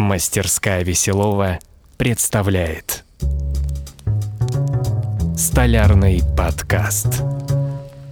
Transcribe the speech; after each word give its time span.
Мастерская 0.00 0.82
Веселова 0.82 1.58
представляет 1.98 3.04
Столярный 5.36 6.22
подкаст. 6.34 7.22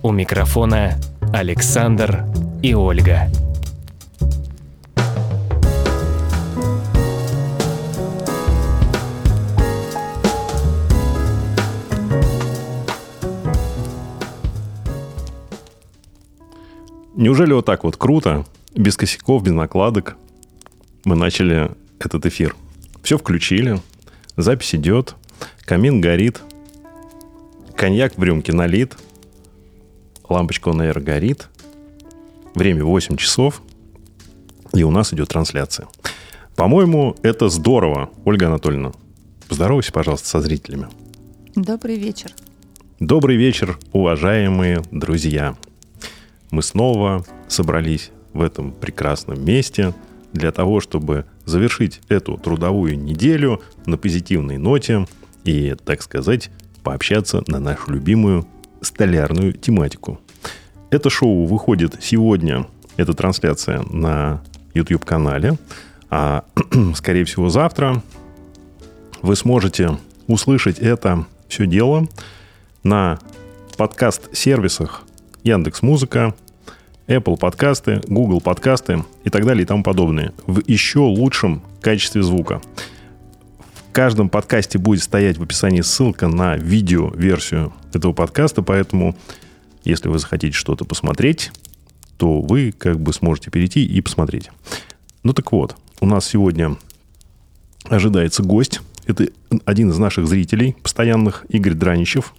У 0.02 0.12
микрофона 0.12 1.00
Александр 1.32 2.26
и 2.62 2.74
Ольга. 2.74 3.30
Неужели 17.16 17.54
вот 17.54 17.64
так 17.64 17.84
вот 17.84 17.96
круто, 17.96 18.44
без 18.74 18.98
косяков, 18.98 19.42
без 19.42 19.52
накладок, 19.52 20.18
мы 21.08 21.16
начали 21.16 21.70
этот 21.98 22.26
эфир? 22.26 22.54
Все 23.02 23.16
включили, 23.16 23.80
запись 24.36 24.74
идет, 24.74 25.16
камин 25.64 26.02
горит, 26.02 26.42
коньяк 27.74 28.18
в 28.18 28.22
рюмке 28.22 28.52
налит, 28.52 28.94
лампочка, 30.28 30.70
наверное, 30.72 31.02
горит. 31.02 31.48
Время 32.54 32.84
8 32.84 33.16
часов, 33.16 33.62
и 34.74 34.82
у 34.82 34.90
нас 34.90 35.14
идет 35.14 35.28
трансляция. 35.28 35.86
По-моему, 36.56 37.16
это 37.22 37.48
здорово. 37.48 38.10
Ольга 38.24 38.48
Анатольевна, 38.48 38.92
поздоровайся, 39.48 39.92
пожалуйста, 39.92 40.28
со 40.28 40.40
зрителями. 40.40 40.88
Добрый 41.54 41.96
вечер. 41.96 42.32
Добрый 43.00 43.36
вечер, 43.36 43.78
уважаемые 43.92 44.82
друзья 44.90 45.56
мы 46.50 46.62
снова 46.62 47.24
собрались 47.46 48.10
в 48.32 48.42
этом 48.42 48.72
прекрасном 48.72 49.44
месте 49.44 49.94
для 50.32 50.52
того, 50.52 50.80
чтобы 50.80 51.24
завершить 51.44 52.00
эту 52.08 52.36
трудовую 52.36 52.98
неделю 52.98 53.62
на 53.86 53.96
позитивной 53.96 54.58
ноте 54.58 55.06
и, 55.44 55.74
так 55.84 56.02
сказать, 56.02 56.50
пообщаться 56.82 57.42
на 57.46 57.58
нашу 57.58 57.90
любимую 57.90 58.46
столярную 58.80 59.52
тематику. 59.52 60.20
Это 60.90 61.10
шоу 61.10 61.46
выходит 61.46 61.96
сегодня, 62.00 62.66
эта 62.96 63.12
трансляция 63.12 63.82
на 63.82 64.42
YouTube-канале, 64.74 65.58
а, 66.10 66.44
скорее 66.94 67.24
всего, 67.24 67.48
завтра. 67.50 68.02
Вы 69.20 69.36
сможете 69.36 69.98
услышать 70.26 70.78
это 70.78 71.26
все 71.48 71.66
дело 71.66 72.06
на 72.82 73.18
подкаст-сервисах 73.76 75.02
Яндекс 75.42 75.82
Музыка, 75.82 76.34
Apple 77.08 77.38
подкасты, 77.38 78.02
Google 78.06 78.42
подкасты 78.42 79.02
и 79.24 79.30
так 79.30 79.46
далее 79.46 79.62
и 79.62 79.66
тому 79.66 79.82
подобное 79.82 80.34
в 80.46 80.60
еще 80.66 81.00
лучшем 81.00 81.62
качестве 81.80 82.22
звука. 82.22 82.60
В 83.88 83.92
каждом 83.92 84.28
подкасте 84.28 84.78
будет 84.78 85.02
стоять 85.02 85.38
в 85.38 85.42
описании 85.42 85.80
ссылка 85.80 86.28
на 86.28 86.56
видео-версию 86.56 87.72
этого 87.94 88.12
подкаста, 88.12 88.62
поэтому 88.62 89.16
если 89.84 90.08
вы 90.08 90.18
захотите 90.18 90.54
что-то 90.54 90.84
посмотреть, 90.84 91.50
то 92.18 92.42
вы 92.42 92.72
как 92.72 93.00
бы 93.00 93.14
сможете 93.14 93.50
перейти 93.50 93.86
и 93.86 94.00
посмотреть. 94.02 94.50
Ну 95.22 95.32
так 95.32 95.50
вот, 95.50 95.76
у 96.00 96.06
нас 96.06 96.26
сегодня 96.26 96.76
ожидается 97.84 98.42
гость. 98.42 98.82
Это 99.06 99.28
один 99.64 99.90
из 99.90 99.96
наших 99.96 100.28
зрителей, 100.28 100.76
постоянных, 100.82 101.46
Игорь 101.48 101.72
Драничев. 101.72 102.34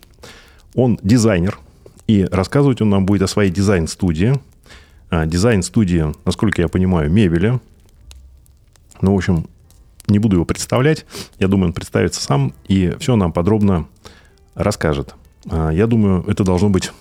Он 0.76 1.00
дизайнер– 1.02 1.58
и 2.10 2.24
рассказывать 2.24 2.82
он 2.82 2.90
нам 2.90 3.06
будет 3.06 3.22
о 3.22 3.28
своей 3.28 3.52
дизайн-студии. 3.52 4.34
А, 5.10 5.26
дизайн-студии, 5.26 6.14
насколько 6.26 6.62
я 6.62 6.68
понимаю, 6.68 7.12
мебели. 7.12 7.60
Ну, 9.02 9.14
в 9.14 9.18
общем, 9.18 9.48
не 10.08 10.20
буду 10.20 10.36
его 10.36 10.46
представлять. 10.46 11.06
Я 11.40 11.48
думаю, 11.48 11.68
он 11.68 11.74
представится 11.74 12.22
сам 12.22 12.54
и 12.68 12.96
все 13.00 13.16
нам 13.16 13.32
подробно 13.32 13.88
расскажет. 14.56 15.16
А, 15.50 15.70
я 15.70 15.88
думаю, 15.88 16.24
это 16.28 16.44
должно 16.44 16.70
быть 16.70 16.92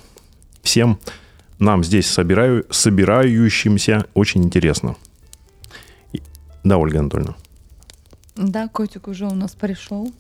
всем 0.62 0.98
нам 1.58 1.82
здесь 1.82 2.06
собираю, 2.06 2.64
собирающимся 2.70 4.06
очень 4.14 4.44
интересно. 4.44 4.96
Да, 6.64 6.78
Ольга 6.78 7.00
Анатольевна. 7.00 7.34
Да, 8.36 8.68
котик 8.68 9.08
уже 9.08 9.26
у 9.26 9.34
нас 9.34 9.52
пришел. 9.52 10.12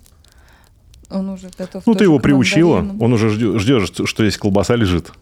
Он 1.10 1.30
уже 1.30 1.50
готов. 1.56 1.86
Ну, 1.86 1.94
ты 1.94 2.04
его 2.04 2.18
приучила. 2.18 2.78
Он 3.00 3.12
уже 3.12 3.30
ждет, 3.30 3.60
ждет, 3.60 4.08
что 4.08 4.24
здесь 4.24 4.36
колбаса 4.36 4.74
лежит. 4.76 5.12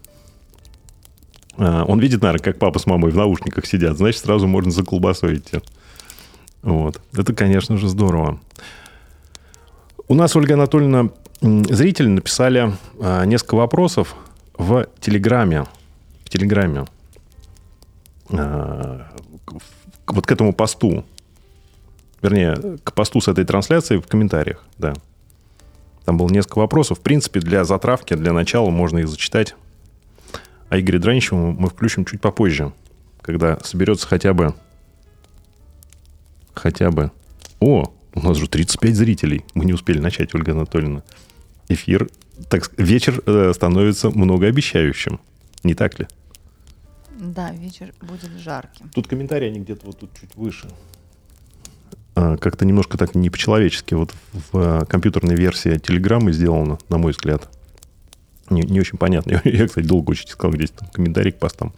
А, 1.58 1.84
он 1.84 1.98
видит, 2.00 2.22
наверное, 2.22 2.42
как 2.42 2.58
папа 2.58 2.78
с 2.78 2.86
мамой 2.86 3.10
в 3.10 3.16
наушниках 3.16 3.66
сидят. 3.66 3.96
Значит, 3.96 4.22
сразу 4.22 4.46
можно 4.46 4.70
за 4.70 4.84
колбасой 4.84 5.36
идти. 5.36 5.60
Вот. 6.62 7.00
Это, 7.16 7.32
конечно 7.32 7.76
же, 7.76 7.88
здорово. 7.88 8.40
У 10.08 10.14
нас, 10.14 10.36
Ольга 10.36 10.54
Анатольевна, 10.54 11.10
зрители 11.40 12.08
написали 12.08 12.72
а, 13.00 13.24
несколько 13.24 13.56
вопросов 13.56 14.14
в 14.56 14.86
Телеграме. 15.00 15.66
В 16.24 16.30
Телеграме. 16.30 16.84
А, 18.30 19.06
вот 20.06 20.26
к 20.26 20.32
этому 20.32 20.52
посту. 20.52 21.04
Вернее, 22.22 22.78
к 22.82 22.92
посту 22.92 23.20
с 23.20 23.28
этой 23.28 23.44
трансляцией 23.44 24.00
в 24.00 24.06
комментариях, 24.06 24.64
да. 24.78 24.94
Там 26.04 26.16
было 26.16 26.28
несколько 26.28 26.58
вопросов. 26.58 26.98
В 26.98 27.02
принципе, 27.02 27.40
для 27.40 27.64
затравки, 27.64 28.14
для 28.14 28.32
начала 28.32 28.70
можно 28.70 28.98
их 28.98 29.08
зачитать. 29.08 29.54
А 30.68 30.78
Игоря 30.78 30.98
Драничева 30.98 31.52
мы 31.52 31.68
включим 31.68 32.04
чуть 32.04 32.20
попозже, 32.20 32.72
когда 33.20 33.58
соберется 33.60 34.06
хотя 34.06 34.34
бы... 34.34 34.54
Хотя 36.54 36.90
бы... 36.90 37.12
О, 37.60 37.92
у 38.14 38.20
нас 38.20 38.36
же 38.36 38.48
35 38.48 38.94
зрителей. 38.94 39.44
Мы 39.54 39.64
не 39.64 39.72
успели 39.72 39.98
начать, 39.98 40.34
Ольга 40.34 40.52
Анатольевна. 40.52 41.02
Эфир, 41.68 42.08
так 42.48 42.70
вечер 42.78 43.22
э, 43.26 43.52
становится 43.54 44.10
многообещающим. 44.10 45.20
Не 45.62 45.74
так 45.74 45.98
ли? 45.98 46.06
Да, 47.18 47.50
вечер 47.52 47.92
будет 48.00 48.30
жарким. 48.38 48.90
Тут 48.90 49.06
комментарии, 49.06 49.48
они 49.48 49.60
где-то 49.60 49.86
вот 49.86 49.98
тут 49.98 50.10
чуть 50.20 50.34
выше. 50.34 50.68
А, 52.14 52.36
как-то 52.36 52.64
немножко 52.64 52.98
так 52.98 53.14
не 53.14 53.30
по-человечески. 53.30 53.94
Вот 53.94 54.14
в 54.32 54.48
а, 54.54 54.84
компьютерной 54.84 55.36
версии 55.36 55.78
Телеграммы 55.78 56.32
сделано, 56.32 56.78
на 56.88 56.98
мой 56.98 57.12
взгляд. 57.12 57.48
Не, 58.50 58.62
не 58.62 58.80
очень 58.80 58.98
понятно. 58.98 59.40
Я, 59.44 59.66
кстати, 59.66 59.86
долго 59.86 60.10
очень 60.10 60.28
искал, 60.28 60.50
где 60.50 60.66
там 60.66 60.88
комментарий 60.88 61.32
к 61.32 61.38
постам. 61.38 61.72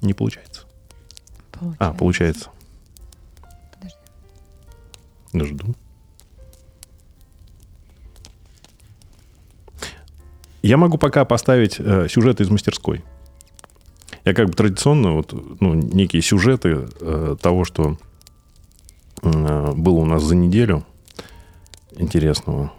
Не 0.00 0.14
получается. 0.14 0.64
получается. 1.50 1.76
А, 1.80 1.92
получается. 1.92 2.50
Подожди. 5.32 5.54
Жду. 5.54 5.74
Я 10.62 10.76
могу 10.76 10.98
пока 10.98 11.24
поставить 11.24 11.76
э, 11.78 12.08
сюжеты 12.08 12.44
из 12.44 12.50
мастерской. 12.50 13.04
Я 14.24 14.34
как 14.34 14.48
бы 14.48 14.52
традиционно 14.52 15.12
вот, 15.12 15.32
ну, 15.60 15.74
некие 15.74 16.22
сюжеты 16.22 16.88
э, 17.00 17.36
того, 17.40 17.64
что 17.64 17.96
было 19.22 19.98
у 19.98 20.04
нас 20.04 20.22
за 20.22 20.34
неделю 20.34 20.84
интересного. 21.96 22.72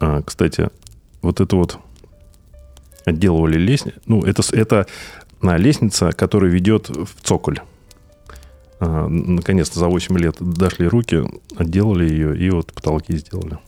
А, 0.00 0.22
кстати, 0.22 0.70
вот 1.22 1.40
это 1.40 1.56
вот 1.56 1.78
отделывали 3.04 3.58
лестницу. 3.58 3.98
Ну, 4.06 4.22
это, 4.22 4.42
это 4.52 4.86
на 5.40 5.56
лестница, 5.56 6.12
которая 6.12 6.50
ведет 6.50 6.88
в 6.88 7.20
цоколь. 7.22 7.60
А, 8.80 9.08
наконец-то 9.08 9.78
за 9.78 9.88
8 9.88 10.16
лет 10.18 10.36
дошли 10.40 10.86
руки, 10.86 11.22
отделали 11.56 12.08
ее 12.08 12.38
и 12.38 12.50
вот 12.50 12.72
потолки 12.72 13.16
сделали. 13.16 13.58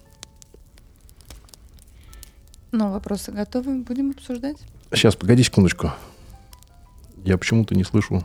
Ну, 2.72 2.92
вопросы 2.92 3.32
готовы, 3.32 3.82
будем 3.82 4.10
обсуждать? 4.10 4.58
Сейчас, 4.92 5.16
погоди 5.16 5.42
секундочку. 5.42 5.90
Я 7.24 7.36
почему-то 7.36 7.74
не 7.74 7.82
слышу 7.82 8.24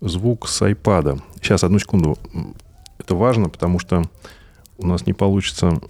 звук 0.00 0.48
с 0.48 0.62
айпада. 0.62 1.18
Сейчас, 1.36 1.64
одну 1.64 1.78
секунду. 1.78 2.18
Это 2.98 3.14
важно, 3.14 3.48
потому 3.48 3.78
что 3.78 4.04
у 4.78 4.86
нас 4.86 5.06
не 5.06 5.12
получится 5.12 5.80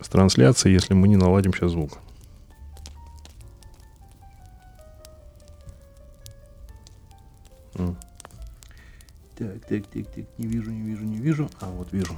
с 0.00 0.08
трансляцией, 0.08 0.74
если 0.74 0.94
мы 0.94 1.08
не 1.08 1.16
наладим 1.16 1.52
сейчас 1.52 1.72
звук. 1.72 1.98
Так, 7.74 9.64
так, 9.66 9.86
так, 9.86 10.06
так, 10.08 10.24
не 10.38 10.46
вижу, 10.46 10.70
не 10.70 10.82
вижу, 10.82 11.04
не 11.04 11.16
вижу. 11.16 11.50
А, 11.60 11.66
вот 11.70 11.92
вижу. 11.92 12.16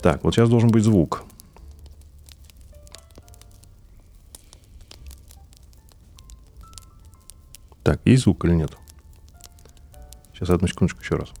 Так, 0.00 0.24
вот 0.24 0.34
сейчас 0.34 0.48
должен 0.48 0.70
быть 0.70 0.82
звук. 0.82 1.24
Так, 7.84 8.00
есть 8.04 8.24
звук 8.24 8.44
или 8.44 8.54
нет? 8.54 8.76
Сейчас 10.42 10.56
одну 10.56 10.66
секундочку 10.66 11.00
еще 11.02 11.14
раз. 11.14 11.32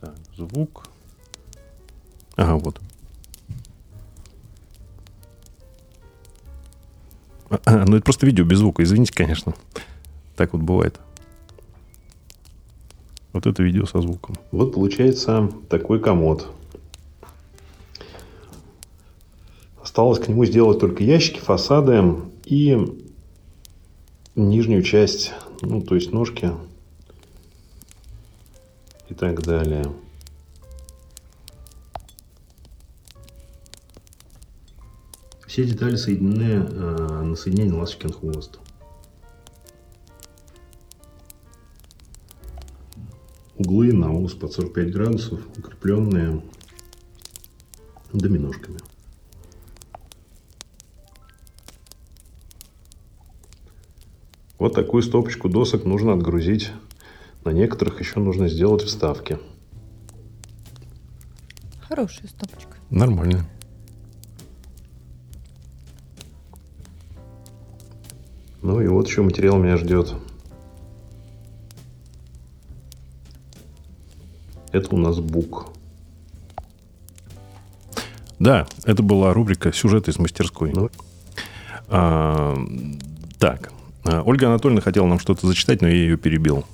Так, 0.00 0.16
звук. 0.36 0.88
Ага, 2.34 2.56
вот. 2.56 2.80
А, 7.48 7.60
а, 7.64 7.84
ну, 7.86 7.94
это 7.94 8.04
просто 8.04 8.26
видео 8.26 8.44
без 8.44 8.58
звука, 8.58 8.82
извините, 8.82 9.12
конечно. 9.14 9.54
Так 10.34 10.52
вот 10.52 10.62
бывает. 10.62 10.98
Вот 13.32 13.46
это 13.46 13.62
видео 13.62 13.86
со 13.86 14.00
звуком. 14.00 14.34
Вот 14.50 14.74
получается 14.74 15.48
такой 15.68 16.00
комод. 16.00 16.50
Осталось 19.94 20.18
к 20.18 20.26
нему 20.26 20.44
сделать 20.44 20.80
только 20.80 21.04
ящики, 21.04 21.38
фасады 21.38 22.16
и 22.46 22.76
нижнюю 24.34 24.82
часть, 24.82 25.32
ну, 25.62 25.82
то 25.82 25.94
есть 25.94 26.10
ножки 26.10 26.50
и 29.08 29.14
так 29.14 29.40
далее. 29.42 29.84
Все 35.46 35.64
детали 35.64 35.94
соединены 35.94 36.66
э, 36.68 37.22
на 37.22 37.36
соединение 37.36 37.74
ласточкин 37.74 38.14
хвост. 38.14 38.58
Углы 43.56 43.92
на 43.92 44.10
ус 44.10 44.34
под 44.34 44.52
45 44.52 44.92
градусов, 44.92 45.40
укрепленные 45.56 46.42
доминошками. 48.12 48.80
Вот 54.58 54.74
такую 54.74 55.02
стопочку 55.02 55.48
досок 55.48 55.84
нужно 55.84 56.12
отгрузить. 56.12 56.70
На 57.44 57.50
некоторых 57.50 58.00
еще 58.00 58.20
нужно 58.20 58.48
сделать 58.48 58.82
вставки. 58.82 59.38
Хорошая 61.80 62.28
стопочка. 62.28 62.76
Нормально. 62.90 63.46
Ну 68.62 68.80
и 68.80 68.88
вот 68.88 69.06
еще 69.06 69.22
материал 69.22 69.58
меня 69.58 69.76
ждет. 69.76 70.14
Это 74.72 74.94
у 74.94 74.98
нас 74.98 75.20
бук. 75.20 75.68
Да, 78.38 78.66
это 78.84 79.02
была 79.02 79.32
рубрика 79.32 79.72
«Сюжет 79.72 80.08
из 80.08 80.18
мастерской». 80.18 80.72
Ну. 80.74 80.90
А, 81.88 82.56
так, 83.38 83.72
Ольга 84.04 84.48
Анатольевна 84.48 84.82
хотела 84.82 85.06
нам 85.06 85.18
что-то 85.18 85.46
зачитать, 85.46 85.80
но 85.80 85.88
я 85.88 85.94
ее 85.94 86.16
перебил. 86.16 86.64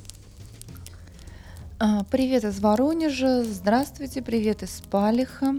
А, 1.79 2.05
привет 2.11 2.45
из 2.45 2.61
Воронежа. 2.61 3.45
Здравствуйте, 3.45 4.21
привет 4.21 4.63
из 4.63 4.83
Палиха. 4.91 5.55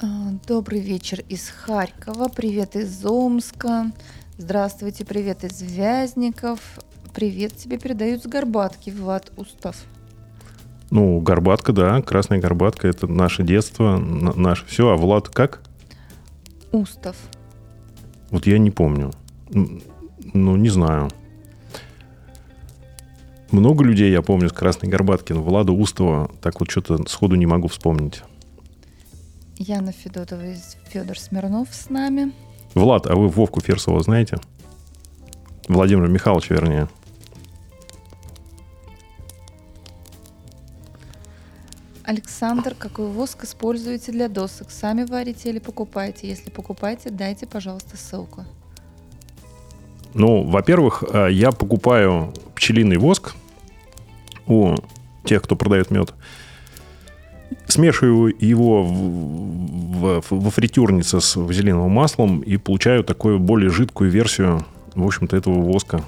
А, 0.00 0.06
добрый 0.46 0.80
вечер 0.80 1.20
из 1.28 1.48
Харькова. 1.48 2.28
Привет 2.28 2.76
из 2.76 3.04
Омска. 3.04 3.90
Здравствуйте, 4.38 5.04
привет 5.04 5.42
из 5.44 5.60
Вязников. 5.60 6.60
Привет 7.12 7.56
тебе 7.56 7.78
передают 7.78 8.22
с 8.22 8.26
Горбатки, 8.26 8.90
Влад 8.90 9.32
Устав. 9.36 9.76
Ну, 10.90 11.20
Горбатка, 11.20 11.72
да, 11.72 12.00
Красная 12.02 12.38
Горбатка, 12.38 12.86
это 12.86 13.06
наше 13.06 13.42
детство, 13.42 13.96
наше 13.96 14.64
все. 14.66 14.90
А 14.90 14.96
Влад 14.96 15.28
как? 15.28 15.62
Устав. 16.72 17.16
Вот 18.30 18.46
я 18.46 18.58
не 18.58 18.70
помню. 18.70 19.10
Ну, 19.50 20.56
не 20.56 20.68
знаю. 20.68 21.10
Много 23.52 23.84
людей 23.84 24.10
я 24.10 24.22
помню 24.22 24.48
с 24.48 24.52
Красной 24.52 24.88
Горбатки, 24.88 25.32
но 25.32 25.42
Влада 25.42 25.72
Устова 25.72 26.30
так 26.40 26.58
вот 26.60 26.70
что-то 26.70 27.08
сходу 27.08 27.36
не 27.36 27.46
могу 27.46 27.68
вспомнить. 27.68 28.22
Яна 29.56 29.92
Федотова 29.92 30.44
и 30.44 30.56
Федор 30.88 31.18
Смирнов 31.18 31.68
с 31.72 31.88
нами. 31.88 32.32
Влад, 32.74 33.06
а 33.06 33.14
вы 33.14 33.28
Вовку 33.28 33.60
Ферсова 33.60 34.02
знаете? 34.02 34.38
Владимир 35.68 36.08
Михайлович, 36.08 36.50
вернее. 36.50 36.88
Александр, 42.04 42.74
какой 42.78 43.08
воск 43.08 43.44
используете 43.44 44.12
для 44.12 44.28
досок? 44.28 44.70
Сами 44.70 45.04
варите 45.04 45.48
или 45.50 45.58
покупаете? 45.58 46.28
Если 46.28 46.50
покупаете, 46.50 47.10
дайте, 47.10 47.46
пожалуйста, 47.46 47.96
ссылку. 47.96 48.44
Ну, 50.16 50.44
во-первых, 50.44 51.04
э, 51.12 51.28
я 51.30 51.52
покупаю 51.52 52.32
пчелиный 52.54 52.96
воск 52.96 53.34
у 54.46 54.74
тех, 55.24 55.42
кто 55.42 55.56
продает 55.56 55.90
мед. 55.90 56.14
Смешиваю 57.66 58.34
его 58.40 58.82
в, 58.82 60.22
в, 60.22 60.24
во 60.30 60.50
фритюрнице 60.50 61.20
с 61.20 61.36
вазелиновым 61.36 61.92
маслом 61.92 62.40
и 62.40 62.56
получаю 62.56 63.04
такую 63.04 63.38
более 63.38 63.68
жидкую 63.68 64.10
версию, 64.10 64.64
в 64.94 65.04
общем-то, 65.04 65.36
этого 65.36 65.60
воска. 65.60 66.02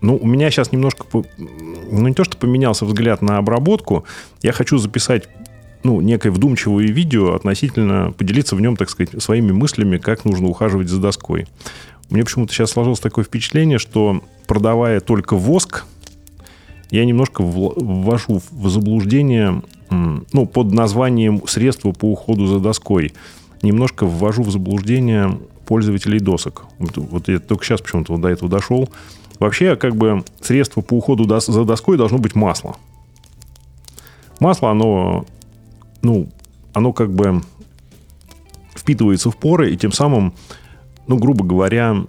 Ну, 0.00 0.16
у 0.16 0.26
меня 0.26 0.50
сейчас 0.50 0.72
немножко, 0.72 1.04
ну, 1.12 2.08
не 2.08 2.14
то, 2.14 2.24
что 2.24 2.38
поменялся 2.38 2.86
взгляд 2.86 3.20
на 3.20 3.36
обработку, 3.36 4.04
я 4.40 4.52
хочу 4.52 4.78
записать 4.78 5.28
ну, 5.82 6.00
некое 6.00 6.30
вдумчивое 6.30 6.86
видео 6.86 7.34
относительно, 7.34 8.12
поделиться 8.16 8.56
в 8.56 8.62
нем, 8.62 8.76
так 8.76 8.88
сказать, 8.88 9.22
своими 9.22 9.52
мыслями, 9.52 9.98
как 9.98 10.24
нужно 10.24 10.48
ухаживать 10.48 10.88
за 10.88 11.00
доской. 11.00 11.46
Мне 12.10 12.24
почему-то 12.24 12.52
сейчас 12.52 12.70
сложилось 12.70 13.00
такое 13.00 13.24
впечатление, 13.24 13.78
что 13.78 14.22
продавая 14.46 15.00
только 15.00 15.36
воск, 15.36 15.84
я 16.90 17.04
немножко 17.04 17.42
ввожу 17.42 18.40
в 18.50 18.68
заблуждение, 18.68 19.62
ну, 19.90 20.46
под 20.46 20.72
названием 20.72 21.46
средства 21.48 21.92
по 21.92 22.12
уходу 22.12 22.46
за 22.46 22.60
доской, 22.60 23.12
немножко 23.62 24.06
ввожу 24.06 24.42
в 24.42 24.50
заблуждение 24.50 25.38
пользователей 25.66 26.20
досок. 26.20 26.66
Вот 26.78 27.28
я 27.28 27.40
только 27.40 27.64
сейчас 27.64 27.80
почему-то 27.80 28.16
до 28.16 28.28
этого 28.28 28.48
дошел. 28.48 28.88
Вообще, 29.40 29.74
как 29.74 29.96
бы, 29.96 30.24
средство 30.40 30.80
по 30.80 30.94
уходу 30.94 31.24
за 31.40 31.64
доской 31.64 31.96
должно 31.96 32.18
быть 32.18 32.36
масло. 32.36 32.76
Масло, 34.38 34.70
оно, 34.70 35.26
ну, 36.02 36.28
оно 36.72 36.92
как 36.92 37.12
бы 37.12 37.42
впитывается 38.74 39.30
в 39.30 39.36
поры, 39.36 39.72
и 39.72 39.76
тем 39.76 39.90
самым 39.90 40.34
ну, 41.06 41.16
грубо 41.18 41.44
говоря, 41.44 42.04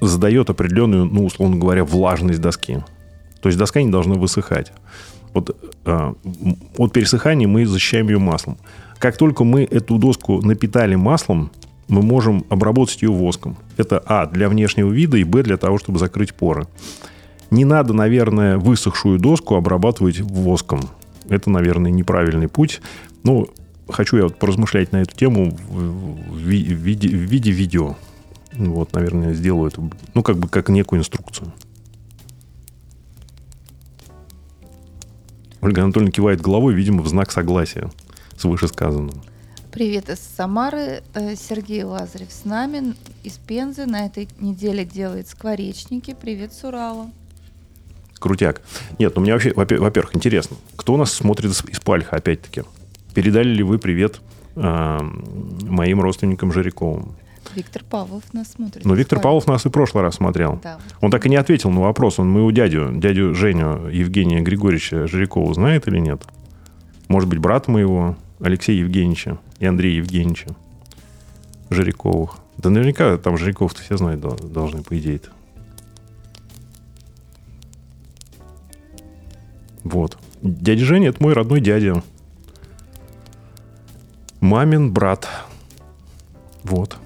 задает 0.00 0.50
определенную, 0.50 1.06
ну, 1.06 1.24
условно 1.24 1.56
говоря, 1.56 1.84
влажность 1.84 2.40
доски. 2.40 2.84
То 3.40 3.48
есть 3.48 3.58
доска 3.58 3.82
не 3.82 3.90
должна 3.90 4.14
высыхать. 4.14 4.72
Вот 5.32 5.56
э, 5.84 6.12
от 6.78 6.92
пересыхания 6.92 7.48
мы 7.48 7.66
защищаем 7.66 8.08
ее 8.08 8.18
маслом. 8.18 8.56
Как 8.98 9.16
только 9.16 9.44
мы 9.44 9.64
эту 9.64 9.98
доску 9.98 10.40
напитали 10.40 10.94
маслом, 10.94 11.50
мы 11.88 12.02
можем 12.02 12.44
обработать 12.48 13.02
ее 13.02 13.10
воском. 13.10 13.56
Это 13.76 14.02
А, 14.06 14.26
для 14.26 14.48
внешнего 14.48 14.90
вида, 14.90 15.16
и 15.16 15.24
Б, 15.24 15.42
для 15.42 15.56
того, 15.56 15.78
чтобы 15.78 15.98
закрыть 15.98 16.34
поры. 16.34 16.66
Не 17.50 17.64
надо, 17.64 17.92
наверное, 17.92 18.56
высохшую 18.56 19.18
доску 19.18 19.56
обрабатывать 19.56 20.20
воском. 20.20 20.80
Это, 21.28 21.50
наверное, 21.50 21.90
неправильный 21.90 22.48
путь. 22.48 22.80
Ну, 23.22 23.48
хочу 23.88 24.16
я 24.16 24.24
вот 24.24 24.38
поразмышлять 24.38 24.92
на 24.92 25.02
эту 25.02 25.14
тему 25.16 25.50
в, 25.50 26.38
виде, 26.38 27.08
в 27.08 27.12
виде 27.12 27.50
видео. 27.50 27.96
Вот, 28.52 28.92
наверное, 28.92 29.34
сделаю 29.34 29.70
это, 29.70 29.82
ну, 30.14 30.22
как 30.22 30.38
бы, 30.38 30.48
как 30.48 30.68
некую 30.68 31.00
инструкцию. 31.00 31.52
Ольга 35.60 35.82
Анатольевна 35.82 36.12
кивает 36.12 36.40
головой, 36.40 36.74
видимо, 36.74 37.02
в 37.02 37.08
знак 37.08 37.32
согласия 37.32 37.90
с 38.36 38.44
вышесказанным. 38.44 39.22
Привет 39.72 40.08
из 40.08 40.20
Самары. 40.20 41.02
Э, 41.14 41.34
Сергей 41.34 41.82
Лазарев 41.82 42.30
с 42.30 42.44
нами 42.44 42.94
из 43.24 43.38
Пензы. 43.38 43.86
На 43.86 44.06
этой 44.06 44.28
неделе 44.38 44.84
делает 44.84 45.26
скворечники. 45.26 46.14
Привет 46.20 46.52
с 46.52 46.62
Урала. 46.62 47.10
Крутяк. 48.20 48.62
Нет, 48.98 49.16
ну 49.16 49.22
мне 49.22 49.32
вообще, 49.32 49.52
во-первых, 49.54 50.14
интересно, 50.14 50.56
кто 50.76 50.94
у 50.94 50.96
нас 50.96 51.12
смотрит 51.12 51.50
из 51.50 51.80
Пальха, 51.80 52.16
опять-таки? 52.16 52.62
Передали 53.14 53.48
ли 53.48 53.62
вы 53.62 53.78
привет 53.78 54.20
э, 54.56 54.98
моим 55.68 56.00
родственникам 56.00 56.52
Жириковым? 56.52 57.14
Виктор 57.54 57.84
Павлов 57.84 58.24
нас 58.32 58.52
смотрит. 58.52 58.84
Ну, 58.84 58.94
Виктор 58.94 59.20
Павлов 59.20 59.46
нас 59.46 59.64
и 59.64 59.68
в 59.68 59.72
прошлый 59.72 60.02
раз 60.02 60.16
смотрел. 60.16 60.58
Да. 60.62 60.78
Он 61.00 61.10
так 61.10 61.24
и 61.26 61.28
не 61.28 61.36
ответил 61.36 61.70
на 61.70 61.80
вопрос. 61.80 62.18
Он 62.18 62.28
моего 62.28 62.50
дядю, 62.50 62.90
дядю 62.92 63.34
Женю 63.34 63.86
Евгения 63.88 64.40
Григорьевича 64.40 65.06
Жирякова 65.06 65.54
знает 65.54 65.86
или 65.86 65.98
нет? 65.98 66.22
Может 67.08 67.28
быть, 67.28 67.38
брат 67.38 67.68
моего, 67.68 68.16
Алексея 68.40 68.80
Евгеньевича 68.80 69.38
и 69.60 69.66
Андрея 69.66 69.98
Евгеньевича 69.98 70.48
Жиряковых. 71.70 72.36
Да 72.58 72.70
наверняка 72.70 73.16
там 73.18 73.38
Жиряков-то 73.38 73.82
все 73.82 73.96
знают 73.96 74.20
должны, 74.20 74.82
по 74.82 74.98
идее-то. 74.98 75.28
Вот. 79.84 80.18
Дядя 80.42 80.84
Женя– 80.84 81.08
это 81.10 81.22
мой 81.22 81.34
родной 81.34 81.60
дядя. 81.60 82.02
Мамин 84.44 84.92
брат. 84.92 85.26
Вот. 86.64 86.98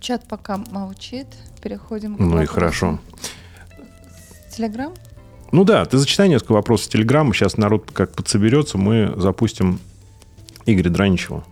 Чат 0.00 0.26
пока 0.26 0.56
молчит. 0.70 1.26
Переходим 1.60 2.16
к 2.16 2.20
Ну 2.20 2.40
и 2.40 2.46
хорошо. 2.46 2.98
Телеграм? 4.50 4.94
Ну 5.52 5.64
да, 5.64 5.84
ты 5.84 5.98
зачитай 5.98 6.30
несколько 6.30 6.52
вопросов 6.52 6.90
Телеграма. 6.90 7.34
Сейчас 7.34 7.58
народ 7.58 7.90
как 7.92 8.12
подсоберется, 8.14 8.78
мы 8.78 9.12
запустим 9.18 9.78
Игоря 10.64 10.88
Драничева. 10.88 11.44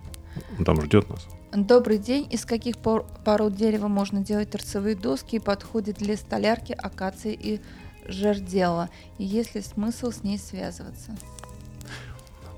Он 0.58 0.64
там 0.64 0.80
ждет 0.80 1.10
нас. 1.10 1.26
Добрый 1.52 1.98
день. 1.98 2.26
Из 2.30 2.46
каких 2.46 2.78
пор- 2.78 3.04
пород 3.26 3.54
дерева 3.54 3.88
можно 3.88 4.24
делать 4.24 4.48
торцевые 4.48 4.96
доски 4.96 5.36
и 5.36 5.38
подходит 5.40 5.98
для 5.98 6.16
столярки, 6.16 6.72
акации 6.72 7.34
и 7.34 7.60
жердела? 8.06 8.88
И 9.18 9.24
есть 9.24 9.54
ли 9.54 9.60
смысл 9.60 10.10
с 10.10 10.22
ней 10.22 10.38
связываться? 10.38 11.12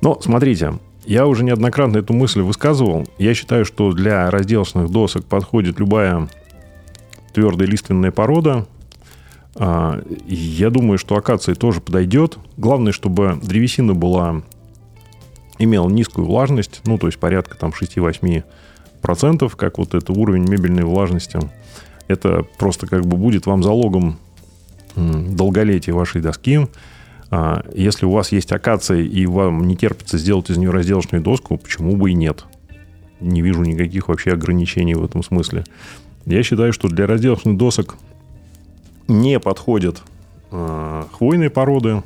Но 0.00 0.20
смотрите, 0.20 0.74
я 1.06 1.26
уже 1.26 1.44
неоднократно 1.44 1.98
эту 1.98 2.12
мысль 2.12 2.40
высказывал. 2.40 3.06
Я 3.18 3.34
считаю, 3.34 3.64
что 3.64 3.92
для 3.92 4.30
разделочных 4.30 4.90
досок 4.90 5.24
подходит 5.26 5.78
любая 5.78 6.28
твердая 7.32 7.68
лиственная 7.68 8.10
порода. 8.10 8.66
А, 9.56 10.00
Я 10.26 10.70
думаю, 10.70 10.98
что 10.98 11.16
акация 11.16 11.54
тоже 11.54 11.80
подойдет. 11.80 12.38
Главное, 12.56 12.92
чтобы 12.92 13.38
древесина 13.42 13.94
была 13.94 14.42
имела 15.58 15.88
низкую 15.88 16.26
влажность, 16.26 16.80
ну, 16.84 16.98
то 16.98 17.06
есть 17.06 17.18
порядка 17.18 17.56
там 17.56 17.70
6-8%, 17.70 19.52
как 19.56 19.78
вот 19.78 19.94
это 19.94 20.12
уровень 20.12 20.48
мебельной 20.48 20.84
влажности. 20.84 21.38
Это 22.08 22.44
просто 22.58 22.86
как 22.86 23.06
бы 23.06 23.16
будет 23.16 23.46
вам 23.46 23.62
залогом 23.62 24.18
долголетия 24.96 25.94
вашей 25.94 26.20
доски. 26.20 26.68
А, 27.30 27.64
Если 27.74 28.06
у 28.06 28.10
вас 28.10 28.32
есть 28.32 28.52
акация 28.52 29.00
и 29.00 29.26
вам 29.26 29.66
не 29.66 29.76
терпится 29.76 30.18
сделать 30.18 30.50
из 30.50 30.56
нее 30.56 30.70
разделочную 30.70 31.22
доску, 31.22 31.56
почему 31.58 31.96
бы 31.96 32.10
и 32.10 32.14
нет? 32.14 32.44
Не 33.20 33.42
вижу 33.42 33.62
никаких 33.62 34.08
вообще 34.08 34.32
ограничений 34.32 34.94
в 34.94 35.04
этом 35.04 35.22
смысле. 35.22 35.64
Я 36.26 36.42
считаю, 36.42 36.72
что 36.72 36.88
для 36.88 37.06
разделочных 37.06 37.56
досок 37.56 37.96
не 39.08 39.38
подходят 39.40 40.02
а, 40.50 41.08
хвойные 41.12 41.50
породы, 41.50 42.02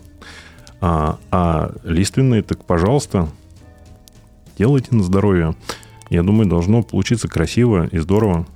а, 0.81 1.19
а 1.31 1.73
лиственные, 1.85 2.43
так 2.43 2.65
пожалуйста, 2.65 3.29
делайте 4.57 4.95
на 4.95 5.03
здоровье. 5.03 5.55
Я 6.11 6.23
думаю, 6.23 6.49
должно 6.49 6.83
получиться 6.83 7.29
красиво 7.29 7.87
и 7.87 7.99
здорово. 7.99 8.47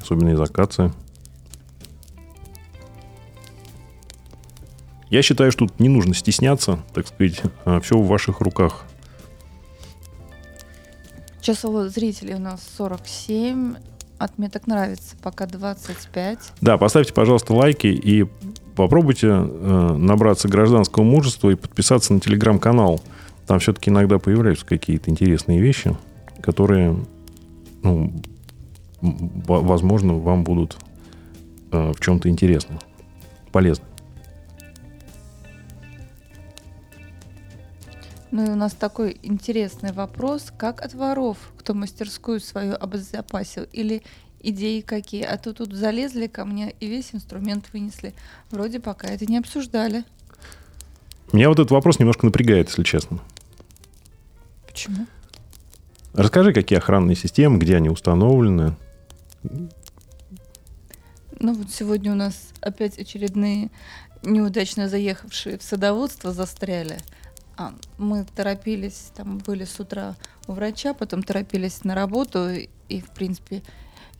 Особенно 0.00 0.30
из 0.30 0.40
акации. 0.40 0.92
Я 5.12 5.20
считаю, 5.20 5.52
что 5.52 5.66
тут 5.66 5.78
не 5.78 5.90
нужно 5.90 6.14
стесняться, 6.14 6.78
так 6.94 7.06
сказать, 7.06 7.42
все 7.82 7.98
в 7.98 8.06
ваших 8.06 8.40
руках. 8.40 8.86
Число 11.42 11.86
зрителей 11.88 12.36
у 12.36 12.38
нас 12.38 12.66
47. 12.78 13.74
Отметок 14.16 14.66
нравится, 14.66 15.14
пока 15.22 15.44
25. 15.44 16.38
Да, 16.62 16.78
поставьте, 16.78 17.12
пожалуйста, 17.12 17.52
лайки 17.52 17.88
и 17.88 18.24
попробуйте 18.74 19.26
э, 19.28 19.96
набраться 19.98 20.48
гражданского 20.48 21.02
мужества 21.02 21.50
и 21.50 21.56
подписаться 21.56 22.14
на 22.14 22.20
телеграм-канал. 22.20 23.02
Там 23.46 23.58
все-таки 23.58 23.90
иногда 23.90 24.18
появляются 24.18 24.64
какие-то 24.64 25.10
интересные 25.10 25.60
вещи, 25.60 25.94
которые, 26.40 26.96
ну, 27.82 28.14
возможно, 29.02 30.14
вам 30.14 30.42
будут 30.42 30.78
э, 31.70 31.92
в 31.92 32.00
чем-то 32.00 32.30
интересны, 32.30 32.78
полезны. 33.50 33.84
Ну 38.32 38.46
и 38.46 38.48
у 38.48 38.56
нас 38.56 38.72
такой 38.72 39.18
интересный 39.22 39.92
вопрос. 39.92 40.50
Как 40.56 40.80
от 40.80 40.94
воров, 40.94 41.36
кто 41.58 41.74
мастерскую 41.74 42.40
свою 42.40 42.74
обезопасил? 42.80 43.64
Или 43.72 44.02
идеи 44.40 44.80
какие? 44.80 45.22
А 45.22 45.36
то 45.36 45.52
тут 45.52 45.74
залезли 45.74 46.28
ко 46.28 46.46
мне 46.46 46.74
и 46.80 46.86
весь 46.86 47.10
инструмент 47.12 47.66
вынесли. 47.74 48.14
Вроде 48.50 48.80
пока 48.80 49.08
это 49.08 49.26
не 49.26 49.36
обсуждали. 49.36 50.04
Меня 51.30 51.50
вот 51.50 51.58
этот 51.58 51.72
вопрос 51.72 51.98
немножко 51.98 52.24
напрягает, 52.24 52.68
если 52.68 52.84
честно. 52.84 53.18
Почему? 54.66 55.06
Расскажи, 56.14 56.54
какие 56.54 56.78
охранные 56.78 57.16
системы, 57.16 57.58
где 57.58 57.76
они 57.76 57.90
установлены. 57.90 58.74
Ну 59.42 61.52
вот 61.52 61.70
сегодня 61.70 62.12
у 62.12 62.14
нас 62.14 62.48
опять 62.62 62.98
очередные 62.98 63.68
неудачно 64.22 64.88
заехавшие 64.88 65.58
в 65.58 65.62
садоводство 65.62 66.32
застряли. 66.32 66.96
А, 67.56 67.72
мы 67.98 68.24
торопились, 68.34 69.10
там 69.14 69.38
были 69.38 69.64
с 69.64 69.78
утра 69.78 70.16
у 70.46 70.52
врача, 70.52 70.94
потом 70.94 71.22
торопились 71.22 71.84
на 71.84 71.94
работу, 71.94 72.48
и, 72.88 73.00
в 73.00 73.10
принципе, 73.10 73.62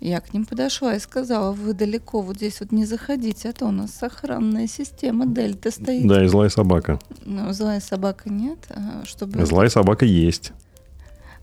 я 0.01 0.21
к 0.21 0.35
ним 0.35 0.45
подошла 0.45 0.95
и 0.95 0.99
сказала, 0.99 1.53
вы 1.53 1.73
далеко 1.75 2.21
вот 2.21 2.37
здесь 2.37 2.61
вот 2.61 2.73
не 2.73 2.85
заходите, 2.85 3.49
а 3.49 3.53
то 3.53 3.67
у 3.67 3.71
нас 3.71 4.03
охранная 4.03 4.67
система 4.67 5.27
Дельта 5.27 5.71
стоит. 5.71 6.07
Да, 6.07 6.25
и 6.25 6.27
злая 6.29 6.49
собака. 6.51 6.99
Ну, 7.25 7.53
злая 7.53 7.81
собака 7.81 8.29
нет, 8.29 8.59
а 8.71 9.05
чтобы 9.07 9.45
Злая 9.47 9.69
собака 9.69 10.05
есть. 10.05 10.53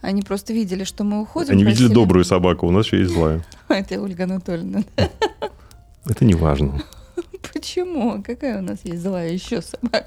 они 0.02 0.22
просто 0.22 0.54
видели, 0.54 0.84
что 0.84 1.04
мы 1.04 1.22
уходим. 1.22 1.54
Они 1.54 1.64
видели 1.64 1.88
просили- 1.88 1.94
добрую 1.94 2.26
собаку, 2.26 2.68
у 2.68 2.72
нас 2.72 2.86
еще 2.86 3.00
есть 3.00 3.12
злая. 3.14 3.44
Это 3.70 4.00
Ольга 4.02 4.26
Анатольевна. 4.26 4.84
Это 6.06 6.26
не 6.26 6.36
важно. 6.36 6.82
Почему? 7.54 8.22
Какая 8.24 8.60
у 8.60 8.62
нас 8.62 8.80
есть 8.84 9.02
злая 9.02 9.32
еще 9.32 9.62
собака? 9.62 10.06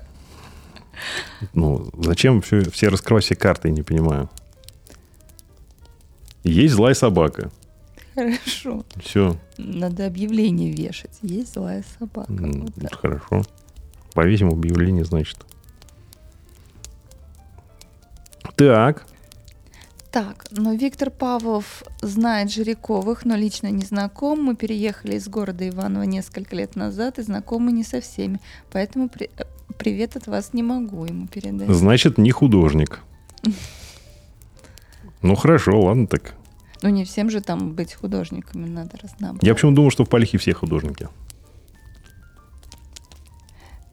Ну, 1.54 1.90
зачем 1.99 2.40
все, 2.42 2.62
все 2.71 2.88
раскрывать 2.88 3.25
все 3.25 3.35
карты, 3.35 3.68
я 3.68 3.75
не 3.75 3.82
понимаю. 3.82 4.28
Есть 6.44 6.75
злая 6.75 6.94
собака. 6.94 7.50
Хорошо. 8.14 8.85
Все. 9.02 9.37
Надо 9.56 10.06
объявление 10.06 10.71
вешать. 10.71 11.16
Есть 11.23 11.54
злая 11.54 11.85
собака. 11.99 12.32
М, 12.32 12.62
Вот 12.62 12.75
так. 12.75 13.00
Хорошо. 13.00 13.42
Повесим 14.12 14.49
объявление, 14.49 15.04
значит. 15.04 15.38
Так. 18.56 19.06
Так, 20.12 20.45
но 20.50 20.75
Виктор 20.75 21.11
Павлов 21.11 21.83
знает 22.02 22.52
Жириковых, 22.52 23.25
но 23.25 23.35
лично 23.35 23.69
не 23.69 23.83
знаком. 23.83 24.42
Мы 24.42 24.54
переехали 24.57 25.16
из 25.16 25.26
города 25.26 25.66
Иваново 25.66 26.02
несколько 26.02 26.54
лет 26.54 26.76
назад 26.76 27.19
и 27.19 27.23
знакомы 27.23 27.73
не 27.73 27.83
со 27.83 28.02
всеми. 28.02 28.38
Поэтому 28.71 29.09
при- 29.09 29.31
э, 29.38 29.45
привет 29.78 30.16
от 30.16 30.26
вас 30.26 30.52
не 30.52 30.62
могу 30.62 31.07
ему 31.07 31.26
передать. 31.28 31.71
Значит, 31.71 32.19
не 32.19 32.31
художник. 32.31 33.00
Ну, 35.23 35.35
хорошо, 35.35 35.81
ладно 35.81 36.07
так. 36.07 36.35
Ну 36.83 36.90
не 36.90 37.04
всем 37.07 37.31
же 37.31 37.40
там 37.40 37.73
быть 37.73 37.95
художниками 37.95 38.69
надо 38.69 38.99
разнообразить. 38.99 39.45
Я 39.47 39.54
почему 39.54 39.73
думал, 39.73 39.90
что 39.90 40.04
в 40.04 40.11
Палихе 40.11 40.37
все 40.37 40.52
художники. 40.52 41.09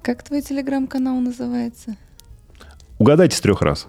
Как 0.01 0.23
твой 0.23 0.41
телеграм-канал 0.41 1.15
называется? 1.21 1.95
Угадайте 2.97 3.37
с 3.37 3.41
трех 3.41 3.61
раз. 3.61 3.87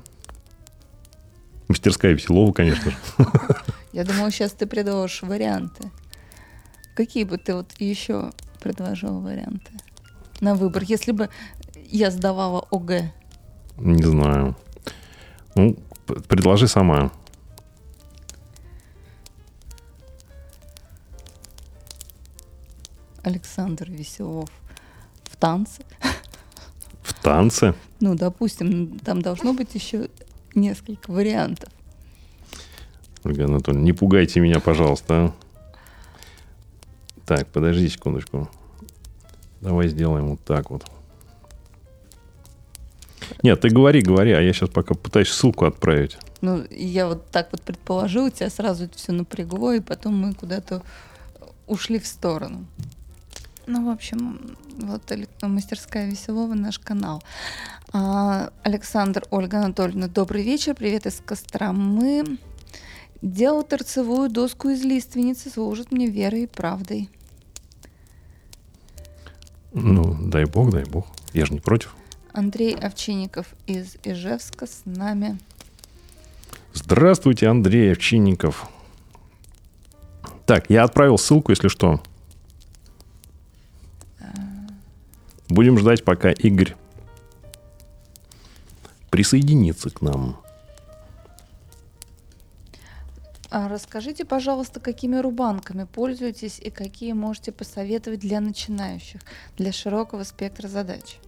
Мастерская 1.70 2.14
Веселова, 2.14 2.52
конечно 2.52 2.90
же. 2.90 2.96
Я 3.92 4.02
думала, 4.02 4.32
сейчас 4.32 4.50
ты 4.50 4.66
предложишь 4.66 5.22
варианты. 5.22 5.88
Какие 6.96 7.22
бы 7.22 7.38
ты 7.38 7.54
вот 7.54 7.72
еще 7.78 8.32
предложил 8.60 9.20
варианты 9.20 9.70
на 10.40 10.56
выбор, 10.56 10.82
если 10.82 11.12
бы 11.12 11.30
я 11.86 12.10
сдавала 12.10 12.66
ОГЭ? 12.72 13.12
Не 13.76 14.02
знаю. 14.02 14.56
Ну, 15.54 15.76
предложи 16.26 16.66
сама. 16.66 17.12
Александр 23.22 23.92
Веселов 23.92 24.50
в 25.22 25.36
танце. 25.36 25.84
В 27.04 27.14
танце. 27.22 27.74
Ну, 28.00 28.16
допустим, 28.16 28.98
там 28.98 29.22
должно 29.22 29.52
быть 29.52 29.72
еще 29.76 30.08
несколько 30.54 31.10
вариантов. 31.10 31.68
Ольга 33.24 33.44
Анатольевна, 33.44 33.84
не 33.84 33.92
пугайте 33.92 34.40
меня, 34.40 34.60
пожалуйста. 34.60 35.14
а. 35.14 35.34
Так, 37.26 37.46
подожди 37.48 37.88
секундочку. 37.88 38.48
Давай 39.60 39.88
сделаем 39.88 40.28
вот 40.28 40.40
так 40.40 40.70
вот. 40.70 40.84
Нет, 43.42 43.60
ты 43.60 43.68
говори, 43.68 44.02
говори, 44.02 44.32
а 44.32 44.40
я 44.40 44.52
сейчас 44.52 44.70
пока 44.70 44.94
пытаюсь 44.94 45.28
ссылку 45.28 45.64
отправить. 45.64 46.18
Ну, 46.40 46.64
я 46.70 47.06
вот 47.06 47.30
так 47.30 47.48
вот 47.52 47.62
предположила, 47.62 48.30
тебя 48.30 48.50
сразу 48.50 48.84
это 48.84 48.96
все 48.96 49.12
напрягло, 49.12 49.72
и 49.72 49.80
потом 49.80 50.16
мы 50.16 50.34
куда-то 50.34 50.82
ушли 51.66 51.98
в 51.98 52.06
сторону. 52.06 52.66
Ну, 53.72 53.86
в 53.86 53.88
общем, 53.88 54.56
вот 54.78 55.12
мастерская 55.42 56.10
Веселова 56.10 56.54
наш 56.54 56.80
канал. 56.80 57.22
А, 57.92 58.50
Александр, 58.64 59.22
Ольга 59.30 59.58
Анатольевна, 59.58 60.08
добрый 60.08 60.42
вечер, 60.42 60.74
привет 60.74 61.06
из 61.06 61.22
Костромы. 61.24 62.38
Делал 63.22 63.62
торцевую 63.62 64.28
доску 64.28 64.70
из 64.70 64.82
лиственницы, 64.82 65.50
служит 65.50 65.92
мне 65.92 66.08
верой 66.08 66.42
и 66.42 66.46
правдой. 66.48 67.10
Ну, 69.72 70.16
дай 70.20 70.46
бог, 70.46 70.72
дай 70.72 70.82
бог. 70.82 71.06
Я 71.32 71.46
же 71.46 71.52
не 71.52 71.60
против. 71.60 71.94
Андрей 72.32 72.74
Овчинников 72.74 73.54
из 73.68 73.98
Ижевска 74.02 74.66
с 74.66 74.82
нами. 74.84 75.38
Здравствуйте, 76.74 77.46
Андрей 77.46 77.92
Овчинников. 77.92 78.68
Так, 80.44 80.68
я 80.70 80.82
отправил 80.82 81.18
ссылку, 81.18 81.52
если 81.52 81.68
что. 81.68 82.02
Будем 85.50 85.76
ждать, 85.78 86.04
пока 86.04 86.30
Игорь 86.30 86.76
присоединится 89.10 89.90
к 89.90 90.00
нам. 90.00 90.40
А 93.50 93.68
расскажите, 93.68 94.24
пожалуйста, 94.24 94.78
какими 94.78 95.16
рубанками 95.16 95.84
пользуетесь 95.84 96.60
и 96.60 96.70
какие 96.70 97.14
можете 97.14 97.50
посоветовать 97.50 98.20
для 98.20 98.40
начинающих, 98.40 99.20
для 99.58 99.72
широкого 99.72 100.22
спектра 100.22 100.68
задач? 100.68 101.18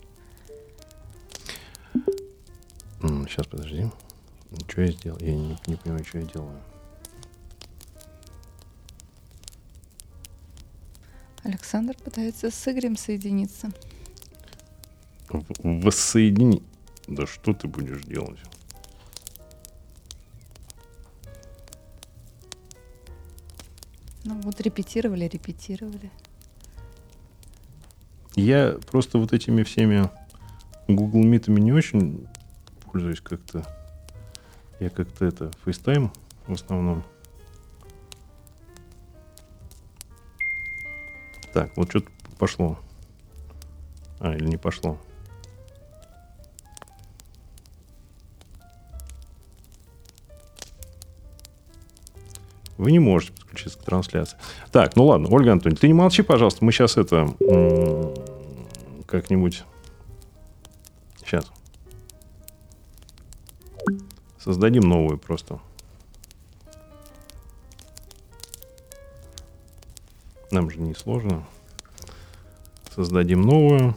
Сейчас, 3.00 3.46
подожди. 3.48 3.90
Что 4.68 4.82
я 4.82 4.92
сделал? 4.92 5.18
Я 5.18 5.34
не, 5.34 5.58
не 5.66 5.74
понимаю, 5.74 6.04
что 6.04 6.18
я 6.18 6.26
делаю. 6.26 6.60
Александр 11.42 11.96
пытается 11.96 12.52
с 12.52 12.68
Игорем 12.68 12.96
соединиться. 12.96 13.72
Воссоедини... 15.62 16.62
Да 17.08 17.26
что 17.26 17.52
ты 17.52 17.66
будешь 17.66 18.02
делать? 18.02 18.38
Ну 24.24 24.40
вот 24.42 24.60
репетировали, 24.60 25.26
репетировали. 25.26 26.10
Я 28.34 28.78
просто 28.90 29.18
вот 29.18 29.32
этими 29.32 29.62
всеми 29.62 30.08
Google 30.88 31.24
Meet 31.24 31.50
не 31.50 31.72
очень 31.72 32.26
пользуюсь 32.86 33.20
как-то. 33.20 33.66
Я 34.80 34.90
как-то 34.90 35.24
это 35.24 35.50
FaceTime 35.64 36.10
в 36.46 36.52
основном. 36.52 37.04
Так, 41.52 41.76
вот 41.76 41.90
что-то 41.90 42.08
пошло. 42.38 42.78
А, 44.20 44.34
или 44.34 44.46
не 44.46 44.56
пошло. 44.56 44.98
Вы 52.78 52.92
не 52.92 52.98
можете 52.98 53.32
подключиться 53.32 53.78
к 53.78 53.82
трансляции. 53.84 54.38
Так, 54.70 54.96
ну 54.96 55.04
ладно, 55.04 55.28
Ольга 55.30 55.52
Антоновна, 55.52 55.78
ты 55.78 55.86
не 55.86 55.94
молчи, 55.94 56.22
пожалуйста. 56.22 56.64
Мы 56.64 56.72
сейчас 56.72 56.96
это 56.96 57.34
как-нибудь... 59.06 59.64
Сейчас. 61.24 61.50
Создадим 64.38 64.82
новую 64.82 65.18
просто. 65.18 65.60
Нам 70.50 70.70
же 70.70 70.78
не 70.80 70.94
сложно. 70.94 71.44
Создадим 72.94 73.42
новую. 73.42 73.94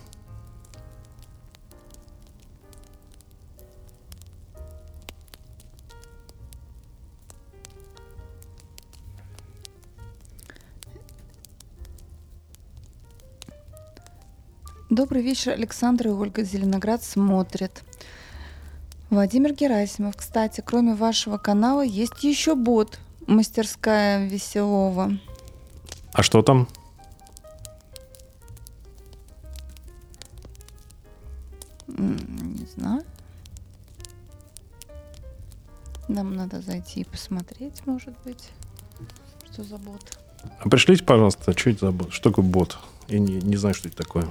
Добрый 15.16 15.30
вечер, 15.30 15.54
Александр 15.54 16.08
и 16.08 16.12
Ольга 16.12 16.44
Зеленоград 16.44 17.02
смотрят. 17.02 17.84
Владимир 19.10 19.54
Герасимов, 19.54 20.18
кстати, 20.18 20.60
кроме 20.60 20.94
вашего 20.94 21.38
канала 21.38 21.86
есть 21.86 22.22
еще 22.22 22.54
бот 22.54 23.00
«Мастерская 23.26 24.28
Веселова». 24.28 25.18
А 26.12 26.22
что 26.22 26.42
там? 26.42 26.68
Не 31.88 32.66
знаю. 32.76 33.02
Нам 36.10 36.36
надо 36.36 36.60
зайти 36.60 37.00
и 37.00 37.06
посмотреть, 37.06 37.88
может 37.88 38.16
быть, 38.26 38.50
что 39.50 39.64
за 39.64 39.78
бот. 39.78 40.20
А 40.60 40.68
пришлите, 40.68 41.06
пожалуйста, 41.06 41.58
что 41.58 41.70
это 41.70 41.86
за 41.86 41.92
бот? 41.94 42.12
Что 42.12 42.32
такое 42.32 42.44
бот? 42.44 42.78
Я 43.08 43.20
не, 43.20 43.36
не 43.36 43.56
знаю, 43.56 43.76
что 43.76 43.88
это 43.88 43.96
такое. 43.96 44.28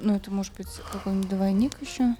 Ну, 0.00 0.14
это 0.14 0.30
может 0.30 0.54
быть 0.54 0.68
какой-нибудь 0.92 1.28
двойник 1.28 1.80
еще. 1.80 2.14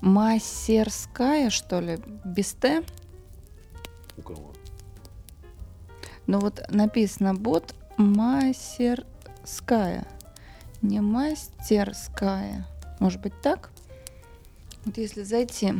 Мастерская, 0.00 1.50
что 1.50 1.80
ли? 1.80 1.98
Без 2.24 2.52
Т? 2.52 2.84
У 4.16 4.22
кого? 4.22 4.52
Ну 6.26 6.38
вот 6.38 6.62
написано 6.70 7.34
бот 7.34 7.74
мастерская. 7.96 10.06
Не 10.82 11.00
мастерская. 11.00 12.66
Может 13.00 13.22
быть 13.22 13.40
так? 13.40 13.70
Вот 14.84 14.98
если 14.98 15.22
зайти. 15.22 15.74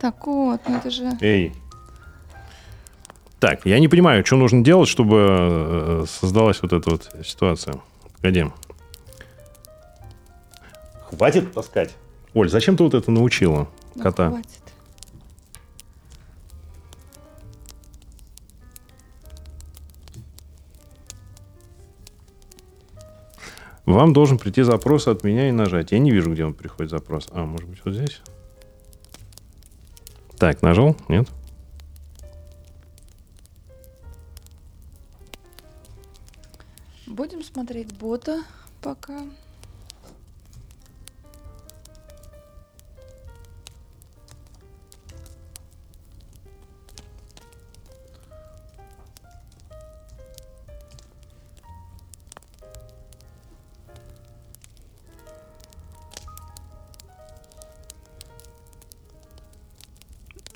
Так 0.00 0.26
вот, 0.26 0.60
ну 0.66 0.76
это 0.76 0.90
же... 0.90 1.16
Эй, 1.20 1.54
так, 3.38 3.66
я 3.66 3.78
не 3.78 3.88
понимаю, 3.88 4.24
что 4.24 4.36
нужно 4.36 4.64
делать, 4.64 4.88
чтобы 4.88 5.16
э, 5.28 6.04
создалась 6.08 6.62
вот 6.62 6.72
эта 6.72 6.90
вот 6.90 7.10
ситуация. 7.24 7.74
Погоди. 8.16 8.46
Хватит 11.10 11.52
таскать. 11.52 11.94
Оль, 12.34 12.48
зачем 12.48 12.76
ты 12.76 12.82
вот 12.82 12.94
это 12.94 13.10
научила 13.10 13.68
Ну, 13.94 14.02
кота? 14.02 14.30
хватит. 14.30 14.50
Вам 23.84 24.12
должен 24.12 24.38
прийти 24.38 24.62
запрос 24.62 25.06
от 25.06 25.22
меня 25.22 25.48
и 25.48 25.52
нажать. 25.52 25.92
Я 25.92 25.98
не 26.00 26.10
вижу, 26.10 26.32
где 26.32 26.44
он 26.44 26.54
приходит 26.54 26.90
запрос. 26.90 27.28
А, 27.30 27.44
может 27.44 27.68
быть, 27.68 27.80
вот 27.84 27.94
здесь? 27.94 28.20
Так, 30.38 30.60
нажал? 30.62 30.96
Нет? 31.08 31.28
Будем 37.06 37.44
смотреть 37.44 37.96
бота 37.96 38.42
пока. 38.82 39.22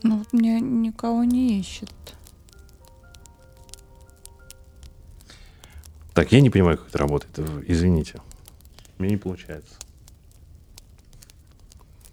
Ну, 0.03 0.19
вот 0.19 0.33
меня 0.33 0.59
никого 0.59 1.23
не 1.23 1.61
ищет. 1.61 1.91
Так, 6.15 6.33
я 6.33 6.41
не 6.41 6.51
понимаю, 6.51 6.79
как 6.79 6.89
это 6.89 6.99
работает. 6.99 7.39
Извините. 7.69 8.21
Мне 8.99 9.11
не 9.11 9.17
получается. 9.17 9.75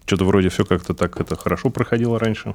Что-то 0.06 0.24
вроде 0.24 0.48
все 0.48 0.64
как-то 0.64 0.94
так 0.94 1.20
это 1.20 1.36
хорошо 1.36 1.70
проходило 1.70 2.18
раньше. 2.18 2.54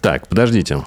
Так, 0.00 0.28
подождите. 0.28 0.84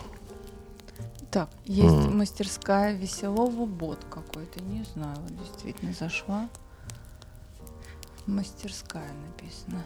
Так, 1.29 1.49
есть 1.65 1.93
М. 1.93 2.17
мастерская 2.17 2.95
веселого 2.95 3.65
бот 3.67 3.99
какой-то, 4.09 4.63
не 4.63 4.83
знаю, 4.95 5.15
вот 5.19 5.37
действительно 5.37 5.93
зашла. 5.93 6.49
Мастерская 8.25 9.11
написано. 9.27 9.83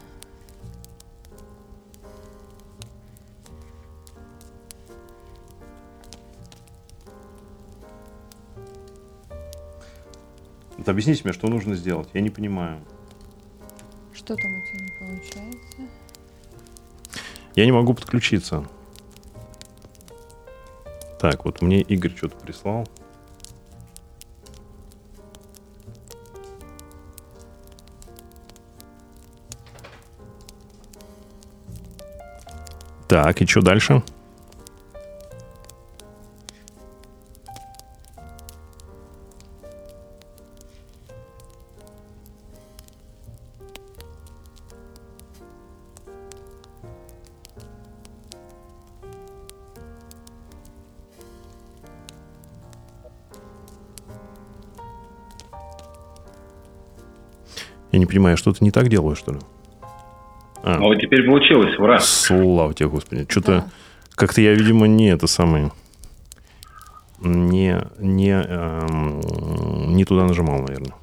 Вот 10.84 10.90
объясните 10.90 11.22
мне, 11.24 11.32
что 11.32 11.48
нужно 11.48 11.76
сделать. 11.76 12.10
Я 12.12 12.20
не 12.20 12.28
понимаю. 12.28 12.78
Что 14.12 14.36
там 14.36 14.52
у 14.54 14.60
тебя 14.66 14.84
не 14.84 14.90
получается? 14.98 15.38
Я 17.54 17.64
не 17.64 17.72
могу 17.72 17.94
подключиться. 17.94 18.68
Так, 21.18 21.46
вот 21.46 21.62
мне 21.62 21.80
Игорь 21.80 22.14
что-то 22.14 22.36
прислал. 22.36 22.86
Так, 33.08 33.40
и 33.40 33.46
что 33.46 33.62
дальше? 33.62 34.02
Понимаю, 58.14 58.36
что-то 58.36 58.62
не 58.62 58.70
так 58.70 58.88
делаю, 58.88 59.16
что 59.16 59.32
ли? 59.32 59.38
А, 60.62 60.76
а 60.76 60.80
вот 60.80 61.00
теперь 61.00 61.26
получилось, 61.26 61.76
ура. 61.78 61.98
Слава 61.98 62.72
тебе, 62.72 62.88
Господи. 62.88 63.26
Что-то 63.28 63.52
да. 63.52 63.66
как-то 64.14 64.40
я, 64.40 64.54
видимо, 64.54 64.86
не 64.86 65.08
это 65.08 65.26
самое... 65.26 65.72
Не, 67.20 67.80
не, 67.98 68.32
эм, 68.32 69.94
не 69.94 70.04
туда 70.04 70.24
нажимал, 70.24 70.60
наверное. 70.60 70.94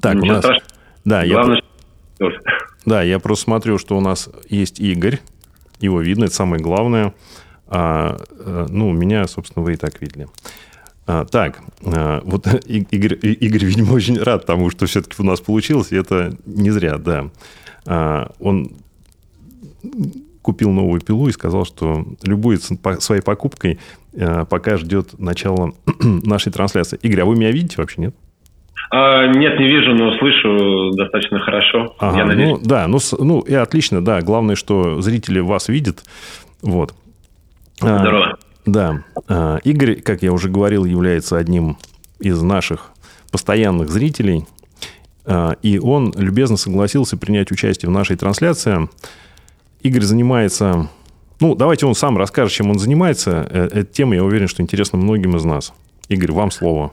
Так, 0.00 0.16
Ничего 0.16 0.26
у 0.26 0.34
нас... 0.34 0.44
Страшного. 0.44 0.72
Да, 1.04 1.26
Главное, 1.26 1.62
я... 2.18 2.30
Да, 2.84 3.02
я 3.02 3.18
просто 3.18 3.44
смотрю, 3.44 3.78
что 3.78 3.96
у 3.96 4.00
нас 4.00 4.28
есть 4.48 4.80
Игорь. 4.80 5.20
Его 5.80 6.00
видно, 6.00 6.24
это 6.24 6.34
самое 6.34 6.62
главное. 6.62 7.14
А, 7.68 8.18
э, 8.38 8.66
ну, 8.68 8.92
меня, 8.92 9.26
собственно, 9.28 9.64
вы 9.64 9.74
и 9.74 9.76
так 9.76 10.00
видели. 10.00 10.28
А, 11.06 11.24
так, 11.24 11.60
а, 11.84 12.20
вот 12.24 12.46
Игорь, 12.66 13.18
Игорь, 13.22 13.64
видимо, 13.64 13.92
очень 13.92 14.18
рад 14.18 14.46
тому, 14.46 14.70
что 14.70 14.86
все-таки 14.86 15.16
у 15.20 15.24
нас 15.24 15.40
получилось, 15.40 15.92
и 15.92 15.96
это 15.96 16.36
не 16.46 16.70
зря, 16.70 16.98
да. 16.98 17.30
А, 17.86 18.32
он 18.38 18.70
купил 20.42 20.70
новую 20.70 21.00
пилу 21.00 21.28
и 21.28 21.32
сказал, 21.32 21.64
что 21.64 22.04
любуется 22.24 22.76
своей 23.00 23.22
покупкой, 23.22 23.78
а, 24.18 24.44
пока 24.44 24.76
ждет 24.76 25.18
начала 25.18 25.72
нашей 26.00 26.52
трансляции. 26.52 26.98
Игорь, 27.02 27.22
а 27.22 27.24
вы 27.24 27.36
меня 27.36 27.50
видите 27.50 27.76
вообще, 27.78 28.02
нет? 28.02 28.14
А, 28.90 29.26
нет, 29.26 29.58
не 29.58 29.66
вижу, 29.66 29.94
но 29.94 30.12
слышу 30.18 30.90
достаточно 30.94 31.40
хорошо. 31.40 31.96
Ага, 31.98 32.18
я 32.18 32.24
надеюсь. 32.26 32.50
Ну, 32.50 32.60
да, 32.62 32.86
ну, 32.86 32.98
ну 33.18 33.40
и 33.40 33.54
отлично, 33.54 34.04
да. 34.04 34.20
Главное, 34.20 34.54
что 34.54 35.00
зрители 35.00 35.40
вас 35.40 35.68
видят. 35.68 36.04
Вот. 36.60 36.94
Здорово. 37.78 38.38
Да. 38.66 39.02
А, 39.28 39.58
Игорь, 39.64 40.00
как 40.00 40.22
я 40.22 40.32
уже 40.32 40.48
говорил, 40.48 40.84
является 40.84 41.36
одним 41.36 41.78
из 42.20 42.40
наших 42.42 42.92
постоянных 43.30 43.88
зрителей. 43.88 44.44
А, 45.24 45.56
и 45.62 45.78
он 45.78 46.12
любезно 46.16 46.56
согласился 46.56 47.16
принять 47.16 47.50
участие 47.50 47.88
в 47.88 47.92
нашей 47.92 48.16
трансляции. 48.16 48.88
Игорь 49.82 50.02
занимается... 50.02 50.88
Ну, 51.40 51.56
давайте 51.56 51.86
он 51.86 51.94
сам 51.94 52.16
расскажет, 52.16 52.52
чем 52.52 52.70
он 52.70 52.78
занимается. 52.78 53.46
Э, 53.50 53.64
эта 53.66 53.84
тема, 53.84 54.14
я 54.14 54.22
уверен, 54.22 54.46
что 54.46 54.62
интересна 54.62 54.96
многим 54.96 55.34
из 55.36 55.44
нас. 55.44 55.74
Игорь, 56.08 56.30
вам 56.30 56.52
слово. 56.52 56.92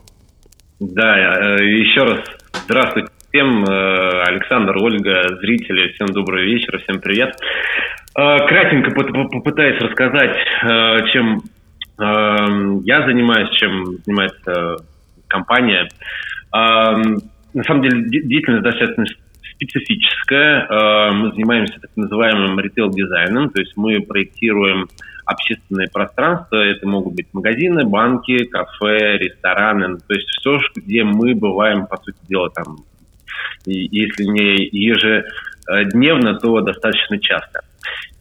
Да, 0.79 1.59
э, 1.59 1.63
еще 1.65 2.01
раз 2.01 2.19
здравствуйте 2.65 3.09
всем. 3.29 3.63
Э, 3.63 4.23
Александр, 4.23 4.75
Ольга, 4.77 5.37
зрители, 5.39 5.93
всем 5.93 6.07
добрый 6.07 6.45
вечер, 6.45 6.81
всем 6.83 6.99
привет. 6.99 7.35
Кратенько 8.15 8.91
попытаюсь 8.91 9.79
рассказать, 9.79 10.35
чем 11.13 11.43
я 11.99 13.05
занимаюсь, 13.05 13.49
чем 13.57 13.97
занимается 14.05 14.77
компания. 15.27 15.89
Эм, 16.53 17.19
на 17.53 17.63
самом 17.63 17.83
деле 17.83 18.03
деятельность 18.09 18.63
достаточно 18.63 19.05
специфическая. 19.55 20.65
Эм, 20.67 21.17
мы 21.19 21.31
занимаемся 21.31 21.79
так 21.79 21.91
называемым 21.95 22.59
ритейл-дизайном, 22.59 23.49
то 23.49 23.59
есть 23.59 23.73
мы 23.75 24.01
проектируем 24.01 24.87
общественные 25.25 25.89
пространства. 25.89 26.57
Это 26.57 26.87
могут 26.87 27.15
быть 27.15 27.27
магазины, 27.33 27.85
банки, 27.85 28.45
кафе, 28.45 29.17
рестораны, 29.17 29.97
то 29.97 30.13
есть 30.13 30.27
все, 30.27 30.59
где 30.75 31.03
мы 31.03 31.35
бываем, 31.35 31.85
по 31.85 31.97
сути 31.97 32.17
дела, 32.27 32.49
там, 32.49 32.77
если 33.65 34.23
не 34.23 34.67
ежедневно, 34.71 36.35
то 36.35 36.61
достаточно 36.61 37.19
часто. 37.19 37.61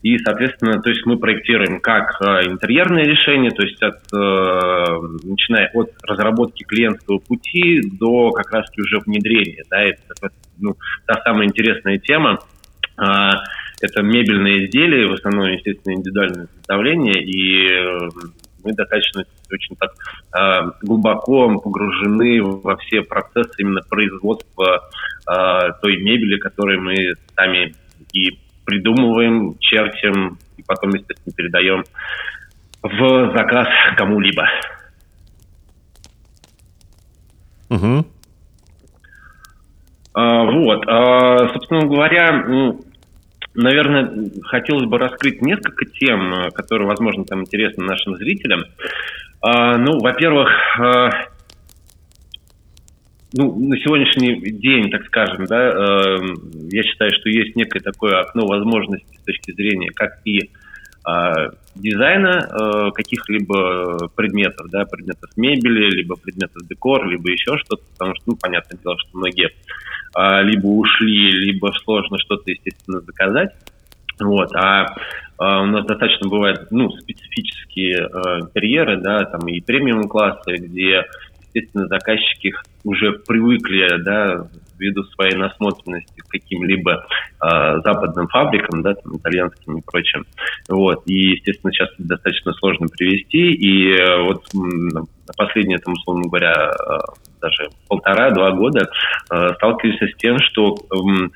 И, 0.02 0.16
соответственно, 0.18 0.80
то 0.80 0.90
есть 0.90 1.04
мы 1.06 1.18
проектируем 1.18 1.80
как 1.80 2.20
э, 2.20 2.46
интерьерные 2.46 3.04
решения, 3.04 3.50
то 3.50 3.62
есть 3.62 3.82
от, 3.82 3.96
э, 4.12 4.98
начиная 5.24 5.70
от 5.74 5.90
разработки 6.04 6.62
клиентского 6.62 7.18
пути 7.18 7.80
до 7.98 8.30
как 8.30 8.52
раз 8.52 8.66
уже 8.78 9.00
внедрения. 9.00 9.64
Да, 9.68 9.82
это 9.82 10.00
ну, 10.58 10.76
та 11.04 11.20
самая 11.24 11.48
интересная 11.48 11.98
тема. 11.98 12.38
Э, 12.96 13.30
это 13.80 14.02
мебельные 14.02 14.66
изделия, 14.66 15.08
в 15.08 15.14
основном, 15.14 15.48
естественно, 15.48 15.94
индивидуальное 15.94 16.46
изготовление, 16.46 17.20
и 17.20 17.68
э, 17.68 18.08
мы 18.64 18.72
достаточно 18.74 19.24
очень 19.50 19.76
так 19.76 19.92
глубоко 20.82 21.58
погружены 21.58 22.42
во 22.42 22.76
все 22.76 23.02
процессы 23.02 23.54
именно 23.58 23.80
производства 23.88 24.90
той 25.80 25.96
мебели, 26.02 26.38
которую 26.38 26.82
мы 26.82 27.14
сами 27.34 27.72
и 28.12 28.36
придумываем, 28.68 29.56
чертим 29.60 30.36
и 30.58 30.62
потом, 30.62 30.90
естественно, 30.90 31.32
передаем 31.34 31.84
в 32.82 33.32
заказ 33.34 33.66
кому-либо. 33.96 34.46
Угу. 37.70 38.06
А, 40.12 40.44
вот. 40.44 40.84
А, 40.86 41.48
собственно 41.54 41.86
говоря, 41.86 42.44
ну, 42.46 42.84
наверное, 43.54 44.30
хотелось 44.42 44.84
бы 44.84 44.98
раскрыть 44.98 45.40
несколько 45.40 45.86
тем, 45.86 46.50
которые, 46.52 46.86
возможно, 46.88 47.24
там 47.24 47.40
интересны 47.40 47.86
нашим 47.86 48.16
зрителям. 48.16 48.64
А, 49.40 49.78
ну, 49.78 49.98
во-первых, 49.98 50.50
а, 50.78 51.10
ну, 53.32 53.58
на 53.58 53.76
сегодняшний 53.78 54.40
день, 54.40 54.90
так 54.90 55.04
скажем, 55.06 55.44
да, 55.46 55.68
э, 55.68 56.16
я 56.70 56.82
считаю, 56.82 57.10
что 57.12 57.28
есть 57.28 57.56
некое 57.56 57.80
такое 57.80 58.20
окно 58.20 58.46
возможностей 58.46 59.18
с 59.20 59.24
точки 59.24 59.52
зрения 59.52 59.90
как 59.94 60.20
и 60.24 60.38
э, 60.40 61.50
дизайна 61.74 62.48
э, 62.48 62.90
каких-либо 62.92 64.08
предметов, 64.16 64.68
да, 64.70 64.84
предметов 64.86 65.30
мебели, 65.36 65.90
либо 65.90 66.16
предметов 66.16 66.66
декор, 66.68 67.06
либо 67.06 67.30
еще 67.30 67.58
что-то, 67.58 67.82
потому 67.92 68.14
что, 68.14 68.24
ну, 68.28 68.36
понятное 68.36 68.78
дело, 68.82 68.96
что 68.98 69.18
многие 69.18 69.50
э, 70.16 70.42
либо 70.44 70.66
ушли, 70.66 71.30
либо 71.30 71.72
сложно 71.84 72.18
что-то, 72.18 72.50
естественно, 72.50 73.00
заказать. 73.00 73.50
Вот, 74.20 74.54
а 74.54 74.86
э, 74.86 74.94
у 75.38 75.66
нас 75.66 75.86
достаточно 75.86 76.28
бывают, 76.28 76.68
ну, 76.70 76.90
специфические 76.90 78.08
э, 78.08 78.40
интерьеры, 78.40 78.96
да, 78.96 79.24
там 79.24 79.46
и 79.48 79.60
премиум 79.60 80.08
классы, 80.08 80.56
где 80.56 81.04
естественно, 81.52 81.86
заказчики 81.88 82.54
уже 82.84 83.12
привыкли, 83.26 84.02
да, 84.02 84.48
ввиду 84.78 85.02
своей 85.04 85.34
насмотренности 85.36 86.20
к 86.20 86.28
каким-либо 86.28 86.92
э, 86.92 87.80
западным 87.84 88.28
фабрикам, 88.28 88.82
да, 88.82 88.94
там, 88.94 89.16
итальянским 89.16 89.78
и 89.78 89.82
прочим. 89.82 90.24
Вот. 90.68 91.02
И, 91.06 91.30
естественно, 91.36 91.72
сейчас 91.72 91.90
это 91.94 92.08
достаточно 92.08 92.52
сложно 92.54 92.86
привести. 92.86 93.52
И 93.52 93.92
э, 93.92 94.22
вот 94.22 94.44
последние, 95.36 95.78
там, 95.78 95.94
условно 95.94 96.28
говоря, 96.28 96.70
э, 96.70 96.98
даже 97.40 97.68
полтора-два 97.88 98.52
года 98.52 98.88
э, 99.30 99.54
сталкиваемся 99.54 100.06
с 100.06 100.16
тем, 100.16 100.38
что 100.38 100.76
э, 100.76 101.28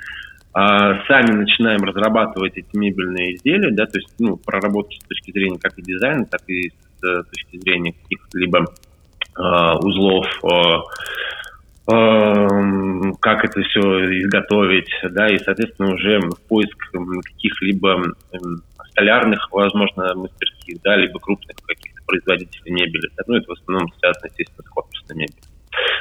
сами 0.55 1.33
начинаем 1.33 1.83
разрабатывать 1.83 2.57
эти 2.57 2.77
мебельные 2.77 3.35
изделия, 3.35 3.71
да, 3.73 3.87
то 3.87 3.99
есть, 3.99 4.15
ну, 4.19 4.37
проработки 4.37 4.99
с 5.03 5.09
точки 5.09 5.33
зрения 5.33 5.59
как 5.59 5.79
и 5.79 5.83
дизайна, 5.83 6.27
так 6.27 6.43
и 6.49 6.69
с 6.69 7.05
э, 7.05 7.23
точки 7.31 7.59
зрения 7.59 7.93
каких-либо 7.93 8.67
узлов, 9.37 10.27
э, 10.45 11.93
э, 11.93 13.13
как 13.21 13.45
это 13.45 13.63
все 13.63 13.81
изготовить, 14.21 14.91
да, 15.11 15.29
и, 15.29 15.39
соответственно, 15.39 15.95
уже 15.95 16.21
поиск 16.49 16.77
каких-либо 17.25 18.03
столярных, 18.91 19.51
возможно, 19.51 20.15
мастерских, 20.15 20.83
да, 20.83 20.97
либо 20.97 21.19
крупных 21.19 21.57
каких-то 21.67 22.03
производителей 22.07 22.73
мебели. 22.73 23.09
Ну, 23.27 23.37
это 23.37 23.49
в 23.49 23.53
основном 23.53 23.89
связано, 23.99 24.27
естественно, 24.27 24.65
с 24.65 24.69
корпусной 24.69 25.17
мебелью. 25.17 25.43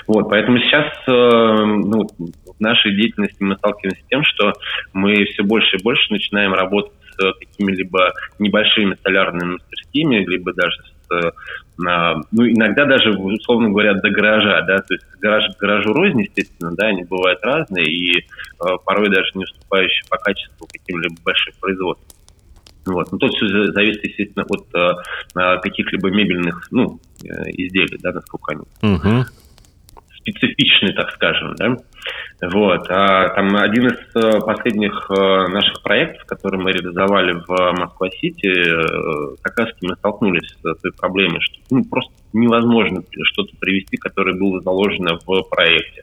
Вот, 0.08 0.30
поэтому 0.30 0.58
сейчас 0.58 0.92
ну, 1.08 2.06
в 2.10 2.60
нашей 2.60 2.94
деятельности 2.94 3.38
мы 3.40 3.56
сталкиваемся 3.56 4.04
с 4.04 4.08
тем, 4.10 4.24
что 4.26 4.52
мы 4.92 5.24
все 5.26 5.44
больше 5.44 5.78
и 5.78 5.84
больше 5.84 6.12
начинаем 6.12 6.54
работать 6.54 6.92
с 7.18 7.34
какими-либо 7.40 8.12
небольшими 8.40 8.96
столярными 8.96 9.54
мастерскими, 9.54 10.18
либо 10.26 10.54
даже 10.54 10.76
ну, 11.78 12.48
иногда 12.48 12.86
даже, 12.86 13.12
условно 13.12 13.70
говоря, 13.70 13.94
до 13.96 14.10
гаража, 14.10 14.62
да, 14.62 14.78
то 14.78 14.94
есть 14.94 15.06
гараж 15.20 15.46
гаражу 15.60 15.94
рознь, 15.94 16.22
естественно, 16.22 16.72
да, 16.76 16.88
они 16.88 17.04
бывают 17.04 17.40
разные 17.44 17.86
и 17.86 18.20
э, 18.20 18.24
порой 18.86 19.10
даже 19.10 19.32
не 19.36 19.44
уступающие 19.44 20.04
по 20.10 20.18
качеству 20.18 20.68
каким-либо 20.72 21.16
большим 21.24 21.54
производствам. 21.60 22.18
Вот. 22.86 23.12
Но 23.12 23.18
тут 23.18 23.34
все 23.34 23.72
зависит, 23.72 24.04
естественно, 24.04 24.46
от 24.48 24.68
э, 24.74 25.60
каких-либо 25.62 26.10
мебельных 26.10 26.68
ну, 26.72 27.00
э, 27.24 27.50
изделий, 27.52 27.98
да, 28.02 28.12
насколько 28.12 28.54
они 28.54 28.94
угу. 28.94 29.26
Специфичны, 30.22 30.94
так 30.94 31.12
скажем, 31.12 31.56
да. 31.56 31.76
Вот. 32.42 32.90
А, 32.90 33.30
там 33.30 33.56
один 33.56 33.88
из 33.88 34.16
э, 34.16 34.40
последних 34.40 35.10
э, 35.12 35.48
наших 35.50 35.84
проектов, 35.84 36.26
который 36.26 36.60
мы 36.60 36.72
реализовали 36.72 37.34
в 37.34 37.80
Москва-Сити, 37.80 38.48
э, 38.48 39.36
как 39.42 39.60
раз 39.60 39.70
мы 39.82 39.96
столкнулись 39.96 40.56
с 40.64 40.82
той 40.82 40.92
проблемой, 40.94 41.40
что 41.42 41.58
ну, 41.70 41.84
просто 41.86 42.14
невозможно 42.34 43.04
что-то 43.32 43.56
привести, 43.60 43.98
которое 43.98 44.38
было 44.38 44.60
заложено 44.62 45.20
в 45.26 45.44
проекте. 45.50 46.02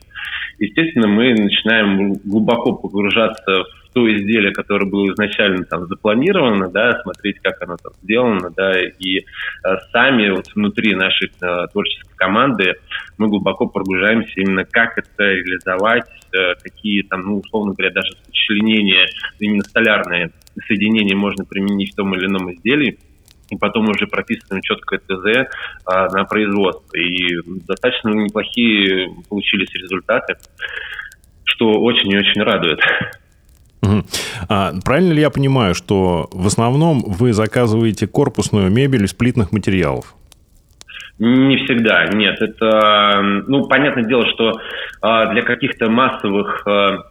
Естественно, 0.59 1.09
мы 1.09 1.35
начинаем 1.35 2.14
глубоко 2.24 2.72
погружаться 2.74 3.64
то 3.92 4.11
изделие, 4.11 4.53
которое 4.53 4.87
было 4.87 5.12
изначально 5.12 5.64
там 5.64 5.87
запланировано, 5.87 6.70
да, 6.70 7.01
смотреть, 7.03 7.38
как 7.40 7.62
оно 7.62 7.77
там 7.77 7.92
сделано, 8.03 8.51
да, 8.57 8.72
и 8.81 9.24
сами 9.92 10.31
вот 10.31 10.46
внутри 10.55 10.94
нашей 10.94 11.31
творческой 11.72 12.16
команды 12.16 12.74
мы 13.16 13.29
глубоко 13.29 13.66
погружаемся 13.66 14.33
именно 14.37 14.64
как 14.64 14.98
это 14.98 15.24
реализовать, 15.24 16.07
какие 16.62 17.03
там, 17.03 17.22
ну, 17.22 17.38
условно 17.38 17.74
говоря, 17.74 17.92
даже 17.92 18.12
сочленения, 18.27 19.07
именно 19.38 19.62
столярные 19.64 20.31
соединения 20.66 21.16
можно 21.16 21.44
применить 21.44 21.92
в 21.92 21.96
том 21.96 22.14
или 22.14 22.27
ином 22.27 22.53
изделии, 22.53 22.98
и 23.51 23.57
потом 23.57 23.88
уже 23.88 24.07
прописываем 24.07 24.62
четко 24.62 24.98
ТЗ 24.98 25.48
а, 25.85 26.09
на 26.09 26.24
производство. 26.24 26.96
И 26.96 27.38
достаточно 27.66 28.11
неплохие 28.11 29.11
получились 29.29 29.72
результаты, 29.74 30.35
что 31.44 31.70
очень 31.81 32.12
и 32.12 32.18
очень 32.18 32.42
радует. 32.42 32.81
Угу. 33.82 34.04
А, 34.48 34.72
правильно 34.84 35.12
ли 35.12 35.20
я 35.20 35.30
понимаю, 35.30 35.74
что 35.74 36.28
в 36.32 36.46
основном 36.46 37.02
вы 37.06 37.32
заказываете 37.32 38.06
корпусную 38.06 38.70
мебель 38.70 39.04
из 39.04 39.14
плитных 39.14 39.52
материалов? 39.52 40.14
Не 41.18 41.56
всегда, 41.64 42.06
нет. 42.06 42.40
Это, 42.40 43.20
ну, 43.48 43.66
понятное 43.66 44.04
дело, 44.04 44.24
что 44.32 44.60
а, 45.00 45.32
для 45.32 45.42
каких-то 45.42 45.90
массовых 45.90 46.64
а, 46.66 47.08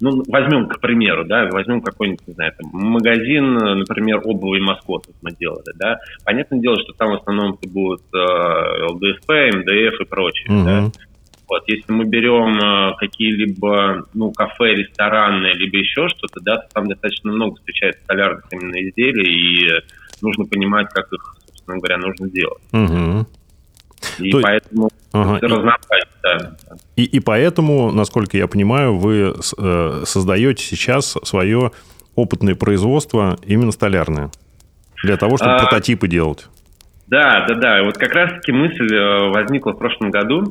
ну, 0.00 0.22
возьмем, 0.28 0.68
к 0.68 0.80
примеру, 0.80 1.24
да, 1.24 1.48
возьмем 1.50 1.82
какой-нибудь, 1.82 2.26
не 2.26 2.34
знаю, 2.34 2.52
там, 2.56 2.70
магазин, 2.72 3.54
например, 3.54 4.20
обуви 4.24 4.60
Москвы 4.60 5.00
мы 5.22 5.32
делали, 5.32 5.72
да. 5.76 5.98
Понятное 6.24 6.60
дело, 6.60 6.76
что 6.80 6.92
там 6.92 7.10
в 7.10 7.14
основном 7.14 7.54
это 7.54 7.68
будут 7.68 8.02
э, 8.14 8.86
ЛДСП, 8.86 9.28
МДФ 9.56 10.00
и 10.00 10.04
прочее, 10.08 10.46
угу. 10.48 10.64
да. 10.64 10.90
Вот, 11.50 11.64
если 11.66 11.90
мы 11.90 12.04
берем 12.04 12.56
э, 12.58 12.94
какие-либо, 12.96 14.06
ну, 14.14 14.30
кафе, 14.30 14.76
рестораны, 14.76 15.48
либо 15.48 15.78
еще 15.78 16.06
что-то, 16.08 16.38
да, 16.40 16.58
то 16.58 16.68
там 16.72 16.86
достаточно 16.86 17.32
много 17.32 17.56
встречается 17.56 18.00
столярных 18.04 18.44
именно 18.52 18.88
изделий, 18.88 19.26
и 19.34 19.68
нужно 20.22 20.44
понимать, 20.44 20.86
как 20.90 21.12
их, 21.12 21.36
собственно 21.46 21.78
говоря, 21.78 21.98
нужно 21.98 22.30
делать. 22.30 22.62
Угу. 22.72 23.26
И 24.20 24.30
То... 24.30 24.40
поэтому 24.42 24.90
ага. 25.12 25.38
разнообразие, 25.42 26.56
И, 26.94 27.02
и 27.02 27.18
поэтому, 27.18 27.90
насколько 27.90 28.36
я 28.36 28.46
понимаю, 28.46 28.96
вы 28.96 29.34
э, 29.58 30.02
создаете 30.06 30.62
сейчас 30.62 31.16
свое 31.24 31.72
опытное 32.14 32.54
производство 32.54 33.40
именно 33.44 33.72
столярное. 33.72 34.30
Для 35.02 35.16
того, 35.16 35.36
чтобы 35.36 35.54
а... 35.54 35.58
прототипы 35.58 36.06
делать. 36.06 36.46
Да, 37.10 37.44
да, 37.48 37.54
да. 37.56 37.82
Вот 37.82 37.98
как 37.98 38.14
раз-таки 38.14 38.52
мысль 38.52 38.94
э, 38.94 39.30
возникла 39.30 39.72
в 39.72 39.78
прошлом 39.78 40.12
году. 40.12 40.44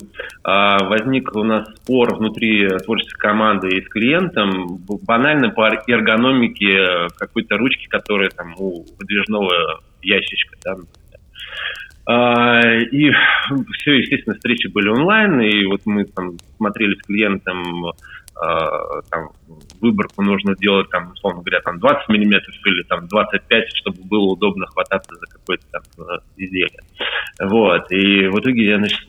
А, 0.44 0.84
возник 0.84 1.34
у 1.34 1.44
нас 1.44 1.66
спор 1.78 2.16
внутри 2.16 2.68
творческой 2.84 3.18
команды 3.18 3.70
и 3.70 3.82
с 3.82 3.88
клиентом 3.88 4.78
банально 5.08 5.52
по 5.52 5.70
эргономике 5.88 7.08
какой-то 7.18 7.56
ручки, 7.56 7.88
которая 7.88 8.30
там 8.30 8.56
у 8.58 8.86
выдвижного 9.00 9.80
ящичка, 10.02 10.58
да, 10.66 10.76
а, 12.06 12.60
и 12.62 13.12
все, 13.78 14.00
естественно, 14.00 14.36
встречи 14.36 14.68
были 14.68 14.90
онлайн, 14.90 15.40
и 15.42 15.66
вот 15.66 15.82
мы 15.86 16.06
там 16.06 16.32
смотрели 16.58 16.96
с 16.96 17.04
клиентом, 17.04 17.94
там, 19.10 19.30
выборку 19.82 20.22
нужно 20.22 20.56
делать, 20.56 20.90
там, 20.90 21.12
условно 21.12 21.42
говоря, 21.42 21.60
там 21.62 21.80
20 21.80 22.10
миллиметров 22.10 22.56
или 22.66 22.84
там 22.84 23.08
25, 23.08 23.66
чтобы 23.76 23.98
было 24.04 24.32
удобно 24.32 24.66
хвататься 24.68 25.14
за 25.16 25.26
какое-то 25.28 25.66
там 25.72 25.82
э, 25.98 26.20
изделие. 26.38 26.80
Вот. 27.42 27.92
И 27.92 28.28
в 28.28 28.40
итоге 28.40 28.66
я, 28.66 28.78
значит, 28.78 29.00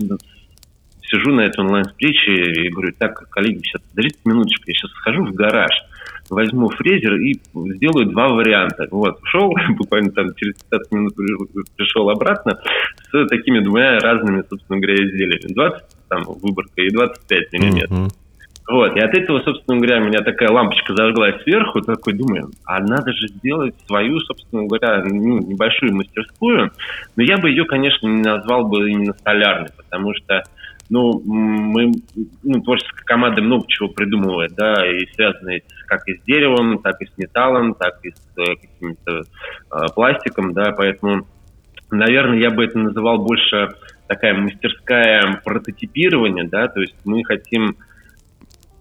сижу 1.02 1.32
на 1.32 1.42
этой 1.42 1.60
онлайн-встрече 1.60 2.32
и 2.32 2.70
говорю, 2.70 2.92
так, 2.98 3.28
коллеги, 3.30 3.62
сейчас, 3.62 3.82
подождите 3.82 4.18
минуточку, 4.24 4.64
я 4.66 4.74
сейчас 4.74 4.90
схожу 4.92 5.24
в 5.24 5.32
гараж, 5.32 5.72
возьму 6.28 6.68
фрезер 6.70 7.14
и 7.16 7.34
сделаю 7.54 8.06
два 8.06 8.28
варианта. 8.28 8.86
Вот, 8.90 9.20
ушел, 9.22 9.52
буквально 9.76 10.10
там 10.12 10.34
через 10.34 10.54
15 10.62 10.92
минут 10.92 11.14
пришел 11.76 12.08
обратно 12.10 12.58
с 13.12 13.26
такими 13.28 13.60
двумя 13.60 13.98
разными, 13.98 14.44
собственно 14.48 14.80
говоря, 14.80 14.94
изделиями. 14.94 15.52
20 15.52 15.84
там 16.08 16.22
выборка 16.42 16.82
и 16.82 16.90
25 16.90 17.52
миллиметров. 17.52 17.90
Mm-hmm. 17.90 18.19
Вот, 18.70 18.96
и 18.96 19.00
от 19.00 19.12
этого, 19.16 19.40
собственно 19.40 19.78
говоря, 19.78 20.00
у 20.00 20.04
меня 20.04 20.20
такая 20.20 20.48
лампочка 20.48 20.94
зажглась 20.94 21.42
сверху, 21.42 21.80
такой 21.80 22.12
думаю, 22.12 22.50
а 22.64 22.78
надо 22.78 23.12
же 23.12 23.26
сделать 23.26 23.74
свою, 23.86 24.20
собственно 24.20 24.64
говоря, 24.66 25.02
ну, 25.04 25.38
небольшую 25.40 25.96
мастерскую, 25.96 26.70
но 27.16 27.22
я 27.22 27.36
бы 27.36 27.50
ее, 27.50 27.64
конечно, 27.64 28.06
не 28.06 28.22
назвал 28.22 28.68
бы 28.68 28.88
именно 28.88 29.12
столярной, 29.14 29.70
потому 29.76 30.14
что 30.14 30.44
ну, 30.88 31.20
мы, 31.24 31.92
ну, 32.44 32.62
творческая 32.62 33.04
команда 33.04 33.42
много 33.42 33.64
чего 33.66 33.88
придумывает, 33.88 34.54
да, 34.54 34.74
и 34.86 35.06
связанные 35.14 35.62
как 35.86 36.06
и 36.08 36.16
с 36.16 36.22
деревом, 36.22 36.78
так 36.78 37.00
и 37.00 37.06
с 37.06 37.18
металлом, 37.18 37.74
так 37.74 37.98
и 38.04 38.10
с 38.10 38.38
э, 38.38 38.54
каким-то 38.54 39.20
э, 39.20 39.86
пластиком, 39.94 40.52
да, 40.52 40.72
поэтому, 40.76 41.26
наверное, 41.90 42.38
я 42.38 42.50
бы 42.50 42.64
это 42.64 42.78
называл 42.78 43.18
больше 43.18 43.68
такая 44.06 44.34
мастерская 44.34 45.40
прототипирование, 45.44 46.44
да, 46.44 46.68
то 46.68 46.80
есть 46.80 46.96
мы 47.04 47.24
хотим, 47.24 47.76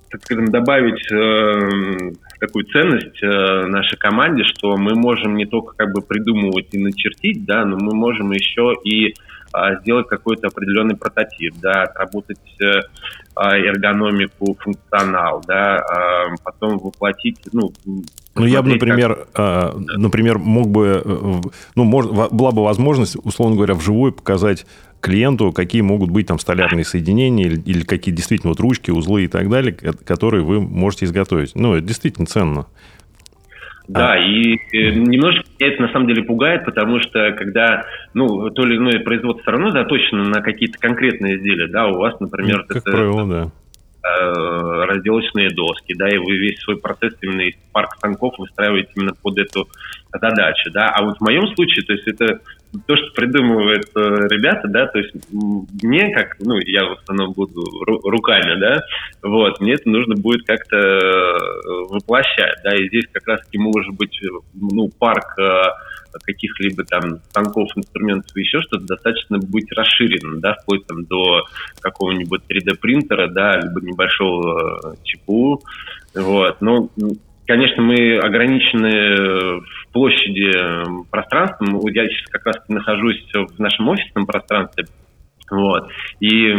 так 0.10 0.24
скажем, 0.24 0.48
добавить 0.48 1.12
э, 1.12 2.12
такую 2.40 2.66
ценность 2.66 3.22
э, 3.22 3.66
нашей 3.68 3.98
команде, 3.98 4.44
что 4.44 4.76
мы 4.78 4.96
можем 4.96 5.36
не 5.36 5.46
только 5.46 5.76
как 5.76 5.94
бы 5.94 6.02
придумывать 6.02 6.68
и 6.72 6.80
начертить, 6.80 7.46
да, 7.46 7.66
но 7.66 7.78
мы 7.78 7.94
можем 7.94 8.32
еще 8.32 8.74
и 8.84 9.14
а, 9.52 9.76
сделать 9.82 10.08
какой-то 10.08 10.48
определенный 10.48 10.96
прототип, 10.96 11.56
да, 11.60 11.84
отработать 11.84 12.38
э, 12.62 12.82
а, 13.36 13.58
эргономику, 13.58 14.56
функционал, 14.60 15.44
да, 15.48 15.78
а, 15.78 16.36
потом 16.44 16.78
воплотить, 16.78 17.40
ну, 17.52 17.72
ну, 18.36 18.46
я 18.46 18.62
бы, 18.62 18.70
например, 18.70 19.28
как... 19.34 19.76
например, 19.76 20.38
мог 20.38 20.70
бы, 20.70 21.02
э, 21.04 21.42
ну, 21.76 21.84
может, 21.84 22.12
была 22.32 22.52
бы 22.52 22.64
возможность, 22.64 23.18
условно 23.22 23.56
говоря, 23.56 23.74
вживую 23.74 24.14
показать 24.14 24.66
клиенту, 25.02 25.52
какие 25.52 25.82
могут 25.82 26.12
быть 26.12 26.28
там 26.28 26.40
столярные 26.40 26.86
соединения 26.86 27.46
или, 27.46 27.62
или 27.62 27.84
какие 27.84 28.14
действительно 28.14 28.52
вот 28.52 28.60
ручки, 28.60 28.92
узлы 28.92 29.26
и 29.26 29.28
так 29.28 29.50
далее, 29.50 29.74
которые 29.74 30.44
вы 30.44 30.62
можете 30.62 31.06
изготовить. 31.06 31.56
Ну, 31.56 31.76
это 31.76 31.86
действительно 31.86 32.26
ценно. 32.26 32.68
Да, 33.90 34.14
а. 34.14 34.18
и 34.20 34.54
э, 34.72 34.92
немножко 34.92 35.44
меня 35.60 35.74
это 35.74 35.82
на 35.82 35.92
самом 35.92 36.08
деле 36.08 36.24
пугает, 36.24 36.64
потому 36.64 37.00
что 37.00 37.32
когда, 37.32 37.86
ну, 38.14 38.52
то 38.52 38.62
или 38.64 38.78
иное 38.78 39.00
производство 39.00 39.42
все 39.42 39.52
равно 39.52 39.72
заточено 39.72 40.26
на 40.26 40.42
какие-то 40.42 40.78
конкретные 40.78 41.38
изделия, 41.38 41.68
да, 41.68 41.88
у 41.88 41.98
вас, 41.98 42.20
например, 42.20 42.60
ну, 42.60 42.64
как 42.68 42.78
это, 42.78 42.92
правило, 42.92 43.28
да. 43.28 43.52
Э, 44.02 44.86
разделочные 44.86 45.50
доски, 45.50 45.94
да, 45.94 46.08
и 46.08 46.18
вы 46.18 46.38
весь 46.38 46.58
свой 46.62 46.78
процесс 46.78 47.14
именно 47.22 47.42
из 47.42 47.56
парк 47.74 47.96
станков 47.98 48.34
выстраиваете 48.38 48.90
именно 48.96 49.12
под 49.22 49.38
эту 49.38 49.68
задачу, 50.14 50.72
да, 50.72 50.88
а 50.88 51.04
вот 51.04 51.18
в 51.18 51.22
моем 51.22 51.46
случае, 51.54 51.86
то 51.86 51.92
есть 51.92 52.08
это 52.08 52.40
то, 52.88 52.96
что 52.96 53.12
придумывают 53.14 53.84
э, 53.94 54.00
ребята, 54.30 54.70
да, 54.70 54.88
то 54.88 55.00
есть 55.00 55.14
мне, 55.84 56.14
как, 56.16 56.38
ну, 56.40 56.56
я 56.66 56.86
в 56.86 56.94
основном 56.94 57.34
буду 57.34 57.62
руками, 57.86 58.58
да, 58.58 58.82
вот, 59.22 59.60
мне 59.60 59.74
это 59.74 59.90
нужно 59.90 60.16
будет 60.16 60.48
как-то 60.48 60.78
э, 60.78 61.38
воплощать, 61.90 62.56
да, 62.64 62.78
и 62.78 62.88
здесь 62.88 63.06
как 63.12 63.28
раз-таки 63.28 63.58
может 63.58 63.94
быть, 63.96 64.18
ну, 64.54 64.90
парк 64.98 65.36
каких-либо 66.24 66.84
там 66.84 67.18
станков, 67.30 67.70
инструментов 67.76 68.36
и 68.36 68.42
еще 68.42 68.62
что-то 68.62 68.86
достаточно 68.86 69.38
быть 69.38 69.72
расширенным, 69.72 70.40
да, 70.40 70.56
вплоть 70.62 70.86
там 70.88 71.06
до 71.06 71.44
какого-нибудь 71.82 72.42
3D-принтера, 72.50 73.28
да, 73.28 73.60
либо 73.60 73.82
небольшого 73.82 74.96
ЧПУ, 75.04 75.62
вот, 76.16 76.62
ну, 76.62 76.90
Конечно, 77.50 77.82
мы 77.82 78.20
ограничены 78.20 79.60
в 79.60 79.92
площади 79.92 80.52
пространством. 81.10 81.80
Я 81.88 82.08
сейчас 82.08 82.30
как 82.30 82.46
раз 82.46 82.58
нахожусь 82.68 83.28
в 83.34 83.60
нашем 83.60 83.90
офисном 83.90 84.28
пространстве. 84.28 84.86
Вот. 85.50 85.90
И 86.20 86.54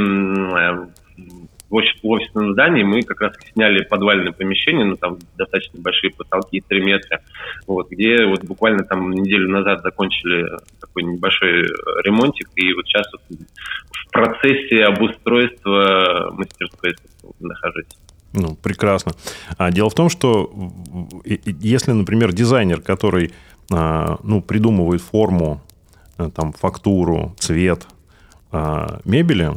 в 1.70 2.08
офисном 2.08 2.52
здании 2.52 2.82
мы 2.82 3.02
как 3.02 3.20
раз 3.20 3.32
сняли 3.52 3.84
подвальное 3.84 4.32
помещение, 4.32 4.84
ну 4.84 4.96
там 4.96 5.18
достаточно 5.38 5.80
большие 5.80 6.10
потолки, 6.10 6.62
3 6.66 6.80
метра, 6.82 7.20
вот, 7.66 7.90
где 7.90 8.26
вот 8.26 8.44
буквально 8.44 8.84
там 8.84 9.10
неделю 9.10 9.48
назад 9.48 9.82
закончили 9.82 10.46
такой 10.80 11.04
небольшой 11.04 11.62
ремонтик, 12.02 12.48
и 12.56 12.72
вот 12.74 12.86
сейчас 12.86 13.06
вот 13.12 13.22
в 13.90 14.10
процессе 14.10 14.84
обустройства 14.84 16.30
мастерской 16.32 16.94
нахожусь. 17.38 17.86
Ну, 18.32 18.56
прекрасно. 18.56 19.12
А 19.58 19.70
дело 19.70 19.90
в 19.90 19.94
том, 19.94 20.08
что 20.08 20.52
если, 21.24 21.92
например, 21.92 22.32
дизайнер, 22.32 22.80
который 22.80 23.32
а, 23.72 24.18
ну, 24.22 24.40
придумывает 24.40 25.00
форму, 25.00 25.60
э, 26.18 26.28
там, 26.34 26.52
фактуру, 26.52 27.34
цвет 27.38 27.86
а, 28.52 29.00
мебели, 29.04 29.50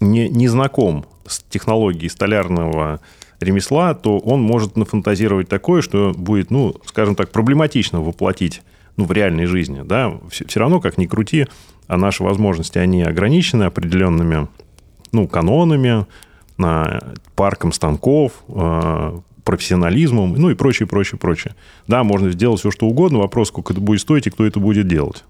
не, 0.00 0.28
не 0.28 0.48
знаком 0.48 1.06
с 1.26 1.40
технологией 1.48 2.10
столярного 2.10 3.00
ремесла, 3.40 3.94
то 3.94 4.18
он 4.18 4.42
может 4.42 4.76
нафантазировать 4.76 5.48
такое, 5.48 5.82
что 5.82 6.12
будет, 6.16 6.50
ну, 6.50 6.76
скажем 6.86 7.14
так, 7.14 7.30
проблематично 7.30 8.00
воплотить 8.00 8.62
ну, 8.96 9.04
в 9.04 9.12
реальной 9.12 9.46
жизни. 9.46 9.82
Да? 9.84 10.14
Все, 10.30 10.46
все 10.46 10.60
равно, 10.60 10.80
как 10.80 10.98
ни 10.98 11.06
крути, 11.06 11.46
а 11.86 11.96
наши 11.96 12.22
возможности, 12.22 12.78
они 12.78 13.02
ограничены 13.02 13.64
определенными 13.64 14.48
ну, 15.12 15.28
канонами, 15.28 16.06
парком 17.34 17.72
станков, 17.72 18.32
э, 18.48 19.18
профессионализмом, 19.44 20.34
ну 20.34 20.50
и 20.50 20.54
прочее, 20.54 20.86
прочее, 20.86 21.18
прочее. 21.18 21.54
Да, 21.86 22.02
можно 22.02 22.30
сделать 22.30 22.60
все, 22.60 22.70
что 22.70 22.86
угодно. 22.86 23.18
Вопрос, 23.18 23.48
сколько 23.48 23.72
это 23.72 23.80
будет 23.80 24.00
стоить 24.00 24.26
и 24.26 24.30
кто 24.30 24.46
это 24.46 24.58
будет 24.60 24.88
делать. 24.88 25.24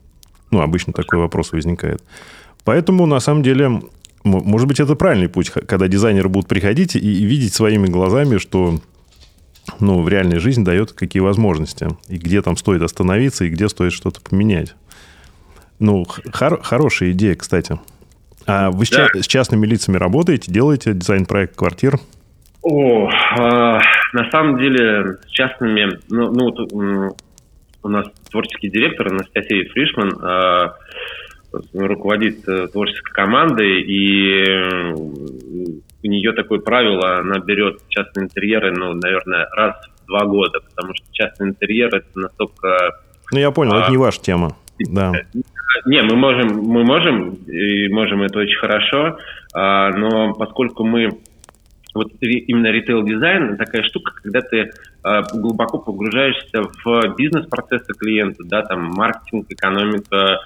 Ну, 0.50 0.60
обычно 0.60 0.92
такой 0.92 1.18
вопрос 1.18 1.52
возникает. 1.52 2.02
Поэтому, 2.64 3.06
на 3.06 3.20
самом 3.20 3.42
деле, 3.42 3.82
может 4.24 4.66
быть, 4.66 4.80
это 4.80 4.94
правильный 4.94 5.28
путь, 5.28 5.50
когда 5.50 5.86
дизайнеры 5.86 6.28
будут 6.28 6.48
приходить 6.48 6.96
и, 6.96 6.98
и 6.98 7.24
видеть 7.24 7.54
своими 7.54 7.86
глазами, 7.86 8.38
что 8.38 8.80
ну, 9.80 10.02
в 10.02 10.08
реальной 10.08 10.38
жизни 10.38 10.64
дает 10.64 10.92
какие 10.92 11.20
возможности. 11.20 11.88
И 12.08 12.16
где 12.16 12.42
там 12.42 12.56
стоит 12.56 12.82
остановиться, 12.82 13.44
и 13.44 13.50
где 13.50 13.68
стоит 13.68 13.92
что-то 13.92 14.20
поменять. 14.20 14.74
Ну, 15.78 16.04
хор- 16.32 16.62
хорошая 16.62 17.12
идея, 17.12 17.34
кстати. 17.34 17.78
А 18.46 18.70
вы 18.70 18.84
да. 18.90 19.08
с 19.14 19.26
частными 19.26 19.66
лицами 19.66 19.96
работаете, 19.96 20.52
делаете 20.52 20.92
дизайн-проект 20.92 21.56
квартир? 21.56 21.98
О, 22.62 23.08
э, 23.10 23.80
на 24.12 24.30
самом 24.30 24.58
деле 24.58 25.18
с 25.26 25.30
частными, 25.30 25.98
ну, 26.08 26.30
ну 26.30 27.16
у 27.82 27.88
нас 27.88 28.06
творческий 28.30 28.70
директор 28.70 29.08
Анастасия 29.08 29.68
Фришман 29.70 30.08
э, 30.08 30.68
руководит 31.72 32.48
э, 32.48 32.68
творческой 32.68 33.12
командой, 33.12 33.82
и 33.82 34.42
э, 34.42 34.94
у 34.94 36.06
нее 36.06 36.32
такое 36.32 36.60
правило, 36.60 37.18
она 37.18 37.38
берет 37.38 37.80
частные 37.88 38.24
интерьеры, 38.24 38.72
ну, 38.72 38.94
наверное, 38.94 39.48
раз 39.52 39.76
в 40.02 40.06
два 40.06 40.24
года, 40.24 40.60
потому 40.60 40.94
что 40.94 41.06
частный 41.12 41.48
интерьер 41.48 41.88
это 41.94 42.06
настолько... 42.14 43.00
Ну, 43.32 43.38
я 43.38 43.50
понял, 43.50 43.74
а, 43.74 43.82
это 43.82 43.90
не 43.90 43.96
ваша 43.96 44.20
тема. 44.20 44.56
Да. 44.78 45.12
Не, 45.86 46.02
мы 46.02 46.16
можем, 46.16 46.62
мы 46.62 46.84
можем, 46.84 47.34
и 47.46 47.88
можем 47.88 48.22
это 48.22 48.38
очень 48.38 48.58
хорошо, 48.58 49.18
а, 49.54 49.90
но 49.90 50.34
поскольку 50.34 50.84
мы 50.84 51.18
вот 51.94 52.08
именно 52.20 52.66
ритейл-дизайн 52.66 53.56
такая 53.56 53.84
штука, 53.84 54.12
когда 54.20 54.40
ты 54.40 54.56
э, 54.58 55.22
глубоко 55.32 55.78
погружаешься 55.78 56.62
в 56.84 57.14
бизнес-процессы 57.16 57.92
клиента, 57.94 58.42
да, 58.44 58.62
там 58.62 58.86
маркетинг, 58.86 59.46
экономика, 59.48 60.40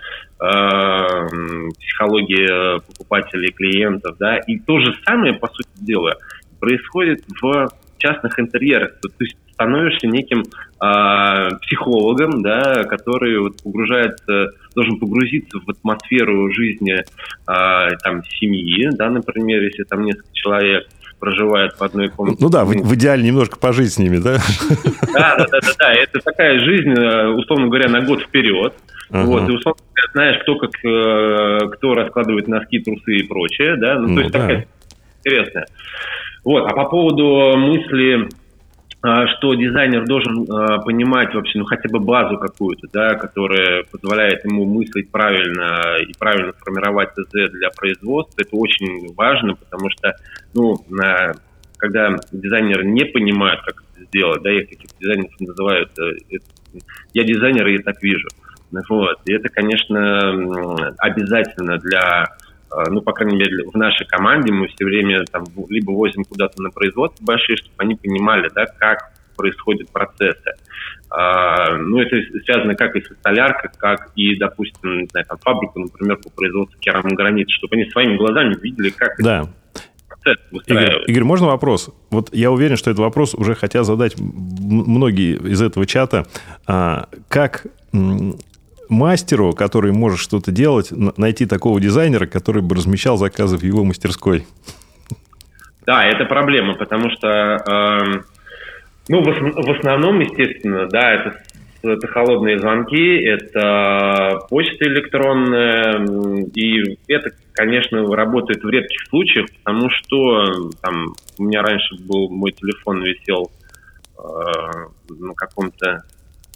психология 1.78 2.78
покупателей, 2.80 3.50
клиентов, 3.52 4.16
да, 4.18 4.38
и 4.38 4.58
то 4.58 4.78
же 4.78 4.94
самое, 5.04 5.34
по 5.34 5.48
сути 5.48 5.68
дела, 5.80 6.14
происходит 6.60 7.24
в 7.40 7.68
частных 7.98 8.38
интерьерах. 8.38 9.00
То 9.00 9.08
есть 9.18 9.36
становишься 9.52 10.06
неким 10.06 10.44
э, 10.44 11.56
психологом, 11.62 12.42
да, 12.42 12.84
который 12.84 13.40
вот 13.40 13.60
погружается, 13.60 14.52
должен 14.76 15.00
погрузиться 15.00 15.58
в 15.58 15.68
атмосферу 15.68 16.52
жизни 16.52 16.94
э, 16.94 17.96
там 18.04 18.22
семьи, 18.38 18.88
да, 18.92 19.10
например, 19.10 19.62
если 19.62 19.82
там 19.82 20.04
несколько 20.04 20.32
человек, 20.32 20.86
проживают 21.18 21.74
в 21.76 21.82
одной 21.82 22.08
комнате. 22.10 22.38
Ну 22.40 22.48
да, 22.48 22.64
в, 22.64 22.68
в 22.68 22.94
идеале 22.94 23.24
немножко 23.24 23.58
пожить 23.58 23.92
с 23.92 23.98
ними, 23.98 24.18
да? 24.18 24.38
Да, 25.12 25.34
да, 25.36 25.46
да, 25.50 25.58
да, 25.60 25.72
да. 25.76 25.92
Это 25.92 26.20
такая 26.20 26.60
жизнь, 26.60 26.92
э, 26.92 27.26
условно 27.30 27.66
говоря, 27.66 27.88
на 27.88 28.02
год 28.02 28.22
вперед. 28.22 28.72
Ага. 29.10 29.26
Вот, 29.26 29.48
и 29.48 29.52
условно 29.52 29.82
знаешь, 30.12 30.40
кто 30.42 30.56
как 30.56 30.70
э, 30.84 31.68
кто 31.76 31.94
раскладывает 31.94 32.48
носки, 32.48 32.80
трусы 32.80 33.16
и 33.16 33.22
прочее, 33.26 33.76
да. 33.76 33.98
Ну, 33.98 34.08
ну 34.08 34.14
то 34.14 34.20
есть 34.20 34.32
да. 34.32 34.40
такая 34.40 34.68
интересная. 35.24 35.66
Вот, 36.44 36.64
а 36.66 36.74
по 36.74 36.84
поводу 36.86 37.56
мысли 37.56 38.28
а, 39.00 39.28
что 39.28 39.54
дизайнер 39.54 40.04
должен 40.06 40.42
э, 40.42 40.84
понимать 40.84 41.32
вообще, 41.32 41.60
ну, 41.60 41.64
хотя 41.66 41.88
бы 41.88 42.00
базу 42.00 42.36
какую-то, 42.36 42.88
да, 42.92 43.14
которая 43.14 43.84
позволяет 43.84 44.44
ему 44.44 44.64
мыслить 44.64 45.12
правильно 45.12 45.98
и 46.00 46.12
правильно 46.18 46.52
формировать 46.58 47.10
ТЗ 47.14 47.52
для 47.52 47.70
производства. 47.70 48.42
Это 48.42 48.56
очень 48.56 49.14
важно, 49.14 49.54
потому 49.54 49.88
что, 49.90 50.16
ну, 50.52 50.84
э, 51.00 51.32
когда 51.76 52.16
дизайнеры 52.32 52.84
не 52.86 53.04
понимают, 53.04 53.60
как 53.64 53.84
это 53.94 54.04
сделать, 54.06 54.42
да, 54.42 54.50
я 54.50 54.62
каких 54.62 54.90
дизайнеров 54.98 55.40
называют, 55.40 55.90
э, 56.00 56.38
я 57.14 57.22
дизайнер 57.22 57.68
и 57.68 57.78
так 57.78 58.02
вижу. 58.02 58.26
Вот. 58.70 59.18
И 59.24 59.32
это, 59.32 59.48
конечно, 59.48 60.94
обязательно 60.98 61.78
для 61.78 62.26
а, 62.70 62.90
ну, 62.90 63.00
по 63.00 63.12
крайней 63.12 63.36
мере, 63.36 63.64
в 63.64 63.74
нашей 63.76 64.06
команде 64.06 64.52
мы 64.52 64.68
все 64.68 64.84
время 64.84 65.24
там 65.24 65.44
либо 65.68 65.90
возим 65.90 66.24
куда-то 66.24 66.60
на 66.62 66.70
производство 66.70 67.24
большие, 67.24 67.56
чтобы 67.56 67.74
они 67.78 67.94
понимали, 67.94 68.50
да, 68.54 68.66
как 68.66 69.12
происходят 69.36 69.90
процессы. 69.90 70.52
А, 71.10 71.76
ну, 71.76 72.00
это 72.00 72.16
связано 72.44 72.74
как 72.74 72.96
и 72.96 73.02
со 73.02 73.14
столяркой, 73.14 73.70
как 73.78 74.10
и, 74.16 74.36
допустим, 74.36 75.02
не 75.02 75.06
знаю, 75.06 75.26
там, 75.26 75.38
фабрика, 75.38 75.78
например, 75.78 76.16
по 76.16 76.30
производству 76.30 76.78
керамогранита, 76.80 77.50
чтобы 77.52 77.76
они 77.76 77.88
своими 77.90 78.16
глазами 78.16 78.56
видели, 78.60 78.90
как 78.90 79.16
да. 79.18 79.48
Игорь, 80.66 81.04
Игорь, 81.06 81.24
можно 81.24 81.46
вопрос? 81.46 81.88
Вот 82.10 82.34
я 82.34 82.50
уверен, 82.50 82.76
что 82.76 82.90
этот 82.90 83.00
вопрос 83.00 83.34
уже 83.34 83.54
хотят 83.54 83.86
задать 83.86 84.16
многие 84.18 85.36
из 85.36 85.62
этого 85.62 85.86
чата. 85.86 86.26
А, 86.66 87.08
как 87.28 87.64
мастеру, 88.88 89.52
который 89.52 89.92
может 89.92 90.18
что-то 90.18 90.50
делать, 90.50 90.90
найти 91.16 91.46
такого 91.46 91.80
дизайнера, 91.80 92.26
который 92.26 92.62
бы 92.62 92.76
размещал 92.76 93.16
заказы 93.16 93.56
в 93.56 93.62
его 93.62 93.84
мастерской? 93.84 94.46
Да, 95.86 96.04
это 96.04 96.26
проблема, 96.26 96.74
потому 96.74 97.10
что, 97.10 97.28
э, 97.28 98.20
ну, 99.08 99.22
в, 99.22 99.24
в 99.24 99.70
основном, 99.78 100.20
естественно, 100.20 100.86
да, 100.86 101.12
это, 101.14 101.42
это 101.82 102.06
холодные 102.08 102.58
звонки, 102.58 103.16
это 103.24 104.40
почта 104.50 104.84
электронная, 104.84 106.04
и 106.54 106.98
это, 107.08 107.30
конечно, 107.52 108.04
работает 108.14 108.62
в 108.62 108.68
редких 108.68 109.00
случаях, 109.08 109.46
потому 109.64 109.88
что 109.88 110.70
там 110.82 111.14
у 111.38 111.44
меня 111.44 111.62
раньше 111.62 111.96
был 112.00 112.28
мой 112.28 112.52
телефон 112.52 113.02
висел 113.02 113.50
э, 114.18 114.22
на 115.08 115.32
каком-то 115.34 116.02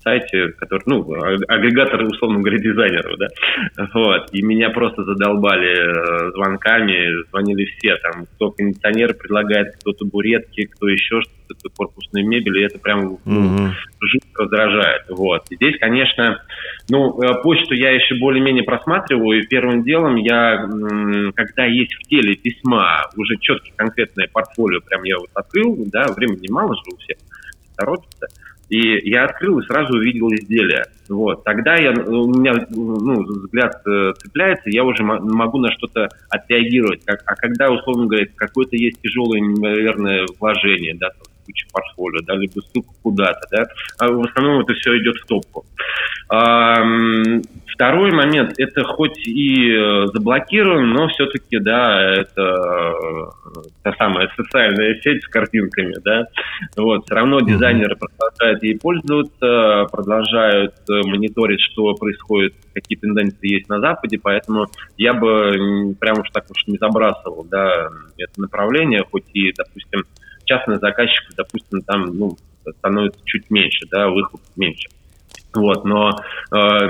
сайте, 0.02 0.48
который, 0.58 0.82
ну, 0.86 1.12
агрегатор, 1.48 2.02
условно 2.04 2.40
говоря, 2.40 2.58
дизайнеров, 2.58 3.18
да, 3.18 3.28
вот, 3.94 4.28
и 4.32 4.42
меня 4.42 4.70
просто 4.70 5.04
задолбали 5.04 5.72
э, 5.72 6.30
звонками, 6.32 7.24
звонили 7.30 7.64
все, 7.64 7.96
там, 7.96 8.26
кто 8.34 8.50
кондиционер 8.50 9.14
предлагает, 9.14 9.76
кто 9.76 9.92
табуретки, 9.92 10.64
кто 10.66 10.88
еще 10.88 11.20
что-то, 11.20 11.68
корпусные 11.76 12.24
мебели, 12.24 12.60
и 12.60 12.66
это 12.66 12.78
прям 12.78 13.18
ну, 13.24 13.70
жутко 14.00 14.42
раздражает, 14.42 15.02
вот. 15.08 15.42
И 15.50 15.56
здесь, 15.56 15.78
конечно, 15.78 16.42
ну, 16.90 17.20
э, 17.22 17.42
почту 17.42 17.74
я 17.74 17.90
еще 17.90 18.16
более-менее 18.16 18.64
просматриваю, 18.64 19.40
и 19.40 19.46
первым 19.46 19.82
делом 19.84 20.16
я, 20.16 20.68
когда 21.34 21.64
есть 21.64 21.94
в 21.94 22.08
теле 22.08 22.34
письма, 22.36 23.02
уже 23.16 23.36
четкие 23.38 23.74
конкретное 23.76 24.28
портфолио, 24.32 24.80
прям 24.80 25.02
я 25.04 25.18
вот 25.18 25.30
открыл, 25.34 25.76
да, 25.86 26.12
времени 26.16 26.50
мало 26.50 26.74
же 26.74 26.82
у 26.92 26.96
всех, 26.98 27.18
торопится, 27.76 28.28
и 28.72 29.10
я 29.10 29.24
открыл 29.26 29.58
и 29.58 29.66
сразу 29.66 29.98
увидел 29.98 30.28
изделие. 30.28 30.84
Вот. 31.10 31.44
Тогда 31.44 31.76
я, 31.76 31.90
у 31.90 32.26
меня 32.26 32.54
ну, 32.70 33.22
взгляд 33.22 33.82
э, 33.86 34.14
цепляется, 34.16 34.70
я 34.70 34.82
уже 34.82 35.02
могу 35.04 35.58
на 35.58 35.70
что-то 35.72 36.08
отреагировать. 36.30 37.02
А 37.06 37.34
когда, 37.34 37.70
условно 37.70 38.06
говоря, 38.06 38.26
какое-то 38.34 38.76
есть 38.76 38.98
тяжелое, 39.02 39.42
наверное, 39.42 40.26
вложение, 40.40 40.94
да, 40.94 41.10
куча 41.52 41.66
портфолио, 41.72 42.20
да, 42.26 42.34
либо 42.34 42.60
ссылку 42.60 42.94
куда-то, 43.02 43.46
да, 43.50 43.66
а 43.98 44.08
в 44.08 44.22
основном 44.22 44.60
это 44.62 44.74
все 44.74 44.98
идет 44.98 45.16
в 45.16 45.26
топку. 45.26 45.64
Второй 47.74 48.12
момент, 48.12 48.52
это 48.58 48.84
хоть 48.84 49.26
и 49.26 49.72
э, 49.72 50.06
заблокирован, 50.12 50.90
но 50.90 51.08
все-таки, 51.08 51.58
да, 51.58 52.12
это 52.12 52.42
э, 52.42 53.60
та 53.82 53.94
самая 53.94 54.30
социальная 54.36 55.00
сеть 55.00 55.24
с 55.24 55.28
картинками, 55.28 55.96
да, 56.04 56.26
вот, 56.76 57.04
все 57.04 57.14
равно 57.14 57.40
дизайнеры 57.40 57.96
продолжают 57.96 58.62
ей 58.62 58.78
пользоваться, 58.78 59.86
продолжают 59.90 60.74
э, 60.90 61.00
мониторить, 61.08 61.60
что 61.60 61.94
происходит, 61.94 62.54
какие 62.74 62.98
тенденции 62.98 63.54
есть 63.54 63.68
на 63.68 63.80
Западе, 63.80 64.18
поэтому 64.22 64.66
я 64.98 65.14
бы 65.14 65.94
прям 65.98 66.20
уж 66.20 66.30
так 66.30 66.44
уж 66.50 66.66
не 66.66 66.76
забрасывал, 66.78 67.46
да, 67.50 67.88
это 68.18 68.40
направление, 68.40 69.02
хоть 69.10 69.24
и, 69.32 69.52
допустим, 69.52 70.04
частных 70.44 70.80
заказчиков, 70.80 71.34
допустим, 71.36 71.82
там, 71.82 72.18
ну, 72.18 72.36
становится 72.78 73.20
чуть 73.24 73.50
меньше, 73.50 73.86
да, 73.90 74.08
выхлоп 74.08 74.40
меньше. 74.56 74.88
Вот, 75.54 75.84
но 75.84 76.18
э, 76.50 76.88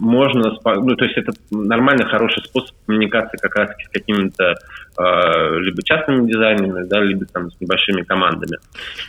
можно, 0.00 0.58
ну, 0.64 0.96
то 0.96 1.04
есть 1.04 1.16
это 1.16 1.32
нормальный, 1.52 2.04
хороший 2.04 2.42
способ 2.42 2.74
коммуникации 2.84 3.36
как 3.40 3.54
раз 3.54 3.70
с 3.70 3.88
какими-то 3.92 4.54
э, 4.98 5.58
либо 5.60 5.82
частными 5.84 6.26
дизайнерами, 6.26 6.84
да, 6.88 7.00
либо 7.00 7.26
там 7.26 7.50
с 7.50 7.60
небольшими 7.60 8.02
командами. 8.02 8.58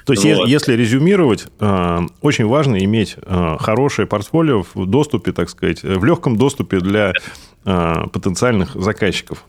То 0.05 0.13
есть, 0.13 0.25
вот. 0.25 0.47
если 0.47 0.73
резюмировать, 0.73 1.47
э, 1.59 1.99
очень 2.21 2.45
важно 2.45 2.77
иметь 2.83 3.17
э, 3.19 3.55
хорошее 3.59 4.07
портфолио 4.07 4.61
в 4.61 4.85
доступе, 4.85 5.31
так 5.31 5.49
сказать, 5.49 5.81
в 5.81 6.05
легком 6.05 6.37
доступе 6.37 6.79
для 6.79 7.13
э, 7.65 7.93
потенциальных 8.13 8.75
заказчиков. 8.75 9.43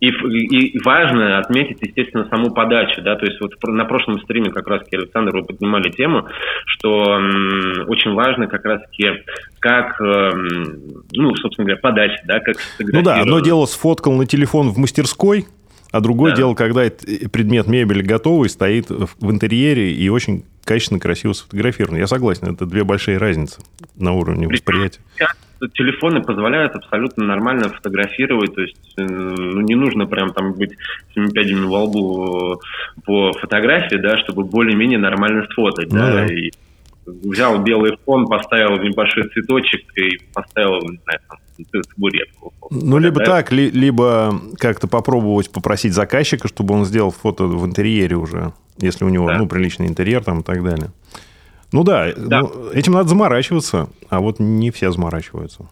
И, 0.00 0.08
и, 0.08 0.78
важно 0.84 1.38
отметить, 1.38 1.78
естественно, 1.80 2.26
саму 2.28 2.50
подачу, 2.52 3.00
да, 3.00 3.16
то 3.16 3.24
есть 3.24 3.40
вот 3.40 3.52
на 3.68 3.84
прошлом 3.84 4.20
стриме 4.20 4.50
как 4.50 4.66
раз-таки, 4.68 4.96
Александр, 4.96 5.36
вы 5.36 5.44
поднимали 5.44 5.90
тему, 5.90 6.26
что 6.66 7.14
м, 7.16 7.84
очень 7.88 8.12
важно 8.12 8.46
как 8.48 8.64
раз-таки, 8.64 9.22
как, 9.60 9.98
м, 10.00 11.04
ну, 11.12 11.34
собственно 11.36 11.64
говоря, 11.66 11.80
подача, 11.80 12.20
да, 12.26 12.40
как 12.40 12.56
Ну 12.80 13.02
да, 13.02 13.20
одно 13.20 13.40
дело 13.40 13.64
сфоткал 13.66 14.12
на 14.14 14.26
телефон 14.26 14.70
в 14.70 14.78
мастерской, 14.78 15.46
А 15.92 16.00
другое 16.00 16.32
Да. 16.32 16.38
дело, 16.38 16.54
когда 16.56 16.82
это- 16.82 17.06
предмет 17.30 17.68
мебели 17.68 18.02
готовый, 18.02 18.48
стоит 18.48 18.86
в 18.90 19.30
интерьере 19.30 19.92
и 19.92 20.08
очень 20.08 20.44
качественно, 20.64 21.00
красиво 21.00 21.32
сфотографирован. 21.32 21.96
Я 21.96 22.06
согласен, 22.06 22.52
это 22.52 22.66
две 22.66 22.84
большие 22.84 23.18
разницы 23.18 23.60
на 23.96 24.12
уровне 24.12 24.48
восприятия. 24.48 25.00
Сейчас 25.14 25.34
телефоны 25.72 26.22
позволяют 26.22 26.74
абсолютно 26.74 27.24
нормально 27.24 27.68
фотографировать, 27.68 28.54
то 28.54 28.62
есть 28.62 28.76
э, 28.98 29.02
ну, 29.02 29.60
не 29.60 29.74
нужно 29.74 30.06
прям 30.06 30.32
там 30.32 30.52
быть 30.52 30.72
семи 31.14 31.30
пядями 31.30 31.64
во 31.64 31.84
лбу 31.84 32.54
э, 32.54 33.02
по 33.04 33.32
фотографии, 33.32 33.96
да, 33.96 34.18
чтобы 34.18 34.44
более-менее 34.44 34.98
нормально 34.98 35.46
сфотать, 35.50 35.90
Ну 35.90 35.98
да, 35.98 36.12
да. 36.12 36.26
и 36.26 36.50
взял 37.06 37.58
белый 37.62 37.96
фон, 38.04 38.26
поставил 38.26 38.78
небольшой 38.82 39.28
цветочек 39.30 39.82
и 39.96 40.18
поставил, 40.32 40.80
не 40.88 40.98
знаю, 41.04 41.20
там, 41.28 41.38
табуретку. 41.94 42.52
Ну, 42.70 42.98
либо 42.98 43.18
Да? 43.20 43.24
так, 43.26 43.52
ли- 43.52 43.70
либо 43.70 44.40
как-то 44.58 44.88
попробовать 44.88 45.50
попросить 45.50 45.92
заказчика, 45.94 46.48
чтобы 46.48 46.74
он 46.74 46.84
сделал 46.84 47.10
фото 47.10 47.44
в 47.44 47.64
интерьере 47.66 48.16
уже, 48.16 48.52
если 48.78 49.04
у 49.04 49.08
него, 49.08 49.26
Да. 49.28 49.38
ну, 49.38 49.46
приличный 49.46 49.86
интерьер 49.86 50.24
там 50.24 50.40
и 50.40 50.42
так 50.42 50.62
далее. 50.64 50.90
Ну 51.72 51.82
да, 51.84 52.12
Да. 52.16 52.40
ну, 52.42 52.70
этим 52.72 52.92
надо 52.92 53.08
заморачиваться, 53.08 53.88
а 54.08 54.20
вот 54.20 54.38
не 54.40 54.70
все 54.70 54.90
заморачиваются. 54.92 55.66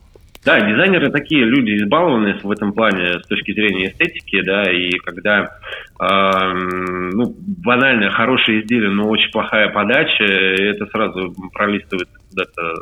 Да, 0.44 0.60
дизайнеры 0.60 1.10
такие 1.10 1.44
люди 1.44 1.76
избалованные 1.76 2.38
в 2.42 2.50
этом 2.50 2.72
плане 2.72 3.20
с 3.20 3.26
точки 3.28 3.52
зрения 3.52 3.90
эстетики, 3.90 4.42
да, 4.42 4.64
и 4.64 4.90
когда 4.98 5.56
эм, 6.00 7.10
ну, 7.10 7.34
банально 7.38 8.10
хорошее 8.10 8.62
изделие, 8.62 8.90
но 8.90 9.08
очень 9.08 9.30
плохая 9.30 9.68
подача, 9.68 10.24
это 10.24 10.86
сразу 10.86 11.32
пролистывается 11.52 12.16
куда-то 12.28 12.74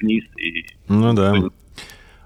вниз. 0.00 0.24
И, 0.36 0.66
Ну 0.88 1.14
да. 1.14 1.34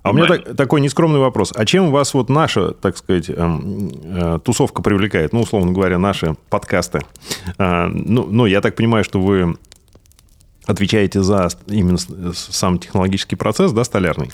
А 0.02 0.10
у 0.10 0.12
меня 0.12 0.26
так- 0.26 0.56
такой 0.56 0.80
нескромный 0.80 1.18
вопрос. 1.18 1.52
А 1.56 1.64
чем 1.64 1.90
вас 1.90 2.14
вот 2.14 2.28
наша, 2.28 2.72
так 2.72 2.96
сказать, 2.96 3.28
э, 3.28 4.38
тусовка 4.44 4.82
привлекает? 4.82 5.32
Ну, 5.32 5.40
условно 5.40 5.72
говоря, 5.72 5.98
наши 5.98 6.34
подкасты. 6.48 7.00
А, 7.58 7.88
Ну, 7.88 8.26
ну, 8.30 8.46
я 8.46 8.60
так 8.60 8.76
понимаю, 8.76 9.02
что 9.04 9.20
вы 9.20 9.56
отвечаете 10.66 11.22
за 11.22 11.48
именно 11.68 11.98
сам 11.98 12.78
технологический 12.78 13.36
процесс, 13.36 13.72
да, 13.72 13.82
столярный? 13.84 14.30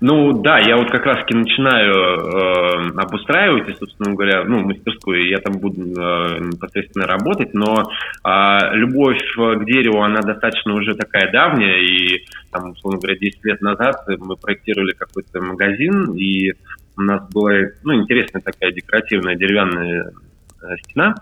Ну 0.00 0.32
да, 0.42 0.58
я 0.60 0.76
вот 0.76 0.90
как 0.90 1.04
раз-таки 1.06 1.34
начинаю 1.34 1.92
э, 1.92 2.90
обустраивать, 2.96 3.76
собственно 3.78 4.14
говоря, 4.14 4.44
ну, 4.44 4.60
мастерскую, 4.60 5.28
я 5.28 5.38
там 5.38 5.58
буду 5.58 5.82
э, 5.82 6.38
непосредственно 6.38 7.06
работать, 7.06 7.52
но 7.52 7.90
а, 8.22 8.74
любовь 8.74 9.20
э, 9.36 9.54
к 9.56 9.64
дереву, 9.64 10.02
она 10.02 10.20
достаточно 10.20 10.74
уже 10.74 10.94
такая 10.94 11.32
давняя, 11.32 11.78
и 11.80 12.24
там, 12.52 12.70
условно 12.70 13.00
говоря, 13.00 13.18
10 13.18 13.44
лет 13.44 13.60
назад 13.60 14.04
мы 14.18 14.36
проектировали 14.36 14.92
какой-то 14.92 15.40
магазин, 15.40 16.14
и 16.14 16.52
у 16.96 17.02
нас 17.02 17.28
была 17.32 17.52
ну, 17.82 17.94
интересная 18.00 18.42
такая 18.42 18.70
декоративная 18.70 19.34
деревянная 19.34 20.12
э, 20.62 20.76
стена, 20.84 21.14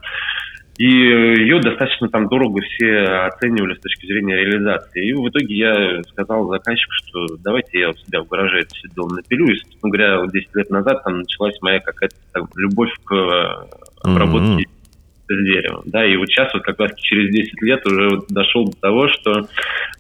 и 0.79 0.85
ее 0.85 1.61
достаточно 1.61 2.09
там 2.09 2.29
дорого 2.29 2.61
все 2.61 3.03
оценивали 3.27 3.74
с 3.74 3.81
точки 3.81 4.07
зрения 4.07 4.37
реализации. 4.37 5.09
И 5.09 5.12
в 5.14 5.29
итоге 5.29 5.55
я 5.55 6.03
сказал 6.05 6.49
заказчику, 6.49 6.93
что 6.93 7.27
давайте 7.43 7.81
я 7.81 7.91
у 7.91 7.95
себя 7.95 8.22
в 8.22 8.29
гараже 8.29 8.61
это 8.61 8.74
все 8.74 8.89
дело 8.95 9.09
напилю. 9.09 9.47
И, 9.47 9.57
собственно 9.57 9.91
говоря, 9.91 10.20
вот 10.20 10.33
10 10.33 10.55
лет 10.55 10.70
назад 10.70 11.03
там 11.03 11.18
началась 11.20 11.57
моя 11.62 11.81
какая-то 11.81 12.16
любовь 12.57 12.93
к 13.05 13.14
э, 13.14 14.09
обработке 14.09 14.66
с 15.29 15.45
деревом. 15.45 15.83
Да, 15.87 16.05
и 16.05 16.16
вот 16.16 16.29
сейчас 16.29 16.53
вот 16.55 16.62
как 16.62 16.79
раз 16.79 16.93
через 16.97 17.33
10 17.33 17.62
лет 17.62 17.87
уже 17.87 18.09
вот 18.09 18.27
дошел 18.29 18.64
до 18.66 18.77
того, 18.81 19.09
что 19.09 19.49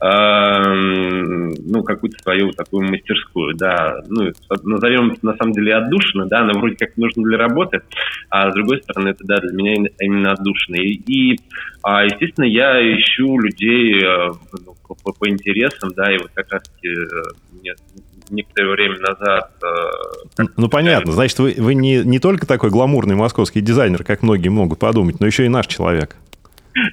эм, 0.00 1.48
ну, 1.66 1.82
какую-то 1.82 2.18
свою 2.22 2.52
такую 2.52 2.88
мастерскую, 2.88 3.54
да, 3.54 4.02
ну, 4.08 4.30
назовем 4.64 5.16
на 5.22 5.36
самом 5.36 5.52
деле 5.52 5.74
отдушина, 5.74 6.26
да, 6.26 6.40
она 6.40 6.52
вроде 6.58 6.76
как 6.76 6.96
нужна 6.96 7.24
для 7.24 7.38
работы, 7.38 7.80
а 8.30 8.50
с 8.50 8.54
другой 8.54 8.82
стороны, 8.82 9.10
это, 9.10 9.24
да, 9.24 9.36
для 9.38 9.52
меня 9.52 9.88
именно- 10.00 10.32
отдушина. 10.32 10.76
И, 10.76 10.92
и, 11.06 11.40
а, 11.82 12.04
естественно, 12.04 12.44
я 12.44 12.80
ищу 12.80 13.38
людей 13.38 14.02
э, 14.02 14.28
ну, 14.64 14.74
по, 15.02 15.12
по- 15.12 15.28
интересам, 15.28 15.92
да, 15.94 16.12
и 16.12 16.18
вот 16.18 16.30
как 16.34 16.52
раз 16.52 16.62
мне 17.52 17.74
некоторое 18.30 18.72
время 18.72 18.98
назад 18.98 19.50
э, 20.38 20.42
Ну, 20.56 20.68
понятно. 20.68 21.12
Значит, 21.12 21.38
вы, 21.38 21.54
вы 21.58 21.74
не, 21.74 21.98
не 22.04 22.18
только 22.18 22.46
такой 22.46 22.70
гламурный 22.70 23.14
московский 23.14 23.60
дизайнер, 23.60 24.04
как 24.04 24.22
многие 24.22 24.48
могут 24.48 24.78
подумать, 24.78 25.20
но 25.20 25.26
еще 25.26 25.44
и 25.46 25.48
наш 25.48 25.66
человек, 25.66 26.16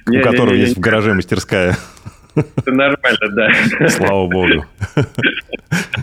у 0.08 0.20
которого 0.20 0.54
есть 0.54 0.76
в 0.76 0.80
гараже 0.80 1.14
мастерская. 1.14 1.76
это 2.34 2.72
нормально, 2.72 3.28
да. 3.30 3.88
Слава 3.88 4.26
богу. 4.26 4.64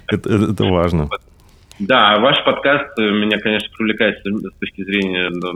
Это 0.08 0.64
важно. 0.66 1.10
Да, 1.80 2.20
ваш 2.20 2.44
подкаст 2.46 2.98
э, 3.00 3.02
меня, 3.02 3.40
конечно, 3.40 3.68
привлекает 3.76 4.20
с 4.20 4.24
с 4.24 4.60
точки 4.60 4.84
зрения 4.84 5.30
ну, 5.32 5.54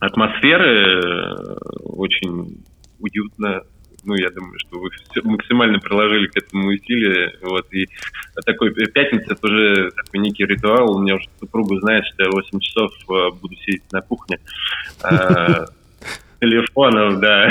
атмосферы. 0.00 1.00
э, 1.00 1.56
Очень 1.84 2.64
уютно. 2.98 3.62
Ну, 4.04 4.14
я 4.14 4.30
думаю, 4.30 4.58
что 4.58 4.78
вы 4.78 4.90
максимально 5.22 5.78
приложили 5.78 6.26
к 6.26 6.36
этому 6.36 6.68
усилия. 6.68 7.32
Вот, 7.42 7.72
и 7.72 7.88
такой 8.44 8.74
пятница 8.74 9.32
это 9.32 9.46
уже 9.46 9.90
такой 9.92 10.20
некий 10.20 10.44
ритуал. 10.44 10.96
У 10.96 11.00
меня 11.00 11.16
уже 11.16 11.28
супруга 11.38 11.78
знает, 11.80 12.04
что 12.06 12.24
я 12.24 12.30
8 12.30 12.60
часов 12.60 12.92
э, 13.08 13.30
буду 13.40 13.54
сидеть 13.56 13.82
на 13.92 14.00
кухне. 14.00 14.38
э, 15.04 15.66
Телефонов, 16.40 17.20
да. 17.20 17.48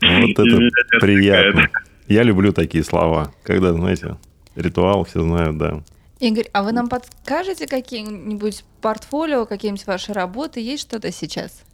Вот 0.00 0.30
это 0.30 1.00
приятно. 1.00 1.68
Я 2.08 2.22
люблю 2.22 2.52
такие 2.52 2.82
слова, 2.82 3.34
когда, 3.42 3.72
знаете, 3.72 4.16
ритуал, 4.54 5.04
все 5.04 5.20
знают, 5.20 5.58
да. 5.58 5.82
Игорь, 6.18 6.48
а 6.54 6.62
вы 6.62 6.72
нам 6.72 6.88
подскажете 6.88 7.66
какие-нибудь 7.66 8.64
портфолио, 8.80 9.44
какие-нибудь 9.44 9.86
ваши 9.86 10.14
работы? 10.14 10.60
Есть 10.60 10.84
что-то 10.84 11.12
сейчас? 11.12 11.65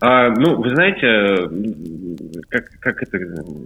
А, 0.00 0.30
ну, 0.30 0.56
вы 0.56 0.70
знаете, 0.70 1.06
м, 1.06 2.16
как, 2.48 2.64
как 2.80 3.02
это 3.02 3.18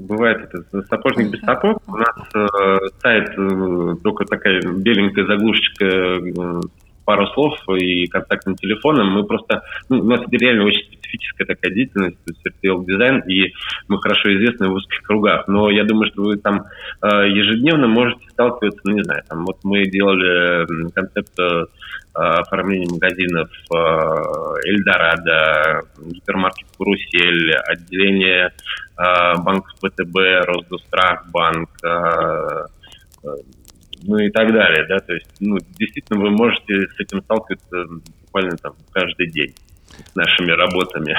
бывает, 0.08 0.48
это 0.52 0.82
сапожник 0.88 1.30
без 1.30 1.40
сапог. 1.40 1.82
У 1.86 1.96
нас 1.96 2.16
э, 2.34 2.78
сайт 3.00 3.30
э, 3.36 3.94
только 4.02 4.24
такая 4.24 4.60
беленькая 4.62 5.26
заглушечка, 5.26 5.84
э, 5.84 6.60
пару 7.04 7.26
слов 7.28 7.58
и 7.76 8.06
контактным 8.06 8.56
телефоном. 8.56 9.08
Мы 9.08 9.24
просто, 9.24 9.62
ну, 9.88 10.00
у 10.00 10.04
нас 10.04 10.20
это 10.20 10.36
реально 10.36 10.64
очень 10.64 10.86
специфическая 11.12 11.46
такая 11.46 11.72
деятельность, 11.72 12.16
то 12.24 12.32
есть 12.32 12.46
RTL 12.46 12.84
дизайн, 12.84 13.20
и 13.28 13.52
мы 13.88 14.00
хорошо 14.00 14.34
известны 14.34 14.68
в 14.68 14.72
узких 14.72 15.02
кругах. 15.02 15.48
Но 15.48 15.70
я 15.70 15.84
думаю, 15.84 16.10
что 16.12 16.22
вы 16.22 16.36
там 16.36 16.66
э, 17.02 17.28
ежедневно 17.28 17.88
можете 17.88 18.28
сталкиваться, 18.30 18.80
ну, 18.84 18.94
не 18.94 19.02
знаю, 19.02 19.22
там 19.28 19.44
вот 19.44 19.58
мы 19.64 19.84
делали 19.86 20.90
концепт 20.92 21.38
э, 21.38 21.64
оформления 22.14 22.90
магазинов 22.90 23.50
э, 23.50 23.76
Эльдорадо, 24.68 25.82
гипермаркет 26.00 26.66
Карусель, 26.78 27.54
отделение 27.66 28.52
банка 28.96 29.70
ВТБ, 29.80 30.46
Росгострахбанк, 30.46 31.70
ну 34.04 34.18
и 34.18 34.30
так 34.30 34.52
далее, 34.52 34.84
да, 34.88 34.98
то 34.98 35.14
есть, 35.14 35.30
ну, 35.40 35.56
действительно, 35.78 36.20
вы 36.20 36.30
можете 36.30 36.88
с 36.88 37.00
этим 37.00 37.22
сталкиваться 37.22 37.86
буквально 38.20 38.56
там 38.56 38.74
каждый 38.92 39.30
день 39.30 39.54
нашими 40.14 40.50
работами. 40.50 41.16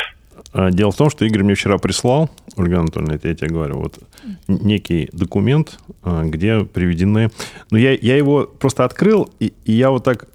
А, 0.52 0.72
Дело 0.72 0.92
в 0.92 0.96
том, 0.96 1.10
что 1.10 1.26
Игорь 1.26 1.44
мне 1.44 1.56
вчера 1.56 1.78
прислал, 1.78 2.30
Ольга 2.56 2.80
Анатольевна, 2.80 3.16
это 3.16 3.28
я 3.28 3.36
тебе 3.36 3.50
говорю, 3.50 3.80
вот 3.80 4.00
некий 4.48 5.10
документ, 5.14 5.80
а, 6.04 6.24
где 6.24 6.64
приведены... 6.64 7.30
Ну, 7.72 7.78
я, 7.78 7.94
я 7.94 8.18
его 8.18 8.46
просто 8.46 8.86
открыл, 8.86 9.30
и, 9.40 9.54
и 9.66 9.74
я 9.74 9.90
вот 9.90 10.04
так, 10.04 10.28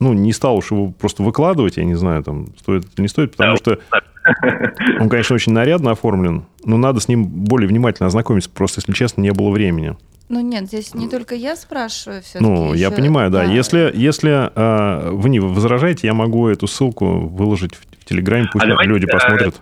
ну, 0.00 0.12
не 0.12 0.32
стал 0.32 0.56
уж 0.56 0.70
его 0.70 0.90
просто 0.90 1.22
выкладывать, 1.22 1.76
я 1.76 1.84
не 1.84 1.94
знаю, 1.94 2.22
там, 2.22 2.48
стоит 2.58 2.84
это 2.84 3.02
не 3.02 3.08
стоит, 3.08 3.32
потому 3.32 3.52
Да, 3.52 3.56
что 3.56 3.78
он, 5.00 5.08
конечно, 5.08 5.34
очень 5.34 5.52
нарядно 5.52 5.90
оформлен, 5.90 6.44
но 6.64 6.76
надо 6.76 7.00
с 7.00 7.08
ним 7.08 7.24
более 7.24 7.68
внимательно 7.68 8.06
ознакомиться, 8.06 8.50
просто, 8.50 8.80
если 8.80 8.92
честно, 8.92 9.20
не 9.20 9.32
было 9.32 9.50
времени. 9.50 9.96
Ну 10.32 10.40
нет, 10.40 10.64
здесь 10.66 10.94
не 10.94 11.10
только 11.10 11.34
я 11.34 11.56
спрашиваю 11.56 12.22
все 12.22 12.40
Ну, 12.40 12.72
я 12.72 12.90
понимаю, 12.90 13.30
да. 13.30 13.44
Если, 13.44 13.90
если 13.92 14.30
а, 14.54 15.10
вы 15.10 15.28
не 15.28 15.40
возражаете, 15.40 16.06
я 16.06 16.14
могу 16.14 16.48
эту 16.48 16.66
ссылку 16.66 17.28
выложить 17.28 17.74
в, 17.74 17.80
в 18.00 18.04
Телеграме, 18.06 18.48
пусть 18.50 18.64
А 18.64 18.68
давайте, 18.68 18.88
люди 18.90 19.04
а, 19.04 19.12
посмотрят. 19.12 19.60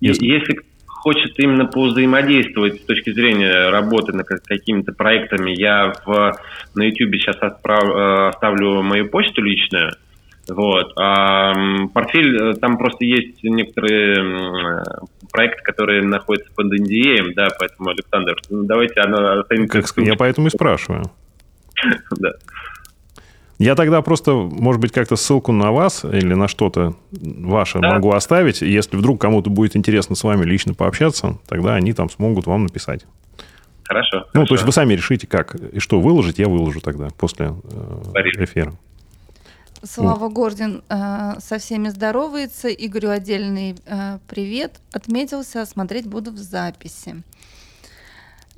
Если- 0.00 0.26
Если 0.26 0.58
хочет 0.86 1.38
именно 1.38 1.64
повзаимодействовать 1.64 2.82
с 2.82 2.84
точки 2.84 3.14
зрения 3.14 3.70
работы 3.70 4.12
над 4.12 4.26
как- 4.26 4.42
какими-то 4.42 4.92
проектами, 4.92 5.58
я 5.58 5.94
в, 6.04 6.34
на 6.74 6.82
YouTube 6.82 7.14
сейчас 7.14 7.36
отправ- 7.36 7.94
э, 7.94 8.28
оставлю 8.28 8.82
мою 8.82 9.08
почту 9.08 9.40
личную. 9.42 9.92
Вот. 10.48 10.92
А 10.98 11.52
портфель, 11.92 12.36
э, 12.36 12.54
там 12.54 12.78
просто 12.78 13.04
есть 13.04 13.42
некоторые 13.42 14.16
э, 14.18 14.82
проекты, 15.32 15.62
которые 15.62 16.02
находятся 16.02 16.50
под 16.54 16.66
NDA, 16.66 17.32
да, 17.34 17.48
поэтому, 17.58 17.90
Александр, 17.90 18.36
ну, 18.50 18.64
давайте 18.64 19.00
оно 19.00 19.40
останется... 19.40 19.82
Как 19.82 20.04
я 20.04 20.14
поэтому 20.16 20.48
и 20.48 20.50
спрашиваю. 20.50 21.04
Да. 22.18 22.30
Я 23.58 23.76
тогда 23.76 24.02
просто, 24.02 24.32
может 24.32 24.80
быть, 24.80 24.90
как-то 24.92 25.16
ссылку 25.16 25.52
на 25.52 25.70
вас 25.70 26.04
или 26.04 26.34
на 26.34 26.48
что-то 26.48 26.94
ваше 27.12 27.78
Да. 27.78 27.92
могу 27.92 28.12
оставить. 28.12 28.62
Если 28.62 28.96
вдруг 28.96 29.20
кому-то 29.20 29.48
будет 29.48 29.76
интересно 29.76 30.16
с 30.16 30.24
вами 30.24 30.44
лично 30.44 30.74
пообщаться, 30.74 31.38
тогда 31.48 31.74
они 31.74 31.92
там 31.92 32.10
смогут 32.10 32.46
вам 32.46 32.64
написать. 32.64 33.06
Хорошо. 33.84 34.18
Ну, 34.18 34.24
хорошо. 34.32 34.48
то 34.48 34.54
есть 34.54 34.64
вы 34.64 34.72
сами 34.72 34.94
решите, 34.94 35.26
как 35.26 35.54
и 35.54 35.78
что 35.78 36.00
выложить, 36.00 36.38
я 36.38 36.48
выложу 36.48 36.80
тогда 36.80 37.08
после 37.18 37.54
э, 38.14 38.44
эфира. 38.44 38.72
Слава 39.84 40.28
Гордин 40.28 40.82
э, 40.88 41.34
со 41.40 41.58
всеми 41.58 41.88
здоровается. 41.88 42.68
Игорю 42.68 43.10
отдельный 43.10 43.76
э, 43.84 44.18
привет. 44.26 44.80
Отметился, 44.92 45.66
смотреть 45.66 46.06
буду 46.06 46.32
в 46.32 46.38
записи. 46.38 47.22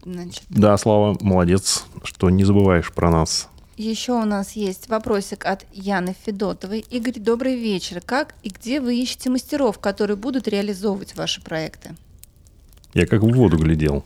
Значит. 0.04 0.44
Да, 0.48 0.76
Слава, 0.76 1.16
молодец, 1.20 1.84
что 2.04 2.30
не 2.30 2.44
забываешь 2.44 2.92
про 2.92 3.10
нас. 3.10 3.48
Еще 3.76 4.12
у 4.12 4.24
нас 4.24 4.52
есть 4.52 4.88
вопросик 4.88 5.44
от 5.44 5.66
Яны 5.72 6.14
Федотовой. 6.24 6.84
Игорь, 6.90 7.18
добрый 7.18 7.56
вечер. 7.56 8.00
Как 8.00 8.34
и 8.42 8.48
где 8.48 8.80
вы 8.80 8.96
ищете 8.96 9.28
мастеров, 9.28 9.78
которые 9.78 10.16
будут 10.16 10.48
реализовывать 10.48 11.16
ваши 11.16 11.42
проекты? 11.42 11.96
Я 12.94 13.06
как 13.06 13.22
в 13.22 13.32
воду 13.32 13.58
глядел. 13.58 14.04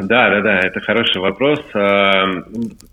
Да, 0.00 0.30
да, 0.30 0.40
да, 0.40 0.58
это 0.60 0.80
хороший 0.80 1.20
вопрос. 1.20 1.60
А, 1.74 2.24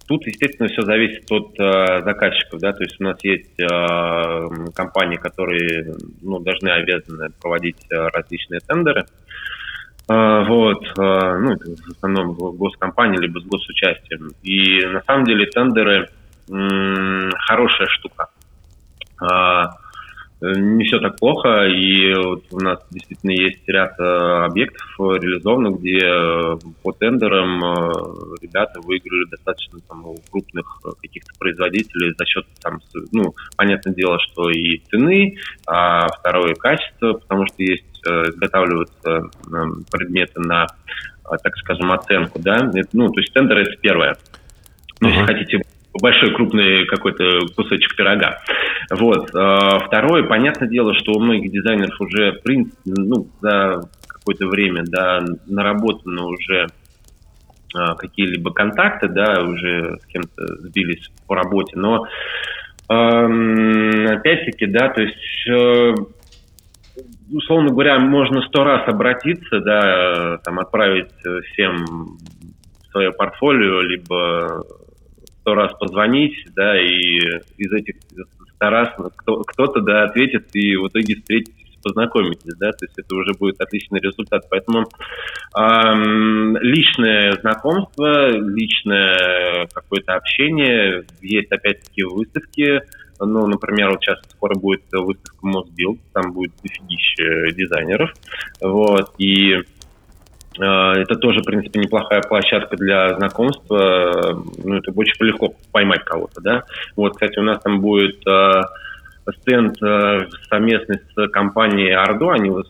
тут, 0.08 0.26
естественно, 0.28 0.70
все 0.70 0.82
зависит 0.84 1.32
от 1.32 1.60
а, 1.60 2.02
заказчиков, 2.02 2.60
да, 2.60 2.74
то 2.74 2.84
есть 2.84 2.99
у 2.99 3.04
нас 3.04 3.18
есть 3.24 3.60
а, 3.62 4.47
компании, 4.76 5.18
которые 5.18 5.95
ну, 6.22 6.39
должны 6.39 6.70
обязаны 6.70 7.30
проводить 7.41 7.78
различные 7.89 8.60
тендеры. 8.60 9.06
Вот, 10.08 10.84
ну, 10.97 11.56
в 11.56 11.91
основном 11.91 12.34
госкомпании, 12.34 13.18
либо 13.18 13.39
с 13.39 13.45
госучастием. 13.45 14.32
И 14.43 14.86
на 14.88 15.02
самом 15.04 15.24
деле 15.24 15.45
тендеры 15.45 16.10
хорошая 16.49 17.88
штука 17.88 18.28
не 20.41 20.85
все 20.85 20.99
так 20.99 21.17
плохо, 21.17 21.65
и 21.67 22.13
вот 22.15 22.45
у 22.51 22.59
нас 22.59 22.79
действительно 22.89 23.31
есть 23.31 23.61
ряд 23.67 23.93
э, 23.99 24.03
объектов 24.03 24.87
реализованных, 24.99 25.79
где 25.79 25.99
э, 25.99 26.57
по 26.81 26.91
тендерам 26.93 27.63
э, 27.63 27.91
ребята 28.41 28.81
выиграли 28.81 29.29
достаточно 29.29 29.79
там, 29.87 30.05
у 30.07 30.17
крупных 30.31 30.81
каких-то 30.99 31.31
производителей 31.37 32.13
за 32.17 32.25
счет, 32.25 32.45
там, 32.61 32.79
ну, 33.11 33.35
понятное 33.55 33.93
дело, 33.93 34.17
что 34.19 34.49
и 34.49 34.79
цены, 34.89 35.37
а 35.67 36.07
второе 36.07 36.55
качество, 36.55 37.13
потому 37.13 37.45
что 37.45 37.61
есть 37.61 37.85
изготавливаются 38.03 39.29
предметы 39.91 40.39
на, 40.39 40.65
так 41.23 41.55
скажем, 41.57 41.91
оценку, 41.91 42.39
да, 42.39 42.71
ну, 42.93 43.09
то 43.09 43.19
есть 43.19 43.31
тендер 43.31 43.59
это 43.59 43.77
первое. 43.79 44.17
Uh-huh. 45.01 45.07
если 45.07 45.25
хотите 45.25 45.61
большой 45.99 46.33
крупный 46.33 46.85
какой-то 46.85 47.39
кусочек 47.55 47.95
пирога. 47.95 48.39
Вот. 48.91 49.29
А, 49.35 49.79
второе, 49.79 50.23
понятное 50.23 50.69
дело, 50.69 50.93
что 50.93 51.13
у 51.13 51.19
многих 51.19 51.51
дизайнеров 51.51 51.99
уже, 51.99 52.33
в 52.33 52.43
принципе, 52.43 52.77
ну, 52.85 53.27
за 53.41 53.81
какое-то 54.07 54.47
время, 54.47 54.83
да, 54.85 55.19
наработаны 55.47 56.23
уже 56.23 56.67
а, 57.75 57.95
какие-либо 57.95 58.51
контакты, 58.53 59.07
да, 59.09 59.43
уже 59.43 59.97
с 60.01 60.05
кем-то 60.07 60.45
сбились 60.59 61.09
по 61.27 61.35
работе, 61.35 61.77
но 61.77 62.05
опять-таки, 62.87 64.65
да, 64.65 64.89
то 64.89 65.01
есть 65.01 65.47
э, 65.49 65.93
условно 67.31 67.69
говоря, 67.69 67.99
можно 67.99 68.41
сто 68.41 68.65
раз 68.65 68.85
обратиться, 68.85 69.61
да, 69.61 70.39
там 70.43 70.59
отправить 70.59 71.13
всем 71.53 72.17
свое 72.91 73.13
портфолио, 73.13 73.81
либо 73.81 74.61
сто 75.41 75.55
раз 75.55 75.73
позвонить, 75.79 76.35
да, 76.55 76.79
и 76.79 77.17
из 77.57 77.71
этих 77.73 77.95
ста 78.55 78.69
раз 78.69 78.89
кто, 79.17 79.41
кто-то, 79.41 79.81
да, 79.81 80.03
ответит, 80.03 80.49
и 80.53 80.75
в 80.75 80.87
итоге 80.87 81.15
встретитесь, 81.15 81.61
познакомитесь, 81.83 82.55
да, 82.59 82.71
то 82.71 82.85
есть 82.85 82.97
это 82.97 83.15
уже 83.15 83.33
будет 83.33 83.59
отличный 83.59 83.99
результат. 83.99 84.43
Поэтому 84.49 84.85
эм, 85.57 86.57
личное 86.57 87.31
знакомство, 87.41 88.29
личное 88.29 89.67
какое-то 89.73 90.13
общение, 90.13 91.05
есть 91.21 91.51
опять-таки 91.51 92.03
выставки, 92.03 92.81
ну, 93.19 93.45
например, 93.47 93.91
вот 93.91 94.01
сейчас 94.01 94.19
скоро 94.31 94.55
будет 94.55 94.83
выставка 94.91 95.45
Мосбилд, 95.45 95.99
там 96.13 96.33
будет 96.33 96.53
дофигища 96.61 97.51
дизайнеров, 97.55 98.11
вот, 98.61 99.13
и 99.17 99.57
это 100.54 101.16
тоже, 101.16 101.39
в 101.39 101.45
принципе, 101.45 101.80
неплохая 101.80 102.22
площадка 102.22 102.76
для 102.76 103.16
знакомства. 103.16 104.43
Ну, 104.64 104.76
это 104.76 104.91
очень 104.91 105.26
легко 105.26 105.54
поймать 105.72 106.04
кого-то, 106.04 106.41
да. 106.41 106.64
Вот, 106.95 107.14
кстати, 107.14 107.39
у 107.39 107.43
нас 107.43 107.62
там 107.62 107.80
будет 107.80 108.26
э, 108.28 108.62
стенд 109.41 109.82
э, 109.82 110.28
совместный 110.49 110.99
с 111.16 111.28
компанией 111.30 111.93
Ардо. 111.93 112.32
Они 112.32 112.49
в 112.49 112.64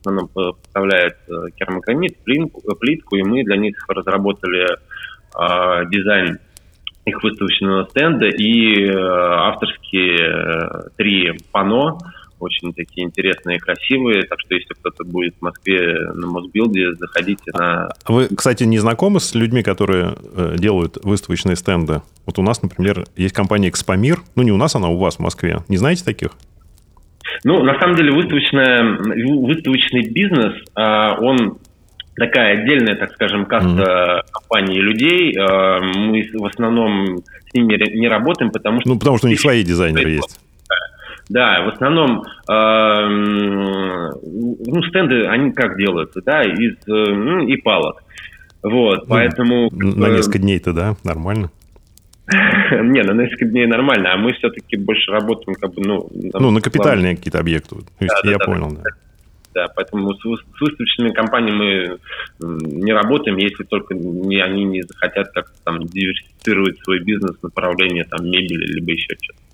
основном 0.00 0.28
поставляют 0.28 1.16
э, 1.28 1.50
керамогранит, 1.56 2.16
плитку, 2.24 3.16
и 3.16 3.22
мы 3.22 3.44
для 3.44 3.56
них 3.56 3.76
разработали 3.88 4.66
э, 4.66 5.86
дизайн 5.90 6.38
их 7.04 7.22
выставочного 7.22 7.84
стенда 7.84 8.26
и 8.26 8.84
э, 8.84 8.92
авторские 8.92 10.18
э, 10.18 10.88
три 10.96 11.32
пано 11.52 11.98
очень 12.38 12.72
такие 12.72 13.06
интересные 13.06 13.56
и 13.56 13.60
красивые. 13.60 14.22
Так 14.22 14.40
что 14.40 14.54
если 14.54 14.74
кто-то 14.74 15.04
будет 15.04 15.34
в 15.38 15.42
Москве 15.42 15.98
на 16.14 16.26
Мосбилде, 16.26 16.94
заходите 16.94 17.50
на... 17.54 17.88
Вы, 18.06 18.28
кстати, 18.34 18.64
не 18.64 18.78
знакомы 18.78 19.20
с 19.20 19.34
людьми, 19.34 19.62
которые 19.62 20.14
э, 20.34 20.56
делают 20.58 20.98
выставочные 21.02 21.56
стенды? 21.56 22.02
Вот 22.26 22.38
у 22.38 22.42
нас, 22.42 22.62
например, 22.62 23.04
есть 23.16 23.34
компания 23.34 23.68
Экспомир. 23.68 24.20
Ну, 24.34 24.42
не 24.42 24.52
у 24.52 24.56
нас 24.56 24.74
она, 24.74 24.88
у 24.88 24.98
вас 24.98 25.16
в 25.16 25.20
Москве. 25.20 25.62
Не 25.68 25.76
знаете 25.76 26.04
таких? 26.04 26.30
Ну, 27.44 27.62
на 27.62 27.78
самом 27.78 27.96
деле, 27.96 28.12
выставочная, 28.12 28.98
выставочный 29.44 30.08
бизнес, 30.10 30.54
а, 30.74 31.18
он 31.20 31.58
такая 32.14 32.60
отдельная, 32.60 32.96
так 32.96 33.12
скажем, 33.12 33.46
каста 33.46 33.68
mm-hmm. 33.68 34.22
компаний 34.32 34.80
людей. 34.80 35.36
А, 35.38 35.80
мы 35.80 36.22
в 36.32 36.44
основном 36.44 37.18
с 37.18 37.54
ними 37.54 37.96
не 37.96 38.08
работаем, 38.08 38.50
потому 38.50 38.80
что... 38.80 38.88
Ну, 38.88 38.98
потому 38.98 39.18
что 39.18 39.26
у 39.26 39.30
них 39.30 39.40
свои 39.40 39.62
дизайнеры 39.62 40.10
есть. 40.10 40.40
Да, 41.28 41.64
в 41.64 41.68
основном 41.74 42.22
э, 42.48 43.06
ну, 44.22 44.82
стенды, 44.88 45.26
они 45.26 45.52
как 45.52 45.76
делаются, 45.76 46.20
да, 46.24 46.42
из 46.42 46.74
э, 46.86 47.14
ну, 47.14 47.46
и 47.46 47.56
палок. 47.56 48.02
Вот, 48.62 49.00
ну, 49.00 49.06
поэтому... 49.08 49.68
На 49.72 50.08
несколько 50.08 50.38
дней-то, 50.38 50.72
да, 50.72 50.96
нормально? 51.04 51.50
Не, 52.28 53.02
на 53.02 53.12
несколько 53.12 53.44
дней 53.46 53.66
нормально, 53.66 54.14
а 54.14 54.16
мы 54.16 54.32
все-таки 54.34 54.76
больше 54.76 55.10
работаем 55.10 55.56
как 55.60 55.74
бы, 55.74 55.82
ну... 55.82 56.08
Ну, 56.12 56.50
на 56.50 56.60
капитальные 56.60 57.16
какие-то 57.16 57.40
объекты, 57.40 57.76
я 58.00 58.38
понял, 58.38 58.72
да. 58.72 58.82
Да, 59.54 59.68
поэтому 59.74 60.12
с, 60.12 60.20
с 60.20 60.60
выставочными 60.60 61.12
компаниями 61.14 61.98
мы 62.40 62.58
не 62.84 62.92
работаем, 62.92 63.38
если 63.38 63.64
только 63.64 63.94
не, 63.94 64.38
они 64.38 64.64
не 64.64 64.82
захотят 64.82 65.28
как-то 65.32 65.54
там 65.64 65.82
диверсифицировать 65.82 66.78
свой 66.84 67.00
бизнес, 67.02 67.42
направление 67.42 68.04
там 68.04 68.26
мебели, 68.26 68.66
либо 68.74 68.92
еще 68.92 69.16
что-то. 69.18 69.45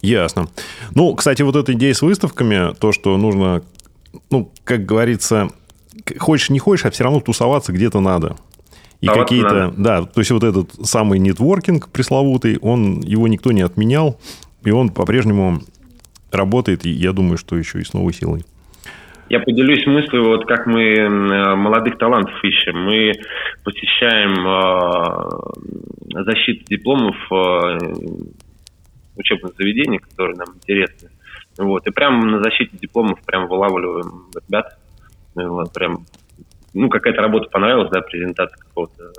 Ясно. 0.00 0.48
Ну, 0.94 1.14
кстати, 1.14 1.42
вот 1.42 1.56
эта 1.56 1.72
идея 1.72 1.94
с 1.94 2.02
выставками, 2.02 2.74
то, 2.74 2.92
что 2.92 3.16
нужно, 3.16 3.62
ну, 4.30 4.52
как 4.64 4.84
говорится, 4.84 5.48
хочешь 6.18 6.50
не 6.50 6.58
хочешь, 6.58 6.86
а 6.86 6.90
все 6.90 7.04
равно 7.04 7.20
тусоваться 7.20 7.72
где-то 7.72 8.00
надо. 8.00 8.36
И 9.00 9.06
а 9.06 9.12
какие-то, 9.12 9.72
да, 9.76 10.02
то 10.02 10.20
есть 10.20 10.30
вот 10.32 10.42
этот 10.42 10.72
самый 10.84 11.20
нетворкинг 11.20 11.88
пресловутый, 11.90 12.58
он, 12.58 13.00
его 13.00 13.28
никто 13.28 13.52
не 13.52 13.62
отменял, 13.62 14.18
и 14.64 14.70
он 14.70 14.88
по-прежнему 14.90 15.60
работает, 16.32 16.84
и 16.84 16.90
я 16.90 17.12
думаю, 17.12 17.38
что 17.38 17.56
еще 17.56 17.80
и 17.80 17.84
с 17.84 17.92
новой 17.92 18.12
силой. 18.12 18.44
Я 19.28 19.40
поделюсь 19.40 19.86
мыслью, 19.86 20.24
вот 20.24 20.46
как 20.46 20.66
мы 20.66 21.08
молодых 21.56 21.98
талантов 21.98 22.34
ищем. 22.42 22.82
Мы 22.82 23.12
посещаем 23.62 24.46
э, 26.14 26.24
защиту 26.24 26.64
дипломов 26.64 27.14
э, 27.30 27.78
учебных 29.18 29.54
заведений, 29.56 29.98
которые 29.98 30.36
нам 30.36 30.56
интересны. 30.56 31.10
Вот. 31.58 31.86
И 31.86 31.90
прямо 31.90 32.24
на 32.24 32.42
защите 32.42 32.76
дипломов 32.80 33.20
прям 33.24 33.48
вылавливаем 33.48 34.26
ребят. 34.34 34.78
Ну, 35.34 35.50
вот, 35.50 35.72
прям, 35.72 36.06
ну, 36.74 36.88
какая-то 36.88 37.20
работа 37.20 37.48
понравилась, 37.50 37.90
да, 37.90 38.00
презентация 38.00 38.56
какого-то 38.58 39.12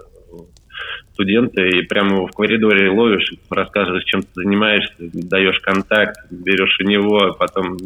студента, 1.14 1.62
и 1.62 1.82
прямо 1.82 2.16
его 2.16 2.28
в 2.28 2.32
коридоре 2.32 2.90
ловишь, 2.90 3.34
рассказываешь, 3.50 4.06
чем 4.06 4.22
ты 4.22 4.30
занимаешься, 4.36 4.94
даешь 5.00 5.60
контакт, 5.60 6.18
берешь 6.32 6.78
у 6.80 6.84
него, 6.84 7.18
а 7.18 7.34
потом... 7.34 7.78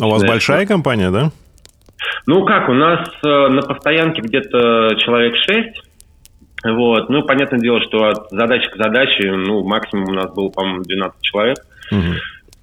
А 0.00 0.06
у 0.06 0.10
вас 0.10 0.24
большая 0.24 0.66
компания, 0.66 1.10
да? 1.10 1.30
Ну 2.26 2.44
как, 2.46 2.68
у 2.68 2.72
нас 2.72 3.08
э, 3.22 3.48
на 3.48 3.60
постоянке 3.60 4.22
где-то 4.22 4.96
человек 4.98 5.36
шесть, 5.36 5.82
вот. 6.64 7.08
Ну, 7.08 7.22
понятное 7.22 7.60
дело, 7.60 7.80
что 7.82 8.08
от 8.08 8.30
задачи 8.30 8.70
к 8.70 8.76
задаче, 8.76 9.32
ну, 9.32 9.64
максимум 9.64 10.08
у 10.10 10.12
нас 10.12 10.32
было, 10.34 10.48
по-моему, 10.48 10.82
12 10.82 11.20
человек. 11.22 11.58
Угу. 11.90 12.14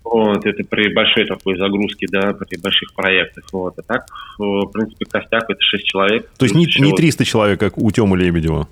Вот, 0.04 0.46
это 0.46 0.64
при 0.64 0.94
большой 0.94 1.26
такой 1.26 1.58
загрузке, 1.58 2.08
да, 2.10 2.34
при 2.34 2.58
больших 2.60 2.94
проектах. 2.94 3.44
Вот. 3.52 3.74
А 3.78 3.82
так, 3.82 4.06
в 4.38 4.68
принципе, 4.68 5.06
костяк 5.06 5.50
это 5.50 5.60
6 5.60 5.86
человек. 5.86 6.30
То 6.38 6.46
есть 6.46 6.56
не, 6.56 6.66
не 6.80 6.94
300 6.94 7.26
человек, 7.26 7.60
как 7.60 7.78
у 7.78 7.92
Тёмы 7.92 8.18
Лебедева? 8.18 8.68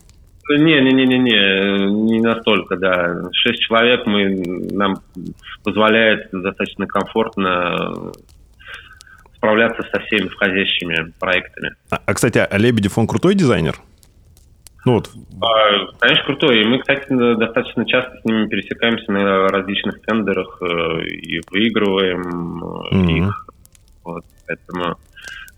Не-не-не-не, 0.48 1.90
не 1.90 2.22
настолько, 2.22 2.78
да. 2.78 3.24
Шесть 3.34 3.62
человек 3.62 4.06
мы, 4.06 4.30
нам 4.72 4.98
позволяет 5.64 6.30
достаточно 6.32 6.86
комфортно 6.86 8.12
справляться 9.36 9.82
со 9.92 10.00
всеми 10.02 10.28
входящими 10.28 11.12
проектами. 11.20 11.72
А, 11.90 12.00
а 12.06 12.14
кстати, 12.14 12.38
а 12.38 12.58
Лебедев, 12.58 12.98
он 12.98 13.08
крутой 13.08 13.36
дизайнер? 13.36 13.76
Ну 14.86 14.94
вот. 14.94 15.10
А, 15.42 15.88
конечно, 16.00 16.26
крутой. 16.26 16.62
И 16.62 16.66
мы, 16.66 16.80
кстати, 16.80 17.06
достаточно 17.10 17.86
часто 17.86 18.20
с 18.22 18.26
ними 18.26 18.48
пересекаемся 18.48 19.12
на 19.12 19.48
различных 19.48 20.02
тендерах 20.02 20.62
э, 20.62 21.06
и 21.08 21.42
выигрываем 21.50 22.64
mm-hmm. 22.64 23.18
их. 23.18 23.48
Вот, 24.04 24.24
поэтому 24.48 24.98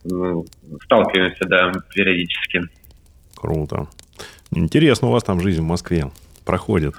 ну, 0.05 0.45
сталкиваемся, 0.86 1.45
да, 1.45 1.71
периодически. 1.93 2.61
Круто. 3.36 3.88
Интересно 4.51 5.09
у 5.09 5.11
вас 5.11 5.23
там 5.23 5.41
жизнь 5.41 5.61
в 5.61 5.65
Москве 5.65 6.09
проходит. 6.45 6.95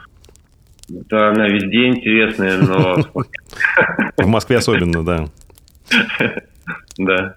Да, 0.89 1.31
она 1.31 1.49
везде 1.49 1.89
интересная, 1.89 2.59
но... 2.59 2.97
В 4.17 4.27
Москве 4.27 4.59
особенно, 4.59 5.05
да. 5.05 5.29
Да. 6.99 7.35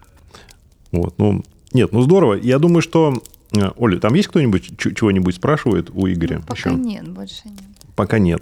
Вот, 0.92 1.14
ну, 1.18 1.42
нет, 1.74 1.92
ну 1.92 2.02
здорово. 2.02 2.34
Я 2.34 2.60
думаю, 2.60 2.82
что... 2.82 3.14
Э, 3.56 3.72
Оля, 3.78 4.00
там 4.00 4.14
есть 4.14 4.30
кто-нибудь 4.30 4.78
чего-нибудь 4.78 5.36
спрашивает 5.36 5.90
у 5.94 6.08
Игоря? 6.08 6.38
Ну, 6.38 6.44
пока 6.44 6.70
еще? 6.70 6.80
нет, 6.80 7.08
больше 7.08 7.42
нет. 7.46 7.60
Пока 7.96 8.20
нет. 8.20 8.42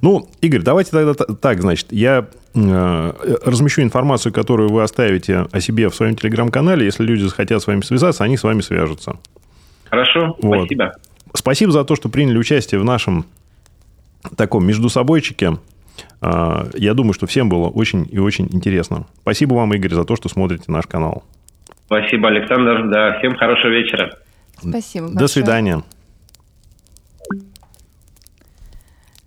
Ну, 0.00 0.28
Игорь, 0.40 0.62
давайте 0.62 0.90
тогда 0.90 1.14
так, 1.14 1.60
значит, 1.60 1.92
я 1.92 2.28
э, 2.54 3.38
размещу 3.44 3.82
информацию, 3.82 4.32
которую 4.32 4.70
вы 4.70 4.82
оставите 4.82 5.46
о 5.50 5.60
себе 5.60 5.88
в 5.88 5.94
своем 5.94 6.16
телеграм-канале. 6.16 6.84
Если 6.84 7.04
люди 7.04 7.22
захотят 7.22 7.62
с 7.62 7.66
вами 7.66 7.82
связаться, 7.82 8.24
они 8.24 8.36
с 8.36 8.42
вами 8.42 8.60
свяжутся. 8.60 9.16
Хорошо, 9.84 10.36
вот. 10.42 10.66
спасибо. 10.66 10.92
Спасибо 11.34 11.72
за 11.72 11.84
то, 11.84 11.96
что 11.96 12.08
приняли 12.08 12.38
участие 12.38 12.80
в 12.80 12.84
нашем 12.84 13.26
таком 14.36 14.66
между 14.66 14.88
собойчике. 14.88 15.58
А, 16.20 16.66
я 16.74 16.94
думаю, 16.94 17.12
что 17.12 17.26
всем 17.26 17.48
было 17.48 17.68
очень 17.68 18.08
и 18.10 18.18
очень 18.18 18.48
интересно. 18.52 19.06
Спасибо 19.20 19.54
вам, 19.54 19.72
Игорь, 19.74 19.92
за 19.94 20.04
то, 20.04 20.16
что 20.16 20.28
смотрите 20.28 20.64
наш 20.68 20.86
канал. 20.86 21.24
Спасибо, 21.86 22.28
Александр. 22.28 22.88
Да, 22.88 23.18
всем 23.18 23.36
хорошего 23.36 23.70
вечера. 23.70 24.10
Спасибо 24.70 25.06
большое. 25.06 25.18
До 25.18 25.28
свидания. 25.28 25.84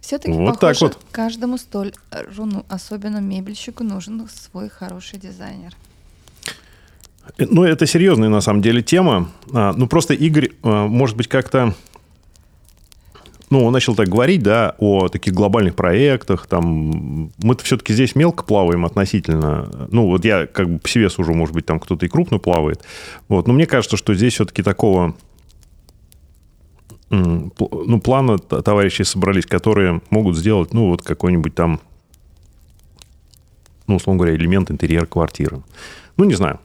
Все-таки 0.02 0.34
вот 0.38 0.60
похоже, 0.60 0.80
так 0.80 0.94
вот. 0.94 1.06
каждому 1.12 1.58
столь 1.58 1.94
руну, 2.38 2.64
особенно 2.70 3.18
мебельщику, 3.18 3.84
нужен 3.84 4.28
свой 4.30 4.70
хороший 4.70 5.18
дизайнер. 5.18 5.74
Ну, 7.40 7.64
это 7.64 7.88
серьезная 7.88 8.30
на 8.30 8.42
самом 8.42 8.62
деле 8.62 8.84
тема. 8.84 9.32
А, 9.52 9.74
ну, 9.74 9.88
просто 9.88 10.14
Игорь, 10.14 10.52
а, 10.62 10.86
может 10.86 11.18
быть, 11.18 11.28
как-то 11.28 11.74
ну, 13.50 13.64
он 13.64 13.74
начал 13.74 13.96
так 13.96 14.08
говорить, 14.08 14.42
да, 14.42 14.76
о 14.80 15.08
таких 15.08 15.34
глобальных 15.34 15.76
проектах, 15.76 16.48
там, 16.48 17.32
мы-то 17.42 17.64
все-таки 17.64 17.94
здесь 17.94 18.16
мелко 18.16 18.44
плаваем 18.44 18.86
относительно, 18.86 19.70
ну, 19.92 20.08
вот 20.08 20.26
я 20.26 20.48
как 20.48 20.70
бы 20.70 20.80
по 20.80 20.90
себе 20.90 21.10
сужу, 21.10 21.34
может 21.34 21.54
быть, 21.54 21.66
там 21.66 21.80
кто-то 21.80 22.06
и 22.06 22.10
крупно 22.10 22.40
плавает, 22.40 22.84
вот, 23.28 23.48
но 23.48 23.54
мне 23.54 23.66
кажется, 23.66 23.98
что 23.98 24.14
здесь 24.14 24.34
все-таки 24.34 24.64
такого, 24.64 25.16
ну, 27.10 28.00
плана 28.02 28.40
товарищи 28.40 29.04
собрались, 29.04 29.46
которые 29.46 30.02
могут 30.10 30.38
сделать, 30.38 30.74
ну, 30.74 30.90
вот 30.90 31.02
какой-нибудь 31.04 31.54
там, 31.54 31.80
ну, 33.88 33.98
условно 33.98 34.24
говоря, 34.24 34.36
элемент 34.36 34.72
интерьера 34.72 35.06
квартиры. 35.06 35.62
Ну, 36.18 36.26
не 36.26 36.34
знаю. 36.34 36.60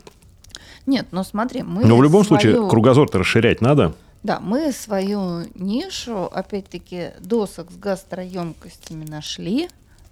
Нет, 0.86 1.08
но 1.10 1.22
смотри, 1.22 1.62
мы... 1.62 1.84
Но 1.84 1.96
в 1.96 2.02
любом 2.02 2.24
свою... 2.24 2.40
случае 2.40 2.68
кругозор-то 2.68 3.18
расширять 3.18 3.60
надо. 3.60 3.94
Да, 4.22 4.38
мы 4.40 4.72
свою 4.72 5.46
нишу, 5.54 6.24
опять-таки, 6.24 7.12
досок 7.20 7.70
с 7.70 7.76
гастроемкостями 7.76 9.04
нашли. 9.04 9.68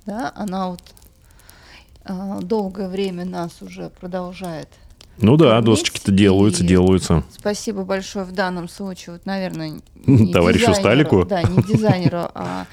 Да, 0.06 0.32
она 0.34 0.70
вот 0.70 0.82
э, 2.04 2.38
долгое 2.40 2.88
время 2.88 3.26
нас 3.26 3.60
уже 3.60 3.90
продолжает. 3.90 4.68
Ну 5.18 5.36
да, 5.36 5.60
досочки-то 5.60 6.12
делаются, 6.12 6.64
делаются. 6.64 7.24
Спасибо 7.30 7.84
большое 7.84 8.24
в 8.24 8.32
данном 8.32 8.68
случае, 8.68 9.14
вот, 9.14 9.26
наверное, 9.26 9.80
товарищу 10.32 10.74
Сталику. 10.74 11.26
Да, 11.26 11.42
не 11.42 11.62
дизайнеру, 11.74 12.30
а 12.34 12.66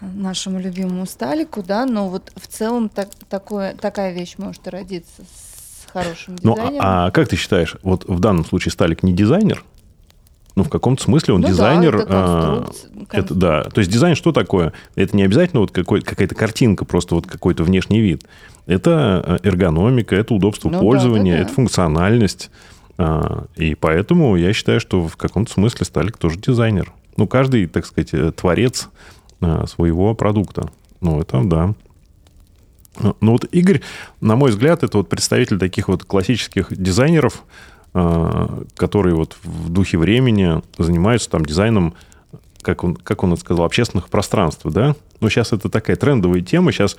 нашему 0.00 0.60
любимому 0.60 1.06
Сталику, 1.06 1.62
да, 1.62 1.86
но 1.86 2.08
вот 2.08 2.30
в 2.36 2.46
целом 2.46 2.88
так, 2.88 3.08
такое, 3.28 3.74
такая 3.74 4.12
вещь 4.12 4.34
может 4.36 4.68
родиться 4.68 5.22
с 5.22 5.90
хорошим 5.90 6.36
дизайнером. 6.36 6.74
Ну, 6.74 6.80
а, 6.80 7.06
а 7.06 7.10
как 7.10 7.28
ты 7.28 7.36
считаешь, 7.36 7.76
вот 7.82 8.04
в 8.06 8.20
данном 8.20 8.44
случае 8.44 8.70
Сталик 8.70 9.02
не 9.02 9.12
дизайнер? 9.12 9.64
Ну, 10.56 10.62
в 10.62 10.68
каком-то 10.68 11.02
смысле 11.02 11.34
он 11.34 11.40
ну, 11.40 11.48
дизайнер. 11.48 11.96
Да, 11.96 12.02
это, 12.02 12.10
а, 12.12 12.70
это 13.10 13.34
да. 13.34 13.62
То 13.64 13.80
есть 13.80 13.90
дизайн 13.90 14.14
что 14.14 14.30
такое? 14.30 14.72
Это 14.94 15.16
не 15.16 15.24
обязательно 15.24 15.60
вот 15.60 15.72
какой, 15.72 16.00
какая-то 16.00 16.34
картинка, 16.34 16.84
просто 16.84 17.16
вот 17.16 17.26
какой-то 17.26 17.64
внешний 17.64 18.00
вид. 18.00 18.24
Это 18.66 18.90
а, 18.92 19.38
эргономика, 19.42 20.14
это 20.14 20.32
удобство 20.32 20.70
ну, 20.70 20.80
пользования, 20.80 21.32
да, 21.32 21.38
да, 21.38 21.44
да. 21.44 21.46
это 21.46 21.54
функциональность. 21.54 22.50
А, 22.98 23.46
и 23.56 23.74
поэтому 23.74 24.36
я 24.36 24.52
считаю, 24.52 24.78
что 24.78 25.06
в 25.08 25.16
каком-то 25.16 25.52
смысле 25.52 25.84
Сталик 25.86 26.18
тоже 26.18 26.38
дизайнер. 26.38 26.92
Ну, 27.16 27.26
каждый, 27.26 27.66
так 27.66 27.86
сказать, 27.86 28.12
э, 28.12 28.32
творец 28.32 28.88
своего 29.66 30.14
продукта. 30.14 30.70
Ну, 31.00 31.20
это 31.20 31.42
да. 31.44 31.74
Ну, 33.20 33.32
вот 33.32 33.44
Игорь, 33.52 33.82
на 34.20 34.36
мой 34.36 34.50
взгляд, 34.50 34.82
это 34.82 34.98
вот 34.98 35.08
представитель 35.08 35.58
таких 35.58 35.88
вот 35.88 36.04
классических 36.04 36.68
дизайнеров, 36.70 37.44
которые 37.94 39.14
вот 39.14 39.38
в 39.44 39.70
духе 39.70 39.98
времени 39.98 40.60
занимаются 40.76 41.30
там 41.30 41.44
дизайном, 41.44 41.94
как 42.60 42.82
он, 42.82 42.96
как 42.96 43.22
он 43.22 43.32
это 43.32 43.40
сказал, 43.40 43.64
общественных 43.64 44.08
пространств, 44.08 44.62
да? 44.64 44.96
Но 45.20 45.28
сейчас 45.28 45.52
это 45.52 45.68
такая 45.68 45.96
трендовая 45.96 46.40
тема. 46.40 46.72
Сейчас, 46.72 46.96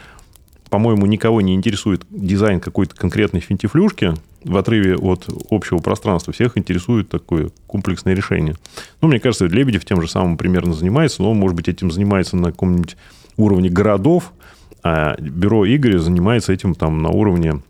по-моему, 0.69 1.05
никого 1.05 1.41
не 1.41 1.53
интересует 1.53 2.05
дизайн 2.09 2.61
какой-то 2.61 2.95
конкретной 2.95 3.41
финтифлюшки 3.41 4.13
в 4.45 4.55
отрыве 4.55 4.95
от 4.95 5.27
общего 5.49 5.79
пространства. 5.79 6.31
Всех 6.31 6.57
интересует 6.57 7.09
такое 7.09 7.49
комплексное 7.67 8.13
решение. 8.13 8.55
Ну, 9.01 9.09
мне 9.09 9.19
кажется, 9.19 9.47
Лебедев 9.47 9.83
тем 9.83 10.01
же 10.01 10.07
самым 10.07 10.37
примерно 10.37 10.73
занимается, 10.73 11.23
но 11.23 11.33
может 11.33 11.57
быть, 11.57 11.67
этим 11.67 11.91
занимается 11.91 12.37
на 12.37 12.51
каком-нибудь 12.51 12.95
уровне 13.35 13.69
городов, 13.69 14.31
а 14.81 15.15
бюро 15.19 15.65
Игоря 15.65 15.99
занимается 15.99 16.53
этим 16.53 16.73
там 16.73 17.01
на 17.01 17.09
уровне, 17.09 17.61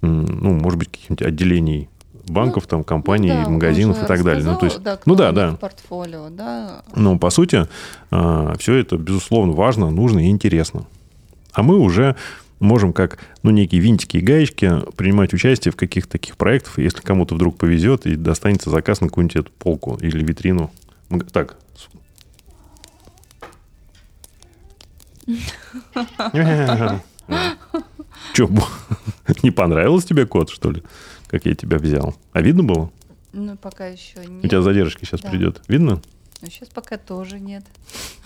ну, 0.00 0.54
может 0.54 0.78
быть, 0.78 0.90
каких-нибудь 0.90 1.22
отделений 1.22 1.88
банков, 2.26 2.64
ну, 2.64 2.68
там, 2.68 2.84
компаний, 2.84 3.32
ну, 3.32 3.44
да, 3.44 3.50
магазинов 3.50 4.02
и 4.02 4.06
так 4.06 4.22
далее. 4.24 4.44
ну, 4.44 4.56
то 4.56 4.66
есть, 4.66 4.82
да, 4.82 4.98
ну 5.06 5.14
да, 5.14 5.32
да. 5.32 5.56
Портфолио, 5.56 6.28
да. 6.30 6.82
Ну, 6.94 7.18
по 7.18 7.30
сути, 7.30 7.66
а, 8.10 8.54
все 8.58 8.74
это, 8.74 8.96
безусловно, 8.96 9.52
важно, 9.52 9.90
нужно 9.90 10.20
и 10.26 10.30
интересно. 10.30 10.86
А 11.52 11.62
мы 11.62 11.78
уже 11.78 12.16
можем 12.60 12.92
как, 12.92 13.18
ну, 13.42 13.50
некие 13.50 13.80
винтики 13.80 14.16
и 14.16 14.20
гаечки 14.20 14.72
принимать 14.96 15.32
участие 15.34 15.72
в 15.72 15.76
каких-то 15.76 16.12
таких 16.12 16.36
проектах, 16.36 16.78
если 16.78 17.00
кому-то 17.00 17.34
вдруг 17.34 17.56
повезет 17.56 18.06
и 18.06 18.16
достанется 18.16 18.70
заказ 18.70 19.00
на 19.00 19.08
какую-нибудь 19.08 19.36
эту 19.36 19.52
полку 19.52 19.98
или 20.00 20.24
витрину. 20.24 20.70
Так. 21.32 21.56
Че, 28.34 28.48
не 29.42 29.50
понравилось 29.50 30.04
тебе 30.04 30.26
код, 30.26 30.50
что 30.50 30.70
ли? 30.70 30.82
Как 31.26 31.46
я 31.46 31.54
тебя 31.54 31.78
взял. 31.78 32.14
А 32.32 32.40
видно 32.40 32.64
было? 32.64 32.90
Ну, 33.32 33.56
пока 33.56 33.86
еще 33.86 34.24
нет. 34.26 34.44
У 34.44 34.48
тебя 34.48 34.62
задержка 34.62 35.04
сейчас 35.04 35.20
да. 35.20 35.30
придет. 35.30 35.60
Видно? 35.66 36.00
Ну, 36.40 36.50
сейчас 36.50 36.68
пока 36.68 36.98
тоже 36.98 37.40
нет. 37.40 37.64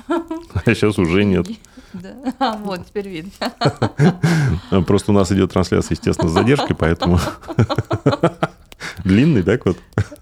А 0.08 0.74
сейчас 0.74 0.98
уже 0.98 1.24
нет. 1.24 1.46
Да. 1.94 2.14
А, 2.38 2.56
вот, 2.58 2.86
теперь 2.86 3.08
видно. 3.08 4.82
Просто 4.86 5.12
у 5.12 5.14
нас 5.14 5.32
идет 5.32 5.52
трансляция, 5.52 5.94
естественно, 5.94 6.28
с 6.28 6.32
задержкой, 6.32 6.76
поэтому... 6.76 7.18
Длинный, 9.04 9.42
так 9.42 9.64
вот? 9.64 9.78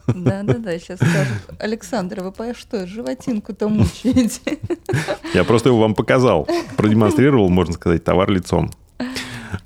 Да, 0.07 0.43
да, 0.45 0.55
да. 0.59 0.79
Сейчас 0.79 0.99
скажут, 0.99 1.43
Александр, 1.59 2.21
вы 2.21 2.31
по 2.31 2.55
что, 2.55 2.87
животинку-то 2.87 3.69
мучаете? 3.69 4.59
Я 5.35 5.43
просто 5.45 5.71
его 5.71 5.81
вам 5.81 5.95
показал. 5.95 6.49
Продемонстрировал, 6.77 7.49
можно 7.49 7.75
сказать, 7.75 8.05
товар 8.05 8.31
лицом. 8.31 8.71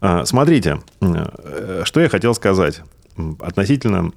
А, 0.01 0.25
смотрите, 0.25 0.81
э, 1.03 1.83
что 1.85 2.01
я 2.01 2.09
хотел 2.09 2.35
сказать 2.35 2.81
относительно 3.41 4.13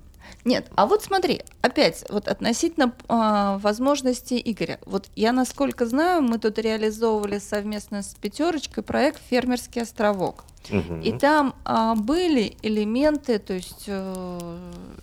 нет, 0.46 0.68
а 0.76 0.88
вот 0.88 1.02
смотри, 1.04 1.42
опять, 1.62 2.04
вот 2.10 2.28
относительно 2.28 2.94
э, 3.08 3.60
возможностей 3.62 4.42
Игоря. 4.44 4.78
Вот 4.86 5.08
я, 5.16 5.32
насколько 5.32 5.86
знаю, 5.86 6.22
мы 6.22 6.38
тут 6.38 6.60
реализовывали 6.60 7.40
совместно 7.40 8.02
с 8.02 8.14
пятерочкой 8.16 8.84
проект 8.84 9.22
Фермерский 9.30 9.82
островок. 9.82 10.44
Угу. 10.70 11.02
И 11.02 11.14
там 11.14 11.56
э, 11.66 11.94
были 11.96 12.58
элементы, 12.62 13.40
то 13.40 13.54
есть 13.54 13.86
э, 13.88 14.58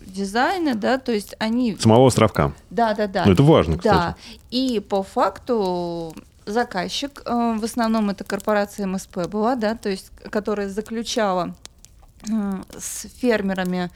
дизайна, 0.05 0.75
да, 0.75 0.99
то 0.99 1.11
есть 1.11 1.35
они... 1.39 1.75
Самого 1.77 2.07
островка. 2.07 2.53
Да, 2.69 2.93
да, 2.93 3.07
да. 3.07 3.25
Ну, 3.25 3.31
это 3.31 3.43
важно, 3.43 3.77
кстати. 3.77 3.95
Да, 3.95 4.15
и 4.51 4.79
по 4.79 5.01
факту 5.01 6.13
заказчик, 6.45 7.23
э, 7.25 7.57
в 7.59 7.63
основном 7.63 8.11
это 8.11 8.23
корпорация 8.23 8.85
МСП 8.85 9.27
была, 9.27 9.55
да, 9.55 9.75
то 9.75 9.89
есть, 9.89 10.11
которая 10.29 10.69
заключала 10.69 11.55
с 12.77 13.07
фермерами 13.19 13.91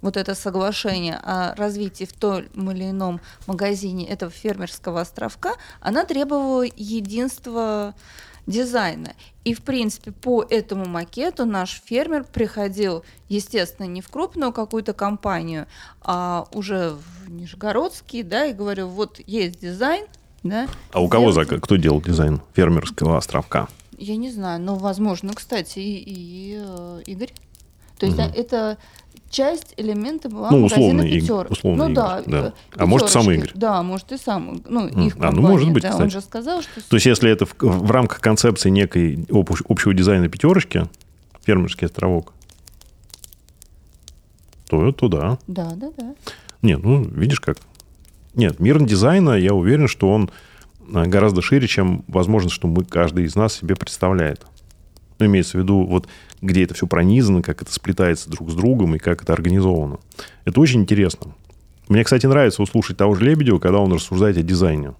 вот 0.00 0.16
это 0.16 0.34
соглашение 0.34 1.16
о 1.16 1.54
развитии 1.56 2.04
в 2.04 2.12
том 2.12 2.42
или 2.70 2.90
ином 2.90 3.20
магазине 3.46 4.06
этого 4.08 4.30
фермерского 4.30 5.00
островка, 5.00 5.54
она 5.80 6.04
требовала 6.04 6.64
единства 6.76 7.94
дизайна. 8.46 9.12
И, 9.44 9.54
в 9.54 9.62
принципе, 9.62 10.10
по 10.10 10.42
этому 10.42 10.86
макету 10.86 11.44
наш 11.44 11.82
фермер 11.84 12.24
приходил, 12.24 13.04
естественно, 13.28 13.86
не 13.86 14.00
в 14.00 14.08
крупную 14.08 14.52
какую-то 14.52 14.94
компанию, 14.94 15.66
а 16.00 16.46
уже 16.52 16.90
в 16.90 17.30
Нижегородский, 17.30 18.22
да, 18.22 18.46
и 18.46 18.52
говорил, 18.52 18.88
вот 18.88 19.20
есть 19.26 19.60
дизайн, 19.60 20.06
да. 20.42 20.66
А 20.92 21.00
у 21.00 21.08
кого, 21.08 21.32
за, 21.32 21.44
кто 21.44 21.76
делал 21.76 22.00
дизайн 22.00 22.40
фермерского 22.54 23.18
островка? 23.18 23.68
Я 23.98 24.16
не 24.16 24.30
знаю, 24.30 24.60
но, 24.60 24.76
возможно, 24.76 25.34
кстати, 25.34 25.80
и, 25.80 26.02
и 26.06 26.62
э, 26.64 27.02
Игорь. 27.06 27.32
То 27.98 28.06
есть 28.06 28.18
угу. 28.18 28.28
это 28.34 28.78
часть 29.30 29.74
элемента 29.76 30.28
была 30.28 30.50
ну, 30.50 30.64
условно, 30.64 31.02
Пятер. 31.02 31.46
Условно 31.50 31.84
ну 31.84 31.92
Игорь, 31.92 32.22
да, 32.26 32.42
да. 32.42 32.54
А 32.76 32.86
может, 32.86 33.10
сам 33.10 33.30
Игорь? 33.30 33.50
Да, 33.54 33.82
может, 33.82 34.10
и 34.12 34.16
сам. 34.16 34.62
Ну, 34.68 34.86
их 34.86 35.16
а, 35.20 35.32
ну, 35.32 35.42
может 35.42 35.70
быть, 35.72 35.82
да, 35.82 35.90
кстати. 35.90 36.04
Он 36.04 36.10
же 36.10 36.20
сказал, 36.20 36.62
что... 36.62 36.88
То 36.88 36.96
есть, 36.96 37.06
если 37.06 37.30
это 37.30 37.46
в, 37.46 37.54
в 37.60 37.90
рамках 37.90 38.20
концепции 38.20 38.70
некой 38.70 39.26
общего 39.30 39.92
дизайна 39.92 40.28
пятерочки, 40.28 40.88
фермерский 41.44 41.86
островок, 41.86 42.32
то, 44.68 44.92
то 44.92 45.08
да. 45.08 45.38
Да, 45.46 45.72
да, 45.74 45.90
да. 45.96 46.14
Нет, 46.62 46.82
ну, 46.82 47.02
видишь 47.02 47.40
как. 47.40 47.58
Нет, 48.34 48.60
мир 48.60 48.82
дизайна, 48.82 49.32
я 49.32 49.54
уверен, 49.54 49.88
что 49.88 50.10
он 50.10 50.30
а, 50.92 51.06
гораздо 51.06 51.42
шире, 51.42 51.66
чем 51.66 52.04
возможно, 52.08 52.50
что 52.50 52.68
мы, 52.68 52.84
каждый 52.84 53.24
из 53.24 53.34
нас 53.34 53.54
себе 53.54 53.74
представляет. 53.76 54.46
Ну, 55.18 55.26
имеется 55.26 55.58
в 55.58 55.60
виду, 55.60 55.84
вот 55.84 56.08
где 56.40 56.64
это 56.64 56.74
все 56.74 56.86
пронизано, 56.86 57.42
как 57.42 57.62
это 57.62 57.72
сплетается 57.72 58.30
друг 58.30 58.50
с 58.50 58.54
другом 58.54 58.94
и 58.94 58.98
как 58.98 59.22
это 59.22 59.32
организовано. 59.32 59.98
Это 60.44 60.60
очень 60.60 60.82
интересно. 60.82 61.34
Мне, 61.88 62.04
кстати, 62.04 62.26
нравится 62.26 62.62
услышать 62.62 62.96
того 62.96 63.14
же 63.14 63.24
Лебедева, 63.24 63.58
когда 63.58 63.78
он 63.78 63.92
рассуждает 63.92 64.36
о 64.36 64.42
дизайне. 64.42 64.94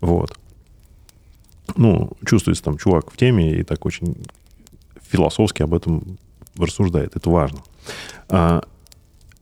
Вот. 0.00 0.36
Ну, 1.76 2.12
чувствуется 2.26 2.64
там 2.64 2.76
чувак 2.76 3.10
в 3.12 3.16
теме 3.16 3.60
и 3.60 3.62
так 3.62 3.86
очень 3.86 4.16
философски 5.08 5.62
об 5.62 5.74
этом 5.74 6.18
рассуждает. 6.56 7.16
Это 7.16 7.30
важно. 7.30 7.60
А, 8.28 8.62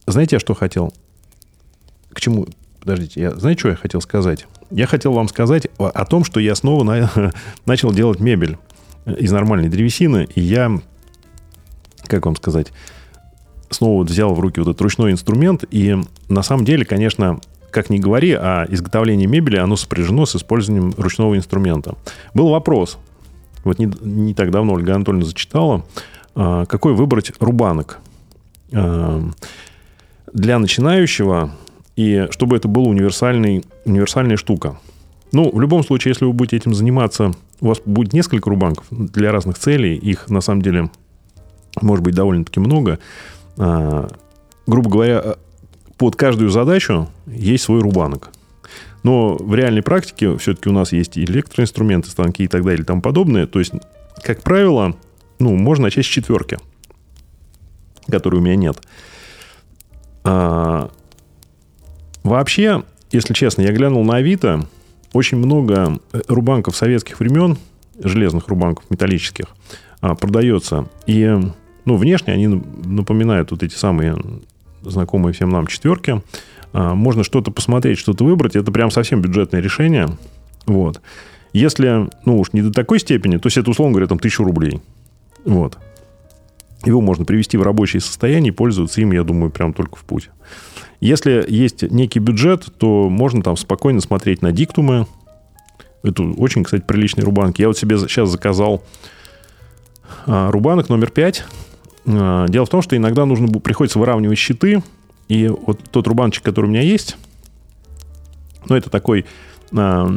знаете, 0.06 0.36
я 0.36 0.40
что 0.40 0.54
хотел? 0.54 0.92
К 2.12 2.20
чему? 2.20 2.46
Подождите, 2.80 3.20
я, 3.20 3.34
знаете, 3.34 3.60
что 3.60 3.68
я 3.70 3.76
хотел 3.76 4.00
сказать? 4.00 4.46
Я 4.70 4.86
хотел 4.86 5.12
вам 5.12 5.28
сказать 5.28 5.68
о, 5.78 5.86
о 5.86 6.04
том, 6.04 6.24
что 6.24 6.40
я 6.40 6.54
снова 6.54 6.84
на, 6.84 7.32
начал 7.66 7.92
делать 7.92 8.20
мебель 8.20 8.58
из 9.06 9.30
нормальной 9.32 9.68
древесины, 9.68 10.28
и 10.34 10.40
я, 10.40 10.80
как 12.06 12.26
вам 12.26 12.36
сказать, 12.36 12.72
снова 13.70 13.98
вот 13.98 14.10
взял 14.10 14.34
в 14.34 14.40
руки 14.40 14.60
вот 14.60 14.68
этот 14.68 14.80
ручной 14.80 15.12
инструмент, 15.12 15.64
и 15.70 15.96
на 16.28 16.42
самом 16.42 16.64
деле, 16.64 16.84
конечно, 16.84 17.40
как 17.70 17.90
ни 17.90 17.98
говори, 17.98 18.32
а 18.32 18.66
изготовление 18.68 19.26
мебели, 19.26 19.56
оно 19.56 19.76
сопряжено 19.76 20.26
с 20.26 20.36
использованием 20.36 20.94
ручного 20.96 21.36
инструмента. 21.36 21.94
Был 22.34 22.48
вопрос, 22.48 22.98
вот 23.64 23.78
не, 23.78 23.90
не 24.00 24.34
так 24.34 24.50
давно 24.50 24.74
Ольга 24.74 24.94
Анатольевна 24.94 25.26
зачитала, 25.26 25.84
а, 26.34 26.64
какой 26.66 26.94
выбрать 26.94 27.32
рубанок 27.40 27.98
а, 28.72 29.22
для 30.32 30.58
начинающего, 30.58 31.52
и 31.96 32.28
чтобы 32.30 32.56
это 32.56 32.68
была 32.68 32.88
универсальный, 32.88 33.64
универсальная 33.84 34.36
штука. 34.36 34.78
Ну, 35.32 35.50
в 35.50 35.60
любом 35.60 35.82
случае, 35.82 36.12
если 36.12 36.24
вы 36.24 36.32
будете 36.32 36.56
этим 36.56 36.74
заниматься 36.74 37.32
у 37.60 37.68
вас 37.68 37.78
будет 37.84 38.12
несколько 38.12 38.50
рубанков 38.50 38.86
для 38.90 39.32
разных 39.32 39.58
целей. 39.58 39.96
Их, 39.96 40.28
на 40.28 40.40
самом 40.40 40.62
деле, 40.62 40.90
может 41.80 42.04
быть 42.04 42.14
довольно-таки 42.14 42.60
много. 42.60 42.98
А, 43.56 44.08
грубо 44.66 44.90
говоря, 44.90 45.36
под 45.96 46.16
каждую 46.16 46.50
задачу 46.50 47.08
есть 47.26 47.64
свой 47.64 47.80
рубанок. 47.80 48.30
Но 49.02 49.36
в 49.36 49.54
реальной 49.54 49.82
практике 49.82 50.36
все-таки 50.36 50.68
у 50.68 50.72
нас 50.72 50.92
есть 50.92 51.16
электроинструменты, 51.16 52.10
станки 52.10 52.44
и 52.44 52.48
так 52.48 52.64
далее 52.64 52.82
и 52.82 52.84
тому 52.84 53.00
подобное. 53.00 53.46
То 53.46 53.58
есть, 53.58 53.72
как 54.22 54.42
правило, 54.42 54.96
ну, 55.38 55.56
можно 55.56 55.84
начать 55.84 56.04
с 56.04 56.08
четверки, 56.08 56.58
которой 58.08 58.36
у 58.36 58.40
меня 58.40 58.56
нет. 58.56 58.82
А, 60.24 60.90
вообще, 62.24 62.82
если 63.12 63.32
честно, 63.32 63.62
я 63.62 63.72
глянул 63.72 64.04
на 64.04 64.16
Авито, 64.16 64.66
очень 65.12 65.38
много 65.38 65.98
э, 66.12 66.20
рубанков 66.28 66.76
советских 66.76 67.20
времен, 67.20 67.56
железных 68.02 68.48
рубанков 68.48 68.84
металлических, 68.90 69.46
а, 70.00 70.14
продается. 70.14 70.88
И 71.06 71.38
ну, 71.84 71.96
внешне 71.96 72.34
они 72.34 72.48
напоминают 72.48 73.50
вот 73.50 73.62
эти 73.62 73.74
самые 73.74 74.16
знакомые 74.82 75.32
всем 75.32 75.50
нам 75.50 75.66
четверки. 75.66 76.22
А, 76.72 76.94
можно 76.94 77.24
что-то 77.24 77.50
посмотреть, 77.50 77.98
что-то 77.98 78.24
выбрать. 78.24 78.56
Это 78.56 78.70
прям 78.72 78.90
совсем 78.90 79.22
бюджетное 79.22 79.60
решение. 79.60 80.08
Вот. 80.66 81.00
Если, 81.52 82.08
ну 82.24 82.38
уж 82.38 82.52
не 82.52 82.60
до 82.60 82.72
такой 82.72 83.00
степени, 83.00 83.38
то 83.38 83.46
есть 83.46 83.56
это, 83.56 83.70
условно 83.70 83.94
говоря, 83.94 84.08
там 84.08 84.18
тысячу 84.18 84.44
рублей. 84.44 84.82
Вот. 85.44 85.78
Его 86.84 87.00
можно 87.00 87.24
привести 87.24 87.56
в 87.56 87.62
рабочее 87.62 88.00
состояние 88.00 88.52
и 88.52 88.54
пользоваться 88.54 89.00
им, 89.00 89.12
я 89.12 89.24
думаю, 89.24 89.50
прям 89.50 89.72
только 89.72 89.96
в 89.96 90.04
путь. 90.04 90.28
Если 91.00 91.44
есть 91.48 91.82
некий 91.82 92.18
бюджет, 92.18 92.66
то 92.78 93.08
можно 93.08 93.42
там 93.42 93.56
спокойно 93.56 94.00
смотреть 94.00 94.42
на 94.42 94.52
диктумы. 94.52 95.06
Это 96.02 96.22
очень, 96.22 96.64
кстати, 96.64 96.82
приличные 96.82 97.24
рубанки. 97.24 97.60
Я 97.60 97.68
вот 97.68 97.78
себе 97.78 97.98
сейчас 97.98 98.30
заказал 98.30 98.82
а, 100.26 100.50
рубанок 100.50 100.88
номер 100.88 101.10
5. 101.10 101.44
А, 102.06 102.46
дело 102.48 102.66
в 102.66 102.70
том, 102.70 102.82
что 102.82 102.96
иногда 102.96 103.24
нужно 103.26 103.48
приходится 103.60 103.98
выравнивать 103.98 104.38
щиты. 104.38 104.82
И 105.28 105.48
вот 105.48 105.80
тот 105.90 106.06
рубанчик, 106.06 106.44
который 106.44 106.66
у 106.66 106.68
меня 106.70 106.82
есть, 106.82 107.16
ну, 108.68 108.76
это 108.76 108.90
такой... 108.90 109.24
А, 109.76 110.08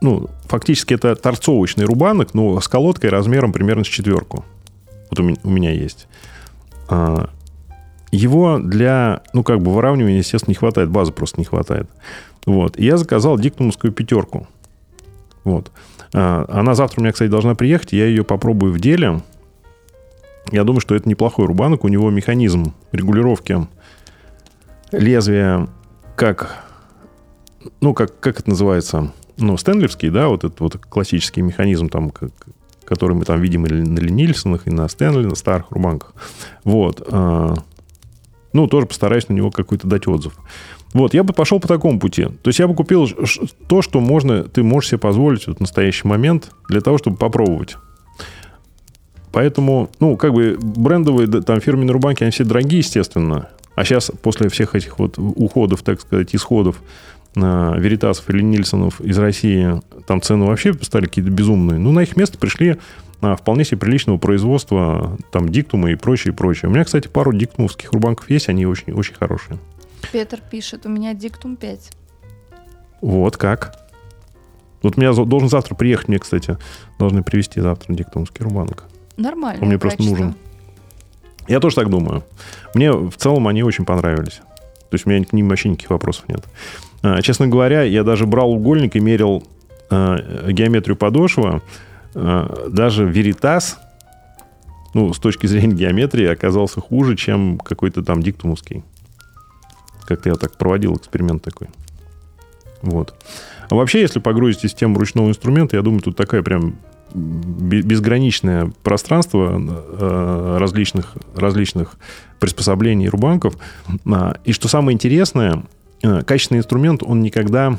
ну, 0.00 0.28
фактически 0.48 0.92
это 0.92 1.14
торцовочный 1.16 1.86
рубанок, 1.86 2.34
но 2.34 2.60
с 2.60 2.68
колодкой 2.68 3.08
размером 3.08 3.52
примерно 3.52 3.84
с 3.84 3.88
четверку. 3.88 4.44
Вот 5.10 5.20
у 5.20 5.50
меня 5.50 5.70
есть. 5.70 6.06
Его 8.14 8.58
для, 8.58 9.22
ну, 9.32 9.42
как 9.42 9.60
бы 9.60 9.72
выравнивания, 9.72 10.18
естественно, 10.18 10.52
не 10.52 10.54
хватает, 10.54 10.88
базы 10.88 11.10
просто 11.10 11.40
не 11.40 11.44
хватает. 11.44 11.88
Вот. 12.46 12.78
И 12.78 12.84
я 12.84 12.96
заказал 12.96 13.38
диктумовскую 13.38 13.92
пятерку. 13.92 14.46
Вот. 15.42 15.72
А, 16.12 16.44
она 16.48 16.74
завтра 16.74 17.00
у 17.00 17.02
меня, 17.02 17.12
кстати, 17.12 17.28
должна 17.28 17.56
приехать. 17.56 17.92
Я 17.92 18.06
ее 18.06 18.22
попробую 18.22 18.72
в 18.72 18.78
деле. 18.78 19.20
Я 20.52 20.62
думаю, 20.62 20.80
что 20.80 20.94
это 20.94 21.08
неплохой 21.08 21.46
рубанок. 21.46 21.82
У 21.82 21.88
него 21.88 22.08
механизм 22.10 22.72
регулировки 22.92 23.66
лезвия 24.92 25.66
как... 26.14 26.64
Ну, 27.80 27.94
как, 27.94 28.20
как 28.20 28.38
это 28.40 28.50
называется? 28.50 29.10
Ну, 29.38 29.56
стэнлевский, 29.56 30.10
да, 30.10 30.28
вот 30.28 30.44
этот 30.44 30.60
вот 30.60 30.76
классический 30.76 31.42
механизм, 31.42 31.88
там, 31.88 32.12
который 32.84 33.16
мы 33.16 33.24
там 33.24 33.40
видим 33.40 33.66
и 33.66 33.72
на 33.72 33.98
Ленильсонах, 33.98 34.68
и 34.68 34.70
на 34.70 34.86
Стэнли, 34.86 35.24
на 35.24 35.34
старых 35.34 35.72
рубанках. 35.72 36.14
Вот. 36.62 37.08
Ну, 38.54 38.66
тоже 38.66 38.86
постараюсь 38.86 39.28
на 39.28 39.34
него 39.34 39.50
какой-то 39.50 39.86
дать 39.86 40.06
отзыв. 40.06 40.32
Вот, 40.94 41.12
я 41.12 41.24
бы 41.24 41.34
пошел 41.34 41.60
по 41.60 41.68
такому 41.68 41.98
пути. 41.98 42.24
То 42.24 42.48
есть 42.48 42.60
я 42.60 42.68
бы 42.68 42.74
купил 42.74 43.06
то, 43.66 43.82
что 43.82 44.00
можно, 44.00 44.44
ты 44.44 44.62
можешь 44.62 44.90
себе 44.90 44.98
позволить 44.98 45.46
вот 45.46 45.58
в 45.58 45.60
настоящий 45.60 46.06
момент 46.06 46.52
для 46.68 46.80
того, 46.80 46.96
чтобы 46.96 47.16
попробовать. 47.16 47.76
Поэтому, 49.32 49.90
ну, 49.98 50.16
как 50.16 50.32
бы 50.32 50.56
брендовые 50.60 51.26
там 51.26 51.60
фирменные 51.60 51.92
рубанки, 51.92 52.22
они 52.22 52.30
все 52.30 52.44
дорогие, 52.44 52.78
естественно. 52.78 53.48
А 53.74 53.84
сейчас, 53.84 54.12
после 54.22 54.48
всех 54.48 54.76
этих 54.76 55.00
вот 55.00 55.18
уходов, 55.18 55.82
так 55.82 56.00
сказать, 56.00 56.32
исходов 56.36 56.80
на 57.34 57.74
Веритасов 57.76 58.30
или 58.30 58.40
Нильсонов 58.40 59.00
из 59.00 59.18
России, 59.18 59.82
там 60.06 60.22
цены 60.22 60.46
вообще 60.46 60.72
стали 60.74 61.06
какие-то 61.06 61.32
безумные. 61.32 61.80
Ну, 61.80 61.90
на 61.90 62.04
их 62.04 62.16
место 62.16 62.38
пришли 62.38 62.76
вполне 63.20 63.64
себе 63.64 63.78
приличного 63.78 64.18
производства, 64.18 65.16
там, 65.30 65.48
диктумы 65.48 65.92
и 65.92 65.94
прочее, 65.94 66.32
и 66.32 66.36
прочее. 66.36 66.70
У 66.70 66.72
меня, 66.72 66.84
кстати, 66.84 67.08
пару 67.08 67.32
диктумовских 67.32 67.92
рубанков 67.92 68.30
есть, 68.30 68.48
они 68.48 68.66
очень, 68.66 68.92
очень 68.92 69.14
хорошие. 69.14 69.58
Петр 70.12 70.40
пишет, 70.50 70.86
у 70.86 70.88
меня 70.88 71.14
диктум 71.14 71.56
5. 71.56 71.90
Вот 73.00 73.36
как. 73.36 73.74
Вот 74.82 74.96
меня 74.96 75.12
должен 75.12 75.48
завтра 75.48 75.74
приехать, 75.74 76.08
мне, 76.08 76.18
кстати, 76.18 76.58
должны 76.98 77.22
привезти 77.22 77.60
завтра 77.60 77.94
диктумский 77.94 78.44
рубанок. 78.44 78.84
Нормально. 79.16 79.62
Он 79.62 79.68
мне 79.68 79.78
просто 79.78 80.02
нужен. 80.02 80.34
Я 81.48 81.60
тоже 81.60 81.76
так 81.76 81.90
думаю. 81.90 82.22
Мне 82.74 82.92
в 82.92 83.16
целом 83.16 83.48
они 83.48 83.62
очень 83.62 83.84
понравились. 83.84 84.40
То 84.90 84.96
есть 84.96 85.06
у 85.06 85.10
меня 85.10 85.24
к 85.24 85.32
ним 85.32 85.48
вообще 85.48 85.68
никаких 85.68 85.90
вопросов 85.90 86.24
нет. 86.28 86.44
А, 87.02 87.20
честно 87.22 87.46
говоря, 87.46 87.82
я 87.82 88.04
даже 88.04 88.26
брал 88.26 88.52
угольник 88.52 88.96
и 88.96 89.00
мерил 89.00 89.44
а, 89.90 90.50
геометрию 90.50 90.96
подошвы. 90.96 91.60
А, 92.14 92.68
даже 92.68 93.08
Veritas, 93.08 93.74
ну, 94.94 95.12
с 95.12 95.18
точки 95.18 95.46
зрения 95.46 95.74
геометрии, 95.74 96.26
оказался 96.26 96.80
хуже, 96.80 97.16
чем 97.16 97.58
какой-то 97.58 98.02
там 98.02 98.22
диктумовский. 98.22 98.82
Как-то 100.06 100.28
я 100.28 100.34
так 100.36 100.56
проводил 100.56 100.96
эксперимент 100.96 101.42
такой. 101.42 101.68
Вот. 102.82 103.14
А 103.70 103.74
вообще, 103.74 104.00
если 104.02 104.20
погрузить 104.20 104.60
систему 104.60 104.98
ручного 104.98 105.28
инструмента, 105.28 105.76
я 105.76 105.82
думаю, 105.82 106.02
тут 106.02 106.16
такая 106.16 106.42
прям 106.42 106.76
безграничное 107.14 108.72
пространство 108.82 109.56
э, 109.56 110.56
различных, 110.58 111.14
различных 111.34 111.96
приспособлений 112.40 113.08
рубанков. 113.08 113.56
А, 114.04 114.36
и 114.44 114.52
что 114.52 114.68
самое 114.68 114.94
интересное, 114.94 115.62
э, 116.02 116.22
качественный 116.22 116.58
инструмент, 116.58 117.02
он 117.02 117.22
никогда 117.22 117.78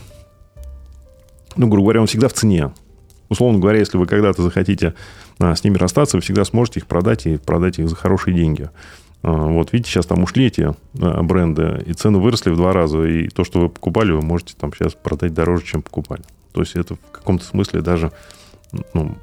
ну, 1.57 1.67
грубо 1.67 1.85
говоря, 1.85 2.01
он 2.01 2.07
всегда 2.07 2.27
в 2.27 2.33
цене. 2.33 2.71
Условно 3.29 3.59
говоря, 3.59 3.79
если 3.79 3.97
вы 3.97 4.05
когда-то 4.05 4.41
захотите 4.43 4.93
а, 5.39 5.55
с 5.55 5.63
ними 5.63 5.77
расстаться, 5.77 6.17
вы 6.17 6.21
всегда 6.21 6.45
сможете 6.45 6.79
их 6.79 6.87
продать 6.87 7.25
и 7.25 7.37
продать 7.37 7.79
их 7.79 7.89
за 7.89 7.95
хорошие 7.95 8.35
деньги. 8.35 8.69
А, 9.23 9.31
вот, 9.31 9.73
видите, 9.73 9.89
сейчас 9.89 10.05
там 10.05 10.23
ушли 10.23 10.45
эти 10.45 10.75
а, 11.01 11.23
бренды, 11.23 11.83
и 11.85 11.93
цены 11.93 12.19
выросли 12.19 12.51
в 12.51 12.55
два 12.55 12.73
раза, 12.73 13.03
и 13.03 13.27
то, 13.29 13.43
что 13.43 13.61
вы 13.61 13.69
покупали, 13.69 14.11
вы 14.11 14.21
можете 14.21 14.53
там 14.59 14.71
сейчас 14.73 14.93
продать 14.93 15.33
дороже, 15.33 15.65
чем 15.65 15.81
покупали. 15.81 16.21
То 16.53 16.61
есть 16.61 16.75
это 16.75 16.95
в 16.95 17.11
каком-то 17.11 17.43
смысле 17.43 17.81
даже, 17.81 18.11
ну, 18.93 19.17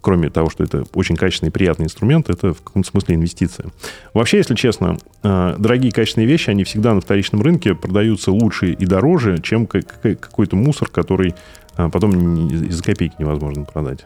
кроме 0.00 0.28
того, 0.28 0.50
что 0.50 0.64
это 0.64 0.84
очень 0.94 1.16
качественный 1.16 1.50
и 1.50 1.52
приятный 1.52 1.84
инструмент, 1.84 2.28
это 2.28 2.52
в 2.52 2.62
каком-то 2.62 2.90
смысле 2.90 3.14
инвестиция. 3.14 3.70
Вообще, 4.12 4.38
если 4.38 4.54
честно, 4.54 4.98
дорогие 5.22 5.92
качественные 5.92 6.28
вещи, 6.28 6.50
они 6.50 6.64
всегда 6.64 6.92
на 6.92 7.00
вторичном 7.00 7.40
рынке 7.40 7.74
продаются 7.74 8.30
лучше 8.30 8.72
и 8.72 8.84
дороже, 8.84 9.38
чем 9.38 9.66
какой-то 9.66 10.56
мусор, 10.56 10.90
который 10.90 11.34
а 11.76 11.88
потом 11.88 12.48
из 12.48 12.80
копейки 12.82 13.16
невозможно 13.18 13.64
продать. 13.64 14.04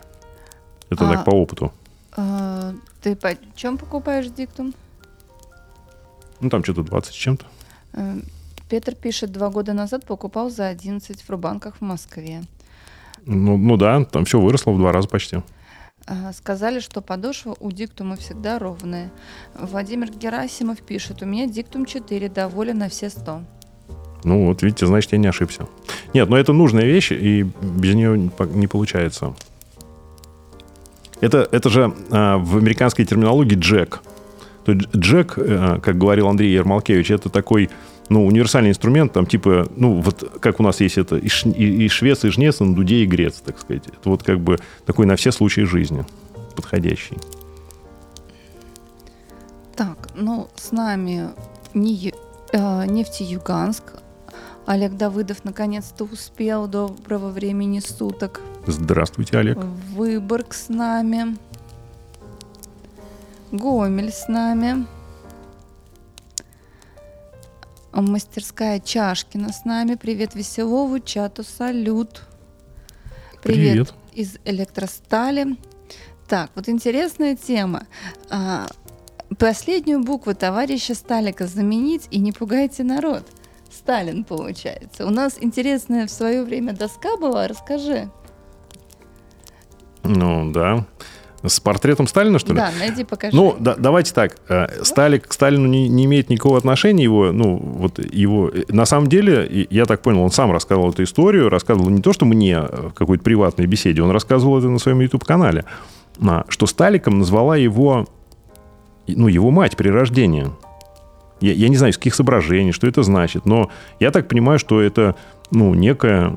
Это 0.90 1.08
а, 1.08 1.14
так 1.14 1.24
по 1.24 1.30
опыту. 1.30 1.72
А, 2.16 2.74
ты 3.02 3.14
по 3.14 3.30
чем 3.54 3.78
покупаешь 3.78 4.26
диктум? 4.28 4.74
Ну, 6.40 6.50
там 6.50 6.62
что-то 6.62 6.82
20 6.82 7.12
с 7.12 7.16
чем-то. 7.16 7.46
Э, 7.94 8.16
Петр 8.68 8.94
пишет, 8.94 9.32
два 9.32 9.50
года 9.50 9.72
назад 9.72 10.04
покупал 10.04 10.50
за 10.50 10.68
11 10.68 11.20
в 11.20 11.30
Рубанках 11.30 11.76
в 11.76 11.80
Москве. 11.80 12.42
Ну, 13.24 13.56
ну 13.56 13.76
да, 13.76 14.04
там 14.04 14.24
все 14.24 14.40
выросло 14.40 14.72
в 14.72 14.78
два 14.78 14.92
раза 14.92 15.08
почти. 15.08 15.42
А, 16.06 16.32
сказали, 16.32 16.80
что 16.80 17.02
подошва 17.02 17.54
у 17.60 17.70
диктума 17.70 18.16
всегда 18.16 18.58
ровная. 18.58 19.10
Владимир 19.54 20.10
Герасимов 20.10 20.80
пишет, 20.80 21.22
у 21.22 21.26
меня 21.26 21.46
диктум 21.46 21.84
4, 21.84 22.28
доволен 22.30 22.78
на 22.78 22.88
все 22.88 23.10
100. 23.10 23.42
Ну, 24.24 24.46
вот 24.46 24.62
видите, 24.62 24.86
значит, 24.86 25.12
я 25.12 25.18
не 25.18 25.28
ошибся. 25.28 25.66
Нет, 26.14 26.28
но 26.28 26.36
это 26.36 26.52
нужная 26.52 26.84
вещь, 26.84 27.12
и 27.12 27.46
без 27.62 27.94
нее 27.94 28.30
не 28.40 28.66
получается. 28.66 29.34
Это, 31.20 31.48
это 31.50 31.68
же 31.68 31.92
а, 32.10 32.38
в 32.38 32.56
американской 32.56 33.04
терминологии 33.04 33.56
джек. 33.56 34.00
То 34.64 34.72
есть 34.72 34.88
джек, 34.94 35.34
а, 35.36 35.80
как 35.80 35.98
говорил 35.98 36.28
Андрей 36.28 36.52
Ермолкевич, 36.52 37.10
это 37.10 37.28
такой 37.28 37.70
ну, 38.08 38.26
универсальный 38.26 38.70
инструмент, 38.70 39.12
там 39.12 39.26
типа, 39.26 39.68
ну, 39.76 40.00
вот 40.00 40.38
как 40.40 40.60
у 40.60 40.62
нас 40.62 40.80
есть 40.80 40.98
это 40.98 41.16
и, 41.16 41.28
и, 41.28 41.84
и 41.84 41.88
швец, 41.88 42.24
и 42.24 42.30
жнец, 42.30 42.60
и 42.60 42.64
на 42.64 42.74
дуде, 42.74 43.02
и 43.02 43.06
грец, 43.06 43.42
так 43.44 43.58
сказать. 43.58 43.86
Это 43.86 44.08
вот 44.08 44.22
как 44.22 44.40
бы 44.40 44.58
такой 44.86 45.06
на 45.06 45.16
все 45.16 45.32
случаи 45.32 45.62
жизни 45.62 46.04
подходящий. 46.56 47.16
Так, 49.76 50.08
ну, 50.16 50.48
с 50.56 50.72
нами 50.72 51.28
не, 51.74 52.12
э, 52.52 52.86
нефтеюганск, 52.86 53.84
Олег 54.68 54.98
Давыдов 54.98 55.44
наконец-то 55.44 56.04
успел. 56.04 56.66
Доброго 56.68 57.30
времени 57.30 57.80
суток. 57.80 58.42
Здравствуйте, 58.66 59.38
Олег. 59.38 59.56
Выборг 59.94 60.52
с 60.52 60.68
нами. 60.68 61.38
Гомель 63.50 64.12
с 64.12 64.28
нами. 64.28 64.86
Мастерская 67.92 68.78
Чашкина 68.78 69.54
с 69.54 69.64
нами. 69.64 69.94
Привет 69.94 70.34
Веселову, 70.34 71.00
чату 71.00 71.44
салют. 71.44 72.24
Привет, 73.42 73.72
Привет. 73.72 73.94
из 74.12 74.36
электростали. 74.44 75.56
Так, 76.28 76.50
вот 76.54 76.68
интересная 76.68 77.36
тема. 77.36 77.86
А, 78.28 78.66
последнюю 79.38 80.04
букву 80.04 80.34
товарища 80.34 80.94
Сталика 80.94 81.46
заменить 81.46 82.06
и 82.10 82.18
не 82.18 82.32
пугайте 82.32 82.84
народ– 82.84 83.26
Сталин, 83.70 84.24
получается. 84.24 85.06
У 85.06 85.10
нас 85.10 85.36
интересная 85.40 86.06
в 86.06 86.10
свое 86.10 86.42
время 86.42 86.72
доска 86.72 87.16
была, 87.16 87.48
расскажи. 87.48 88.10
Ну, 90.04 90.50
да. 90.52 90.86
С 91.44 91.60
портретом 91.60 92.08
Сталина, 92.08 92.38
что 92.38 92.52
ли? 92.52 92.56
Да, 92.56 92.72
найди, 92.78 93.04
покажи. 93.04 93.36
Ну, 93.36 93.54
да, 93.60 93.76
давайте 93.76 94.12
так. 94.12 94.38
Э, 94.48 94.82
Сталик 94.82 95.28
к 95.28 95.32
Сталину 95.32 95.68
не, 95.68 95.88
не 95.88 96.06
имеет 96.06 96.30
никакого 96.30 96.58
отношения. 96.58 97.04
Его, 97.04 97.30
ну, 97.30 97.56
вот 97.56 97.98
его... 97.98 98.48
Э, 98.48 98.64
на 98.68 98.86
самом 98.86 99.08
деле, 99.08 99.66
я 99.70 99.84
так 99.84 100.02
понял, 100.02 100.22
он 100.22 100.32
сам 100.32 100.50
рассказывал 100.50 100.90
эту 100.90 101.04
историю. 101.04 101.48
Рассказывал 101.48 101.90
не 101.90 102.02
то, 102.02 102.12
что 102.12 102.26
мне 102.26 102.60
в 102.60 102.92
какой-то 102.92 103.22
приватной 103.22 103.66
беседе, 103.66 104.02
он 104.02 104.10
рассказывал 104.10 104.58
это 104.58 104.68
на 104.68 104.78
своем 104.78 105.00
YouTube-канале. 105.00 105.64
Что 106.48 106.66
Сталиком 106.66 107.20
назвала 107.20 107.56
его, 107.56 108.08
ну, 109.06 109.28
его 109.28 109.52
мать 109.52 109.76
при 109.76 109.90
рождении. 109.90 110.50
Я, 111.41 111.53
я 111.53 111.68
не 111.68 111.76
знаю, 111.76 111.93
из 111.93 111.99
каких 111.99 112.14
соображений, 112.14 112.72
что 112.72 112.86
это 112.86 113.03
значит, 113.03 113.47
но 113.47 113.70
я 114.01 114.11
так 114.11 114.28
понимаю, 114.28 114.59
что 114.59 114.80
это, 114.80 115.14
ну, 115.51 115.74
некая, 115.74 116.36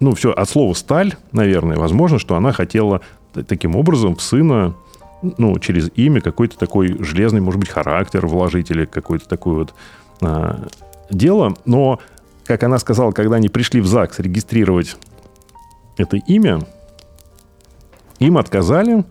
ну, 0.00 0.14
все, 0.14 0.32
от 0.32 0.48
слова 0.48 0.72
«сталь», 0.74 1.14
наверное, 1.32 1.76
возможно, 1.76 2.18
что 2.18 2.36
она 2.36 2.52
хотела 2.52 3.00
таким 3.46 3.76
образом 3.76 4.16
в 4.16 4.22
сына, 4.22 4.74
ну, 5.22 5.58
через 5.58 5.90
имя 5.94 6.20
какой-то 6.20 6.58
такой 6.58 6.96
железный, 7.02 7.40
может 7.40 7.60
быть, 7.60 7.70
характер 7.70 8.26
вложить 8.26 8.70
или 8.70 8.84
какое-то 8.84 9.28
такое 9.28 9.54
вот 9.54 9.74
а, 10.20 10.66
дело. 11.10 11.54
Но, 11.64 11.98
как 12.44 12.62
она 12.62 12.78
сказала, 12.78 13.12
когда 13.12 13.36
они 13.36 13.48
пришли 13.48 13.80
в 13.80 13.86
ЗАГС 13.86 14.18
регистрировать 14.20 14.96
это 15.96 16.16
имя, 16.16 16.60
им 18.18 18.38
отказали, 18.38 19.04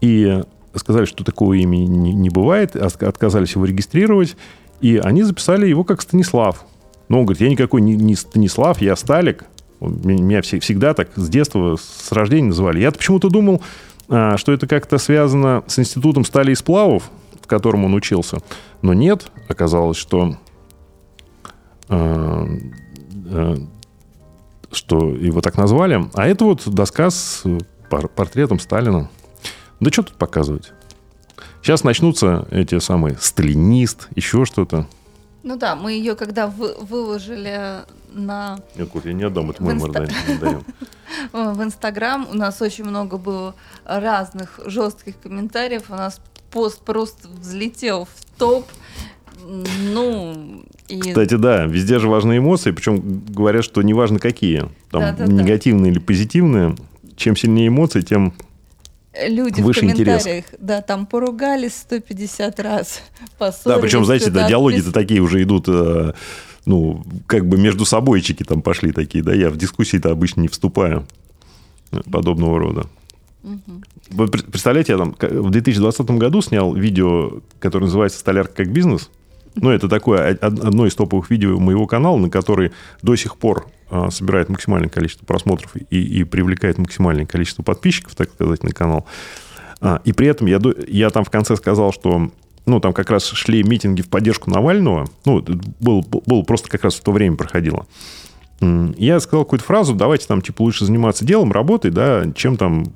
и 0.00 0.42
сказали, 0.78 1.04
что 1.04 1.24
такого 1.24 1.54
имени 1.54 1.86
не, 1.86 2.12
не 2.12 2.30
бывает, 2.30 2.76
отказались 2.76 3.54
его 3.54 3.64
регистрировать, 3.64 4.36
и 4.80 4.98
они 4.98 5.22
записали 5.22 5.66
его 5.66 5.84
как 5.84 6.02
Станислав. 6.02 6.64
Но 7.08 7.20
он 7.20 7.26
говорит, 7.26 7.42
я 7.42 7.48
никакой 7.48 7.80
не, 7.80 7.94
не 7.94 8.14
Станислав, 8.14 8.80
я 8.80 8.96
Сталик. 8.96 9.44
Меня 9.80 10.42
всегда 10.42 10.94
так 10.94 11.10
с 11.16 11.28
детства, 11.28 11.76
с 11.76 12.10
рождения 12.12 12.48
называли. 12.48 12.80
Я 12.80 12.90
почему-то 12.90 13.28
думал, 13.28 13.62
а, 14.08 14.36
что 14.36 14.52
это 14.52 14.66
как-то 14.66 14.98
связано 14.98 15.62
с 15.66 15.78
институтом 15.78 16.24
стали 16.24 16.52
и 16.52 16.54
сплавов, 16.54 17.10
в 17.40 17.46
котором 17.46 17.84
он 17.84 17.94
учился. 17.94 18.38
Но 18.82 18.94
нет, 18.94 19.30
оказалось, 19.48 19.96
что, 19.96 20.36
а, 21.88 22.46
а, 23.30 23.54
что 24.72 25.10
его 25.10 25.40
так 25.40 25.56
назвали. 25.56 26.06
А 26.14 26.26
это 26.26 26.44
вот 26.44 26.66
доска 26.66 27.10
с 27.10 27.44
портретом 27.88 28.58
Сталина. 28.58 29.08
Да 29.80 29.90
что 29.90 30.02
тут 30.02 30.14
показывать? 30.14 30.72
Сейчас 31.62 31.84
начнутся 31.84 32.46
эти 32.50 32.78
самые 32.78 33.16
сталинист, 33.20 34.08
еще 34.14 34.44
что-то. 34.44 34.86
Ну 35.42 35.56
да, 35.56 35.76
мы 35.76 35.92
ее 35.92 36.14
когда 36.14 36.46
вы, 36.46 36.74
выложили 36.80 37.84
на... 38.12 38.58
Нет, 38.76 38.88
я 39.04 39.12
не 39.12 39.24
отдам, 39.24 39.50
это 39.50 39.62
мой 39.62 39.74
инста... 39.74 40.08
В 41.32 41.62
Инстаграм 41.62 42.26
у 42.30 42.34
нас 42.34 42.60
очень 42.60 42.84
много 42.84 43.16
было 43.16 43.54
разных 43.84 44.60
жестких 44.66 45.18
комментариев. 45.20 45.84
У 45.88 45.94
нас 45.94 46.20
пост 46.50 46.80
просто 46.80 47.28
взлетел 47.28 48.06
в 48.06 48.38
топ. 48.38 48.66
Ну, 49.44 50.64
и... 50.88 51.00
Кстати, 51.00 51.34
да, 51.34 51.66
везде 51.66 51.98
же 51.98 52.08
важны 52.08 52.38
эмоции, 52.38 52.72
причем 52.72 53.22
говорят, 53.28 53.64
что 53.64 53.82
неважно 53.82 54.18
какие, 54.18 54.68
там 54.90 55.02
да, 55.02 55.12
да, 55.12 55.26
негативные 55.26 55.92
да. 55.92 55.98
или 55.98 56.04
позитивные, 56.04 56.74
чем 57.16 57.36
сильнее 57.36 57.68
эмоции, 57.68 58.00
тем 58.00 58.34
люди 59.26 59.60
Выше 59.60 59.80
в 59.80 59.82
комментариях, 59.82 60.46
интерес. 60.46 60.60
да, 60.60 60.82
там 60.82 61.06
поругались 61.06 61.74
150 61.76 62.60
раз, 62.60 63.02
Да, 63.64 63.78
причем, 63.78 64.04
знаете, 64.04 64.30
да, 64.30 64.48
диалоги-то 64.48 64.92
такие 64.92 65.20
уже 65.20 65.42
идут, 65.42 65.66
э, 65.68 66.12
ну, 66.64 67.04
как 67.26 67.46
бы 67.46 67.56
между 67.56 67.84
собойчики 67.84 68.42
там 68.42 68.62
пошли 68.62 68.92
такие, 68.92 69.22
да, 69.22 69.34
я 69.34 69.50
в 69.50 69.56
дискуссии-то 69.56 70.10
обычно 70.10 70.40
не 70.40 70.48
вступаю 70.48 71.06
э, 71.92 72.00
подобного 72.10 72.58
рода. 72.58 72.86
Угу. 73.42 73.82
Вы 74.10 74.28
представляете, 74.28 74.92
я 74.92 74.98
там 74.98 75.14
в 75.18 75.50
2020 75.50 76.10
году 76.12 76.42
снял 76.42 76.74
видео, 76.74 77.40
которое 77.60 77.84
называется 77.84 78.18
«Столярка 78.18 78.64
как 78.64 78.72
бизнес», 78.72 79.10
ну, 79.56 79.70
это 79.70 79.88
такое 79.88 80.36
одно 80.40 80.86
из 80.86 80.94
топовых 80.94 81.30
видео 81.30 81.58
моего 81.58 81.86
канала, 81.86 82.16
на 82.18 82.30
который 82.30 82.72
до 83.02 83.16
сих 83.16 83.36
пор 83.36 83.66
а, 83.90 84.10
собирает 84.10 84.48
максимальное 84.48 84.88
количество 84.88 85.24
просмотров 85.24 85.76
и, 85.76 86.20
и 86.20 86.24
привлекает 86.24 86.78
максимальное 86.78 87.26
количество 87.26 87.62
подписчиков, 87.62 88.14
так 88.14 88.30
сказать, 88.30 88.62
на 88.62 88.70
канал. 88.70 89.06
А, 89.80 90.00
и 90.04 90.12
при 90.12 90.28
этом 90.28 90.46
я, 90.46 90.60
я 90.88 91.10
там 91.10 91.24
в 91.24 91.30
конце 91.30 91.56
сказал, 91.56 91.92
что 91.92 92.30
ну, 92.66 92.80
там 92.80 92.92
как 92.92 93.10
раз 93.10 93.24
шли 93.24 93.62
митинги 93.62 94.02
в 94.02 94.08
поддержку 94.08 94.50
Навального. 94.50 95.06
Ну, 95.24 95.44
было, 95.80 96.02
было 96.02 96.42
просто 96.42 96.68
как 96.68 96.84
раз 96.84 96.96
в 96.96 97.02
то 97.02 97.12
время 97.12 97.36
проходило. 97.36 97.86
Я 98.60 99.20
сказал 99.20 99.44
какую-то 99.44 99.64
фразу, 99.64 99.94
давайте 99.94 100.26
там, 100.26 100.40
типа, 100.40 100.62
лучше 100.62 100.84
заниматься 100.86 101.24
делом, 101.24 101.52
работой, 101.52 101.90
да, 101.90 102.24
чем 102.34 102.56
там, 102.56 102.86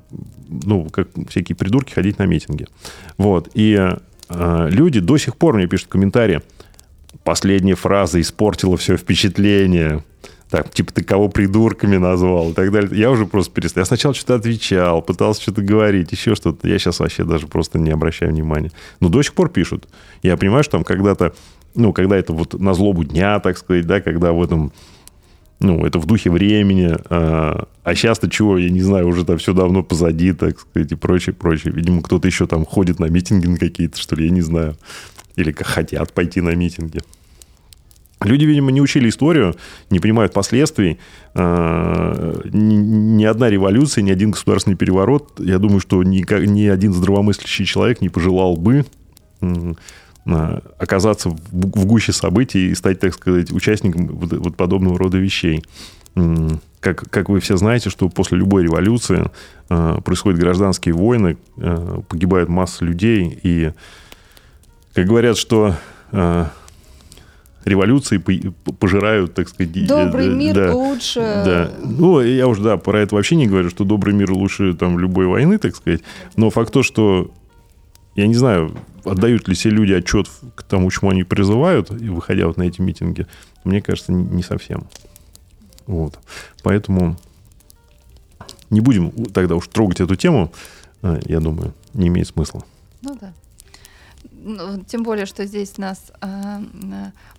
ну, 0.49 0.89
как 0.89 1.09
всякие 1.29 1.55
придурки 1.55 1.93
ходить 1.93 2.17
на 2.17 2.25
митинги. 2.25 2.67
Вот. 3.17 3.49
И 3.53 3.95
люди 4.69 4.99
до 4.99 5.17
сих 5.17 5.35
пор 5.35 5.55
мне 5.55 5.67
пишут 5.67 5.87
комментарии. 5.89 6.41
Последняя 7.23 7.75
фраза 7.75 8.19
испортила 8.19 8.77
все 8.77 8.97
впечатление. 8.97 10.03
Так, 10.49 10.69
типа, 10.69 10.91
ты 10.91 11.01
кого 11.01 11.29
придурками 11.29 11.95
назвал 11.95 12.51
и 12.51 12.53
так 12.53 12.71
далее. 12.73 12.91
Я 12.93 13.09
уже 13.09 13.25
просто 13.25 13.53
перестал. 13.53 13.81
Я 13.81 13.85
сначала 13.85 14.13
что-то 14.13 14.35
отвечал, 14.35 15.01
пытался 15.01 15.41
что-то 15.41 15.61
говорить, 15.61 16.11
еще 16.11 16.35
что-то. 16.35 16.67
Я 16.67 16.77
сейчас 16.77 16.99
вообще 16.99 17.23
даже 17.23 17.47
просто 17.47 17.79
не 17.79 17.89
обращаю 17.89 18.33
внимания. 18.33 18.71
Но 18.99 19.07
до 19.07 19.21
сих 19.21 19.33
пор 19.33 19.49
пишут. 19.49 19.87
Я 20.23 20.35
понимаю, 20.35 20.63
что 20.63 20.73
там 20.73 20.83
когда-то, 20.83 21.33
ну, 21.73 21.93
когда 21.93 22.17
это 22.17 22.33
вот 22.33 22.59
на 22.59 22.73
злобу 22.73 23.05
дня, 23.05 23.39
так 23.39 23.57
сказать, 23.57 23.87
да, 23.87 24.01
когда 24.01 24.33
в 24.33 24.43
этом 24.43 24.73
ну, 25.61 25.85
это 25.85 25.99
в 25.99 26.05
духе 26.05 26.31
времени. 26.31 26.95
А, 27.09 27.67
а 27.83 27.95
сейчас-то 27.95 28.29
чего, 28.29 28.57
я 28.57 28.69
не 28.69 28.81
знаю, 28.81 29.07
уже 29.07 29.23
там 29.23 29.37
все 29.37 29.53
давно 29.53 29.83
позади, 29.83 30.33
так 30.33 30.59
сказать, 30.59 30.91
и 30.91 30.95
прочее, 30.95 31.35
прочее. 31.35 31.71
Видимо, 31.73 32.01
кто-то 32.01 32.27
еще 32.27 32.47
там 32.47 32.65
ходит 32.65 32.99
на 32.99 33.05
митинги 33.05 33.45
на 33.47 33.57
какие-то, 33.57 33.99
что 33.99 34.15
ли, 34.15 34.25
я 34.25 34.31
не 34.31 34.41
знаю. 34.41 34.75
Или 35.35 35.51
хотят 35.51 36.13
пойти 36.13 36.41
на 36.41 36.55
митинги. 36.55 36.99
Люди, 38.23 38.45
видимо, 38.45 38.71
не 38.71 38.81
учили 38.81 39.09
историю, 39.09 39.55
не 39.91 39.99
понимают 39.99 40.33
последствий. 40.33 40.99
А, 41.35 42.41
ни 42.51 43.23
одна 43.23 43.49
революция, 43.49 44.01
ни 44.01 44.11
один 44.11 44.31
государственный 44.31 44.75
переворот, 44.75 45.39
я 45.39 45.59
думаю, 45.59 45.79
что 45.79 46.01
ни, 46.03 46.67
один 46.67 46.93
здравомыслящий 46.93 47.65
человек 47.65 48.01
не 48.01 48.09
пожелал 48.09 48.57
бы 48.57 48.85
оказаться 50.25 51.29
в 51.29 51.85
гуще 51.85 52.11
событий 52.11 52.67
и 52.67 52.75
стать, 52.75 52.99
так 52.99 53.13
сказать, 53.13 53.51
участником 53.51 54.07
вот, 54.07 54.55
подобного 54.55 54.97
рода 54.97 55.17
вещей. 55.17 55.63
Как, 56.79 57.09
как 57.09 57.29
вы 57.29 57.39
все 57.39 57.57
знаете, 57.57 57.89
что 57.89 58.09
после 58.09 58.39
любой 58.39 58.63
революции 58.63 59.29
э, 59.69 59.97
происходят 60.03 60.39
гражданские 60.39 60.95
войны, 60.95 61.37
э, 61.57 62.01
погибает 62.09 62.49
масса 62.49 62.83
людей, 62.83 63.39
и 63.43 63.71
как 64.95 65.05
говорят, 65.05 65.37
что 65.37 65.75
э, 66.11 66.45
революции 67.65 68.17
пожирают, 68.79 69.33
так 69.35 69.49
сказать... 69.49 69.87
Добрый 69.87 70.29
мир 70.29 70.55
да, 70.55 70.75
лучше... 70.75 71.19
Да. 71.19 71.71
Ну, 71.83 72.19
я 72.21 72.47
уже, 72.47 72.63
да, 72.63 72.77
про 72.77 72.99
это 72.99 73.15
вообще 73.15 73.35
не 73.35 73.47
говорю, 73.47 73.69
что 73.69 73.83
добрый 73.83 74.13
мир 74.13 74.31
лучше 74.31 74.73
там 74.73 74.97
любой 74.97 75.27
войны, 75.27 75.57
так 75.59 75.75
сказать. 75.75 76.01
Но 76.35 76.49
факт 76.49 76.73
то, 76.73 76.83
что 76.83 77.31
я 78.15 78.27
не 78.27 78.35
знаю, 78.35 78.75
отдают 79.05 79.47
ли 79.47 79.55
все 79.55 79.69
люди 79.69 79.93
отчет 79.93 80.27
к 80.55 80.63
тому, 80.63 80.89
чему 80.91 81.11
они 81.11 81.23
призывают, 81.23 81.89
выходя 81.89 82.47
вот 82.47 82.57
на 82.57 82.63
эти 82.63 82.81
митинги, 82.81 83.27
мне 83.63 83.81
кажется, 83.81 84.11
не 84.11 84.43
совсем. 84.43 84.87
Вот. 85.87 86.19
Поэтому 86.63 87.17
не 88.69 88.81
будем 88.81 89.11
тогда 89.25 89.55
уж 89.55 89.67
трогать 89.67 90.01
эту 90.01 90.15
тему, 90.15 90.51
э, 91.01 91.19
я 91.25 91.39
думаю, 91.39 91.73
не 91.93 92.07
имеет 92.07 92.27
смысла. 92.27 92.63
Ну 93.01 93.17
да. 93.19 93.33
Ну, 94.31 94.83
тем 94.87 95.03
более, 95.03 95.25
что 95.25 95.45
здесь 95.45 95.77
нас 95.77 96.11
э, 96.21 96.59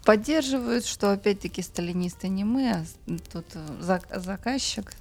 поддерживают, 0.04 0.86
что 0.86 1.12
опять-таки 1.12 1.62
сталинисты 1.62 2.28
не 2.28 2.44
мы, 2.44 2.70
а 2.70 2.84
тут 3.32 3.44
заказчик. 4.20 4.92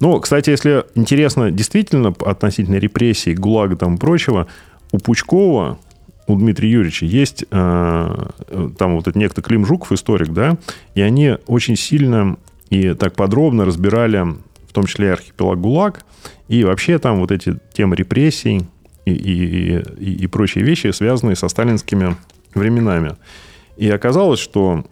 Ну, 0.00 0.20
кстати, 0.20 0.50
если 0.50 0.84
интересно 0.94 1.50
действительно 1.50 2.14
относительно 2.20 2.76
репрессий, 2.76 3.34
ГУЛАГа 3.34 3.76
там 3.76 3.96
и 3.96 3.98
прочего, 3.98 4.46
у 4.92 4.98
Пучкова, 4.98 5.78
у 6.26 6.36
Дмитрия 6.36 6.70
Юрьевича 6.70 7.06
есть 7.06 7.44
э, 7.50 8.26
там 8.78 8.94
вот 8.94 9.02
этот 9.02 9.16
некто 9.16 9.42
Клим 9.42 9.64
Жуков, 9.64 9.92
историк, 9.92 10.28
да, 10.28 10.58
и 10.94 11.00
они 11.00 11.36
очень 11.46 11.76
сильно 11.76 12.36
и 12.70 12.92
так 12.94 13.14
подробно 13.14 13.64
разбирали, 13.64 14.18
в 14.68 14.72
том 14.72 14.84
числе 14.84 15.08
и 15.08 15.10
архипелаг 15.10 15.60
ГУЛАГ, 15.60 16.04
и 16.48 16.64
вообще 16.64 16.98
там 16.98 17.20
вот 17.20 17.32
эти 17.32 17.58
темы 17.72 17.96
репрессий 17.96 18.66
и, 19.06 19.12
и, 19.12 19.78
и, 19.98 20.24
и 20.24 20.26
прочие 20.26 20.64
вещи, 20.64 20.90
связанные 20.92 21.36
со 21.36 21.48
сталинскими 21.48 22.16
временами. 22.54 23.16
И 23.76 23.88
оказалось, 23.88 24.40
что 24.40 24.84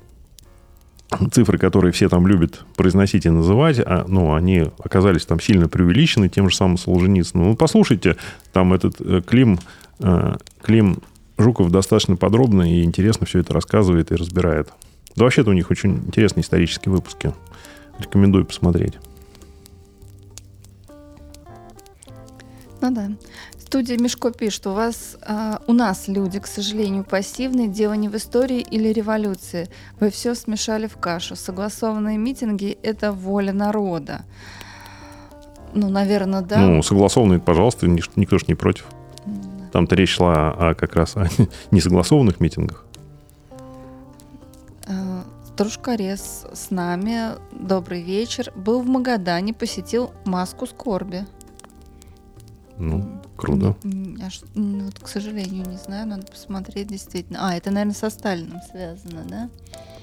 цифры, 1.33 1.59
которые 1.59 1.93
все 1.93 2.09
там 2.09 2.27
любят 2.27 2.65
произносить 2.77 3.27
и 3.27 3.31
называть, 3.31 3.79
а, 3.79 4.05
ну, 4.09 4.35
они 4.35 4.65
оказались 4.79 5.25
там 5.25 5.41
сильно 5.41 5.69
преувеличены 5.69 6.29
тем 6.29 6.51
же 6.51 6.57
самым 6.57 6.79
Солженицыным. 6.79 7.49
Ну, 7.49 7.57
послушайте, 7.57 8.17
там 8.53 8.73
этот 8.73 8.97
э, 9.01 9.23
Клим, 9.27 9.55
э, 9.55 9.59
Клим 9.99 10.99
Жуков 11.39 11.71
достаточно 11.71 12.17
подробно 12.17 12.71
и 12.71 12.83
интересно 12.83 13.27
все 13.27 13.41
это 13.41 13.53
рассказывает 13.53 14.13
и 14.13 14.17
разбирает. 14.17 14.71
Да 15.15 15.25
вообще-то 15.25 15.51
у 15.51 15.55
них 15.55 15.71
очень 15.71 15.97
интересные 15.97 16.43
исторические 16.43 16.93
выпуски. 16.93 17.33
Рекомендую 17.99 18.45
посмотреть. 18.45 18.95
Ну 22.81 22.91
да. 22.91 23.11
Студия 23.59 23.99
Мешко 23.99 24.31
пишет, 24.31 24.67
у 24.69 24.73
вас, 24.73 25.17
э, 25.27 25.55
у 25.67 25.73
нас 25.73 26.07
люди, 26.07 26.39
к 26.39 26.47
сожалению, 26.47 27.05
пассивные, 27.05 27.67
дело 27.67 27.95
не 27.95 28.09
в 28.09 28.15
истории 28.15 28.61
или 28.61 28.93
революции. 28.93 29.69
Вы 29.99 30.11
все 30.11 30.35
смешали 30.35 30.87
в 30.87 30.97
кашу. 30.97 31.35
Согласованные 31.35 32.17
митинги– 32.17 32.79
это 32.83 33.13
воля 33.13 33.53
народа. 33.53 34.25
Ну, 35.75 35.89
наверное, 35.89 36.43
да. 36.43 36.59
Ну, 36.59 36.83
согласованные, 36.83 37.41
пожалуйста, 37.41 37.89
никто 37.89 38.39
же 38.39 38.45
не 38.47 38.55
против. 38.55 38.87
Там-то 39.77 39.95
речь 39.95 40.15
шла 40.15 40.53
о, 40.53 40.75
как 40.75 40.97
раз 40.97 41.19
о 41.19 41.29
несогласованных 41.71 42.41
митингах. 42.41 42.87
Э, 44.87 45.23
Трушкарес 45.55 46.47
с 46.51 46.71
нами. 46.71 47.33
Добрый 47.53 48.01
вечер. 48.01 48.51
Был 48.57 48.81
в 48.81 48.87
Магадане, 48.87 49.53
посетил 49.53 50.13
маску 50.25 50.67
скорби. 50.67 51.27
Ну, 52.79 53.21
круто. 53.37 53.77
Я, 53.85 54.31
ну, 54.55 54.87
вот, 54.87 54.99
к 54.99 55.09
сожалению, 55.09 55.67
не 55.67 55.77
знаю, 55.77 56.07
надо 56.07 56.27
посмотреть 56.27 56.89
действительно. 56.89 57.51
А, 57.51 57.55
это, 57.55 57.71
наверное, 57.71 57.95
со 57.95 58.09
Сталином 58.09 58.63
связано, 58.63 59.25
да? 59.29 59.51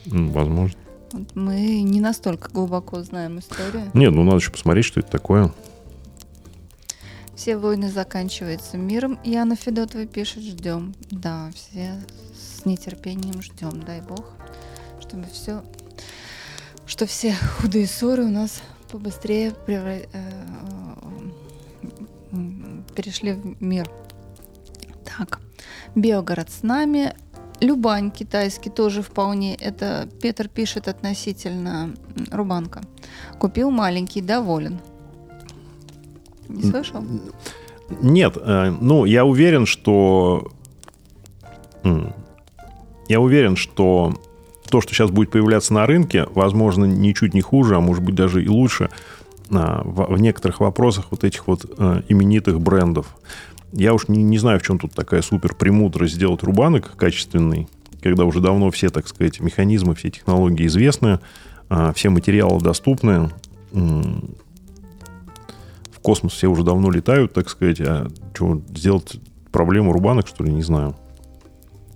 Возможно. 0.06 0.78
Вот 1.14 1.36
мы 1.36 1.82
не 1.82 2.00
настолько 2.00 2.52
глубоко 2.52 3.02
знаем 3.02 3.40
историю. 3.40 3.90
Нет, 3.96 4.14
ну 4.14 4.24
надо 4.24 4.38
еще 4.38 4.52
посмотреть, 4.52 4.86
что 4.86 5.00
это 5.00 5.10
такое. 5.10 5.52
Все 7.44 7.58
войны 7.58 7.92
заканчиваются 7.92 8.78
миром. 8.78 9.20
Яна 9.26 9.58
Федотова 9.58 10.06
пишет, 10.06 10.44
ждем. 10.44 10.96
Да, 11.12 11.52
все 11.54 12.00
с 12.34 12.64
нетерпением 12.64 13.42
ждем, 13.42 13.84
дай 13.84 14.00
бог, 14.00 14.32
чтобы 15.02 15.26
все, 15.26 15.62
что 16.86 17.06
все 17.06 17.36
худые 17.60 17.86
ссоры 17.86 18.24
у 18.24 18.30
нас 18.30 18.62
побыстрее 18.90 19.52
превра... 19.52 20.04
Э, 20.14 20.46
перешли 22.96 23.34
в 23.34 23.62
мир. 23.62 23.92
Так, 25.04 25.42
Белгород 25.96 26.50
с 26.50 26.64
нами. 26.64 27.14
Любань 27.60 28.10
китайский 28.10 28.70
тоже 28.70 29.02
вполне. 29.02 29.56
Это 29.56 30.08
Петр 30.22 30.48
пишет 30.48 30.88
относительно 30.88 31.94
Рубанка. 32.32 32.84
Купил 33.38 33.70
маленький, 33.70 34.22
доволен. 34.22 34.80
Не 36.50 36.64
слышал? 36.64 37.04
Нет, 38.02 38.38
э, 38.40 38.76
ну, 38.80 39.06
я 39.06 39.26
уверен, 39.26 39.66
что... 39.66 40.52
Я 43.10 43.20
уверен, 43.20 43.58
что 43.58 44.14
то, 44.70 44.82
что 44.82 44.94
сейчас 44.94 45.12
будет 45.12 45.30
появляться 45.30 45.74
на 45.74 45.86
рынке, 45.86 46.26
возможно, 46.34 46.86
ничуть 46.86 47.34
не 47.34 47.42
хуже, 47.42 47.76
а 47.76 47.82
может 47.82 48.04
быть 48.04 48.16
даже 48.16 48.44
и 48.44 48.48
лучше 48.48 48.90
а, 49.52 49.82
в 49.84 50.18
некоторых 50.20 50.62
вопросах 50.62 51.08
вот 51.12 51.24
этих 51.24 51.46
вот 51.48 51.66
э, 51.78 52.02
именитых 52.08 52.60
брендов. 52.60 53.16
Я 53.72 53.94
уж 53.94 54.08
не, 54.08 54.24
не 54.24 54.38
знаю, 54.38 54.60
в 54.60 54.64
чем 54.64 54.80
тут 54.80 54.94
такая 54.94 55.22
супер 55.22 55.54
премудрость 55.54 56.16
сделать 56.16 56.42
рубанок 56.42 56.96
качественный, 56.96 57.68
когда 58.02 58.24
уже 58.24 58.40
давно 58.40 58.72
все, 58.72 58.90
так 58.90 59.08
сказать, 59.08 59.42
механизмы, 59.42 59.96
все 59.96 60.10
технологии 60.10 60.66
известны, 60.66 61.20
а, 61.70 61.92
все 61.94 62.10
материалы 62.10 62.62
доступны, 62.62 63.30
космос 66.04 66.34
все 66.34 66.48
уже 66.48 66.64
давно 66.64 66.92
летают, 66.92 67.34
так 67.34 67.50
сказать, 67.50 67.82
а 67.82 68.08
что, 68.34 68.62
сделать 68.76 69.20
проблему 69.52 69.94
рубанок, 69.94 70.28
что 70.28 70.44
ли, 70.44 70.52
не 70.52 70.62
знаю. 70.62 70.96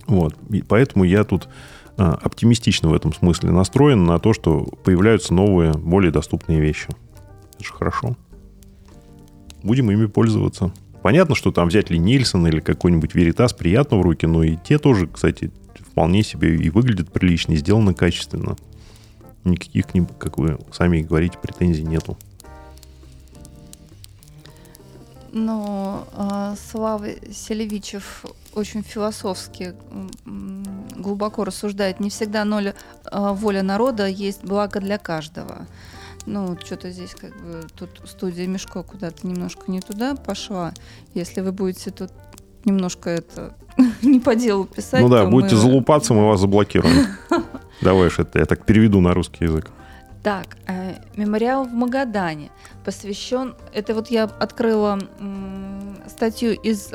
Вот. 0.06 0.34
И 0.50 0.62
поэтому 0.62 1.04
я 1.04 1.22
тут 1.24 1.48
а, 1.96 2.14
оптимистично 2.14 2.88
в 2.88 2.94
этом 2.94 3.12
смысле 3.12 3.50
настроен 3.50 4.06
на 4.06 4.18
то, 4.18 4.32
что 4.32 4.64
появляются 4.82 5.34
новые, 5.34 5.72
более 5.72 6.10
доступные 6.10 6.60
вещи. 6.60 6.88
Это 7.54 7.64
же 7.64 7.72
хорошо. 7.72 8.16
Будем 9.62 9.90
ими 9.90 10.06
пользоваться. 10.06 10.72
Понятно, 11.02 11.34
что 11.34 11.52
там 11.52 11.68
взять 11.68 11.90
ли 11.90 11.98
Нильсон 11.98 12.46
или 12.46 12.60
какой-нибудь 12.60 13.14
Веритас 13.14 13.52
приятно 13.52 13.98
в 13.98 14.02
руки, 14.02 14.26
но 14.26 14.42
и 14.42 14.56
те 14.56 14.78
тоже, 14.78 15.06
кстати, 15.06 15.52
вполне 15.78 16.22
себе 16.22 16.56
и 16.56 16.70
выглядят 16.70 17.12
прилично, 17.12 17.52
и 17.52 17.56
сделаны 17.56 17.94
качественно. 17.94 18.56
Никаких 19.44 19.88
к 19.88 19.94
ним, 19.94 20.06
как 20.06 20.38
вы 20.38 20.58
сами 20.72 21.02
говорите, 21.02 21.38
претензий 21.40 21.84
нету. 21.84 22.16
Но 25.32 26.06
э, 26.12 26.54
Слава 26.70 27.06
Селевичев 27.32 28.24
очень 28.54 28.82
философски 28.82 29.74
глубоко 30.96 31.44
рассуждает. 31.44 32.00
Не 32.00 32.10
всегда 32.10 32.44
ноль 32.44 32.68
э, 32.68 32.72
воля 33.10 33.62
народа 33.62 34.06
есть 34.06 34.44
благо 34.44 34.80
для 34.80 34.98
каждого. 34.98 35.66
Ну, 36.26 36.58
что-то 36.62 36.90
здесь 36.90 37.14
как 37.14 37.30
бы 37.42 37.62
тут 37.76 38.02
студия 38.04 38.46
Мешко 38.46 38.82
куда-то 38.82 39.26
немножко 39.26 39.70
не 39.70 39.80
туда 39.80 40.14
пошла. 40.14 40.74
Если 41.14 41.40
вы 41.40 41.52
будете 41.52 41.90
тут 41.90 42.10
немножко 42.64 43.10
это 43.10 43.54
не 44.02 44.20
по 44.20 44.34
делу 44.34 44.64
писать. 44.64 45.00
Ну 45.00 45.08
да, 45.08 45.26
будете 45.26 45.54
мы... 45.54 45.60
залупаться, 45.62 46.14
мы 46.14 46.26
вас 46.26 46.40
заблокируем. 46.40 47.06
Давай 47.80 48.08
уж 48.08 48.18
это 48.18 48.38
я 48.38 48.44
так 48.44 48.64
переведу 48.64 49.00
на 49.00 49.14
русский 49.14 49.44
язык. 49.44 49.70
Так, 50.28 50.58
э, 50.66 50.96
мемориал 51.16 51.64
в 51.64 51.72
Магадане 51.72 52.50
посвящен. 52.84 53.54
Это 53.72 53.94
вот 53.94 54.10
я 54.10 54.24
открыла 54.24 54.98
м, 55.20 55.96
статью 56.06 56.52
из 56.52 56.92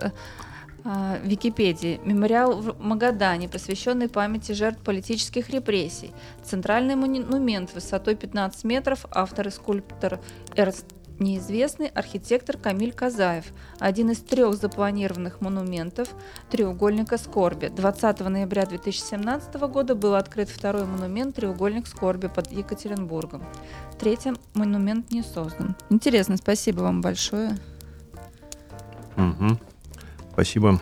А, 0.85 1.17
Википедии. 1.23 2.01
Мемориал 2.03 2.61
в 2.61 2.79
Магадане, 2.79 3.47
посвященный 3.47 4.09
памяти 4.09 4.51
жертв 4.51 4.81
политических 4.83 5.49
репрессий. 5.49 6.11
Центральный 6.43 6.95
монумент 6.95 7.73
высотой 7.73 8.15
15 8.15 8.65
метров, 8.65 9.05
автор 9.11 9.47
и 9.47 9.51
скульптор 9.51 10.19
Эрст 10.57 10.85
неизвестный 11.19 11.87
архитектор 11.87 12.57
Камиль 12.57 12.93
Казаев, 12.93 13.45
один 13.79 14.11
из 14.11 14.19
трех 14.19 14.55
запланированных 14.55 15.41
монументов 15.41 16.09
«Треугольника 16.49 17.17
скорби». 17.17 17.67
20 17.67 18.19
ноября 18.21 18.65
2017 18.65 19.55
года 19.55 19.95
был 19.95 20.15
открыт 20.15 20.49
второй 20.49 20.85
монумент 20.85 21.35
«Треугольник 21.35 21.87
скорби» 21.87 22.27
под 22.27 22.51
Екатеринбургом. 22.51 23.43
Третий 23.99 24.33
монумент 24.53 25.11
не 25.11 25.23
создан. 25.23 25.75
Интересно, 25.89 26.37
спасибо 26.37 26.81
вам 26.81 27.01
большое. 27.01 27.57
Угу. 29.17 29.57
Спасибо. 30.33 30.81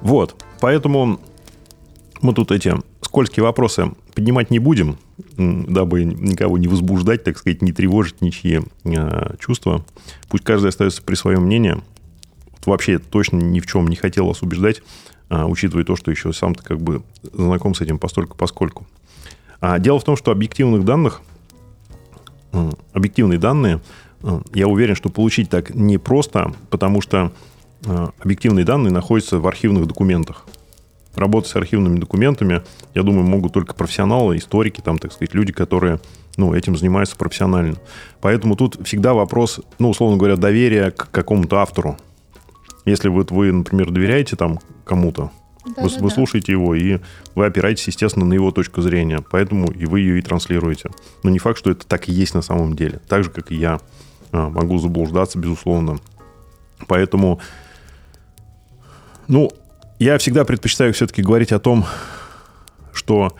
Вот, 0.00 0.42
поэтому 0.60 1.18
мы 2.20 2.34
тут 2.34 2.50
эти 2.50 2.74
скользкие 3.00 3.42
вопросы 3.42 3.92
поднимать 4.14 4.50
не 4.50 4.58
будем, 4.58 4.98
дабы 5.36 6.04
никого 6.04 6.58
не 6.58 6.68
возбуждать, 6.68 7.24
так 7.24 7.38
сказать, 7.38 7.62
не 7.62 7.72
тревожить 7.72 8.20
ничьи 8.20 8.62
э, 8.84 9.36
чувства. 9.38 9.84
Пусть 10.28 10.44
каждый 10.44 10.68
остается 10.68 11.02
при 11.02 11.14
своем 11.14 11.42
мнении. 11.42 11.74
Вот 12.50 12.66
вообще 12.66 12.98
точно 12.98 13.36
ни 13.36 13.60
в 13.60 13.66
чем 13.66 13.86
не 13.86 13.96
хотел 13.96 14.26
вас 14.26 14.42
убеждать, 14.42 14.82
э, 15.30 15.44
учитывая 15.44 15.84
то, 15.84 15.96
что 15.96 16.10
еще 16.10 16.32
сам-то 16.32 16.62
как 16.62 16.80
бы 16.80 17.02
знаком 17.32 17.74
с 17.74 17.80
этим 17.80 17.98
постольку 17.98 18.36
поскольку. 18.36 18.86
А 19.60 19.78
дело 19.78 19.98
в 19.98 20.04
том, 20.04 20.16
что 20.16 20.30
объективных 20.30 20.84
данных, 20.84 21.22
объективные 22.92 23.38
данные, 23.38 23.80
я 24.52 24.68
уверен, 24.68 24.94
что 24.94 25.10
получить 25.10 25.50
так 25.50 25.74
непросто, 25.74 26.52
потому 26.70 27.00
что 27.00 27.32
э, 27.84 28.08
объективные 28.18 28.64
данные 28.64 28.92
находятся 28.92 29.38
в 29.38 29.46
архивных 29.46 29.86
документах 29.86 30.46
работать 31.16 31.50
с 31.50 31.56
архивными 31.56 31.98
документами, 31.98 32.62
я 32.94 33.02
думаю, 33.02 33.26
могут 33.26 33.52
только 33.52 33.74
профессионалы, 33.74 34.36
историки, 34.36 34.80
там, 34.80 34.98
так 34.98 35.12
сказать, 35.12 35.34
люди, 35.34 35.52
которые 35.52 36.00
ну, 36.36 36.54
этим 36.54 36.76
занимаются 36.76 37.16
профессионально. 37.16 37.76
Поэтому 38.20 38.56
тут 38.56 38.78
всегда 38.84 39.14
вопрос, 39.14 39.60
ну, 39.78 39.90
условно 39.90 40.16
говоря, 40.16 40.36
доверия 40.36 40.90
к 40.90 41.10
какому-то 41.10 41.58
автору. 41.58 41.96
Если 42.84 43.08
вот 43.08 43.30
вы, 43.30 43.52
например, 43.52 43.90
доверяете 43.90 44.36
там 44.36 44.58
кому-то, 44.84 45.30
да, 45.64 45.82
вы, 45.82 45.90
да, 45.90 45.96
вы 46.00 46.10
слушаете 46.10 46.52
его, 46.52 46.74
и 46.74 46.98
вы 47.34 47.46
опираетесь, 47.46 47.86
естественно, 47.86 48.26
на 48.26 48.34
его 48.34 48.50
точку 48.50 48.82
зрения. 48.82 49.24
Поэтому 49.30 49.70
и 49.70 49.86
вы 49.86 50.00
ее 50.00 50.18
и 50.18 50.22
транслируете. 50.22 50.90
Но 51.22 51.30
не 51.30 51.38
факт, 51.38 51.58
что 51.58 51.70
это 51.70 51.86
так 51.86 52.08
и 52.08 52.12
есть 52.12 52.34
на 52.34 52.42
самом 52.42 52.76
деле. 52.76 53.00
Так 53.08 53.24
же, 53.24 53.30
как 53.30 53.50
и 53.50 53.56
я 53.56 53.80
а, 54.32 54.50
могу 54.50 54.78
заблуждаться, 54.78 55.38
безусловно. 55.38 55.98
Поэтому, 56.86 57.40
ну, 59.26 59.50
я 60.04 60.18
всегда 60.18 60.44
предпочитаю 60.44 60.92
все-таки 60.92 61.22
говорить 61.22 61.50
о 61.52 61.58
том, 61.58 61.86
что 62.92 63.34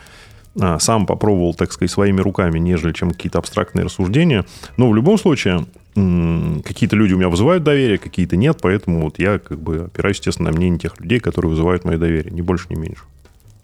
а, 0.59 0.79
сам 0.79 1.05
попробовал, 1.05 1.53
так 1.53 1.71
сказать, 1.71 1.91
своими 1.91 2.21
руками, 2.21 2.57
нежели 2.57 2.91
чем 2.91 3.11
какие-то 3.11 3.37
абстрактные 3.37 3.85
рассуждения. 3.85 4.45
Но 4.75 4.89
в 4.89 4.95
любом 4.95 5.19
случае, 5.19 5.65
какие-то 5.93 6.95
люди 6.95 7.13
у 7.13 7.17
меня 7.17 7.29
вызывают 7.29 7.63
доверие, 7.63 7.99
какие-то 7.99 8.35
нет, 8.35 8.57
поэтому 8.61 9.03
вот 9.03 9.19
я 9.19 9.37
как 9.37 9.59
бы 9.59 9.85
опираюсь, 9.85 10.17
естественно, 10.17 10.49
на 10.49 10.57
мнение 10.57 10.79
тех 10.79 10.99
людей, 10.99 11.19
которые 11.19 11.51
вызывают 11.51 11.85
мое 11.85 11.97
доверие, 11.97 12.33
ни 12.33 12.41
больше, 12.41 12.65
ни 12.69 12.75
меньше. 12.75 13.03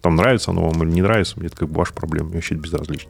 Там 0.02 0.16
нравится 0.16 0.52
оно 0.52 0.70
вам 0.70 0.84
или 0.84 0.92
не 0.92 1.02
нравится, 1.02 1.40
мне 1.40 1.48
это 1.48 1.58
как 1.58 1.70
бы 1.70 1.80
ваша 1.80 1.94
проблема, 1.94 2.28
мне 2.28 2.36
вообще 2.36 2.56
безразлично. 2.56 3.10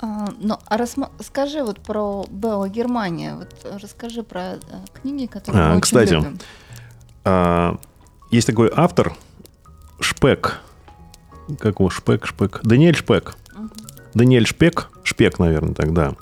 А, 0.00 0.28
ну, 0.40 0.58
а 0.66 0.76
рассма... 0.76 1.10
скажи 1.20 1.62
вот 1.62 1.80
про 1.80 2.24
Белла 2.30 2.68
Германия, 2.68 3.36
вот 3.36 3.82
расскажи 3.82 4.22
про 4.22 4.40
а, 4.40 4.60
книги, 5.00 5.26
которые 5.26 5.62
а, 5.62 5.74
мы 5.74 5.80
Кстати, 5.80 6.14
очень 6.14 6.24
любим. 6.24 6.38
А, 7.24 7.78
есть 8.34 8.48
такой 8.48 8.70
автор 8.74 9.14
Шпек. 10.00 10.60
Как 11.60 11.78
его? 11.78 11.88
Шпек, 11.88 12.26
Шпек. 12.26 12.60
Даниэль 12.64 12.96
Шпек. 12.96 13.36
Угу. 13.54 13.68
Даниэль 14.14 14.46
Шпек. 14.46 14.88
Шпек, 15.04 15.38
наверное, 15.38 15.74
тогда. 15.74 16.14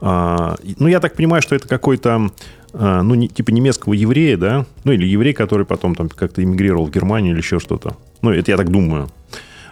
А, 0.00 0.56
ну, 0.78 0.86
я 0.86 1.00
так 1.00 1.16
понимаю, 1.16 1.42
что 1.42 1.56
это 1.56 1.66
какой-то, 1.66 2.30
а, 2.72 3.02
ну, 3.02 3.14
не, 3.16 3.28
типа 3.28 3.50
немецкого 3.50 3.94
еврея, 3.94 4.36
да? 4.36 4.66
Ну, 4.84 4.92
или 4.92 5.04
еврей, 5.04 5.32
который 5.32 5.66
потом 5.66 5.96
там 5.96 6.08
как-то 6.08 6.44
эмигрировал 6.44 6.86
в 6.86 6.90
Германию 6.90 7.32
или 7.32 7.40
еще 7.40 7.58
что-то. 7.58 7.96
Ну, 8.22 8.30
это 8.30 8.52
я 8.52 8.56
так 8.56 8.70
думаю. 8.70 9.08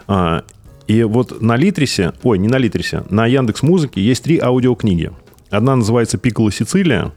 А, 0.08 0.42
и 0.88 1.04
вот 1.04 1.40
на 1.40 1.56
Литрисе, 1.56 2.14
ой, 2.24 2.38
не 2.38 2.48
на 2.48 2.58
Литрисе, 2.58 3.04
на 3.10 3.26
Яндекс 3.26 3.62
Музыке 3.62 4.00
есть 4.00 4.24
три 4.24 4.40
аудиокниги. 4.40 5.12
Одна 5.50 5.76
называется 5.76 6.18
«Пикколо 6.18 6.50
Сицилия». 6.50 7.12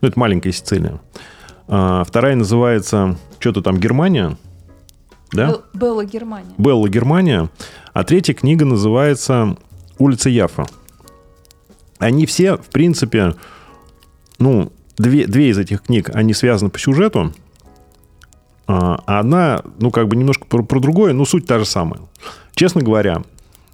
Ну, 0.00 0.08
это 0.08 0.18
маленькая 0.18 0.50
Сицилия. 0.50 1.00
А, 1.68 2.02
вторая 2.02 2.34
называется 2.34 3.16
что-то 3.38 3.62
там 3.62 3.78
Германия. 3.78 4.36
Да? 5.32 5.58
Белла 5.74 6.04
Германия. 6.04 6.54
Белла 6.56 6.88
Германия. 6.88 7.50
А 7.92 8.04
третья 8.04 8.34
книга 8.34 8.64
называется 8.64 9.56
«Улица 9.98 10.30
Яфа». 10.30 10.66
Они 11.98 12.26
все, 12.26 12.56
в 12.56 12.66
принципе, 12.66 13.34
ну, 14.38 14.72
две, 14.96 15.26
две 15.26 15.50
из 15.50 15.58
этих 15.58 15.82
книг, 15.82 16.10
они 16.14 16.32
связаны 16.32 16.70
по 16.70 16.78
сюжету, 16.78 17.32
а, 18.66 19.02
а 19.06 19.18
одна, 19.20 19.62
ну, 19.78 19.90
как 19.90 20.08
бы 20.08 20.16
немножко 20.16 20.46
про, 20.46 20.62
про 20.62 20.78
другое, 20.78 21.12
но 21.12 21.24
суть 21.24 21.46
та 21.46 21.58
же 21.58 21.64
самая. 21.64 22.00
Честно 22.54 22.82
говоря, 22.82 23.22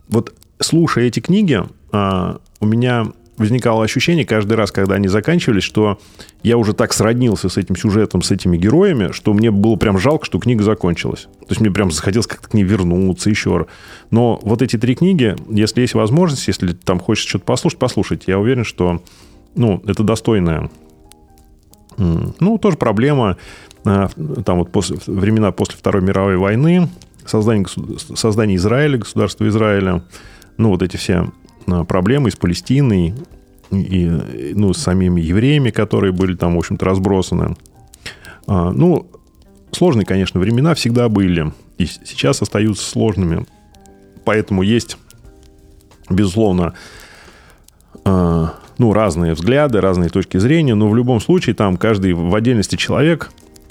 вот 0.08 0.32
слушая 0.60 1.06
эти 1.06 1.20
книги, 1.20 1.62
а, 1.92 2.38
у 2.60 2.66
меня 2.66 3.12
возникало 3.36 3.84
ощущение 3.84 4.24
каждый 4.24 4.54
раз, 4.54 4.70
когда 4.70 4.94
они 4.94 5.08
заканчивались, 5.08 5.64
что 5.64 5.98
я 6.42 6.56
уже 6.56 6.72
так 6.72 6.92
сроднился 6.92 7.48
с 7.48 7.56
этим 7.56 7.76
сюжетом, 7.76 8.22
с 8.22 8.30
этими 8.30 8.56
героями, 8.56 9.12
что 9.12 9.32
мне 9.32 9.50
было 9.50 9.76
прям 9.76 9.98
жалко, 9.98 10.24
что 10.24 10.38
книга 10.38 10.62
закончилась. 10.62 11.22
То 11.40 11.46
есть 11.50 11.60
мне 11.60 11.70
прям 11.70 11.90
захотелось 11.90 12.26
как-то 12.26 12.48
к 12.48 12.54
ней 12.54 12.64
вернуться 12.64 13.30
еще 13.30 13.58
раз. 13.58 13.66
Но 14.10 14.38
вот 14.42 14.62
эти 14.62 14.76
три 14.76 14.94
книги, 14.94 15.36
если 15.48 15.80
есть 15.80 15.94
возможность, 15.94 16.46
если 16.46 16.72
там 16.72 17.00
хочется 17.00 17.28
что-то 17.28 17.44
послушать, 17.44 17.78
послушать. 17.78 18.24
Я 18.26 18.38
уверен, 18.38 18.64
что 18.64 19.02
ну, 19.54 19.82
это 19.86 20.02
достойная 20.02 20.70
ну, 21.96 22.58
тоже 22.58 22.76
проблема. 22.76 23.36
А, 23.84 24.08
там 24.44 24.58
вот 24.58 24.72
после, 24.72 24.98
времена 25.06 25.52
после 25.52 25.76
Второй 25.76 26.02
мировой 26.02 26.36
войны, 26.36 26.88
создание, 27.26 27.66
создание 28.14 28.56
Израиля, 28.56 28.98
государства 28.98 29.46
Израиля, 29.48 30.04
ну, 30.56 30.70
вот 30.70 30.82
эти 30.82 30.96
все 30.96 31.28
проблемы 31.88 32.30
с 32.30 32.36
Палестиной 32.36 33.14
и 33.70 34.10
ну, 34.54 34.72
с 34.72 34.78
самими 34.78 35.20
евреями, 35.20 35.70
которые 35.70 36.12
были 36.12 36.34
там, 36.34 36.54
в 36.54 36.58
общем-то, 36.58 36.84
разбросаны. 36.84 37.56
А, 38.46 38.70
ну, 38.70 39.10
сложные, 39.72 40.06
конечно, 40.06 40.40
времена 40.40 40.74
всегда 40.74 41.08
были. 41.08 41.52
И 41.78 41.86
сейчас 41.86 42.42
остаются 42.42 42.88
сложными. 42.88 43.46
Поэтому 44.24 44.62
есть, 44.62 44.96
безусловно, 46.08 46.74
а, 48.04 48.54
ну, 48.78 48.92
разные 48.92 49.34
взгляды, 49.34 49.80
разные 49.80 50.10
точки 50.10 50.38
зрения, 50.38 50.74
но 50.74 50.88
в 50.88 50.96
любом 50.96 51.20
случае 51.20 51.54
там 51.54 51.76
каждый 51.76 52.12
в 52.12 52.34
отдельности 52.34 52.76
человек, 52.76 53.30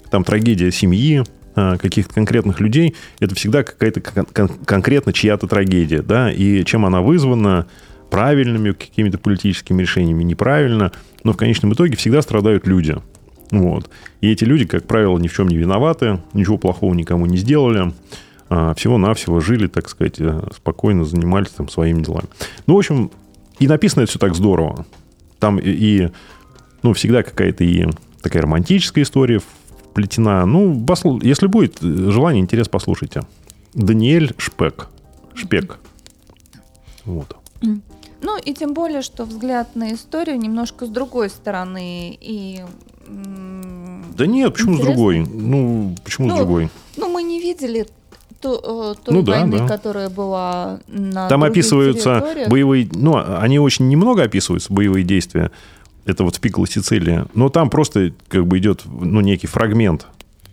там 0.09 0.23
трагедия 0.23 0.71
семьи, 0.71 1.23
а, 1.55 1.77
каких-то 1.77 2.13
конкретных 2.13 2.59
людей, 2.59 2.95
это 3.19 3.35
всегда 3.35 3.63
какая-то 3.63 4.01
кон- 4.01 4.49
конкретно 4.65 5.13
чья-то 5.13 5.47
трагедия, 5.47 6.01
да, 6.01 6.31
и 6.31 6.63
чем 6.65 6.85
она 6.85 7.01
вызвана, 7.01 7.67
правильными 8.13 8.73
какими-то 8.73 9.17
политическими 9.17 9.81
решениями, 9.81 10.21
неправильно, 10.21 10.91
но 11.23 11.33
в 11.33 11.37
конечном 11.37 11.73
итоге 11.73 11.97
всегда 11.97 12.21
страдают 12.21 12.67
люди. 12.67 12.95
Вот. 13.49 13.89
И 14.21 14.31
эти 14.31 14.43
люди, 14.43 14.65
как 14.65 14.85
правило, 14.85 15.17
ни 15.17 15.27
в 15.27 15.33
чем 15.33 15.47
не 15.47 15.57
виноваты, 15.57 16.21
ничего 16.33 16.59
плохого 16.59 16.93
никому 16.93 17.25
не 17.25 17.37
сделали, 17.37 17.91
а 18.49 18.75
всего-навсего 18.75 19.39
жили, 19.39 19.65
так 19.65 19.89
сказать, 19.89 20.19
э, 20.19 20.47
спокойно 20.55 21.05
занимались 21.05 21.49
там 21.49 21.67
своими 21.69 22.03
делами. 22.03 22.27
Ну, 22.67 22.75
в 22.75 22.77
общем, 22.77 23.09
и 23.57 23.65
написано 23.65 24.03
это 24.03 24.11
все 24.11 24.19
так 24.19 24.35
здорово. 24.35 24.85
Там 25.39 25.57
и, 25.57 25.71
и 25.71 26.09
ну, 26.83 26.93
всегда 26.93 27.23
какая-то 27.23 27.63
и 27.63 27.87
такая 28.21 28.43
романтическая 28.43 29.03
история 29.03 29.41
плетена. 29.95 30.45
Ну, 30.45 30.85
послу... 30.85 31.19
если 31.23 31.47
будет 31.47 31.81
желание, 31.81 32.43
интерес, 32.43 32.69
послушайте. 32.69 33.23
Даниэль 33.73 34.35
Шпек. 34.37 34.89
Шпек. 35.33 35.79
Вот. 37.05 37.35
Ну, 38.23 38.39
и 38.39 38.53
тем 38.53 38.73
более, 38.73 39.01
что 39.01 39.25
взгляд 39.25 39.75
на 39.75 39.93
историю 39.93 40.39
немножко 40.39 40.85
с 40.85 40.89
другой 40.89 41.29
стороны. 41.29 42.17
И, 42.19 42.61
да 43.07 44.25
нет, 44.25 44.53
почему 44.53 44.73
интересно? 44.73 44.93
с 44.93 44.95
другой? 44.95 45.19
Ну, 45.19 45.95
почему 46.03 46.27
ну, 46.27 46.35
с 46.35 46.37
другой? 46.37 46.69
Ну, 46.97 47.09
мы 47.09 47.21
не 47.21 47.39
видели 47.39 47.85
ту, 48.41 48.55
э, 48.55 48.95
той 49.03 49.13
ну, 49.13 49.23
войны, 49.23 49.59
да. 49.59 49.67
которая 49.67 50.09
была 50.09 50.79
на 50.87 51.27
Там 51.27 51.43
описываются 51.43 52.25
боевые... 52.49 52.87
Ну, 52.91 53.21
они 53.39 53.59
очень 53.59 53.89
немного 53.89 54.23
описываются, 54.23 54.73
боевые 54.73 55.03
действия 55.03 55.51
это 56.05 56.23
вот 56.23 56.35
в 56.35 56.39
Пикколо 56.39 56.67
Сицилия, 56.67 57.27
но 57.33 57.49
там 57.49 57.69
просто 57.69 58.13
как 58.27 58.45
бы 58.45 58.57
идет 58.57 58.83
ну, 58.85 59.21
некий 59.21 59.47
фрагмент 59.47 60.07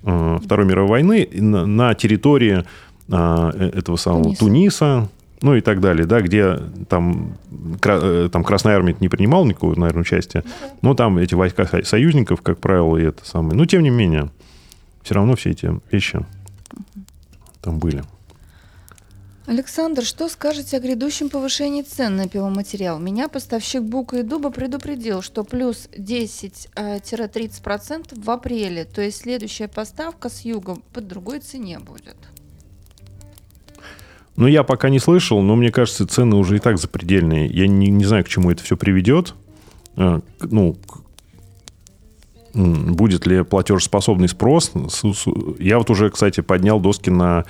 э, 0.05 0.39
Второй 0.45 0.67
мировой 0.67 0.91
войны 0.91 1.29
на, 1.33 1.67
на 1.67 1.95
территории 1.95 2.65
э, 3.09 3.71
этого 3.75 3.97
самого 3.97 4.35
Туниса. 4.37 4.39
Туниса, 4.39 5.09
ну 5.43 5.55
и 5.55 5.61
так 5.61 5.81
далее, 5.81 6.07
да, 6.07 6.21
где 6.21 6.59
там, 6.89 7.37
кра- 7.81 8.01
э, 8.03 8.29
там 8.31 8.45
Красная 8.45 8.77
Армия 8.77 8.97
не 9.01 9.09
принимала 9.09 9.45
никакого, 9.45 9.79
наверное, 9.79 10.03
участия, 10.03 10.45
но 10.83 10.95
там 10.95 11.19
эти 11.19 11.35
войска 11.35 11.67
союзников, 11.85 12.43
как 12.43 12.59
правило, 12.59 12.97
и 12.97 13.05
это 13.05 13.25
самое. 13.25 13.57
Но 13.57 13.67
тем 13.67 13.83
не 13.83 13.91
менее, 13.91 14.31
все 15.03 15.15
равно 15.15 15.37
все 15.37 15.51
эти 15.51 15.71
вещи 15.91 16.21
там 17.63 17.79
были. 17.79 18.03
Александр, 19.47 20.05
что 20.05 20.29
скажете 20.29 20.77
о 20.77 20.81
грядущем 20.81 21.29
повышении 21.29 21.83
цен 21.83 22.15
на 22.15 22.29
пиломатериал? 22.29 23.01
Меня 23.01 23.29
поставщик 23.29 23.83
бука 23.83 24.19
и 24.19 24.23
дуба 24.23 24.51
предупредил, 24.51 25.23
что 25.23 25.43
плюс 25.43 25.89
10-30% 25.93 28.23
в 28.23 28.31
апреле, 28.31 28.85
то 28.85 29.03
есть 29.03 29.23
следующая 29.23 29.67
поставка 29.67 30.29
с 30.29 30.43
юга 30.43 30.77
по 30.93 31.01
другой 31.01 31.41
цене 31.41 31.81
будет. 31.81 32.17
Ну, 34.41 34.47
я 34.47 34.63
пока 34.63 34.89
не 34.89 34.99
слышал, 34.99 35.43
но 35.43 35.55
мне 35.55 35.71
кажется, 35.71 36.07
цены 36.07 36.37
уже 36.37 36.57
и 36.57 36.61
так 36.61 36.79
запредельные. 36.79 37.47
Я 37.47 37.69
не, 37.69 37.89
не 37.89 38.07
знаю, 38.07 38.25
к 38.25 38.29
чему 38.29 38.51
это 38.51 38.65
все 38.65 38.75
приведет. 38.75 39.35
Э, 39.97 40.21
ну, 40.41 40.79
будет 42.55 43.27
ли 43.27 43.45
платежеспособный 43.45 44.29
спрос. 44.29 44.73
Я 45.59 45.77
вот 45.77 45.91
уже, 45.91 46.09
кстати, 46.09 46.41
поднял 46.41 46.81
доски 46.81 47.11
на 47.11 47.45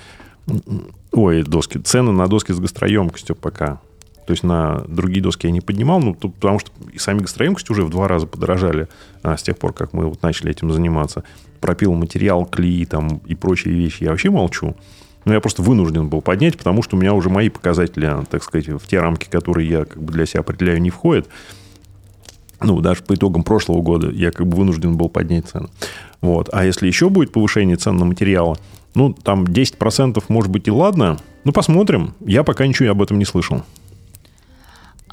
Ой, 1.13 1.43
доски. 1.43 1.77
Цены 1.77 2.11
на 2.11 2.27
доски 2.27 2.51
с 2.51 2.59
гастроемкостью 2.59 3.37
пока. 3.37 3.79
То 4.27 4.33
есть 4.33 4.43
на 4.43 4.83
другие 4.89 5.23
доски 5.23 5.45
я 5.45 5.53
не 5.53 5.61
поднимал, 5.61 6.01
ну, 6.01 6.13
потому 6.13 6.59
что 6.59 6.71
и 6.91 6.99
сами 6.99 7.19
гастроемкости 7.19 7.71
уже 7.71 7.83
в 7.83 7.89
два 7.89 8.09
раза 8.09 8.27
подорожали 8.27 8.89
а, 9.23 9.37
с 9.37 9.43
тех 9.43 9.57
пор, 9.57 9.71
как 9.71 9.93
мы 9.93 10.07
вот 10.07 10.21
начали 10.23 10.51
этим 10.51 10.71
заниматься. 10.73 11.23
Пропил 11.61 11.93
материал, 11.93 12.45
клей 12.45 12.85
там, 12.85 13.21
и 13.25 13.35
прочие 13.35 13.73
вещи. 13.75 14.03
Я 14.03 14.09
вообще 14.09 14.29
молчу. 14.29 14.75
Но 15.25 15.33
я 15.33 15.39
просто 15.39 15.61
вынужден 15.61 16.07
был 16.07 16.21
поднять, 16.21 16.57
потому 16.57 16.81
что 16.81 16.95
у 16.95 16.99
меня 16.99 17.13
уже 17.13 17.29
мои 17.29 17.49
показатели, 17.49 18.25
так 18.29 18.43
сказать, 18.43 18.67
в 18.69 18.87
те 18.87 18.99
рамки, 18.99 19.29
которые 19.29 19.69
я 19.69 19.85
как 19.85 20.01
бы 20.01 20.11
для 20.13 20.25
себя 20.25 20.39
определяю, 20.39 20.81
не 20.81 20.89
входят. 20.89 21.27
Ну, 22.59 22.79
даже 22.81 23.03
по 23.03 23.15
итогам 23.15 23.43
прошлого 23.43 23.81
года 23.81 24.09
я 24.09 24.31
как 24.31 24.47
бы 24.47 24.57
вынужден 24.57 24.97
был 24.97 25.09
поднять 25.09 25.47
цены. 25.47 25.69
Вот. 26.21 26.49
А 26.51 26.65
если 26.65 26.87
еще 26.87 27.09
будет 27.09 27.31
повышение 27.31 27.75
цен 27.75 27.97
на 27.97 28.05
материалы, 28.05 28.57
ну, 28.93 29.13
там 29.13 29.45
10% 29.45 30.23
может 30.27 30.51
быть 30.51 30.67
и 30.67 30.71
ладно. 30.71 31.17
Ну, 31.43 31.51
посмотрим. 31.51 32.13
Я 32.19 32.43
пока 32.43 32.67
ничего 32.67 32.91
об 32.91 33.01
этом 33.01 33.17
не 33.17 33.25
слышал. 33.25 33.63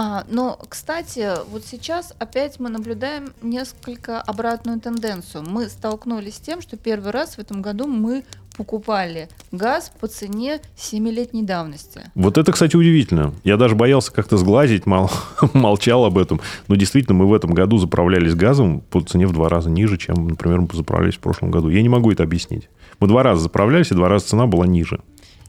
А, 0.01 0.25
но, 0.29 0.59
кстати, 0.69 1.29
вот 1.51 1.65
сейчас 1.65 2.15
опять 2.19 2.61
мы 2.61 2.69
наблюдаем 2.69 3.33
несколько 3.43 4.21
обратную 4.21 4.79
тенденцию. 4.79 5.45
Мы 5.49 5.69
столкнулись 5.69 6.37
с 6.37 6.41
тем, 6.41 6.61
что 6.61 6.77
первый 6.77 7.11
раз 7.11 7.35
в 7.35 7.39
этом 7.41 7.63
году 7.63 7.89
мы 7.89 8.25
покупали 8.59 9.29
газ 9.53 9.91
по 10.01 10.09
цене 10.09 10.61
7-летней 10.77 11.45
давности. 11.45 12.03
Вот 12.17 12.37
это, 12.37 12.51
кстати, 12.51 12.75
удивительно. 12.75 13.33
Я 13.45 13.57
даже 13.57 13.77
боялся 13.77 14.13
как-то 14.13 14.37
сглазить, 14.37 14.85
мол, 14.85 15.11
молчал 15.55 16.05
об 16.05 16.19
этом. 16.19 16.41
Но 16.67 16.75
действительно, 16.75 17.15
мы 17.15 17.27
в 17.27 17.33
этом 17.33 17.53
году 17.53 17.79
заправлялись 17.79 18.35
газом 18.35 18.81
по 18.81 19.01
цене 19.01 19.29
в 19.29 19.33
два 19.33 19.49
раза 19.49 19.71
ниже, 19.71 19.97
чем, 19.97 20.27
например, 20.27 20.61
мы 20.61 20.69
заправлялись 20.73 21.15
в 21.15 21.21
прошлом 21.21 21.53
году. 21.53 21.69
Я 21.69 21.81
не 21.83 21.89
могу 21.89 22.11
это 22.11 22.25
объяснить. 22.25 22.69
Мы 22.99 23.07
два 23.07 23.23
раза 23.23 23.43
заправлялись, 23.43 23.93
и 23.93 23.95
два 23.95 24.09
раза 24.09 24.27
цена 24.27 24.49
была 24.49 24.67
ниже. 24.67 25.01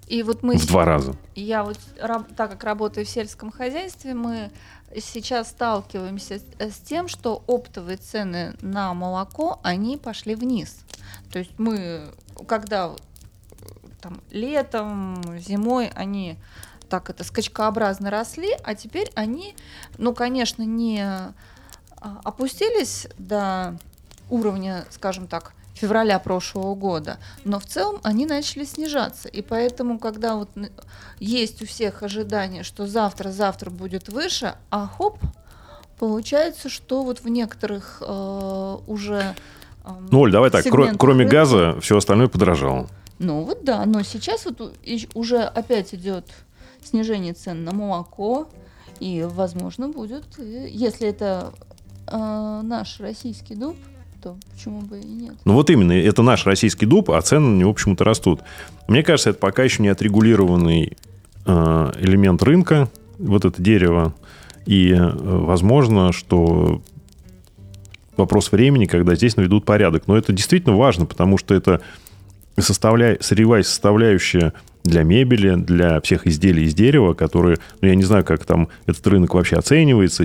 И 0.08 0.22
вот 0.22 0.44
мы... 0.44 0.58
В 0.58 0.68
два 0.68 0.86
раза. 0.86 1.16
Я 1.36 1.64
вот, 1.64 1.78
так 2.36 2.52
как 2.52 2.64
работаю 2.64 3.08
в 3.08 3.10
сельском 3.10 3.52
хозяйстве, 3.52 4.14
мы 4.14 4.52
сейчас 4.96 5.50
сталкиваемся 5.50 6.40
с 6.60 6.78
тем, 6.78 7.08
что 7.08 7.44
оптовые 7.48 7.98
цены 7.98 8.54
на 8.62 8.94
молоко, 8.94 9.60
они 9.64 9.98
пошли 9.98 10.36
вниз. 10.36 10.84
То 11.32 11.40
есть 11.40 11.52
мы, 11.58 12.12
когда 12.48 12.96
там 14.02 14.22
летом, 14.32 15.22
зимой 15.38 15.92
они 15.96 16.38
так 16.90 17.10
это 17.10 17.24
скачкообразно 17.24 18.10
росли, 18.10 18.50
а 18.64 18.76
теперь 18.76 19.12
они, 19.16 19.56
ну, 19.98 20.14
конечно, 20.14 20.64
не 20.64 21.02
а, 21.02 21.34
опустились 22.24 23.08
до 23.18 23.78
уровня, 24.30 24.86
скажем 24.90 25.28
так, 25.28 25.54
февраля 25.74 26.20
прошлого 26.20 26.76
года, 26.76 27.20
но 27.46 27.60
в 27.60 27.66
целом 27.66 28.00
они 28.04 28.26
начали 28.26 28.66
снижаться. 28.66 29.30
И 29.30 29.42
поэтому, 29.42 29.98
когда 29.98 30.36
вот 30.36 30.50
есть 31.20 31.62
у 31.62 31.66
всех 31.66 32.04
ожидание, 32.04 32.64
что 32.64 32.86
завтра-завтра 32.86 33.70
будет 33.70 34.10
выше, 34.10 34.56
а 34.72 34.88
хоп, 34.88 35.20
получается, 35.98 36.70
что 36.70 37.04
вот 37.04 37.20
в 37.22 37.28
некоторых 37.30 38.02
э, 38.06 38.78
уже... 38.88 39.36
Э, 39.90 40.08
ну, 40.12 40.20
Оль, 40.22 40.32
давай 40.32 40.50
так, 40.50 40.66
кро- 40.66 40.96
кроме 40.98 41.22
рынка, 41.22 41.36
газа, 41.36 41.78
все 41.82 41.98
остальное 41.98 42.28
подорожало. 42.28 42.88
Ну 43.20 43.44
вот 43.44 43.64
да, 43.64 43.86
но 43.86 44.02
сейчас 44.04 44.46
вот 44.46 44.74
уже 45.14 45.40
опять 45.40 45.94
идет 45.94 46.26
снижение 46.84 47.34
цен 47.34 47.64
на 47.64 47.74
молоко, 47.74 48.48
и, 49.00 49.26
возможно, 49.30 49.90
будет, 49.90 50.26
если 50.38 51.08
это 51.08 51.54
э, 52.08 52.62
наш 52.64 53.00
российский 53.00 53.56
дуб, 53.56 53.76
то 54.22 54.38
почему 54.52 54.82
бы 54.82 55.00
и 55.00 55.06
нет? 55.06 55.36
Ну 55.46 55.54
вот 55.54 55.70
именно, 55.70 55.94
это 55.94 56.22
наш 56.22 56.46
российский 56.46 56.86
дуб, 56.86 57.10
а 57.12 57.22
цены 57.22 57.48
на 57.48 57.60
него 57.60 57.74
почему-то 57.74 58.04
растут. 58.04 58.42
Мне 58.88 59.04
кажется, 59.04 59.30
это 59.32 59.40
пока 59.40 59.64
еще 59.64 59.82
не 59.82 59.90
отрегулированный 59.90 60.98
э, 61.46 61.92
элемент 62.00 62.44
рынка, 62.44 62.90
вот 63.18 63.46
это 63.46 63.62
дерево. 63.62 64.14
И 64.66 64.92
э, 64.92 65.10
возможно, 65.14 66.12
что 66.12 66.82
вопрос 68.20 68.52
времени, 68.52 68.86
когда 68.86 69.16
здесь 69.16 69.36
наведут 69.36 69.66
порядок. 69.66 70.04
Но 70.08 70.18
это 70.18 70.32
действительно 70.32 70.78
важно, 70.78 71.06
потому 71.06 71.38
что 71.38 71.56
это 71.56 71.82
составля... 72.60 73.18
сырьевая 73.20 73.64
составляющая 73.64 74.54
для 74.84 75.04
мебели, 75.04 75.56
для 75.56 76.00
всех 76.02 76.26
изделий 76.26 76.64
из 76.64 76.74
дерева, 76.74 77.14
которые, 77.14 77.58
ну, 77.82 77.88
я 77.88 77.96
не 77.96 78.04
знаю, 78.04 78.24
как 78.24 78.46
там 78.46 78.70
этот 78.86 79.06
рынок 79.08 79.34
вообще 79.34 79.58
оценивается, 79.58 80.24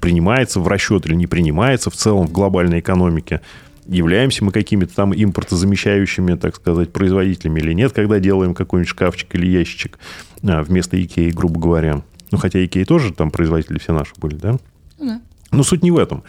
принимается 0.00 0.60
в 0.60 0.68
расчет 0.68 1.06
или 1.06 1.14
не 1.14 1.26
принимается 1.26 1.90
в 1.90 1.94
целом 1.94 2.26
в 2.26 2.32
глобальной 2.32 2.80
экономике. 2.80 3.40
Являемся 3.86 4.44
мы 4.44 4.52
какими-то 4.52 4.94
там 4.94 5.14
импортозамещающими, 5.14 6.34
так 6.34 6.56
сказать, 6.56 6.92
производителями 6.92 7.60
или 7.60 7.72
нет, 7.72 7.92
когда 7.92 8.18
делаем 8.18 8.54
какой-нибудь 8.54 8.90
шкафчик 8.90 9.34
или 9.34 9.46
ящичек 9.46 9.98
а, 10.42 10.62
вместо 10.62 11.02
Икеи, 11.02 11.30
грубо 11.30 11.58
говоря. 11.58 12.02
Ну, 12.30 12.36
хотя 12.36 12.62
Икеи 12.62 12.84
тоже 12.84 13.14
там 13.14 13.30
производители 13.30 13.78
все 13.78 13.94
наши 13.94 14.12
были, 14.18 14.34
да? 14.34 14.58
Ну 14.98 15.06
да. 15.06 15.20
Но 15.50 15.62
суть 15.62 15.82
не 15.82 15.90
в 15.90 15.96
этом. 15.96 16.24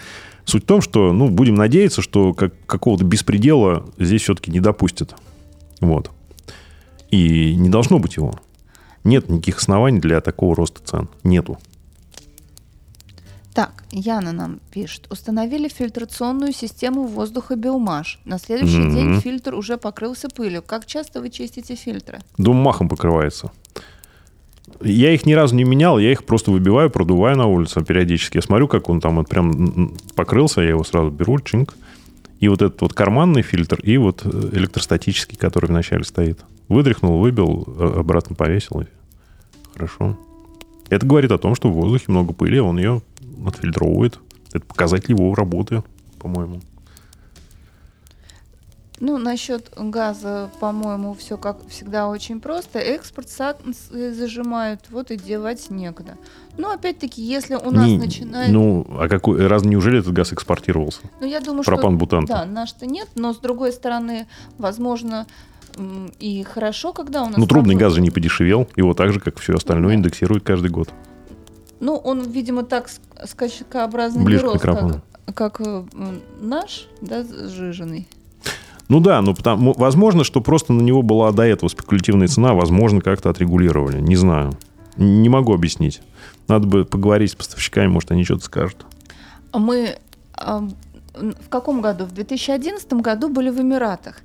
Суть 0.50 0.64
в 0.64 0.66
том, 0.66 0.82
что, 0.82 1.14
ну, 1.14 1.30
будем 1.30 1.54
надеяться, 1.54 2.02
что 2.02 2.34
как, 2.34 2.54
какого-то 2.66 3.04
беспредела 3.04 3.86
здесь 4.00 4.24
все-таки 4.24 4.50
не 4.50 4.60
допустят. 4.60 5.16
Вот. 5.80 6.10
И 7.12 7.54
не 7.54 7.70
должно 7.70 8.00
быть 8.00 8.16
его. 8.16 8.34
Нет 9.04 9.30
никаких 9.30 9.60
оснований 9.60 10.00
для 10.00 10.22
такого 10.22 10.56
роста 10.56 10.82
цен. 10.84 11.08
Нету. 11.24 11.60
Так, 13.54 13.84
Яна 13.92 14.32
нам 14.32 14.60
пишет. 14.72 15.06
Установили 15.12 15.68
фильтрационную 15.68 16.52
систему 16.52 17.06
воздуха 17.06 17.56
Биомаш. 17.56 18.20
На 18.26 18.40
следующий 18.40 18.80
mm-hmm. 18.80 18.94
день 18.94 19.22
фильтр 19.22 19.54
уже 19.54 19.78
покрылся 19.78 20.30
пылью. 20.30 20.64
Как 20.64 20.88
часто 20.88 21.22
вы 21.22 21.30
чистите 21.30 21.76
фильтры? 21.76 22.22
Дом 22.40 22.56
махом 22.56 22.90
покрывается. 22.90 23.52
Я 24.82 25.14
их 25.14 25.26
ни 25.26 25.34
разу 25.34 25.56
не 25.56 25.64
менял, 25.64 26.00
я 26.00 26.12
их 26.12 26.24
просто 26.24 26.52
выбиваю, 26.52 26.90
продуваю 26.90 27.38
на 27.38 27.48
улице 27.48 27.84
периодически. 27.84 28.38
Я 28.38 28.42
смотрю, 28.42 28.68
как 28.68 28.90
он 28.90 29.02
там 29.02 29.18
вот 29.18 29.28
прям 29.28 29.94
покрылся, 30.16 30.62
я 30.62 30.70
его 30.70 30.84
сразу 30.84 31.10
беру, 31.10 31.40
чинк. 31.40 31.76
И 32.40 32.48
вот 32.48 32.62
этот 32.62 32.82
вот 32.82 32.94
карманный 32.94 33.42
фильтр, 33.42 33.80
и 33.82 33.98
вот 33.98 34.22
э, 34.24 34.50
электростатический, 34.54 35.38
который 35.38 35.66
вначале 35.66 36.06
стоит. 36.06 36.40
Выдряхнул, 36.70 37.20
выбил, 37.20 37.68
а, 37.68 38.00
обратно 38.00 38.36
повесил. 38.36 38.84
Хорошо. 39.74 40.18
Это 40.90 41.06
говорит 41.06 41.32
о 41.32 41.38
том, 41.38 41.56
что 41.56 41.70
в 41.70 41.74
воздухе 41.74 42.06
много 42.08 42.32
пыли, 42.34 42.60
он 42.60 42.78
ее 42.78 43.02
отфильтровывает. 43.46 44.20
Это 44.54 44.66
показатель 44.66 45.12
его 45.12 45.36
работы, 45.36 45.84
по-моему. 46.18 46.62
Ну, 49.00 49.18
насчет 49.18 49.72
газа, 49.78 50.52
по-моему, 50.60 51.14
все 51.14 51.38
как 51.38 51.58
всегда 51.70 52.10
очень 52.10 52.42
просто. 52.42 52.80
Экспорт 52.80 53.30
зажимают, 53.90 54.82
вот 54.90 55.12
и 55.12 55.18
девать 55.18 55.70
некуда. 55.70 56.18
Но 56.58 56.72
опять-таки, 56.72 57.22
если 57.22 57.56
у 57.56 57.72
нас 57.72 57.88
не, 57.88 57.98
начинает... 57.98 58.52
Ну, 58.52 58.86
а 59.00 59.08
какой, 59.08 59.48
раз 59.48 59.64
неужели 59.64 60.00
этот 60.00 60.12
газ 60.12 60.34
экспортировался? 60.34 61.02
Ну, 61.22 61.28
я 61.28 61.40
думаю, 61.40 61.64
Пропан 61.64 61.98
бутан. 61.98 62.26
Да, 62.26 62.46
наш-то 62.46 62.86
нет, 62.86 63.08
но 63.16 63.34
с 63.34 63.38
другой 63.38 63.72
стороны, 63.72 64.28
возможно, 64.58 65.26
и 66.20 66.44
хорошо, 66.44 66.92
когда 66.92 67.24
у 67.24 67.28
нас... 67.28 67.38
Ну, 67.38 67.48
трубный 67.48 67.76
газ 67.76 67.94
же 67.94 68.02
не 68.02 68.12
подешевел, 68.12 68.68
его 68.76 68.94
так 68.94 69.14
же, 69.14 69.22
как 69.22 69.40
все 69.40 69.54
остальное, 69.54 69.94
да. 69.94 69.96
индексируют 69.96 70.44
каждый 70.44 70.72
год. 70.72 70.90
Ну, 71.80 71.96
он, 71.96 72.22
видимо, 72.22 72.64
так 72.64 72.90
скачкообразно 73.24 74.22
не 74.22 74.36
рос, 74.36 74.62
как, 74.62 75.02
как 75.34 75.62
э, 75.62 75.86
наш, 76.42 76.88
да, 77.02 77.24
сжиженный. 77.24 78.08
Ну 78.90 79.00
да, 79.00 79.22
но 79.22 79.34
потому, 79.36 79.74
возможно, 79.78 80.24
что 80.24 80.42
просто 80.42 80.74
на 80.74 80.82
него 80.82 81.04
была 81.04 81.32
до 81.32 81.44
этого 81.44 81.70
спекулятивная 81.70 82.28
цена, 82.28 82.54
возможно, 82.54 83.02
как-то 83.02 83.30
отрегулировали. 83.30 84.02
Не 84.02 84.16
знаю. 84.16 84.58
Не 84.98 85.30
могу 85.30 85.54
объяснить. 85.54 86.02
Надо 86.48 86.68
бы 86.68 86.86
поговорить 86.86 87.32
с 87.32 87.36
поставщиками, 87.36 87.88
может, 87.88 88.12
они 88.12 88.24
что-то 88.26 88.46
скажут. 88.46 88.86
Мы 89.54 89.98
в 91.14 91.50
каком 91.50 91.82
году? 91.82 92.06
В 92.06 92.12
2011 92.12 92.94
году 92.94 93.30
были 93.30 93.50
в 93.50 93.60
Эмиратах. 93.62 94.18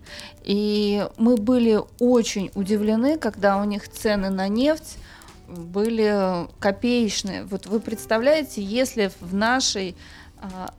И 0.44 1.06
мы 1.18 1.36
были 1.36 1.80
очень 1.98 2.50
удивлены, 2.54 3.18
когда 3.18 3.60
у 3.60 3.64
них 3.64 3.88
цены 3.88 4.30
на 4.30 4.48
нефть 4.48 4.98
были 5.48 6.46
копеечные. 6.58 7.44
Вот 7.44 7.66
вы 7.66 7.80
представляете, 7.80 8.62
если 8.62 9.10
в 9.20 9.34
нашей 9.34 9.94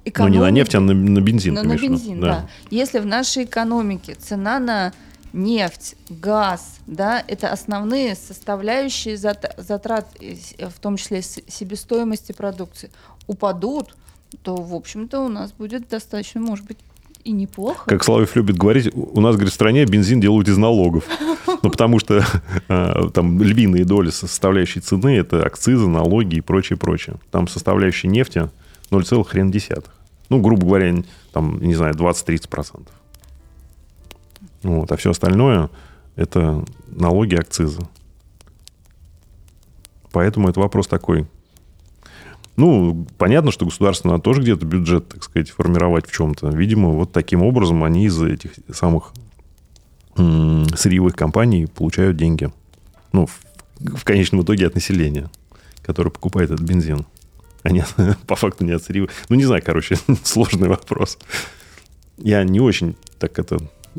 экономике... 0.05 0.39
Ну, 0.39 0.45
не 0.45 0.51
на 0.51 0.51
нефть, 0.51 0.75
а 0.75 0.79
на, 0.79 0.93
на 0.93 1.21
бензин. 1.21 1.53
На, 1.53 1.63
на 1.63 1.77
бензин, 1.77 2.19
да. 2.19 2.27
да. 2.27 2.49
Если 2.69 2.99
в 2.99 3.05
нашей 3.05 3.43
экономике 3.43 4.15
цена 4.15 4.59
на 4.59 4.93
нефть, 5.33 5.95
газ, 6.09 6.79
да, 6.87 7.23
это 7.27 7.51
основные 7.51 8.15
составляющие 8.15 9.17
затрат, 9.17 10.07
в 10.59 10.79
том 10.79 10.97
числе 10.97 11.21
себестоимости 11.21 12.31
продукции, 12.31 12.89
упадут, 13.27 13.95
то, 14.43 14.55
в 14.55 14.73
общем-то, 14.73 15.21
у 15.21 15.29
нас 15.29 15.51
будет 15.51 15.87
достаточно, 15.89 16.41
может 16.41 16.65
быть, 16.65 16.77
и 17.23 17.31
неплохо. 17.31 17.85
Как 17.87 18.03
Славев 18.03 18.35
любит 18.35 18.57
говорить, 18.57 18.91
у 18.93 19.19
нас, 19.19 19.35
говорит, 19.35 19.51
в 19.51 19.55
стране 19.55 19.85
бензин 19.85 20.21
делают 20.21 20.47
из 20.47 20.57
налогов. 20.57 21.05
Ну, 21.63 21.71
потому 21.71 21.99
что 21.99 22.23
а, 22.67 23.09
там 23.09 23.41
львиные 23.41 23.85
доли 23.85 24.11
составляющей 24.11 24.81
цены– 24.81 25.17
это 25.17 25.43
акцизы, 25.43 25.87
налоги 25.87 26.35
и 26.35 26.41
прочее, 26.41 26.77
прочее. 26.77 27.15
Там 27.31 27.47
составляющая 27.47 28.07
нефти 28.07 28.49
0, 28.99 29.23
хрен 29.23 29.51
десятых. 29.51 29.93
Ну, 30.29 30.41
грубо 30.41 30.65
говоря, 30.65 31.03
там, 31.31 31.59
не 31.61 31.75
знаю, 31.75 31.93
20-30%. 31.93 32.87
Вот, 34.63 34.91
а 34.91 34.97
все 34.97 35.11
остальное– 35.11 35.69
это 36.15 36.65
налоги, 36.87 37.35
акцизы. 37.35 37.81
Поэтому 40.11 40.49
это 40.49 40.59
вопрос 40.59 40.87
такой 40.87 41.27
ну, 42.57 43.05
понятно, 43.17 43.51
что 43.51 43.65
государство 43.65 44.09
надо 44.09 44.21
тоже 44.21 44.41
где-то 44.41 44.65
бюджет, 44.65 45.09
так 45.09 45.23
сказать, 45.23 45.49
формировать 45.49 46.07
в 46.07 46.13
чем-то. 46.13 46.49
Видимо, 46.49 46.89
вот 46.89 47.11
таким 47.11 47.43
образом 47.43 47.83
они 47.83 48.05
из 48.05 48.21
этих 48.21 48.51
самых 48.73 49.11
сырьевых 50.15 51.15
компаний 51.15 51.65
получают 51.65 52.15
деньги. 52.15 52.49
Ну, 53.11 53.25
в, 53.25 53.41
в 53.97 54.03
конечном 54.05 54.43
итоге 54.43 54.67
от 54.67 54.75
населения, 54.75 55.29
которое 55.81 56.09
покупает 56.11 56.51
этот 56.51 56.65
бензин. 56.65 57.05
Не, 57.69 57.83
по 58.27 58.35
факту 58.35 58.63
не 58.63 58.77
сырьевых. 58.77 59.11
Ну, 59.29 59.35
не 59.35 59.45
знаю, 59.45 59.61
короче, 59.65 59.97
сложный 60.23 60.67
вопрос. 60.67 61.17
Я 62.17 62.43
не 62.43 62.59
очень 62.59 62.95
так 63.19 63.39
это 63.39 63.57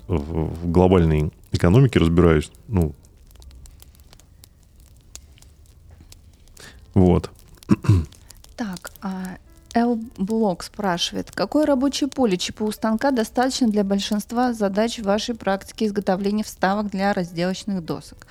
в, 0.08 0.70
глобальной 0.70 1.32
экономике 1.52 1.98
разбираюсь. 1.98 2.50
Ну, 2.68 2.94
вот. 6.94 7.30
Так, 8.56 8.90
а 9.02 9.36
L-блок 9.74 10.62
спрашивает, 10.62 11.30
какое 11.30 11.66
рабочее 11.66 12.08
поле 12.08 12.38
ЧПУ 12.38 12.72
станка 12.72 13.10
достаточно 13.10 13.68
для 13.68 13.84
большинства 13.84 14.54
задач 14.54 14.98
вашей 15.00 15.34
практике 15.34 15.84
изготовления 15.84 16.42
вставок 16.42 16.90
для 16.90 17.12
разделочных 17.12 17.84
досок? 17.84 18.26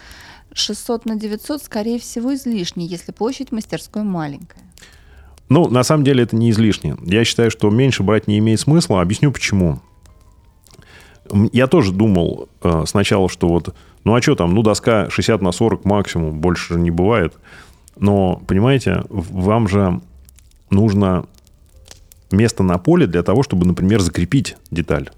600 0.52 1.06
на 1.06 1.16
900, 1.16 1.62
скорее 1.62 2.00
всего, 2.00 2.34
излишне, 2.34 2.88
если 2.88 3.12
площадь 3.12 3.52
мастерской 3.52 4.02
маленькая. 4.02 4.64
Ну, 5.50 5.68
на 5.70 5.84
самом 5.84 6.04
деле 6.04 6.24
это 6.24 6.36
не 6.36 6.50
излишне. 6.50 6.96
Я 7.04 7.24
считаю, 7.24 7.52
что 7.52 7.70
меньше 7.70 8.04
брать 8.04 8.28
не 8.28 8.40
имеет 8.40 8.60
смысла. 8.60 9.02
Объясню 9.02 9.32
почему. 9.32 9.80
Я 11.52 11.68
тоже 11.68 11.92
думал 11.92 12.50
э, 12.64 12.84
сначала, 12.86 13.30
что 13.30 13.48
вот, 13.48 13.76
ну 14.04 14.16
а 14.16 14.22
что 14.22 14.36
там, 14.36 14.54
ну 14.54 14.62
доска 14.62 15.10
60 15.10 15.42
на 15.42 15.52
40 15.52 15.86
максимум, 15.86 16.40
больше 16.40 16.76
не 16.76 16.92
бывает. 16.92 17.34
Но, 17.98 18.42
понимаете, 18.48 19.04
вам 19.10 19.68
же 19.68 20.02
нужно 20.70 21.26
место 22.32 22.64
на 22.64 22.78
поле 22.78 23.08
для 23.08 23.24
того, 23.24 23.44
чтобы, 23.44 23.66
например, 23.66 24.02
закрепить 24.02 24.58
деталь. 24.72 25.10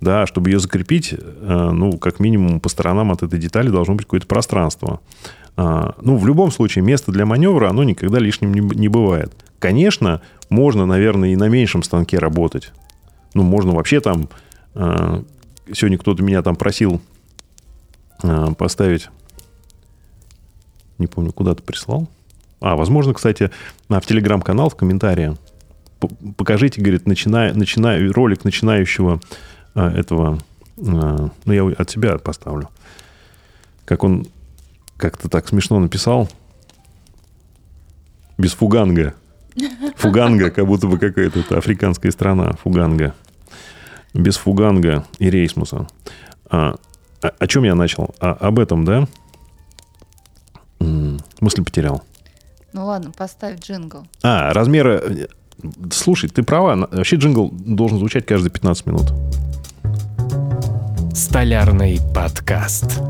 Да, 0.00 0.26
чтобы 0.26 0.50
ее 0.50 0.58
закрепить, 0.58 1.14
э, 1.14 1.70
ну, 1.72 1.96
как 1.96 2.20
минимум 2.20 2.60
по 2.60 2.68
сторонам 2.68 3.12
от 3.12 3.22
этой 3.22 3.38
детали 3.38 3.68
должно 3.68 3.94
быть 3.94 4.04
какое-то 4.04 4.26
пространство. 4.26 5.00
А, 5.56 5.94
ну, 6.02 6.18
в 6.18 6.26
любом 6.26 6.50
случае, 6.50 6.84
место 6.84 7.12
для 7.12 7.24
маневра, 7.24 7.70
оно 7.70 7.82
никогда 7.82 8.18
лишним 8.18 8.52
не 8.52 8.88
бывает. 8.88 9.32
Конечно, 9.66 10.22
можно, 10.48 10.86
наверное, 10.86 11.30
и 11.30 11.36
на 11.36 11.48
меньшем 11.48 11.82
станке 11.82 12.18
работать. 12.18 12.70
Ну, 13.34 13.42
можно 13.42 13.72
вообще 13.72 14.00
там... 14.00 14.28
Э, 14.76 15.24
сегодня 15.72 15.98
кто-то 15.98 16.22
меня 16.22 16.40
там 16.42 16.54
просил 16.54 17.00
э, 18.22 18.46
поставить... 18.56 19.08
Не 20.98 21.08
помню, 21.08 21.32
куда-то 21.32 21.64
прислал. 21.64 22.08
А, 22.60 22.76
возможно, 22.76 23.12
кстати, 23.12 23.50
в 23.88 24.00
телеграм-канал, 24.02 24.70
в 24.70 24.76
комментарии 24.76 25.36
покажите, 26.36 26.80
говорит, 26.80 27.08
начиная, 27.08 27.52
начиная, 27.52 28.12
ролик 28.12 28.44
начинающего 28.44 29.18
а, 29.74 29.90
этого, 29.90 30.38
ну, 30.76 31.32
я 31.44 31.66
от 31.76 31.90
себя 31.90 32.16
поставлю. 32.18 32.68
Как 33.84 34.04
он 34.04 34.28
как-то 34.96 35.28
так 35.28 35.48
смешно 35.48 35.80
написал. 35.80 36.28
Без 38.38 38.52
фуганга. 38.52 39.16
Фуганга, 39.96 40.50
как 40.50 40.66
будто 40.66 40.86
бы 40.86 40.98
какая-то 40.98 41.56
африканская 41.56 42.12
страна. 42.12 42.52
Фуганга. 42.62 43.14
Без 44.14 44.36
фуганга 44.36 45.04
и 45.18 45.30
рейсмуса. 45.30 45.88
А, 46.48 46.76
о, 47.22 47.28
о 47.28 47.46
чем 47.46 47.64
я 47.64 47.74
начал? 47.74 48.14
А, 48.20 48.32
об 48.32 48.58
этом, 48.58 48.84
да? 48.84 49.06
Мысль 51.40 51.64
потерял. 51.64 52.02
Ну 52.72 52.86
ладно, 52.86 53.10
поставь 53.10 53.58
джингл. 53.60 54.06
А, 54.22 54.52
размеры... 54.52 55.28
Слушай, 55.90 56.28
ты 56.28 56.42
права. 56.42 56.88
Вообще 56.90 57.16
джингл 57.16 57.50
должен 57.50 57.98
звучать 57.98 58.26
каждые 58.26 58.50
15 58.50 58.86
минут. 58.86 59.12
Столярный 61.14 61.98
подкаст. 62.14 63.00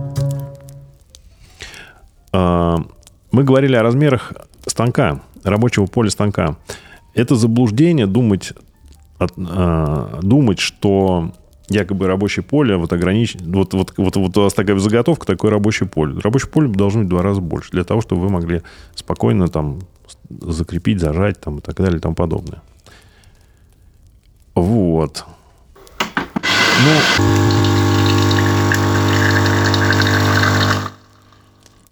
А, 2.32 2.76
мы 3.32 3.42
говорили 3.42 3.74
о 3.74 3.82
размерах 3.82 4.32
станка, 4.66 5.20
рабочего 5.46 5.86
поля 5.86 6.10
станка. 6.10 6.56
Это 7.14 7.34
заблуждение 7.34 8.06
думать, 8.06 8.52
а, 9.18 10.20
думать 10.22 10.58
что 10.58 11.32
якобы 11.68 12.06
рабочее 12.06 12.44
поле 12.44 12.76
вот 12.76 12.92
ограничить. 12.92 13.42
Вот, 13.42 13.74
вот, 13.74 13.94
вот, 13.96 14.16
вот 14.16 14.36
у 14.36 14.42
вас 14.42 14.54
такая 14.54 14.78
заготовка, 14.78 15.26
такое 15.26 15.50
рабочее 15.50 15.88
поле. 15.88 16.18
Рабочее 16.20 16.50
поле 16.50 16.68
должно 16.68 17.00
быть 17.00 17.08
в 17.08 17.10
два 17.10 17.22
раза 17.22 17.40
больше, 17.40 17.70
для 17.72 17.84
того, 17.84 18.00
чтобы 18.00 18.22
вы 18.22 18.28
могли 18.28 18.62
спокойно 18.94 19.48
там 19.48 19.80
закрепить, 20.28 21.00
зажать 21.00 21.40
там, 21.40 21.58
и 21.58 21.60
так 21.60 21.76
далее 21.76 21.98
и 21.98 22.00
тому 22.00 22.14
подобное. 22.14 22.62
Вот. 24.54 25.24
Ну, 26.84 27.00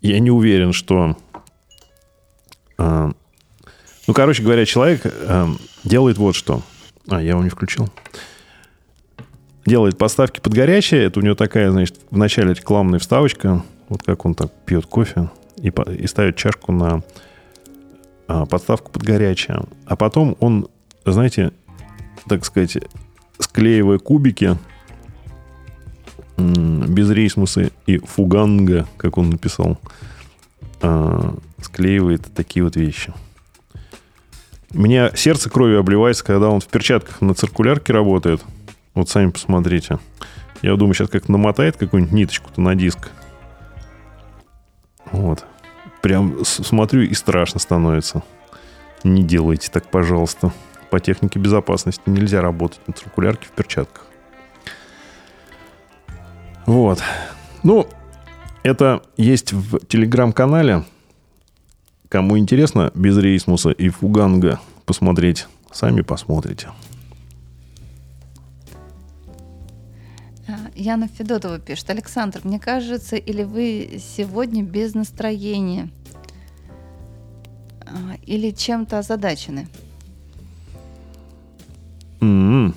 я 0.01 0.19
не 0.21 0.31
уверен, 0.31 0.73
что... 0.73 1.17
Э, 2.79 3.13
ну, 4.07 4.15
короче 4.15 4.43
говоря, 4.43 4.65
человек 4.67 5.03
э, 5.05 5.47
делает 5.85 6.19
вот 6.19 6.35
что. 6.35 6.63
А, 7.09 7.23
я 7.23 7.31
его 7.31 7.43
не 7.43 7.51
включил 7.51 7.89
делает 9.67 9.99
подставки 9.99 10.41
под 10.41 10.55
горячее. 10.55 11.05
Это 11.05 11.21
у 11.21 11.23
него 11.23 11.35
такая, 11.35 11.71
значит, 11.71 12.01
в 12.11 12.17
начале 12.17 12.55
рекламная 12.55 12.99
вставочка. 12.99 13.63
Вот 13.89 14.03
как 14.03 14.25
он 14.25 14.35
так 14.35 14.53
пьет 14.65 14.87
кофе 14.87 15.31
и, 15.57 15.73
и 15.99 16.07
ставит 16.07 16.37
чашку 16.37 16.73
на 16.73 17.03
а, 18.27 18.47
подставку 18.47 18.91
под 18.91 19.03
горячее. 19.03 19.63
А 19.87 19.97
потом 19.97 20.37
он, 20.41 20.69
знаете, 21.05 21.53
так 22.29 22.45
сказать, 22.45 22.79
склеивая 23.39 23.99
кубики 23.99 24.57
без 26.37 27.11
рейсмуса 27.11 27.71
и 27.87 27.99
фуганга, 27.99 28.87
как 28.97 29.19
он 29.19 29.31
написал, 29.31 29.79
а, 30.83 31.37
склеивает 31.63 32.23
такие 32.35 32.65
вот 32.65 32.77
вещи. 32.77 33.13
Мне 34.75 35.11
сердце 35.15 35.49
кровью 35.49 35.79
обливается, 35.79 36.25
когда 36.25 36.51
он 36.51 36.61
в 36.61 36.67
перчатках 36.67 37.23
на 37.23 37.35
циркулярке 37.35 37.93
работает– 37.93 38.43
вот 38.95 39.09
сами 39.09 39.31
посмотрите. 39.31 39.99
Я 40.63 40.77
думаю, 40.77 40.95
сейчас 40.95 41.11
как 41.11 41.29
намотает 41.29 41.77
какую-нибудь 41.77 42.15
ниточку-то 42.15 42.61
на 42.61 42.75
диск. 42.77 43.11
Вот. 45.11 45.45
Прям 46.01 46.45
смотрю 46.45 47.03
и 47.03 47.13
страшно 47.15 47.59
становится. 47.59 48.23
Не 49.03 49.25
делайте 49.25 49.69
так, 49.71 49.91
пожалуйста. 49.91 50.53
По 50.91 51.01
технике 51.01 51.41
безопасности 51.41 52.03
нельзя 52.07 52.41
работать 52.41 52.81
на 52.87 52.95
циркулярке 52.95 53.49
в 53.49 53.51
перчатках. 53.51 54.07
Вот. 56.67 57.03
Ну, 57.65 57.89
это 58.63 59.03
есть 59.17 59.53
в 59.53 59.85
телеграм-канале. 59.87 60.85
Кому 62.15 62.39
интересно, 62.39 62.93
без 62.95 63.19
рейсмуса 63.19 63.73
и 63.73 63.89
фуганга 63.89 64.61
посмотреть, 64.87 65.49
сами 65.73 66.03
посмотрите. 66.03 66.69
Яна 70.77 71.09
Федотова 71.09 71.59
пишет. 71.59 71.91
Александр, 71.91 72.43
мне 72.45 72.61
кажется, 72.61 73.17
или 73.17 73.43
вы 73.43 74.01
сегодня 74.01 74.63
без 74.63 74.95
настроения? 74.95 75.91
А, 77.81 78.15
или 78.25 78.53
чем-то 78.53 79.01
озадачены? 79.01 79.67
Mm-hmm. 82.21 82.75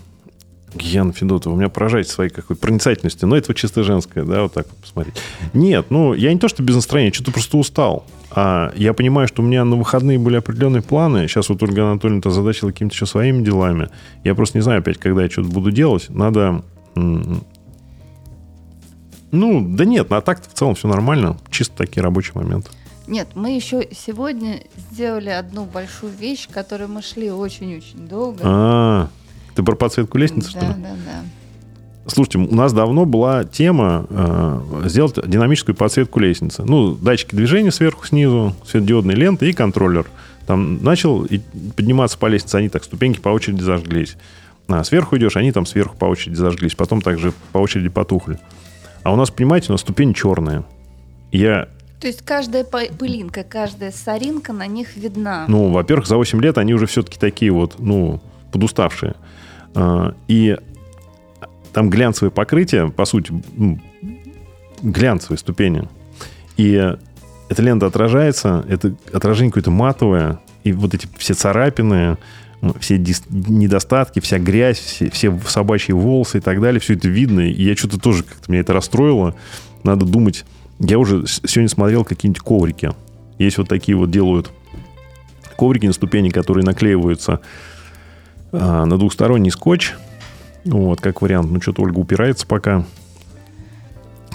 Яна 0.79 1.13
Федотова, 1.13 1.53
у 1.53 1.57
меня 1.57 1.69
поражает 1.69 2.07
своей 2.07 2.31
какой 2.31 2.55
проницательностью. 2.55 3.29
Но 3.29 3.37
это 3.37 3.53
чисто 3.53 3.83
женское, 3.83 4.23
да, 4.23 4.41
вот 4.41 4.53
так 4.53 4.65
вот 4.67 4.77
посмотреть. 4.79 5.13
Нет, 5.53 5.91
ну, 5.91 6.15
я 6.15 6.33
не 6.33 6.39
то, 6.39 6.47
что 6.47 6.63
без 6.63 6.73
настроения, 6.73 7.13
что-то 7.13 7.31
просто 7.31 7.57
устал. 7.57 8.03
А 8.31 8.71
я 8.75 8.93
понимаю, 8.93 9.27
что 9.27 9.41
у 9.41 9.45
меня 9.45 9.63
на 9.63 9.75
выходные 9.75 10.19
были 10.19 10.35
определенные 10.35 10.81
планы. 10.81 11.27
Сейчас 11.27 11.49
вот 11.49 11.63
Ольга 11.63 11.89
Анатольевна 11.89 12.21
озадачила 12.25 12.71
какими-то 12.71 12.93
еще 12.93 13.05
своими 13.05 13.43
делами. 13.43 13.89
Я 14.23 14.35
просто 14.35 14.57
не 14.57 14.61
знаю 14.61 14.79
опять, 14.79 14.97
когда 14.97 15.23
я 15.23 15.29
что-то 15.29 15.49
буду 15.49 15.71
делать. 15.71 16.09
Надо... 16.09 16.63
Ну, 16.95 17.41
да 19.75 19.85
нет, 19.85 20.11
а 20.11 20.21
так 20.21 20.41
в 20.41 20.53
целом 20.53 20.75
все 20.75 20.87
нормально. 20.87 21.37
Чисто 21.49 21.77
такие 21.77 22.01
рабочие 22.01 22.33
моменты. 22.35 22.69
Нет, 23.07 23.29
мы 23.35 23.55
еще 23.55 23.87
сегодня 23.91 24.61
сделали 24.91 25.29
одну 25.29 25.65
большую 25.65 26.11
вещь, 26.11 26.47
которой 26.49 26.87
мы 26.87 27.01
шли 27.01 27.31
очень-очень 27.31 28.07
долго. 28.07 28.39
А, 28.43 29.07
ты 29.55 29.63
про 29.63 29.75
подсветку 29.75 30.17
лестницы, 30.17 30.51
да, 30.53 30.59
что 30.59 30.67
ли? 30.67 30.83
Да, 30.83 30.89
да, 30.89 31.23
Слушайте, 32.07 32.39
у 32.39 32.55
нас 32.55 32.71
давно 32.73 33.05
была 33.05 33.43
тема 33.43 34.05
э, 34.09 34.83
сделать 34.85 35.15
динамическую 35.27 35.75
подсветку 35.75 36.19
лестницы. 36.19 36.63
Ну, 36.63 36.95
датчики 36.95 37.35
движения 37.35 37.71
сверху, 37.71 38.05
снизу, 38.05 38.55
светодиодные 38.65 39.15
ленты 39.17 39.49
и 39.49 39.53
контроллер. 39.53 40.05
Там 40.45 40.81
начал 40.81 41.25
и 41.25 41.39
подниматься 41.75 42.17
по 42.17 42.27
лестнице, 42.27 42.55
они 42.55 42.69
так, 42.69 42.85
ступеньки 42.85 43.19
по 43.19 43.29
очереди 43.29 43.61
зажглись. 43.61 44.15
А 44.69 44.83
сверху 44.83 45.17
идешь, 45.17 45.35
они 45.35 45.51
там 45.51 45.65
сверху 45.65 45.97
по 45.97 46.05
очереди 46.05 46.35
зажглись, 46.35 46.75
потом 46.75 47.01
также 47.01 47.33
по 47.51 47.57
очереди 47.57 47.89
потухли. 47.89 48.39
А 49.03 49.11
у 49.11 49.15
нас, 49.15 49.29
понимаете, 49.29 49.67
у 49.69 49.71
нас 49.73 49.81
ступень 49.81 50.13
черная. 50.13 50.63
Я 51.31 51.67
То 51.99 52.07
есть 52.07 52.23
каждая 52.23 52.63
пылинка, 52.63 53.43
каждая 53.43 53.91
соринка 53.91 54.53
на 54.53 54.67
них 54.67 54.95
видна. 54.95 55.45
Ну, 55.47 55.71
во-первых, 55.71 56.07
за 56.07 56.15
8 56.15 56.41
лет 56.41 56.57
они 56.57 56.73
уже 56.73 56.85
все-таки 56.85 57.19
такие 57.19 57.51
вот, 57.51 57.75
ну, 57.79 58.21
подуставшие. 58.51 59.15
А, 59.75 60.13
И 60.27 60.57
там 61.77 61.91
глянцевое 61.91 62.31
покрытие, 62.31 62.89
по 62.89 63.05
сути, 63.05 63.31
глянцевые 64.81 65.37
ступени. 65.37 65.87
И 66.55 66.73
эта 67.49 67.61
лента 67.61 67.85
отражается, 67.85 68.65
это 68.67 68.95
отражение 69.13 69.51
какое-то 69.51 69.69
матовое, 69.69 70.39
и 70.63 70.71
вот 70.71 70.95
эти 70.95 71.07
все 71.19 71.35
царапины, 71.35 72.17
все 72.79 72.97
недостатки, 72.97 74.19
вся 74.21 74.39
грязь, 74.39 74.79
все, 74.79 75.11
все 75.11 75.39
собачьи 75.45 75.93
волосы 75.93 76.39
и 76.39 76.41
так 76.41 76.61
далее, 76.61 76.79
все 76.79 76.95
это 76.95 77.09
видно. 77.09 77.41
И 77.41 77.61
я 77.61 77.75
что-то 77.75 77.99
тоже 77.99 78.23
как-то 78.23 78.51
меня 78.51 78.61
это 78.61 78.73
расстроило. 78.73 79.35
Надо 79.83 80.03
думать. 80.03 80.45
Я 80.79 80.97
уже 80.97 81.27
сегодня 81.27 81.69
смотрел 81.69 82.03
какие-нибудь 82.03 82.41
коврики. 82.41 82.89
Есть 83.37 83.59
вот 83.59 83.69
такие 83.69 83.95
вот 83.95 84.09
делают 84.09 84.49
коврики 85.55 85.85
на 85.85 85.93
ступени, 85.93 86.29
которые 86.29 86.65
наклеиваются 86.65 87.39
а, 88.51 88.85
на 88.85 88.97
двухсторонний 88.97 89.51
скотч. 89.51 89.93
Вот, 90.67 91.01
как 91.01 91.21
вариант. 91.21 91.49
Ну, 91.51 91.61
что-то 91.61 91.81
Ольга 91.81 91.99
упирается 91.99 92.45
пока. 92.45 92.85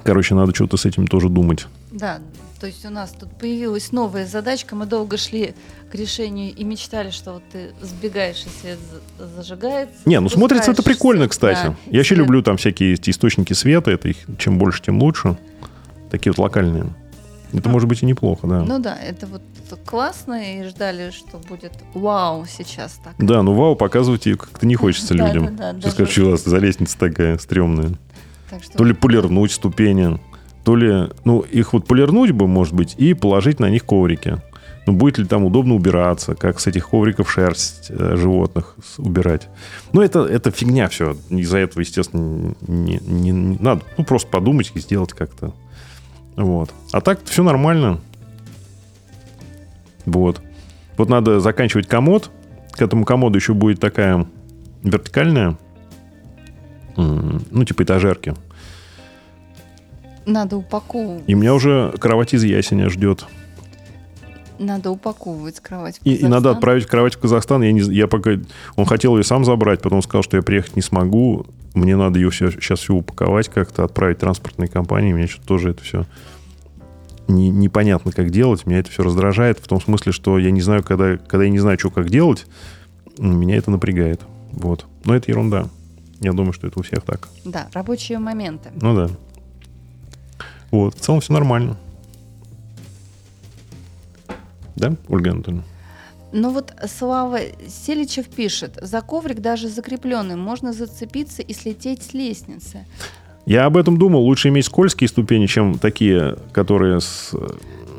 Короче, 0.03 0.35
надо 0.35 0.55
что-то 0.55 0.77
с 0.77 0.85
этим 0.85 1.07
тоже 1.07 1.29
думать. 1.29 1.67
Да, 1.93 2.19
то 2.61 2.67
есть 2.67 2.85
у 2.85 2.91
нас 2.91 3.11
тут 3.19 3.31
появилась 3.39 3.93
новая 3.93 4.27
задачка. 4.27 4.75
Мы 4.75 4.87
долго 4.87 5.17
шли 5.17 5.55
к 5.91 5.95
решению 5.95 6.53
и 6.55 6.65
мечтали, 6.65 7.11
что 7.11 7.35
вот 7.35 7.43
ты 7.53 7.71
сбегаешь, 7.83 8.45
и 8.47 8.61
свет 8.61 8.79
за- 9.19 9.27
зажигается. 9.29 9.95
Не, 10.07 10.19
ну 10.21 10.29
смотрится 10.29 10.71
это 10.73 10.83
прикольно, 10.83 11.29
кстати. 11.29 11.67
да, 11.67 11.75
Я 11.91 11.99
вообще 11.99 12.15
люблю 12.15 12.43
там 12.43 12.57
всякие 12.57 12.95
источники 12.95 13.53
света. 13.53 13.91
Это 13.91 14.09
их 14.09 14.17
чем 14.39 14.59
больше, 14.59 14.83
тем 14.83 15.01
лучше. 15.03 15.37
Такие 16.11 16.33
вот 16.33 16.39
локальные. 16.39 16.87
Это 17.53 17.69
может 17.69 17.89
быть 17.89 18.03
и 18.03 18.07
неплохо, 18.07 18.47
да. 18.47 18.63
Ну 18.65 18.79
да, 18.79 18.97
это 18.97 19.27
вот 19.27 19.43
классно, 19.77 20.59
и 20.61 20.65
ждали, 20.69 21.11
что 21.11 21.39
будет 21.39 21.73
вау 21.95 22.45
сейчас 22.47 23.01
так. 23.05 23.15
Да, 23.19 23.43
ну 23.43 23.55
вау, 23.55 23.77
показывать 23.77 24.27
ее 24.27 24.37
как-то 24.37 24.67
не 24.67 24.75
хочется 24.75 25.15
людям. 25.15 25.57
да, 25.57 25.73
да, 25.73 25.81
Сейчас 25.81 25.95
даже- 25.97 26.11
что 26.13 26.23
у 26.27 26.31
вас 26.31 26.45
за 26.45 26.59
лестница 26.59 26.99
такая 26.99 27.39
стрёмная. 27.39 27.93
Так 28.51 28.63
что 28.63 28.79
То 28.79 28.85
ли 28.85 28.93
полирнуть 28.95 29.53
ступени, 29.53 30.21
то 30.65 30.77
ли... 30.77 31.09
Ну, 31.25 31.41
их 31.41 31.73
вот 31.73 31.87
полирнуть 31.87 32.33
бы, 32.33 32.47
может 32.47 32.75
быть, 32.75 32.95
и 32.99 33.15
положить 33.15 33.61
на 33.61 33.71
них 33.71 33.85
коврики. 33.85 34.39
Ну, 34.87 34.93
будет 34.95 35.17
ли 35.19 35.25
там 35.27 35.45
удобно 35.45 35.75
убираться, 35.75 36.35
как 36.35 36.59
с 36.61 36.67
этих 36.67 36.89
ковриков 36.91 37.31
шерсть 37.31 37.87
э, 37.91 38.17
животных 38.17 38.75
убирать. 38.99 39.49
Ну, 39.93 40.03
это, 40.03 40.21
это 40.27 40.51
фигня 40.51 40.89
все. 40.89 41.17
Из-за 41.31 41.59
этого, 41.59 41.81
естественно, 41.83 42.55
не, 42.67 42.99
не- 42.99 43.31
не 43.31 43.59
надо. 43.61 43.83
Ну, 43.97 44.05
просто 44.05 44.29
подумать 44.29 44.73
и 44.75 44.81
сделать 44.81 45.13
как-то. 45.13 45.55
Вот. 46.37 46.71
А 46.93 47.01
так 47.01 47.21
все 47.25 47.43
нормально. 47.43 48.01
Вот. 50.07 50.41
Вот 50.97 51.09
надо 51.09 51.41
заканчивать 51.41 51.87
комод. 51.87 52.31
К 52.73 52.83
этому 52.83 53.05
комоду 53.05 53.39
еще 53.39 53.55
будет 53.55 53.81
такая 53.81 54.27
вертикальная, 54.83 55.59
ну, 56.97 57.65
типа 57.65 57.83
этажерки. 57.83 58.35
надо 60.27 60.57
упаковывать. 60.57 61.25
И 61.27 61.35
меня 61.35 61.55
уже 61.55 61.93
кровать 61.99 62.35
из 62.35 62.45
ясеня 62.45 62.89
ждет. 62.89 63.27
Надо 64.59 64.91
упаковывать 64.91 65.61
кровать. 65.61 65.99
в 65.99 66.07
И, 66.07 66.15
и 66.15 66.27
надо 66.27 66.51
отправить 66.51 66.87
кровать 66.87 67.17
в 67.17 67.19
Казахстан. 67.21 67.63
Я, 67.63 67.73
не, 67.73 67.81
я 67.81 68.07
пока... 68.07 68.33
Он 68.77 68.85
хотел 68.85 69.17
ее 69.17 69.25
сам 69.25 69.45
забрать, 69.45 69.83
потом 69.83 70.03
сказал, 70.03 70.23
что 70.23 70.37
я 70.37 70.43
приехать 70.43 70.77
не 70.77 70.83
смогу. 70.83 71.47
Мне 71.75 71.97
надо 71.97 72.19
ее 72.19 72.31
все, 72.31 72.51
сейчас 72.51 72.81
все 72.81 72.95
упаковать 72.95 73.49
как-то, 73.49 73.83
отправить 73.85 74.19
транспортной 74.19 74.69
компании. 74.69 75.13
Мне 75.13 75.27
что-то 75.27 75.49
тоже 75.49 75.71
это 75.71 75.83
все 75.83 76.07
не, 77.33 77.51
непонятно, 77.51 78.13
как 78.13 78.31
делать. 78.31 78.67
Меня 78.67 78.79
это 78.79 78.91
все 78.91 79.03
раздражает 79.03 79.59
в 79.59 79.67
том 79.67 79.81
смысле, 79.81 80.13
что 80.13 80.39
я 80.39 80.51
не 80.51 80.61
знаю, 80.61 80.83
когда, 80.83 81.17
когда 81.17 81.45
я 81.45 81.51
не 81.51 81.59
знаю, 81.59 81.79
что 81.79 81.91
как 81.91 82.11
делать, 82.11 82.47
меня 83.19 83.57
это 83.57 83.71
напрягает. 83.71 84.21
Вот. 84.53 84.87
Но 85.05 85.15
это 85.15 85.31
ерунда. 85.31 85.69
Я 86.21 86.33
думаю, 86.33 86.53
что 86.53 86.67
это 86.67 86.79
у 86.79 86.83
всех 86.83 87.03
так. 87.03 87.29
Да, 87.45 87.69
рабочие 87.73 88.19
моменты. 88.19 88.71
Ну 88.81 88.95
да. 88.95 89.11
Вот. 90.71 90.95
В 90.95 91.01
целом 91.01 91.21
все 91.21 91.33
нормально. 91.33 91.77
Да, 94.77 94.95
Ольга 95.09 95.33
Анатольевна? 95.33 95.65
Ну 96.33 96.51
вот 96.51 96.73
Слава 96.89 97.41
Селичев 97.69 98.27
пишет, 98.27 98.79
за 98.81 99.03
коврик 99.03 99.41
даже 99.41 99.69
закрепленный 99.69 100.37
можно 100.37 100.73
зацепиться 100.73 101.43
и 101.43 101.53
слететь 101.53 102.03
с 102.03 102.15
лестницы. 102.15 102.87
Я 103.47 103.67
об 103.67 103.77
этом 103.77 103.97
думал. 103.97 104.23
Лучше 104.23 104.49
иметь 104.49 104.67
скользкие 104.67 105.09
ступени, 105.09 105.47
чем 105.47 105.79
такие, 105.79 106.37
которые 106.53 107.01
с... 107.01 107.35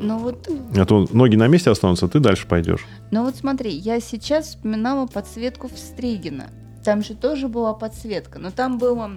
Ну 0.00 0.18
вот, 0.18 0.48
А 0.76 0.84
то 0.84 1.06
ноги 1.12 1.36
на 1.36 1.46
месте 1.46 1.70
останутся, 1.70 2.06
а 2.06 2.08
ты 2.08 2.18
дальше 2.18 2.46
пойдешь. 2.46 2.84
ну 3.10 3.24
вот 3.24 3.36
смотри, 3.36 3.70
я 3.70 4.00
сейчас 4.00 4.48
вспоминала 4.48 5.06
подсветку 5.06 5.68
в 5.68 5.78
Стригино. 5.78 6.50
Там 6.84 7.02
же 7.02 7.14
тоже 7.14 7.48
была 7.48 7.72
подсветка, 7.72 8.38
но 8.38 8.50
там 8.50 8.78
было 8.78 9.10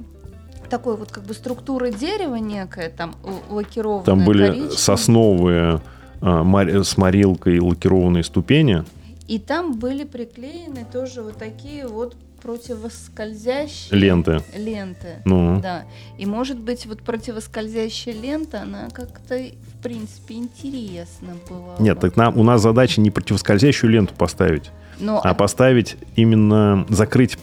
такой 0.70 0.96
вот 0.96 1.12
как 1.12 1.24
бы 1.24 1.34
структура 1.34 1.90
дерева 1.90 2.36
некая, 2.36 2.90
там 2.90 3.16
лакированная 3.50 4.06
Там 4.06 4.24
были 4.24 4.70
сосновые 4.70 5.82
а, 6.22 6.44
с 6.84 6.98
морилкой 6.98 7.60
лакированные 7.60 8.24
ступени. 8.24 8.84
И 9.28 9.40
там 9.40 9.78
были 9.78 10.04
приклеены 10.04 10.86
тоже 10.92 11.22
вот 11.22 11.38
такие 11.38 11.88
вот 11.88 12.16
противоскользящие 12.42 14.00
Ленты. 14.00 14.42
ленты. 14.56 15.22
Ну, 15.26 15.60
Да. 15.62 15.86
И 16.18 16.26
может 16.26 16.60
быть, 16.60 16.86
вот 16.86 17.02
противоскользящая 17.02 18.14
лента, 18.16 18.62
она 18.62 18.90
как-то, 18.92 19.38
в 19.38 19.82
принципе, 19.84 20.36
интересно 20.36 21.36
была. 21.50 21.76
нет, 21.80 22.00
так 22.00 22.16
нам, 22.16 22.38
у 22.38 22.44
нас 22.44 22.62
задача 22.62 23.02
не 23.02 23.12
противоскользящую 23.12 23.92
ленту 23.92 24.14
поставить, 24.16 24.72
Но 25.00 25.22
а 25.24 25.34
поставить 25.34 25.98
именно, 26.16 26.86
закрыть 26.90 27.38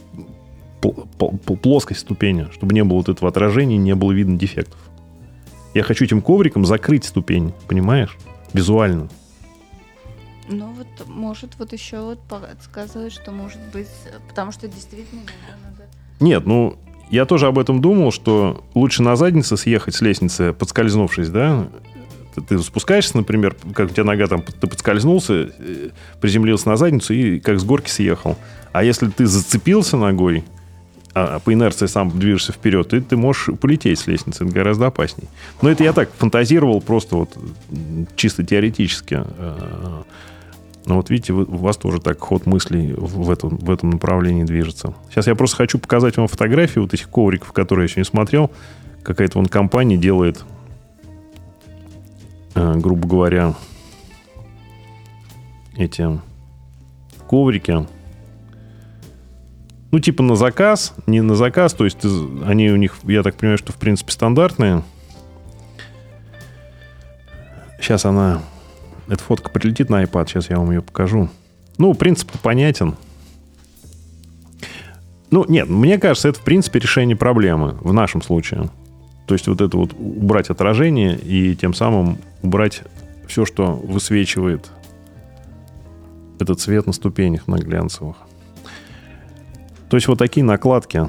пл- 0.81 1.07
пл- 1.19 1.39
пл- 1.45 1.57
плоскость 1.57 2.01
ступени, 2.01 2.49
чтобы 2.53 2.75
не 2.75 2.85
было 2.85 2.99
вот 2.99 3.09
этого 3.09 3.29
отражения, 3.29 3.77
не 3.77 3.95
было 3.95 4.13
видно 4.13 4.39
дефектов. 4.39 4.79
Я 5.75 5.83
хочу 5.83 6.05
этим 6.05 6.23
ковриком 6.23 6.65
закрыть 6.65 7.05
ступень, 7.05 7.53
понимаешь? 7.69 8.17
Визуально. 8.53 9.09
Ну 10.49 10.73
вот, 10.73 11.09
может, 11.09 11.53
вот 11.59 11.73
еще 11.73 12.01
вот 12.01 12.21
подсказывает, 12.21 13.13
что 13.13 13.33
может 13.33 13.61
быть, 13.73 13.89
э, 14.07 14.19
потому 14.29 14.53
что 14.53 14.69
действительно 14.69 15.23
надо... 15.63 15.85
Нет, 16.21 16.47
ну, 16.47 16.77
я 17.11 17.25
тоже 17.25 17.47
об 17.47 17.59
этом 17.59 17.81
думал, 17.81 18.13
что 18.13 18.65
лучше 18.75 19.03
на 19.03 19.17
заднице 19.17 19.57
съехать 19.57 19.95
с 19.95 20.01
лестницы, 20.01 20.53
подскользнувшись, 20.53 21.29
да? 21.31 21.67
Ты, 22.49 22.59
спускаешься, 22.59 23.17
например, 23.17 23.57
как 23.75 23.91
у 23.91 23.93
тебя 23.93 24.05
нога 24.05 24.27
там, 24.27 24.43
ты 24.43 24.67
подскользнулся, 24.67 25.51
э, 25.59 25.91
приземлился 26.21 26.69
на 26.69 26.77
задницу 26.77 27.15
и 27.15 27.41
как 27.41 27.59
с 27.59 27.65
горки 27.65 27.89
съехал. 27.89 28.37
А 28.73 28.83
если 28.83 29.09
ты 29.09 29.27
зацепился 29.27 29.97
ногой, 29.97 30.45
а 31.15 31.39
по 31.39 31.53
инерции 31.53 31.87
сам 31.87 32.11
движешься 32.11 32.53
вперед, 32.53 32.89
ты, 32.89 33.01
ты 33.01 33.17
можешь 33.17 33.57
полететь 33.61 34.01
с 34.01 34.07
лестницы, 34.09 34.45
это 34.45 34.53
гораздо 34.53 34.89
опасней. 34.89 35.29
Но 35.63 35.71
это 35.71 35.85
я 35.85 35.93
так 35.93 36.11
фантазировал 36.19 36.81
просто 36.81 37.17
вот 37.17 37.39
чисто 38.17 38.45
теоретически. 38.45 39.23
Но 40.87 40.97
вот 40.97 41.09
видите, 41.09 41.33
у 41.33 41.45
вас 41.45 41.77
тоже 41.77 42.01
так 42.01 42.21
ход 42.21 42.47
мыслей 42.47 42.95
в 42.97 43.31
этом, 43.31 43.57
в 43.57 43.71
этом 43.71 43.91
направлении 43.91 44.45
движется. 44.45 44.95
Сейчас 45.09 45.27
я 45.27 45.35
просто 45.35 45.57
хочу 45.57 45.79
показать 45.79 46.17
вам 46.17 46.29
фотографии 46.29 46.79
вот 46.79 46.93
этих 46.93 47.09
ковриков, 47.09 47.53
которые 47.53 47.85
я 47.85 47.89
еще 47.89 48.01
не 48.01 48.05
смотрел. 48.05 48.51
Какая-то 49.03 49.39
вон 49.39 49.47
компания 49.47 49.97
делает, 49.97 50.45
э, 52.55 52.75
грубо 52.77 53.09
говоря, 53.09 53.55
эти 55.77 56.21
коврики. 57.27 57.87
Ну, 59.91 60.01
типа 60.01 60.23
на 60.23 60.37
заказ, 60.37 60.95
не 61.07 61.21
на 61.21 61.35
заказ, 61.35 61.73
то 61.73 61.85
есть 61.85 62.05
они 62.45 62.71
у 62.71 62.77
них, 62.77 62.97
я 63.05 63.23
так 63.23 63.37
понимаю, 63.37 63.59
что 63.59 63.73
в 63.73 63.77
принципе 63.77 64.13
стандартные. 64.13 64.83
Сейчас 67.81 68.05
она 68.05 68.43
эта 69.09 69.23
фотка 69.23 69.51
прилетит 69.51 69.91
на 69.91 70.03
iPad, 70.03 70.29
сейчас 70.29 70.51
я 70.51 70.59
вам 70.59 70.71
ее 70.71 70.83
покажу. 70.83 71.29
Ну, 71.79 71.95
принцип 71.95 72.31
понятен. 72.43 72.97
Ну, 75.31 75.45
нет, 75.49 75.69
мне 75.69 75.99
кажется, 75.99 76.29
это, 76.29 76.39
в 76.39 76.45
принципе, 76.45 76.79
решение 76.79 77.17
проблемы 77.17 77.77
в 77.81 77.93
нашем 77.93 78.23
случае. 78.23 78.71
То 79.27 79.35
есть 79.35 79.49
вот 79.49 79.61
это 79.61 79.77
вот 79.77 79.93
убрать 79.95 80.51
отражение 80.51 81.19
и 81.19 81.57
тем 81.57 81.75
самым 81.75 82.19
убрать 82.43 82.83
все, 83.27 83.45
что 83.45 83.75
высвечивает 83.75 84.71
этот 86.39 86.61
цвет 86.61 86.87
на 86.87 86.93
ступенях 86.93 87.49
на 87.49 87.57
глянцевых. 87.57 88.17
То 89.89 89.97
есть 89.97 90.09
вот 90.09 90.19
такие 90.19 90.45
накладки, 90.45 91.09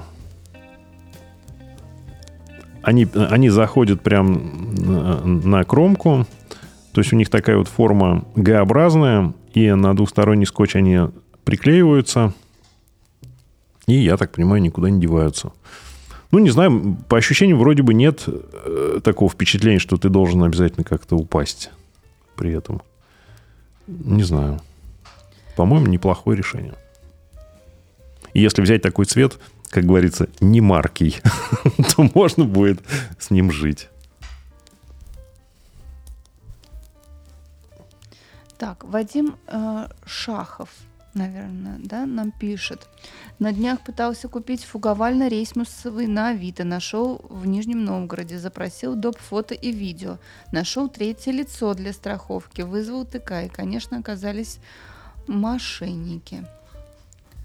они, 2.82 3.08
они 3.14 3.50
заходят 3.50 4.02
прям 4.02 4.76
на, 4.76 5.22
на 5.26 5.64
кромку, 5.64 6.26
то 6.96 7.02
есть 7.02 7.12
у 7.12 7.18
них 7.18 7.30
такая 7.30 7.58
вот 7.58 7.68
форма 7.68 8.24
Г-образная, 8.38 9.34
и 9.54 9.70
на 9.70 9.94
двухсторонний 9.94 10.46
скотч 10.46 10.78
они 10.78 10.98
приклеиваются, 11.44 12.34
и, 13.86 13.96
я 13.96 14.16
так 14.16 14.32
понимаю, 14.32 14.62
никуда 14.62 14.90
не 14.90 15.02
деваются. 15.02 15.52
Ну, 16.32 16.40
не 16.40 16.52
знаю, 16.52 16.98
по 17.10 17.18
ощущениям 17.18 17.60
вроде 17.60 17.84
бы 17.84 17.94
нет 17.94 18.24
э, 18.28 19.02
такого 19.04 19.30
впечатления, 19.30 19.80
что 19.80 19.98
ты 19.98 20.08
должен 20.08 20.42
обязательно 20.44 20.86
как-то 20.86 21.18
упасть 21.18 21.70
при 22.38 22.54
этом. 22.54 22.82
Не 23.88 24.24
знаю. 24.24 24.62
По-моему, 25.58 25.88
неплохое 25.88 26.38
решение. 26.38 26.76
И 28.34 28.40
если 28.40 28.62
взять 28.62 28.82
такой 28.82 29.04
цвет, 29.04 29.38
как 29.70 29.84
говорится, 29.84 30.30
не 30.40 30.62
маркий, 30.62 31.18
то 31.98 32.10
можно 32.14 32.46
будет 32.46 32.80
с 33.20 33.32
ним 33.32 33.52
жить. 33.52 33.90
Так, 38.58 38.84
Вадим 38.84 39.36
э, 39.48 39.88
Шахов 40.06 40.70
наверное, 41.16 41.80
да, 41.80 42.06
нам 42.06 42.32
пишет. 42.32 42.88
На 43.40 43.52
днях 43.52 43.82
пытался 43.82 44.28
купить 44.28 44.64
фуговально 44.64 45.28
рейсмусовый 45.28 46.08
на 46.08 46.30
Авито. 46.30 46.64
Нашел 46.64 47.22
в 47.30 47.48
Нижнем 47.48 47.84
Новгороде. 47.84 48.38
Запросил 48.38 48.96
доп. 48.96 49.18
фото 49.18 49.56
и 49.56 49.72
видео. 49.72 50.18
Нашел 50.52 50.90
третье 50.90 51.32
лицо 51.32 51.74
для 51.74 51.94
страховки. 51.94 52.62
Вызвал 52.62 53.06
ТК. 53.06 53.44
И, 53.44 53.50
конечно, 53.50 53.98
оказались 53.98 54.60
мошенники. 55.28 56.46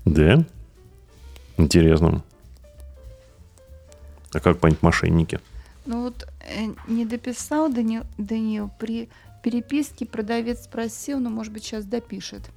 Да? 0.04 0.44
Интересно. 1.56 2.22
А 4.32 4.40
как 4.40 4.58
понять 4.58 4.82
мошенники? 4.82 5.40
Ну 5.86 6.02
вот 6.02 6.28
э, 6.40 6.66
не 6.86 7.04
дописал 7.04 7.72
Данил, 7.72 8.02
Данил 8.16 8.70
при 8.78 9.08
переписке 9.42 10.06
продавец 10.06 10.64
спросил, 10.64 11.18
но 11.20 11.30
может 11.30 11.52
быть 11.52 11.64
сейчас 11.64 11.84
допишет. 11.84 12.50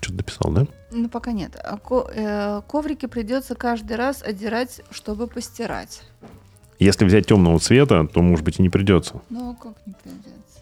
Что-то 0.00 0.18
дописал, 0.18 0.52
да? 0.52 0.66
Ну, 0.92 1.08
пока 1.08 1.32
нет. 1.32 1.56
А 1.62 1.78
ко- 1.78 2.08
э, 2.12 2.62
коврики 2.68 3.06
придется 3.06 3.54
каждый 3.54 3.96
раз 3.96 4.22
отдирать, 4.22 4.80
чтобы 4.90 5.26
постирать. 5.26 6.02
Если 6.78 7.04
взять 7.04 7.26
темного 7.26 7.58
цвета, 7.58 8.06
то, 8.06 8.20
может 8.20 8.44
быть, 8.44 8.58
и 8.58 8.62
не 8.62 8.68
придется. 8.68 9.20
Ну, 9.30 9.50
а 9.52 9.54
как 9.54 9.74
не 9.86 9.94
придется? 9.94 10.60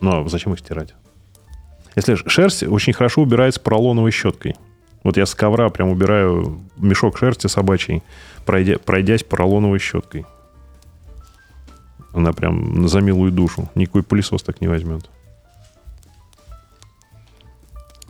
Ну, 0.00 0.24
а 0.24 0.28
зачем 0.28 0.52
их 0.52 0.58
стирать? 0.58 0.94
Если 1.94 2.14
шерсть 2.28 2.62
очень 2.64 2.92
хорошо 2.92 3.22
убирается 3.22 3.60
поролоновой 3.60 4.10
щеткой. 4.10 4.56
Вот 5.02 5.16
я 5.16 5.24
с 5.24 5.34
ковра 5.34 5.70
прям 5.70 5.88
убираю 5.88 6.60
мешок 6.76 7.16
шерсти 7.16 7.46
собачьей, 7.46 8.02
пройдя, 8.44 8.78
пройдясь 8.78 9.22
поролоновой 9.22 9.78
щеткой. 9.78 10.26
Она 12.16 12.32
прям 12.32 12.88
за 12.88 13.00
милую 13.00 13.30
душу. 13.30 13.68
Никакой 13.74 14.02
пылесос 14.02 14.42
так 14.42 14.62
не 14.62 14.68
возьмет. 14.68 15.10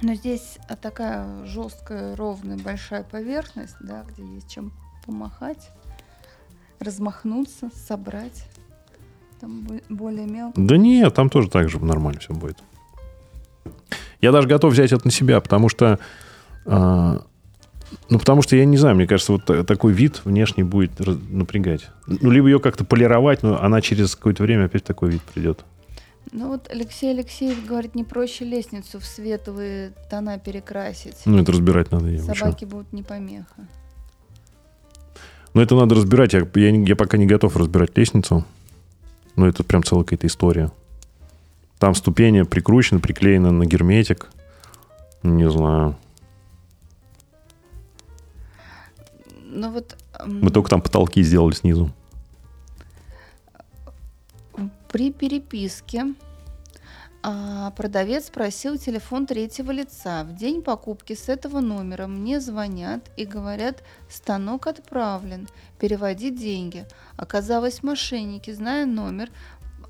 Но 0.00 0.14
здесь 0.14 0.58
такая 0.80 1.44
жесткая, 1.44 2.14
ровная, 2.14 2.56
большая 2.56 3.02
поверхность, 3.02 3.74
да, 3.80 4.04
где 4.08 4.22
есть 4.24 4.48
чем 4.48 4.72
помахать, 5.04 5.70
размахнуться, 6.78 7.70
собрать. 7.74 8.46
Там 9.40 9.62
бо- 9.62 9.80
более 9.88 10.26
мелко. 10.26 10.60
Да 10.60 10.76
нет, 10.76 11.12
там 11.14 11.28
тоже 11.28 11.50
так 11.50 11.68
же 11.68 11.84
нормально 11.84 12.20
все 12.20 12.32
будет. 12.32 12.58
Я 14.20 14.30
даже 14.32 14.46
готов 14.46 14.72
взять 14.72 14.92
это 14.92 15.04
на 15.04 15.10
себя, 15.10 15.40
потому 15.40 15.68
что... 15.68 15.98
а, 16.64 17.24
ну, 18.08 18.18
потому 18.18 18.42
что, 18.42 18.56
я 18.56 18.64
не 18.64 18.76
знаю, 18.76 18.96
мне 18.96 19.06
кажется, 19.06 19.32
вот 19.32 19.44
та- 19.44 19.64
такой 19.64 19.92
вид 19.92 20.22
внешний 20.24 20.62
будет 20.64 20.92
напрягать. 21.30 21.88
Ну, 22.06 22.30
либо 22.30 22.48
ее 22.48 22.60
как-то 22.60 22.84
полировать, 22.84 23.42
но 23.42 23.60
она 23.62 23.80
через 23.80 24.14
какое-то 24.16 24.42
время 24.42 24.64
опять 24.66 24.84
такой 24.84 25.10
вид 25.10 25.22
придет. 25.22 25.64
Ну 26.32 26.48
вот 26.48 26.68
Алексей 26.70 27.10
Алексеев 27.12 27.64
говорит, 27.64 27.94
не 27.94 28.02
проще 28.04 28.44
лестницу 28.44 28.98
в 28.98 29.04
светлые 29.04 29.92
тона 30.10 30.38
перекрасить. 30.38 31.16
Ну, 31.24 31.38
это 31.38 31.52
разбирать 31.52 31.92
надо. 31.92 32.08
я-? 32.08 32.20
Собаки 32.22 32.64
будут 32.64 32.92
не 32.92 33.02
помеха. 33.02 33.68
Ну, 35.54 35.62
это 35.62 35.74
надо 35.76 35.94
разбирать. 35.94 36.32
Я, 36.34 36.46
я, 36.54 36.70
я 36.70 36.96
пока 36.96 37.16
не 37.16 37.26
готов 37.26 37.56
разбирать 37.56 37.96
лестницу. 37.96 38.44
Ну, 39.36 39.46
это 39.46 39.64
прям 39.64 39.82
целая 39.82 40.04
какая-то 40.04 40.26
история. 40.26 40.70
Там 41.78 41.94
ступени 41.94 42.42
прикручены, 42.42 43.00
приклеены 43.00 43.50
на 43.52 43.64
герметик. 43.64 44.28
Не 45.22 45.48
знаю. 45.50 45.96
Ну 49.56 49.70
вот 49.70 49.96
Мы 50.26 50.50
только 50.50 50.68
там 50.68 50.82
потолки 50.82 51.22
сделали 51.22 51.54
снизу. 51.54 51.90
при 54.88 55.10
переписке 55.12 56.14
а, 57.22 57.70
продавец 57.70 58.28
просил 58.30 58.76
телефон 58.76 59.26
третьего 59.26 59.72
лица. 59.72 60.24
В 60.24 60.36
день 60.36 60.62
покупки 60.62 61.14
с 61.14 61.28
этого 61.28 61.60
номера 61.60 62.06
мне 62.06 62.38
звонят 62.38 63.10
и 63.16 63.24
говорят, 63.24 63.82
станок 64.08 64.66
отправлен, 64.66 65.48
переводи 65.80 66.30
деньги. 66.30 66.84
Оказалось, 67.16 67.82
мошенники, 67.82 68.52
зная 68.52 68.86
номер, 68.86 69.30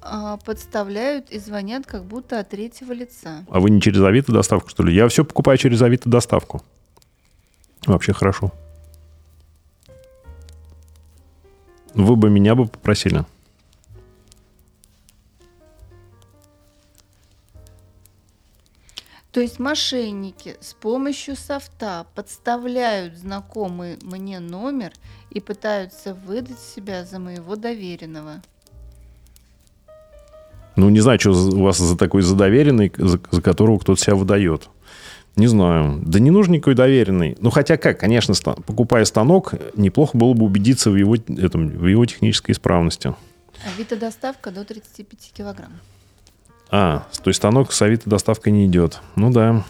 а, 0.00 0.36
подставляют 0.38 1.30
и 1.30 1.38
звонят 1.40 1.86
как 1.86 2.04
будто 2.04 2.38
от 2.38 2.50
третьего 2.50 2.92
лица. 2.92 3.44
А 3.50 3.60
вы 3.60 3.70
не 3.70 3.80
через 3.80 4.00
Авито 4.02 4.32
доставку, 4.32 4.70
что 4.70 4.84
ли? 4.84 4.94
Я 4.94 5.08
все 5.08 5.24
покупаю 5.24 5.58
через 5.58 5.82
Авито 5.82 6.08
доставку. 6.08 6.62
Вообще 7.84 8.12
хорошо. 8.12 8.52
Вы 11.96 12.14
бы 12.14 12.28
меня 12.28 12.54
бы 12.54 12.66
попросили. 12.66 13.24
То 19.32 19.40
есть 19.40 19.58
мошенники 19.58 20.56
с 20.60 20.74
помощью 20.74 21.36
софта 21.36 22.06
подставляют 22.14 23.16
знакомый 23.16 23.98
мне 24.02 24.40
номер 24.40 24.92
и 25.30 25.40
пытаются 25.40 26.14
выдать 26.14 26.58
себя 26.58 27.04
за 27.04 27.18
моего 27.18 27.56
доверенного. 27.56 28.42
Ну, 30.76 30.90
не 30.90 31.00
знаю, 31.00 31.18
что 31.18 31.32
у 31.32 31.62
вас 31.62 31.78
за 31.78 31.96
такой 31.96 32.22
задоверенный, 32.22 32.92
за, 32.96 33.20
за 33.30 33.42
которого 33.42 33.78
кто-то 33.78 34.00
себя 34.00 34.16
выдает. 34.16 34.68
Не 35.36 35.48
знаю. 35.48 36.00
Да 36.02 36.18
не 36.18 36.30
нужен 36.30 36.54
никакой 36.54 36.74
доверенный. 36.74 37.36
Ну, 37.40 37.50
хотя 37.50 37.76
как, 37.76 38.00
конечно, 38.00 38.34
покупая 38.66 39.04
станок, 39.04 39.54
неплохо 39.76 40.16
было 40.16 40.32
бы 40.32 40.46
убедиться 40.46 40.90
в 40.90 40.96
его, 40.96 41.14
этом, 41.14 41.68
в 41.68 41.86
его 41.86 42.06
технической 42.06 42.54
исправности. 42.54 43.14
Авито 43.66 43.96
доставка 43.96 44.50
до 44.50 44.64
35 44.64 45.32
килограмм. 45.36 45.72
А, 46.70 47.06
то 47.22 47.28
есть 47.28 47.36
станок 47.36 47.72
с 47.72 47.82
Авито 47.82 48.08
доставкой 48.08 48.52
не 48.52 48.66
идет. 48.66 49.00
Ну 49.14 49.30
да. 49.30 49.64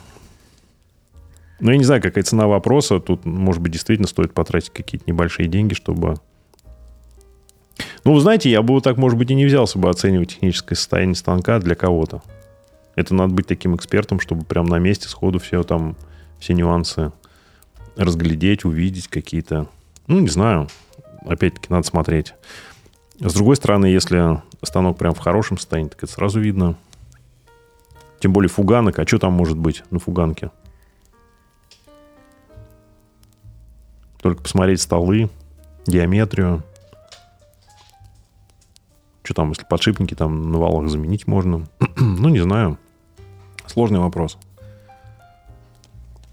Ну, 1.59 1.71
я 1.71 1.79
не 1.79 1.85
знаю, 1.85 2.01
какая 2.01 2.23
цена 2.23 2.47
вопроса. 2.47 3.01
Тут, 3.01 3.25
может 3.25 3.61
быть, 3.61 3.73
действительно 3.73 4.09
стоит 4.09 4.33
потратить 4.35 4.71
какие-то 4.71 5.05
небольшие 5.11 5.49
деньги, 5.49 5.75
чтобы... 5.75 6.17
Ну, 8.05 8.15
вы 8.15 8.21
знаете, 8.21 8.51
я 8.51 8.63
бы 8.63 8.75
вот 8.75 8.85
так, 8.85 8.99
может 8.99 9.19
быть, 9.19 9.31
и 9.31 9.35
не 9.35 9.47
взялся 9.47 9.79
бы 9.79 9.91
оценивать 9.91 10.31
техническое 10.31 10.77
состояние 10.77 11.17
станка 11.17 11.59
для 11.59 11.75
кого-то. 11.75 12.23
Это 12.97 13.15
надо 13.15 13.35
быть 13.35 13.47
таким 13.47 13.77
экспертом, 13.77 14.19
чтобы 14.19 14.45
прям 14.45 14.67
на 14.67 14.79
месте 14.79 15.09
сходу 15.09 15.39
все 15.39 15.63
там, 15.63 15.95
все 16.41 16.55
нюансы 16.55 17.13
разглядеть, 17.95 18.65
увидеть 18.65 19.09
какие-то... 19.09 19.69
Ну, 20.07 20.19
не 20.19 20.29
знаю. 20.29 20.69
Опять-таки, 21.27 21.69
надо 21.71 21.87
смотреть. 21.87 22.35
С 23.21 23.35
другой 23.35 23.57
стороны, 23.57 23.87
если 23.87 24.43
станок 24.63 24.99
прям 24.99 25.15
в 25.15 25.19
хорошем 25.19 25.59
состоянии, 25.59 25.91
так 25.91 26.03
это 26.03 26.13
сразу 26.13 26.41
видно. 26.41 26.77
Тем 28.19 28.33
более 28.33 28.49
фуганок. 28.49 28.99
А 28.99 29.07
что 29.07 29.19
там 29.19 29.33
может 29.33 29.59
быть 29.59 29.83
на 29.91 29.99
фуганке? 29.99 30.51
Только 34.23 34.43
посмотреть 34.43 34.81
столы, 34.81 35.31
геометрию. 35.87 36.63
Что 39.23 39.35
там, 39.35 39.51
если 39.51 39.65
подшипники 39.65 40.15
там 40.15 40.51
на 40.51 40.59
валах 40.59 40.89
заменить 40.89 41.27
можно? 41.27 41.67
ну, 41.97 42.29
не 42.29 42.41
знаю. 42.41 42.79
Сложный 43.67 43.99
вопрос. 43.99 44.39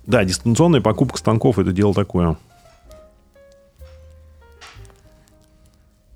Да, 0.05 0.23
дистанционная 0.23 0.81
покупка 0.81 1.17
станков 1.17 1.59
это 1.59 1.71
дело 1.71 1.93
такое. 1.93 2.37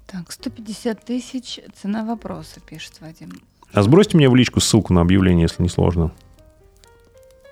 Так, 0.05 0.31
150 0.31 1.03
тысяч 1.03 1.59
цена 1.73 2.05
вопроса, 2.05 2.59
пишет 2.59 3.01
Вадим. 3.01 3.31
А 3.73 3.83
сбросьте 3.83 4.17
мне 4.17 4.29
в 4.29 4.35
личку 4.35 4.59
ссылку 4.59 4.93
на 4.93 5.01
объявление, 5.01 5.43
если 5.43 5.61
не 5.61 5.69
сложно. 5.69 6.11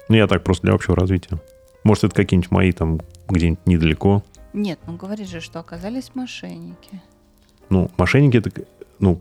Ну, 0.08 0.16
я 0.16 0.28
так 0.28 0.44
просто 0.44 0.64
для 0.64 0.74
общего 0.74 0.96
развития. 0.96 1.40
Может, 1.84 2.06
это 2.06 2.16
какие-нибудь 2.16 2.52
мои 2.52 2.72
там 2.72 3.02
где-нибудь 3.28 3.66
недалеко. 3.66 4.24
Нет, 4.54 4.80
ну 4.88 4.96
говорит 4.96 5.28
же, 5.28 5.42
что 5.42 5.60
оказались 5.60 6.12
мошенники. 6.16 7.02
Ну, 7.70 7.92
мошенники 7.98 8.38
это... 8.38 8.52
Ну, 9.00 9.20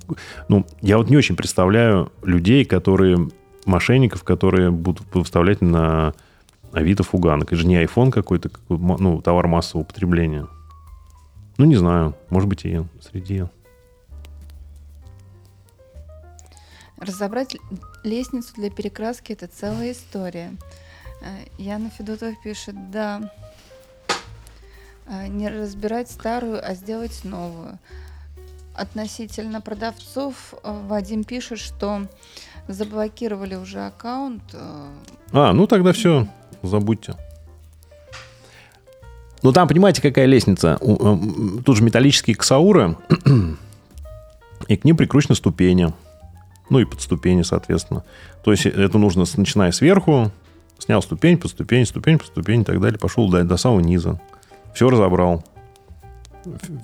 ну, 0.49 0.65
я 0.81 0.99
вот 0.99 1.11
не 1.11 1.17
очень 1.17 1.37
представляю 1.37 2.13
людей, 2.23 2.65
которые... 2.65 3.29
Мошенников, 3.67 4.25
которые 4.25 4.71
будут 4.71 5.07
выставлять 5.15 5.61
на 5.61 6.15
Авито 6.73 7.03
фуганок. 7.03 7.49
Это 7.49 7.57
же 7.57 7.67
не 7.67 7.83
iPhone 7.83 8.11
какой-то, 8.11 8.51
ну, 8.69 9.23
товар 9.23 9.47
массового 9.47 9.85
потребления. 9.85 10.47
Ну, 11.57 11.65
не 11.67 11.77
знаю. 11.77 12.15
Может 12.31 12.49
быть, 12.49 12.65
и 12.65 12.83
среди... 13.01 13.45
Разобрать 16.97 17.57
лестницу 18.03 18.55
для 18.55 18.71
перекраски– 18.71 19.33
это 19.35 19.47
целая 19.47 19.93
история. 19.93 20.53
Э, 21.21 21.45
Яна 21.59 21.91
Федотов 21.91 22.35
пишет, 22.43 22.91
да, 22.91 23.31
э, 25.07 25.27
не 25.27 25.49
разбирать 25.49 26.11
старую, 26.11 26.67
а 26.67 26.75
сделать 26.75 27.25
новую. 27.25 27.79
Относительно 28.75 29.61
продавцов 29.61 30.55
э, 30.63 30.83
Вадим 30.87 31.25
пишет, 31.25 31.59
что 31.59 32.07
заблокировали 32.69 33.55
уже 33.55 33.81
аккаунт. 33.81 34.43
А, 35.33 35.53
ну 35.53 35.67
тогда 35.67 35.93
все, 35.93 36.27
забудьте. 36.63 37.15
Ну 39.43 39.53
там, 39.53 39.69
понимаете, 39.69 40.01
какая 40.01 40.25
лестница? 40.25 40.79
Тут 41.65 41.77
же 41.77 41.83
металлические 41.83 42.35
ксауры, 42.35 42.97
и 44.69 44.77
к 44.77 44.85
ним 44.85 44.97
прикручены 44.97 45.35
ступени. 45.35 45.93
Ну 46.71 46.79
и 46.79 46.87
под 46.87 47.03
ступени, 47.03 47.43
соответственно. 47.43 48.05
То 48.43 48.53
есть 48.53 48.65
это 48.65 48.97
нужно, 48.97 49.25
начиная 49.37 49.71
сверху, 49.73 50.31
снял 50.79 51.03
ступень, 51.03 51.37
под 51.37 51.51
ступень, 51.51 51.85
ступень, 51.85 52.19
под 52.19 52.29
ступень 52.29 52.63
и 52.63 52.65
так 52.65 52.81
далее, 52.81 52.99
пошел 52.99 53.31
до, 53.31 53.45
до 53.45 53.59
самого 53.59 53.81
низа. 53.81 54.19
Все 54.75 54.89
разобрал. 54.89 55.45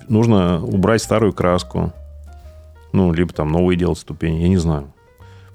Нужно 0.08 0.62
убрать 0.62 1.02
старую 1.02 1.32
краску. 1.32 1.92
Ну, 2.92 3.12
либо 3.12 3.32
там 3.32 3.50
новые 3.50 3.78
делать 3.78 3.98
ступени, 3.98 4.42
я 4.42 4.48
не 4.48 4.58
знаю. 4.58 4.92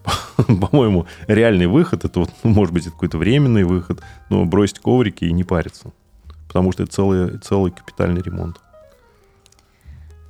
По-моему, 0.38 1.08
реальный 1.28 1.68
выход, 1.68 2.06
это 2.06 2.20
вот, 2.20 2.30
ну, 2.44 2.52
может 2.52 2.74
быть, 2.74 2.84
это 2.84 2.92
какой-то 2.92 3.18
временный 3.18 3.64
выход, 3.64 4.02
но 4.30 4.46
бросить 4.46 4.80
коврики 4.80 5.26
и 5.26 5.32
не 5.32 5.44
париться. 5.44 5.92
Потому 6.48 6.72
что 6.72 6.84
это 6.84 6.92
целый, 6.92 7.38
целый 7.40 7.72
капитальный 7.72 8.22
ремонт. 8.22 8.62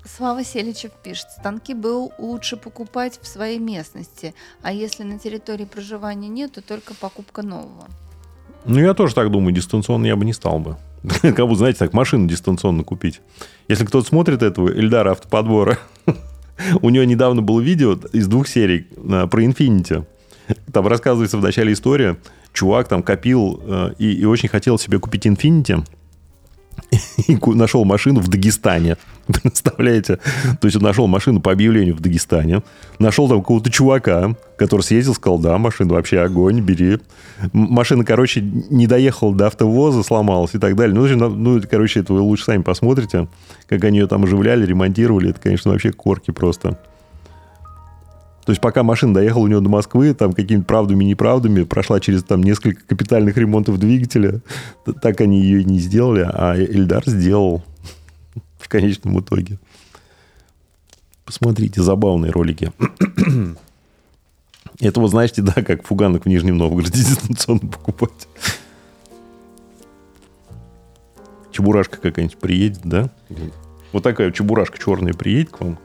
Слава 0.06 0.44
Селичев 0.44 0.92
пишет, 1.04 1.32
станки 1.32 1.74
был 1.74 2.14
лучше 2.20 2.58
покупать 2.58 3.20
в 3.22 3.28
своей 3.28 3.58
местности, 3.58 4.36
а 4.62 4.72
если 4.72 5.04
на 5.04 5.18
территории 5.18 5.66
проживания 5.66 6.28
нет, 6.30 6.54
то 6.54 6.62
только 6.62 6.94
покупка 6.94 7.42
нового. 7.42 7.88
Ну, 8.66 8.80
я 8.80 8.94
тоже 8.94 9.16
так 9.16 9.32
думаю, 9.32 9.54
дистанционно 9.54 10.06
я 10.06 10.16
бы 10.16 10.24
не 10.24 10.34
стал 10.34 10.60
бы. 10.60 10.78
Как 11.22 11.40
будто, 11.48 11.56
знаете, 11.56 11.80
так, 11.80 11.94
машину 11.94 12.28
дистанционно 12.28 12.84
купить. 12.84 13.22
Если 13.68 13.86
кто-то 13.86 14.08
смотрит 14.08 14.44
этого 14.44 14.70
Эльдара 14.70 15.12
автоподбора, 15.12 15.80
у 16.82 16.90
него 16.90 17.04
недавно 17.04 17.42
было 17.42 17.62
видео 17.62 17.98
из 18.14 18.28
двух 18.28 18.48
серий 18.48 18.88
про 18.96 19.44
Infinity. 19.44 20.06
Там 20.72 20.88
рассказывается 20.88 21.38
в 21.38 21.42
начале 21.42 21.74
история. 21.74 22.18
Чувак 22.54 22.88
там 22.88 23.04
копил 23.04 23.60
э, 23.66 23.94
и, 23.98 24.14
и 24.14 24.26
очень 24.26 24.48
хотел 24.48 24.78
себе 24.78 25.00
купить 25.00 25.26
Infinity 25.26 25.84
и 27.28 27.38
нашел 27.54 27.86
машину 27.86 28.20
в 28.20 28.28
Дагестане. 28.28 28.98
Представляете? 29.28 30.18
То 30.60 30.68
есть 30.68 30.78
он 30.78 30.84
нашел 30.84 31.08
машину 31.08 31.42
по 31.42 31.52
объявлению 31.52 31.96
в 31.96 32.00
Дагестане. 32.00 32.62
Нашел 33.00 33.28
там 33.28 33.40
какого-то 33.40 33.72
чувака, 33.72 34.36
который 34.58 34.82
съездил, 34.82 35.14
сказал, 35.16 35.40
да, 35.40 35.58
машина 35.58 35.94
вообще 35.94 36.20
огонь, 36.20 36.62
бери. 36.62 37.00
Машина, 37.54 38.06
короче, 38.06 38.42
не 38.42 38.88
доехала 38.88 39.34
до 39.36 39.48
автовоза, 39.48 40.04
сломалась 40.04 40.54
и 40.54 40.60
так 40.60 40.76
далее. 40.76 40.96
Ну, 40.96 41.30
ну 41.30 41.62
короче, 41.70 42.02
это 42.02 42.14
вы 42.14 42.22
лучше 42.22 42.46
сами 42.46 42.62
посмотрите, 42.62 43.28
как 43.68 43.84
они 43.84 44.00
ее 44.00 44.08
там 44.08 44.24
оживляли, 44.24 44.66
ремонтировали. 44.66 45.32
Это, 45.32 45.40
конечно, 45.40 45.72
вообще 45.72 45.92
корки 45.92 46.32
просто. 46.32 46.78
То 48.46 48.52
есть 48.52 48.62
пока 48.62 48.84
машина 48.84 49.16
доехала 49.16 49.44
у 49.44 49.48
него 49.48 49.60
до 49.60 49.70
Москвы, 49.70 50.14
там 50.14 50.32
какими-то 50.32 50.66
правдами 50.66 51.04
и 51.04 51.08
неправдами, 51.08 51.64
прошла 51.64 52.00
через 52.00 52.24
там 52.24 52.44
несколько 52.44 52.86
капитальных 52.86 53.38
ремонтов 53.38 53.80
двигателя, 53.80 54.42
так 55.02 55.20
они 55.22 55.42
ее 55.42 55.62
и 55.62 55.66
не 55.66 55.80
сделали, 55.80 56.30
а 56.32 56.56
Эльдар 56.56 57.04
сделал 57.08 57.64
в 58.60 58.70
конечном 58.70 59.20
итоге. 59.20 59.58
Посмотрите, 61.26 61.82
забавные 61.82 62.32
ролики. 62.32 62.72
Это 64.80 65.00
вот, 65.00 65.10
знаете, 65.10 65.42
да, 65.42 65.54
как 65.64 65.84
фуганок 65.84 66.26
в 66.26 66.30
Нижнем 66.30 66.58
Новгороде 66.58 66.92
дистанционно 67.00 67.68
покупать. 67.68 68.28
Чебурашка 71.52 71.98
какая-нибудь 71.98 72.38
приедет, 72.38 72.82
да? 72.84 73.10
Вот 73.92 74.04
такая 74.04 74.32
чебурашка 74.32 74.78
черная 74.78 75.14
приедет 75.14 75.50
к 75.50 75.62
вам. 75.62 75.80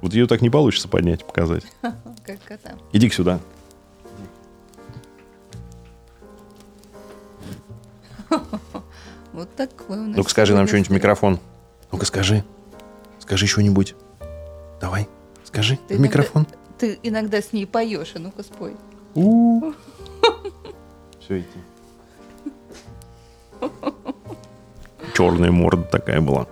Вот 0.00 0.12
ее 0.14 0.26
так 0.26 0.40
не 0.40 0.50
получится 0.50 0.88
поднять 0.88 1.24
показать. 1.24 1.64
Как 1.82 2.42
кота. 2.44 2.72
Иди 2.92 3.10
сюда. 3.10 3.40
Вот 9.32 9.54
такой 9.54 9.98
у 9.98 10.06
нас. 10.06 10.16
Ну-ка 10.16 10.30
скажи 10.30 10.54
нам 10.54 10.66
что-нибудь 10.66 10.88
в 10.90 10.92
микрофон. 10.92 11.38
Ну-ка 11.92 12.04
скажи. 12.06 12.44
Скажи 13.20 13.46
что-нибудь. 13.46 13.94
Давай, 14.80 15.08
скажи 15.44 15.78
Ты 15.86 15.96
в 15.96 16.00
микрофон. 16.00 16.46
Ты 16.78 16.98
иногда 17.02 17.40
с 17.40 17.52
ней 17.52 17.66
поешь, 17.66 18.12
а 18.16 18.18
ну-ка 18.18 18.42
спой. 18.42 18.76
Все 21.20 21.40
идти. 21.40 21.58
Черная 25.14 25.50
морда 25.50 25.82
такая 25.82 26.20
была. 26.20 26.46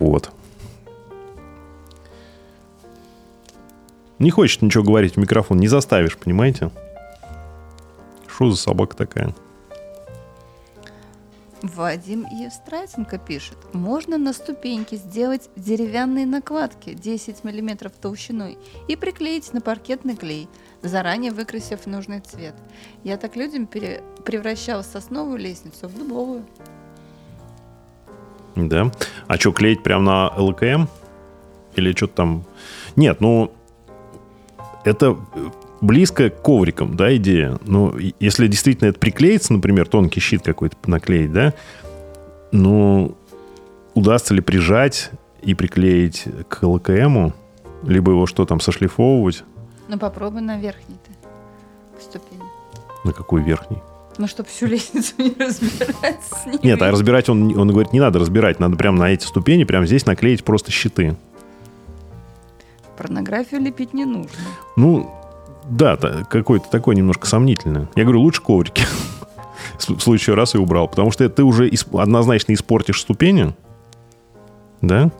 Вот. 0.00 0.30
Не 4.18 4.30
хочет 4.30 4.62
ничего 4.62 4.84
говорить 4.84 5.14
в 5.14 5.18
микрофон, 5.18 5.58
не 5.58 5.68
заставишь, 5.68 6.16
понимаете? 6.16 6.70
Что 8.26 8.50
за 8.50 8.56
собака 8.56 8.96
такая? 8.96 9.34
Вадим 11.62 12.26
Евстратенко 12.30 13.16
пишет. 13.18 13.56
Можно 13.72 14.18
на 14.18 14.34
ступеньке 14.34 14.96
сделать 14.96 15.48
деревянные 15.56 16.26
накладки 16.26 16.92
10 16.92 17.42
мм 17.42 17.90
толщиной 17.90 18.58
и 18.86 18.96
приклеить 18.96 19.52
на 19.54 19.62
паркетный 19.62 20.14
клей, 20.14 20.46
заранее 20.82 21.32
выкрасив 21.32 21.86
нужный 21.86 22.20
цвет. 22.20 22.54
Я 23.02 23.16
так 23.16 23.34
людям 23.34 23.66
пере- 23.66 24.02
превращал 24.26 24.84
сосновую 24.84 25.38
лестницу 25.38 25.88
в 25.88 25.98
дубовую. 25.98 26.44
Да. 28.56 28.90
А 29.26 29.36
что, 29.36 29.52
клеить 29.52 29.82
прям 29.82 30.04
на 30.04 30.28
ЛКМ? 30.36 30.86
Или 31.76 31.92
что-то 31.92 32.14
там... 32.14 32.44
Нет, 32.96 33.20
ну... 33.20 33.50
Это 34.84 35.16
близко 35.80 36.28
к 36.30 36.42
коврикам, 36.42 36.96
да, 36.96 37.14
идея. 37.16 37.58
Ну, 37.64 37.96
и- 37.96 38.14
если 38.20 38.46
действительно 38.46 38.88
это 38.88 38.98
приклеится, 38.98 39.52
например, 39.52 39.88
тонкий 39.88 40.20
щит 40.20 40.42
какой-то 40.42 40.76
наклеить, 40.86 41.32
да, 41.32 41.54
ну, 42.52 43.16
удастся 43.94 44.34
ли 44.34 44.40
прижать 44.40 45.10
и 45.42 45.54
приклеить 45.54 46.24
к 46.48 46.62
ЛКМу, 46.62 47.32
либо 47.82 48.12
его 48.12 48.26
что 48.26 48.44
там, 48.46 48.60
сошлифовывать, 48.60 49.42
Ну 49.88 49.98
попробуй 49.98 50.40
на 50.42 50.58
верхней-то 50.58 51.10
ступени. 52.00 52.42
на 53.04 53.12
какой 53.12 53.42
верхний? 53.42 53.78
Ну, 54.18 54.26
чтобы 54.28 54.48
всю 54.48 54.66
лестницу 54.68 55.14
не 55.18 55.34
разбирать 55.38 56.20
с 56.22 56.46
ними. 56.46 56.60
Нет, 56.62 56.82
а 56.82 56.90
разбирать 56.90 57.28
он, 57.28 57.56
он 57.58 57.68
говорит, 57.68 57.92
не 57.92 58.00
надо 58.00 58.18
разбирать, 58.18 58.60
надо 58.60 58.76
прямо 58.76 58.98
на 58.98 59.10
эти 59.10 59.24
ступени, 59.24 59.64
прямо 59.64 59.86
здесь 59.86 60.06
наклеить 60.06 60.44
просто 60.44 60.70
щиты. 60.70 61.16
Порнографию 62.96 63.60
лепить 63.60 63.92
не 63.92 64.04
нужно. 64.04 64.30
Ну, 64.76 65.10
да, 65.68 65.96
та- 65.96 66.24
какое-то 66.24 66.68
такое 66.70 66.94
немножко 66.94 67.26
сомнительное. 67.26 67.88
Я 67.96 68.04
говорю, 68.04 68.20
лучше 68.20 68.40
коврики. 68.40 68.84
В 69.78 70.00
случае 70.00 70.36
раз 70.36 70.54
и 70.54 70.58
убрал. 70.58 70.86
Потому 70.88 71.10
что 71.10 71.28
ты 71.28 71.42
уже 71.42 71.70
однозначно 71.92 72.52
испортишь 72.52 73.00
ступени. 73.00 73.54
Да? 74.80 75.10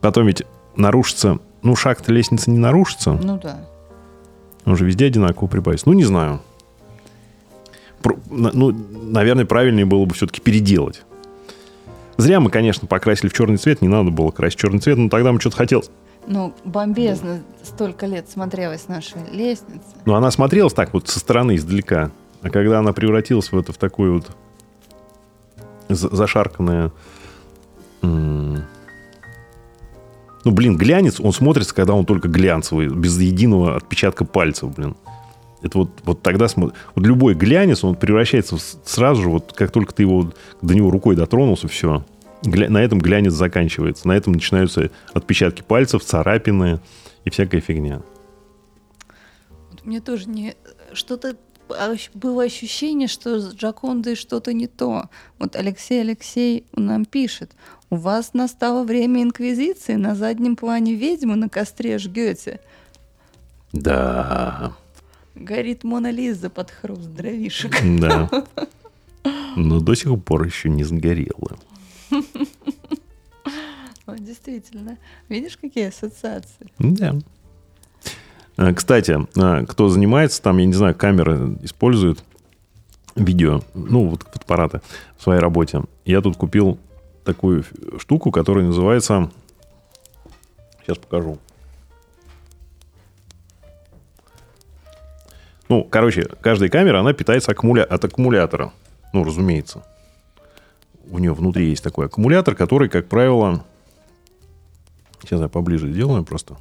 Потом 0.00 0.26
ведь 0.26 0.44
нарушится... 0.74 1.38
Ну, 1.62 1.76
шаг-то 1.76 2.12
лестницы 2.12 2.50
не 2.50 2.58
нарушится. 2.58 3.12
Ну 3.12 3.38
да. 3.38 3.67
Он 4.68 4.76
же 4.76 4.84
везде 4.84 5.06
одинаково 5.06 5.48
прибавится. 5.48 5.88
Ну, 5.88 5.94
не 5.94 6.04
знаю. 6.04 6.40
Про- 8.02 8.18
ну, 8.28 8.70
наверное, 8.70 9.46
правильнее 9.46 9.86
было 9.86 10.04
бы 10.04 10.14
все-таки 10.14 10.42
переделать. 10.42 11.02
Зря 12.18 12.38
мы, 12.38 12.50
конечно, 12.50 12.86
покрасили 12.86 13.28
в 13.28 13.32
черный 13.32 13.56
цвет. 13.56 13.80
Не 13.80 13.88
надо 13.88 14.10
было 14.10 14.30
красить 14.30 14.58
черный 14.58 14.78
цвет, 14.80 14.98
но 14.98 15.08
тогда 15.08 15.32
мы 15.32 15.40
что-то 15.40 15.56
хотел. 15.56 15.84
Ну, 16.26 16.52
бомбезно 16.64 17.40
столько 17.62 18.04
лет 18.04 18.28
смотрелась 18.28 18.88
наша 18.88 19.16
лестница. 19.32 19.86
Но 20.04 20.16
она 20.16 20.30
смотрелась 20.30 20.74
так 20.74 20.92
вот 20.92 21.08
со 21.08 21.18
стороны, 21.18 21.56
издалека. 21.56 22.10
А 22.42 22.50
когда 22.50 22.80
она 22.80 22.92
превратилась 22.92 23.50
в 23.50 23.58
это, 23.58 23.72
в 23.72 23.78
такое 23.78 24.10
вот 24.10 24.26
за- 25.88 26.14
зашарканное 26.14 26.92
Ну, 30.48 30.54
блин, 30.54 30.78
глянец, 30.78 31.20
он 31.20 31.34
смотрится, 31.34 31.74
когда 31.74 31.92
он 31.92 32.06
только 32.06 32.26
глянцевый, 32.26 32.88
без 32.88 33.18
единого 33.18 33.76
отпечатка 33.76 34.24
пальцев, 34.24 34.74
блин. 34.74 34.96
Это 35.60 35.76
вот, 35.76 35.90
вот 36.04 36.22
тогда 36.22 36.46
смо- 36.46 36.72
вот 36.94 37.06
любой 37.06 37.34
глянец, 37.34 37.84
он 37.84 37.96
превращается 37.96 38.56
в 38.56 38.60
сразу 38.62 39.24
же, 39.24 39.28
вот 39.28 39.52
как 39.52 39.70
только 39.72 39.92
ты 39.92 40.04
его 40.04 40.32
до 40.62 40.74
него 40.74 40.90
рукой 40.90 41.16
дотронулся, 41.16 41.68
все. 41.68 42.02
на 42.42 42.78
этом 42.78 42.98
глянец 42.98 43.34
заканчивается. 43.34 44.08
На 44.08 44.12
этом 44.12 44.32
начинаются 44.32 44.90
отпечатки 45.12 45.60
пальцев, 45.60 46.02
царапины 46.02 46.80
и 47.26 47.30
всякая 47.30 47.60
фигня. 47.60 48.00
Мне 49.84 50.00
тоже 50.00 50.30
не... 50.30 50.54
Что-то 50.94 51.36
было 52.14 52.44
ощущение, 52.44 53.06
что 53.06 53.38
с 53.38 53.54
Джакондой 53.54 54.14
что-то 54.14 54.54
не 54.54 54.66
то. 54.66 55.10
Вот 55.38 55.56
Алексей 55.56 56.00
Алексей 56.00 56.64
нам 56.72 57.04
пишет. 57.04 57.52
У 57.90 57.96
вас 57.96 58.34
настало 58.34 58.84
время 58.84 59.22
инквизиции, 59.22 59.94
на 59.94 60.14
заднем 60.14 60.56
плане 60.56 60.94
ведьму 60.94 61.36
на 61.36 61.48
костре 61.48 61.98
жгете. 61.98 62.60
Да, 63.72 64.72
Горит 65.34 65.84
Мона 65.84 66.10
Лиза 66.10 66.50
под 66.50 66.70
хруст 66.70 67.08
дровишек. 67.14 67.76
да. 68.00 68.28
Но 69.56 69.80
до 69.80 69.94
сих 69.94 70.22
пор 70.22 70.44
еще 70.44 70.68
не 70.68 70.84
сгорело. 70.84 71.58
Вот, 74.06 74.24
действительно. 74.24 74.96
Видишь, 75.28 75.58
какие 75.58 75.88
ассоциации? 75.88 76.70
Да. 76.78 77.14
А, 78.56 78.72
Кстати, 78.72 79.18
а, 79.36 79.66
кто 79.66 79.88
занимается 79.88 80.40
там, 80.40 80.56
я 80.58 80.64
не 80.64 80.72
знаю, 80.72 80.94
камеры 80.94 81.58
используют, 81.62 82.24
видео, 83.14 83.62
ну, 83.74 84.08
вот 84.08 84.22
фотоаппараты 84.22 84.80
в 85.18 85.22
своей 85.22 85.40
работе. 85.40 85.82
Я 86.06 86.22
тут 86.22 86.36
купил 86.36 86.78
такую 87.28 87.62
штуку, 87.98 88.30
которая 88.30 88.64
называется... 88.64 89.30
Сейчас 90.80 90.96
покажу. 90.96 91.38
Ну, 95.68 95.84
короче, 95.84 96.26
каждая 96.40 96.70
камера, 96.70 97.00
она 97.00 97.12
питается 97.12 97.52
аккумуля... 97.52 97.84
от 97.84 98.02
аккумулятора. 98.02 98.72
Ну, 99.12 99.24
разумеется. 99.24 99.84
У 101.10 101.18
нее 101.18 101.34
внутри 101.34 101.68
есть 101.68 101.84
такой 101.84 102.06
аккумулятор, 102.06 102.54
который, 102.54 102.88
как 102.88 103.08
правило... 103.08 103.62
Сейчас 105.20 105.42
я 105.42 105.48
поближе 105.48 105.92
сделаю 105.92 106.24
просто. 106.24 106.56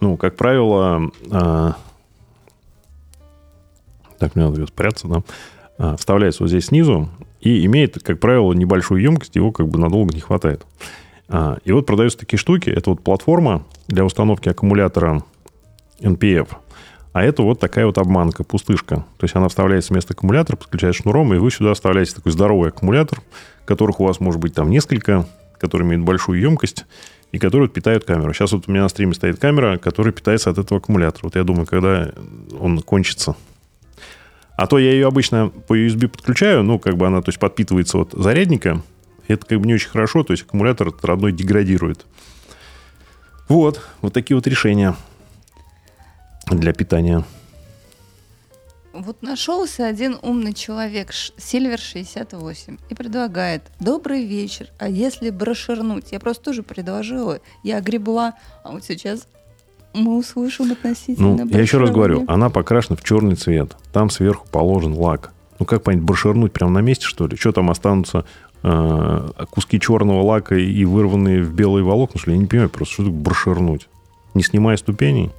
Ну, 0.00 0.16
как 0.16 0.34
правило... 0.34 1.12
а, 1.30 1.76
Так, 4.18 4.34
мне 4.34 4.44
надо 4.44 4.66
спрятаться, 4.66 5.06
да. 5.06 5.22
А, 5.78 5.96
Вставляется 5.96 6.42
вот 6.42 6.48
здесь 6.48 6.66
снизу 6.66 7.08
и 7.42 7.66
имеет, 7.66 8.00
как 8.02 8.20
правило, 8.20 8.52
небольшую 8.52 9.02
емкость, 9.02 9.34
его 9.34 9.50
как 9.50 9.68
бы 9.68 9.78
надолго 9.78 10.14
не 10.14 10.20
хватает. 10.20 10.64
А, 11.28 11.58
И 11.64 11.72
вот 11.72 11.86
продаются 11.86 12.18
такие 12.18 12.38
штуки. 12.38 12.70
Это 12.70 12.90
вот 12.90 13.02
платформа 13.02 13.64
для 13.88 14.04
установки 14.04 14.48
аккумулятора 14.48 15.24
NPF. 16.00 16.48
А 17.12 17.22
это 17.22 17.42
вот 17.42 17.60
такая 17.60 17.84
вот 17.84 17.98
обманка, 17.98 18.44
пустышка. 18.44 19.04
То 19.18 19.24
есть 19.24 19.34
она 19.34 19.48
вставляется 19.48 19.92
вместо 19.92 20.14
аккумулятора, 20.14 20.56
подключает 20.56 20.94
шнуром, 20.94 21.34
и 21.34 21.38
вы 21.38 21.50
сюда 21.50 21.74
вставляете 21.74 22.14
такой 22.14 22.32
здоровый 22.32 22.70
аккумулятор, 22.70 23.20
которых 23.66 24.00
у 24.00 24.06
вас 24.06 24.20
может 24.20 24.40
быть 24.40 24.54
там 24.54 24.70
несколько, 24.70 25.26
который 25.58 25.86
имеет 25.86 26.02
большую 26.02 26.40
емкость, 26.40 26.86
и 27.32 27.38
которые 27.38 27.68
питают 27.68 28.04
камеру. 28.04 28.32
Сейчас 28.32 28.52
вот 28.52 28.64
у 28.68 28.70
меня 28.70 28.82
на 28.82 28.88
стриме 28.88 29.14
стоит 29.14 29.38
камера, 29.38 29.78
которая 29.78 30.12
питается 30.12 30.50
от 30.50 30.58
этого 30.58 30.78
аккумулятора. 30.78 31.24
Вот 31.24 31.36
я 31.36 31.44
думаю, 31.44 31.66
когда 31.66 32.12
он 32.58 32.80
кончится. 32.80 33.34
А 34.56 34.66
то 34.66 34.78
я 34.78 34.92
ее 34.92 35.06
обычно 35.06 35.48
по 35.48 35.76
USB 35.76 36.08
подключаю, 36.08 36.62
ну, 36.62 36.78
как 36.78 36.96
бы 36.96 37.06
она, 37.06 37.22
то 37.22 37.30
есть, 37.30 37.38
подпитывается 37.38 37.98
от 37.98 38.12
зарядника. 38.12 38.82
Это 39.28 39.46
как 39.46 39.60
бы 39.60 39.66
не 39.66 39.74
очень 39.74 39.88
хорошо, 39.88 40.24
то 40.24 40.32
есть 40.32 40.42
аккумулятор 40.44 40.88
этот 40.88 41.04
родной 41.04 41.32
деградирует. 41.32 42.04
Вот, 43.48 43.80
вот 44.00 44.12
такие 44.12 44.36
вот 44.36 44.46
решения 44.46 44.94
для 46.46 46.72
питания. 46.72 47.24
Вот 48.92 49.22
нашелся 49.22 49.86
один 49.86 50.18
умный 50.20 50.52
человек, 50.52 51.12
Ш- 51.12 51.32
Сильвер 51.38 51.78
68, 51.78 52.76
и 52.90 52.94
предлагает 52.94 53.62
«Добрый 53.80 54.26
вечер, 54.26 54.68
а 54.78 54.86
если 54.88 55.30
брошернуть?» 55.30 56.12
Я 56.12 56.20
просто 56.20 56.44
тоже 56.44 56.62
предложила, 56.62 57.40
я 57.64 57.80
гребла, 57.80 58.34
а 58.62 58.72
вот 58.72 58.84
сейчас 58.84 59.26
мы 59.94 60.18
услышим 60.18 60.72
относительно 60.72 61.44
Ну, 61.44 61.48
я 61.48 61.60
еще 61.60 61.78
раз 61.78 61.90
говорю, 61.90 62.24
она 62.26 62.50
покрашена 62.50 62.96
в 62.96 63.04
черный 63.04 63.36
цвет. 63.36 63.76
Там 63.92 64.10
сверху 64.10 64.46
положен 64.50 64.94
лак. 64.94 65.32
Ну, 65.58 65.66
как 65.66 65.82
понять, 65.82 66.02
брошернуть 66.02 66.52
прямо 66.52 66.72
на 66.72 66.78
месте, 66.80 67.06
что 67.06 67.26
ли? 67.26 67.36
Что 67.36 67.52
там 67.52 67.70
останутся 67.70 68.24
э, 68.62 69.28
куски 69.50 69.78
черного 69.78 70.22
лака 70.22 70.56
и 70.56 70.84
вырванные 70.84 71.42
в 71.42 71.52
белые 71.52 71.84
волокна, 71.84 72.18
что 72.18 72.30
ли? 72.30 72.36
Я 72.36 72.42
не 72.42 72.48
понимаю 72.48 72.70
просто, 72.70 72.94
что 72.94 73.04
такое 73.04 73.20
брошернуть? 73.20 73.88
Не 74.34 74.42
снимая 74.42 74.76
ступеней? 74.76 75.30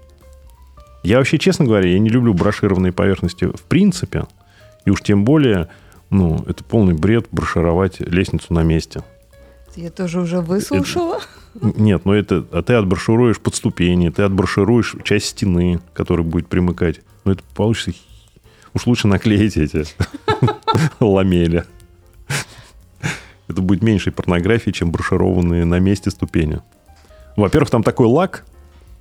Я 1.04 1.18
вообще, 1.18 1.38
честно 1.38 1.66
говоря, 1.66 1.90
я 1.90 2.00
не 2.00 2.10
люблю 2.10 2.34
брошированные 2.34 2.94
поверхности 2.94 3.46
в 3.46 3.64
принципе. 3.64 4.26
И 4.86 4.90
уж 4.90 5.02
тем 5.02 5.26
более, 5.26 5.68
ну, 6.10 6.44
это 6.48 6.64
полный 6.64 6.94
бред 6.94 7.28
брошировать 7.32 8.00
лестницу 8.00 8.54
на 8.54 8.64
месте. 8.64 9.04
Я 9.76 9.90
тоже 9.90 10.22
уже 10.22 10.40
выслушала. 10.40 11.20
Нет, 11.62 12.06
ну 12.06 12.14
это... 12.14 12.46
А 12.52 12.62
ты 12.62 12.74
отброшируешь 12.74 13.40
под 13.40 13.56
ступени, 13.56 14.10
ты 14.10 14.24
отброшируешь 14.24 14.96
часть 15.04 15.28
стены, 15.28 15.80
которая 15.94 16.26
будет 16.26 16.48
примыкать. 16.48 17.02
Ну 17.26 17.32
это 17.32 17.44
получится... 17.56 17.92
Уж 18.74 18.88
лучше 18.88 19.08
наклеить 19.08 19.56
эти 19.56 19.86
ламели. 21.00 21.64
Это 23.48 23.62
будет 23.62 23.84
меньше 23.84 24.12
порнографии, 24.12 24.72
чем 24.72 24.92
брошированные 24.92 25.64
на 25.66 25.80
месте 25.80 26.10
ступени. 26.10 26.62
Во-первых, 27.36 27.70
там 27.70 27.84
такой 27.84 28.08
лак, 28.08 28.46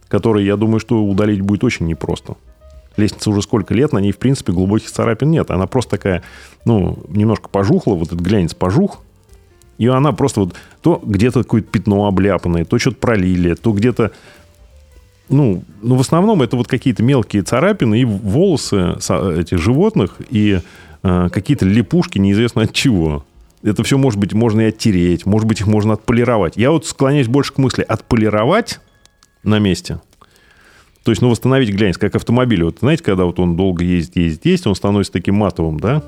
который, 0.09 0.45
я 0.45 0.57
думаю, 0.57 0.79
что 0.79 1.03
удалить 1.03 1.41
будет 1.41 1.65
очень 1.65 1.87
непросто. 1.87 2.37
Лестница 2.99 3.31
уже 3.31 3.41
сколько 3.41 3.73
лет, 3.73 3.93
на 3.93 3.99
ней, 3.99 4.13
в 4.13 4.19
принципе, 4.19 4.53
глубоких 4.53 4.91
царапин 4.91 5.31
нет. 5.31 5.51
Она 5.51 5.67
просто 5.67 5.93
такая, 5.93 6.23
ну, 6.67 7.03
немножко 7.09 7.49
пожухла, 7.49 7.95
вот 7.95 8.09
этот 8.09 8.21
глянец 8.21 8.55
пожух, 8.55 9.01
и 9.83 9.87
она 9.89 10.13
просто 10.13 10.41
вот 10.41 10.55
то 10.81 11.03
где-то 11.05 11.43
какое-то 11.43 11.69
пятно 11.69 12.07
обляпанное, 12.07 12.65
то 12.65 12.79
что-то 12.79 12.99
пролили, 12.99 13.55
то 13.55 13.73
где-то... 13.73 14.13
Ну, 15.29 15.65
ну, 15.83 15.97
в 15.97 16.01
основном 16.01 16.43
это 16.43 16.57
вот 16.57 16.69
какие-то 16.69 17.03
мелкие 17.03 17.43
царапины 17.43 18.01
и 18.01 18.05
волосы 18.05 18.97
этих 18.99 19.59
животных, 19.59 20.17
и 20.31 20.61
э, 21.03 21.29
какие-то 21.33 21.65
липушки 21.65 22.19
неизвестно 22.19 22.63
от 22.63 22.73
чего. 22.73 23.25
Это 23.63 23.83
все, 23.83 23.99
может 23.99 24.21
быть, 24.21 24.35
можно 24.35 24.61
и 24.61 24.65
оттереть, 24.67 25.27
может 25.27 25.49
быть, 25.49 25.61
их 25.61 25.67
можно 25.67 25.95
отполировать. 25.95 26.57
Я 26.57 26.71
вот 26.71 26.87
склоняюсь 26.87 27.29
больше 27.29 27.53
к 27.53 27.59
мысли 27.59 27.83
отполировать 27.83 28.79
на 29.43 29.59
месте. 29.59 30.01
То 31.03 31.11
есть, 31.11 31.23
ну, 31.23 31.31
восстановить 31.31 31.75
глянец, 31.75 31.99
как 31.99 32.15
автомобиль. 32.15 32.63
Вот 32.63 32.79
знаете, 32.81 33.03
когда 33.03 33.25
вот 33.25 33.41
он 33.41 33.57
долго 33.57 33.83
ездит, 33.83 34.17
ездит, 34.17 34.45
ездит, 34.45 34.67
он 34.69 34.75
становится 34.77 35.13
таким 35.13 35.37
матовым, 35.37 35.81
да? 35.81 36.03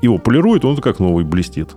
Его 0.00 0.16
полирует, 0.18 0.64
он 0.64 0.76
как 0.78 1.00
новый 1.00 1.24
блестит. 1.24 1.70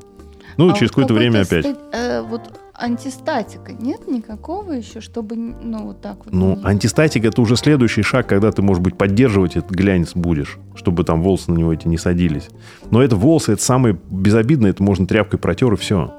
Ну, 0.58 0.70
А 0.70 0.74
через 0.74 0.90
вот 0.92 0.96
какое-то 1.06 1.14
время 1.14 1.42
опять. 1.42 1.66
э, 1.94 2.22
вот 2.22 2.42
антистатика 2.74 3.72
нет 3.74 4.08
никакого 4.08 4.74
еще, 4.74 5.02
чтобы, 5.02 5.36
ну, 5.36 5.86
вот 5.88 6.02
так 6.02 6.18
вот. 6.26 6.34
Ну, 6.34 6.56
не- 6.56 6.64
антистатик 6.64 7.26
это 7.26 7.42
уже 7.42 7.56
следующий 7.56 8.02
шаг, 8.04 8.28
когда 8.28 8.52
ты, 8.52 8.62
может 8.62 8.84
быть, 8.84 8.98
поддерживать 8.98 9.56
этот 9.56 9.72
глянец 9.72 10.14
будешь, 10.14 10.58
чтобы 10.76 11.04
там 11.04 11.22
волосы 11.22 11.52
на 11.52 11.58
него 11.58 11.74
эти 11.74 11.88
не 11.88 11.98
садились. 11.98 12.50
Но 12.92 13.02
это 13.02 13.16
волосы, 13.16 13.54
это 13.54 13.62
самое 13.64 13.98
безобидное, 14.10 14.72
это 14.72 14.84
можно 14.84 15.08
тряпкой 15.08 15.40
протер 15.40 15.74
и 15.74 15.78
все. 15.78 16.14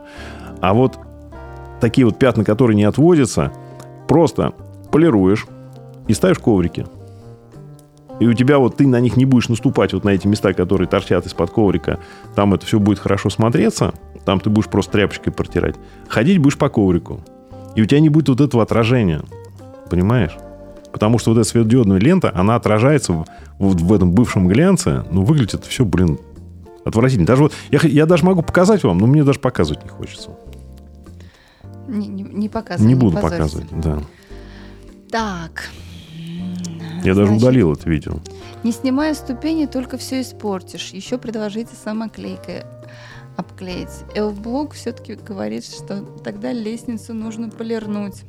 А 0.60 0.72
вот 0.74 0.98
такие 1.80 2.04
вот 2.06 2.18
пятна, 2.18 2.44
которые 2.44 2.76
не 2.76 2.84
отводятся, 2.84 3.52
просто 4.08 4.52
полируешь 4.90 5.46
и 6.08 6.14
ставишь 6.14 6.38
коврики. 6.38 6.86
И 8.18 8.26
у 8.26 8.32
тебя 8.32 8.58
вот 8.58 8.76
ты 8.76 8.86
на 8.86 9.00
них 9.00 9.16
не 9.16 9.24
будешь 9.24 9.48
наступать, 9.48 9.92
вот 9.92 10.04
на 10.04 10.10
эти 10.10 10.26
места, 10.26 10.52
которые 10.54 10.88
торчат 10.88 11.26
из-под 11.26 11.50
коврика. 11.50 11.98
Там 12.34 12.54
это 12.54 12.64
все 12.64 12.78
будет 12.78 12.98
хорошо 12.98 13.28
смотреться. 13.30 13.92
Там 14.24 14.40
ты 14.40 14.50
будешь 14.50 14.68
просто 14.68 14.92
тряпочкой 14.92 15.32
протирать. 15.32 15.76
Ходить 16.08 16.38
будешь 16.38 16.56
по 16.56 16.68
коврику. 16.68 17.20
И 17.74 17.82
у 17.82 17.84
тебя 17.84 18.00
не 18.00 18.08
будет 18.08 18.28
вот 18.30 18.40
этого 18.40 18.62
отражения. 18.62 19.22
Понимаешь? 19.90 20.36
Потому 20.92 21.18
что 21.18 21.32
вот 21.32 21.40
эта 21.40 21.48
светодиодная 21.48 21.98
лента, 21.98 22.32
она 22.34 22.56
отражается 22.56 23.12
в, 23.12 23.26
вот 23.58 23.80
в 23.80 23.92
этом 23.92 24.12
бывшем 24.12 24.48
глянце. 24.48 25.04
Ну, 25.10 25.22
выглядит 25.22 25.64
все, 25.66 25.84
блин, 25.84 26.18
отвратительно. 26.86 27.26
Даже 27.26 27.42
вот, 27.42 27.52
я, 27.70 27.80
я 27.82 28.06
даже 28.06 28.24
могу 28.24 28.40
показать 28.40 28.82
вам, 28.82 28.96
но 28.96 29.06
мне 29.06 29.22
даже 29.22 29.38
показывать 29.38 29.84
не 29.84 29.90
хочется. 29.90 30.30
Не, 31.86 32.06
не, 32.08 32.22
не 32.22 32.48
показывай, 32.48 32.88
не 32.88 32.94
буду 32.94 33.16
позорься. 33.16 33.36
показывать, 33.36 33.68
да. 33.72 33.98
Так. 35.10 35.68
Я 37.06 37.14
даже 37.14 37.32
удалил 37.34 37.72
это 37.72 37.88
видео. 37.88 38.14
Не 38.64 38.72
снимая 38.72 39.14
ступени, 39.14 39.66
только 39.66 39.96
все 39.96 40.22
испортишь. 40.22 40.90
Еще 40.90 41.18
предложите 41.18 41.70
самоклейкой 41.84 42.64
обклеить. 43.36 43.90
Элблок 44.14 44.72
все-таки 44.72 45.14
говорит, 45.14 45.64
что 45.64 46.04
тогда 46.24 46.52
лестницу 46.52 47.14
нужно 47.14 47.48
полирнуть. 47.48 48.22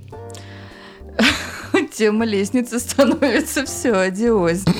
Тема 1.93 2.25
лестницы 2.25 2.79
становится 2.79 3.65
все 3.65 3.93
одиознее. 3.93 4.75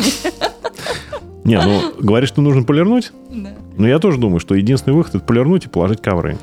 Не, 1.43 1.59
ну, 1.59 1.93
говоришь, 1.99 2.29
что 2.29 2.41
нужно 2.41 2.63
полирнуть? 2.63 3.11
Да. 3.31 3.55
Но 3.77 3.87
я 3.87 3.97
тоже 3.97 4.19
думаю, 4.19 4.39
что 4.39 4.53
единственный 4.53 4.93
выход 4.93 5.15
это 5.15 5.25
полирнуть 5.25 5.65
и 5.65 5.69
положить 5.69 6.01
ковры. 6.03 6.37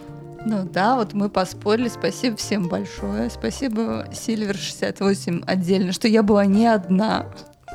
Ну 0.47 0.69
да, 0.71 0.97
вот 0.97 1.15
мы 1.15 1.29
поспорили. 1.31 1.89
Спасибо 1.89 2.37
всем 2.37 2.69
большое. 2.69 3.31
Спасибо 3.31 4.07
Silver 4.13 4.57
68 4.57 5.43
отдельно, 5.47 5.93
что 5.93 6.07
я 6.07 6.23
была 6.23 6.45
не 6.45 6.67
одна, 6.67 7.27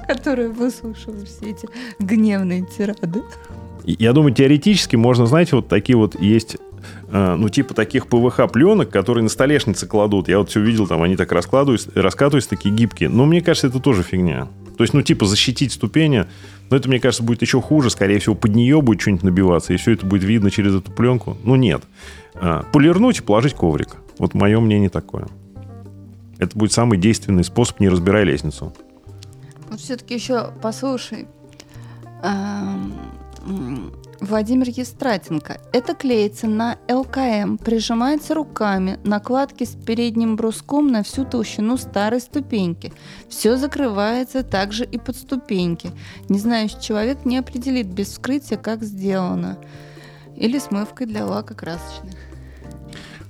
которая 0.07 0.49
выслушала 0.49 1.25
все 1.25 1.51
эти 1.51 1.67
гневные 1.99 2.65
тирады. 2.65 3.23
Я 3.85 4.13
думаю, 4.13 4.33
теоретически 4.33 4.95
можно, 4.95 5.25
знаете, 5.25 5.55
вот 5.55 5.67
такие 5.67 5.97
вот 5.97 6.19
есть 6.19 6.57
э, 7.11 7.35
ну, 7.35 7.49
типа 7.49 7.73
таких 7.73 8.07
ПВХ-пленок, 8.07 8.89
которые 8.91 9.23
на 9.23 9.29
столешнице 9.29 9.87
кладут. 9.87 10.27
Я 10.27 10.37
вот 10.37 10.49
все 10.49 10.61
видел, 10.61 10.85
там 10.85 11.01
они 11.01 11.15
так 11.15 11.31
раскладываются, 11.31 11.89
раскатываются, 11.95 12.51
такие 12.51 12.73
гибкие. 12.73 13.09
Но 13.09 13.25
мне 13.25 13.41
кажется, 13.41 13.67
это 13.67 13.79
тоже 13.79 14.03
фигня. 14.03 14.47
То 14.79 14.83
есть, 14.83 14.93
ну, 14.93 15.01
типа, 15.01 15.25
защитить 15.25 15.73
ступени, 15.73 16.25
но 16.69 16.77
это, 16.77 16.87
мне 16.87 17.01
кажется, 17.01 17.21
будет 17.21 17.41
еще 17.41 17.59
хуже. 17.59 17.89
Скорее 17.89 18.19
всего, 18.19 18.33
под 18.33 18.55
нее 18.55 18.81
будет 18.81 19.01
что-нибудь 19.01 19.23
набиваться, 19.23 19.73
и 19.73 19.75
все 19.75 19.91
это 19.91 20.05
будет 20.05 20.23
видно 20.23 20.49
через 20.49 20.73
эту 20.73 20.89
пленку. 20.89 21.35
Ну, 21.43 21.57
нет. 21.57 21.83
А, 22.35 22.63
полирнуть 22.71 23.19
и 23.19 23.21
положить 23.21 23.55
коврик. 23.55 23.97
Вот 24.19 24.33
мое 24.35 24.57
мнение 24.61 24.89
такое. 24.89 25.27
Это 26.37 26.57
будет 26.57 26.71
самый 26.71 26.97
действенный 26.97 27.43
способ, 27.43 27.81
не 27.81 27.89
разбирая 27.89 28.23
лестницу. 28.23 28.73
Вот 29.69 29.81
все-таки 29.81 30.13
еще 30.13 30.51
послушай. 30.61 31.27
Владимир 34.21 34.67
Естратенко. 34.67 35.61
Это 35.71 35.95
клеится 35.95 36.47
на 36.47 36.77
ЛКМ, 36.89 37.57
прижимается 37.57 38.33
руками, 38.33 38.99
накладки 39.03 39.63
с 39.63 39.75
передним 39.75 40.35
бруском 40.35 40.87
на 40.87 41.03
всю 41.03 41.25
толщину 41.25 41.77
старой 41.77 42.19
ступеньки. 42.19 42.91
Все 43.29 43.55
закрывается 43.55 44.43
также 44.43 44.83
и 44.83 44.97
под 44.97 45.15
ступеньки. 45.15 45.91
Не 46.27 46.39
знаю, 46.39 46.69
человек 46.81 47.25
не 47.25 47.37
определит 47.37 47.87
без 47.87 48.09
вскрытия, 48.09 48.57
как 48.57 48.83
сделано. 48.83 49.57
Или 50.35 50.59
смывкой 50.59 51.07
для 51.07 51.25
лака 51.25 51.53
красочных. 51.53 52.15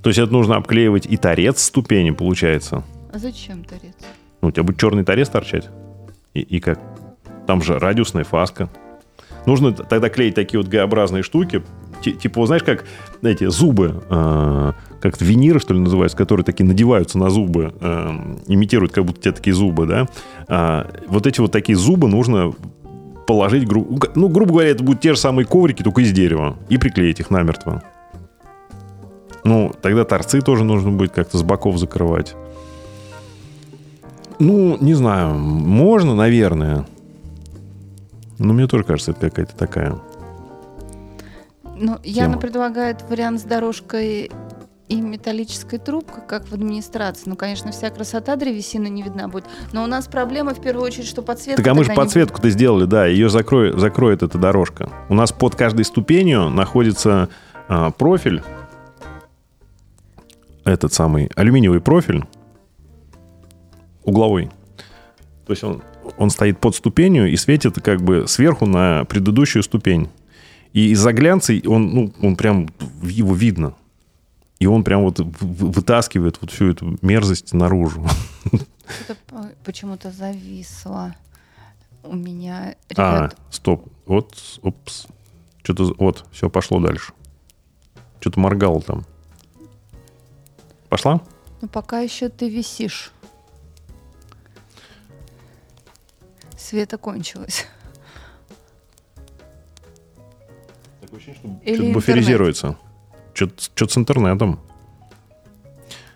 То 0.01 0.09
есть 0.09 0.19
это 0.19 0.31
нужно 0.31 0.55
обклеивать 0.55 1.05
и 1.05 1.17
торец 1.17 1.61
ступени, 1.61 2.11
получается? 2.11 2.83
А 3.13 3.19
зачем 3.19 3.63
торец? 3.63 3.95
Ну, 4.41 4.47
у 4.47 4.51
тебя 4.51 4.63
будет 4.63 4.79
черный 4.79 5.03
торец 5.03 5.29
торчать? 5.29 5.69
И, 6.33 6.41
и 6.41 6.59
как? 6.59 6.79
Там 7.47 7.61
же 7.61 7.77
радиусная 7.77 8.23
фаска. 8.23 8.69
Нужно 9.49 9.71
тогда 9.71 10.09
клеить 10.09 10.35
такие 10.35 10.59
вот 10.59 10.69
Г-образные 10.69 11.23
штуки, 11.23 11.63
типа, 12.03 12.45
знаешь, 12.45 12.61
как 12.61 12.85
эти 13.23 13.47
зубы, 13.47 14.03
э, 14.07 14.71
как 15.01 15.19
виниры, 15.19 15.59
что 15.59 15.73
ли, 15.73 15.79
называются, 15.79 16.15
которые 16.15 16.45
такие 16.45 16.65
надеваются 16.65 17.17
на 17.17 17.31
зубы, 17.31 17.73
э, 17.81 18.11
имитируют, 18.45 18.93
как 18.93 19.05
будто 19.05 19.17
у 19.17 19.21
тебя 19.23 19.31
такие 19.31 19.55
зубы, 19.55 19.87
да. 19.87 20.07
А, 20.47 20.91
вот 21.07 21.25
эти 21.25 21.39
вот 21.41 21.51
такие 21.51 21.75
зубы 21.75 22.07
нужно 22.07 22.53
положить, 23.25 23.67
гру... 23.67 23.87
ну, 24.13 24.29
грубо 24.29 24.51
говоря, 24.51 24.69
это 24.69 24.83
будут 24.83 25.01
те 25.01 25.15
же 25.15 25.19
самые 25.19 25.47
коврики, 25.47 25.81
только 25.81 26.01
из 26.01 26.11
дерева, 26.11 26.55
и 26.69 26.77
приклеить 26.77 27.19
их 27.19 27.31
намертво. 27.31 27.81
Ну, 29.43 29.73
тогда 29.81 30.05
торцы 30.05 30.41
тоже 30.41 30.63
нужно 30.63 30.91
будет 30.91 31.11
как-то 31.11 31.39
с 31.39 31.41
боков 31.41 31.79
закрывать. 31.79 32.35
Ну, 34.37 34.77
не 34.79 34.93
знаю, 34.93 35.33
можно, 35.39 36.13
наверное. 36.13 36.85
Ну, 38.39 38.53
мне 38.53 38.67
тоже 38.67 38.83
кажется, 38.83 39.11
это 39.11 39.29
какая-то 39.29 39.55
такая... 39.55 39.95
Ну, 41.75 41.97
Яна 42.03 42.37
предлагает 42.37 43.03
вариант 43.09 43.41
с 43.41 43.43
дорожкой 43.43 44.31
и 44.89 45.01
металлической 45.01 45.77
трубкой, 45.77 46.23
как 46.27 46.47
в 46.47 46.53
администрации. 46.53 47.29
Ну, 47.29 47.35
конечно, 47.35 47.71
вся 47.71 47.89
красота 47.89 48.35
древесины 48.35 48.87
не 48.87 49.03
видна 49.03 49.27
будет. 49.27 49.45
Но 49.71 49.83
у 49.83 49.87
нас 49.87 50.07
проблема 50.07 50.53
в 50.53 50.61
первую 50.61 50.85
очередь, 50.85 51.07
что 51.07 51.21
подсветка... 51.21 51.61
Так 51.61 51.71
а 51.71 51.75
мы 51.75 51.83
же 51.83 51.93
подсветку-то 51.93 52.49
сделали, 52.49 52.85
да, 52.85 53.05
ее 53.05 53.29
закроет, 53.29 53.79
закроет 53.79 54.23
эта 54.23 54.37
дорожка. 54.37 54.89
У 55.09 55.13
нас 55.13 55.31
под 55.31 55.55
каждой 55.55 55.85
ступенью 55.85 56.49
находится 56.49 57.29
а, 57.67 57.91
профиль, 57.91 58.41
этот 60.65 60.91
самый 60.93 61.29
алюминиевый 61.35 61.81
профиль, 61.81 62.25
угловой. 64.03 64.49
То 65.45 65.53
есть 65.53 65.63
он 65.63 65.81
он 66.19 66.29
стоит 66.29 66.59
под 66.59 66.75
ступенью 66.75 67.31
и 67.31 67.37
светит 67.37 67.81
как 67.81 68.01
бы 68.01 68.27
сверху 68.27 68.65
на 68.65 69.05
предыдущую 69.05 69.63
ступень. 69.63 70.09
И 70.73 70.89
из-за 70.91 71.13
глянца 71.13 71.53
он, 71.65 71.87
ну, 71.95 72.13
он 72.21 72.35
прям, 72.35 72.67
его 73.01 73.33
видно. 73.33 73.73
И 74.59 74.67
он 74.67 74.83
прям 74.83 75.03
вот 75.03 75.19
вытаскивает 75.19 76.37
вот 76.41 76.51
всю 76.51 76.71
эту 76.71 76.97
мерзость 77.01 77.53
наружу. 77.53 78.05
Это 79.07 79.15
почему-то 79.63 80.11
зависло 80.11 81.15
у 82.03 82.15
меня. 82.15 82.75
А, 82.97 83.21
ребят... 83.21 83.37
А, 83.37 83.51
стоп. 83.51 83.87
Вот, 84.05 84.35
опс. 84.61 85.07
Что-то, 85.63 85.95
вот, 85.97 86.25
все, 86.31 86.49
пошло 86.49 86.81
дальше. 86.81 87.13
Что-то 88.19 88.41
моргало 88.41 88.81
там. 88.81 89.05
Пошла? 90.89 91.21
Ну, 91.61 91.69
пока 91.69 92.01
еще 92.01 92.27
ты 92.27 92.49
висишь. 92.49 93.13
Света 96.59 96.97
кончилось. 96.97 97.65
Такое 101.01 101.19
ощущение, 101.19 101.59
что 101.63 101.75
что-то 101.75 101.93
буферизируется. 101.93 102.77
Что-то 103.33 103.87
с 103.87 103.97
интернетом. 103.97 104.59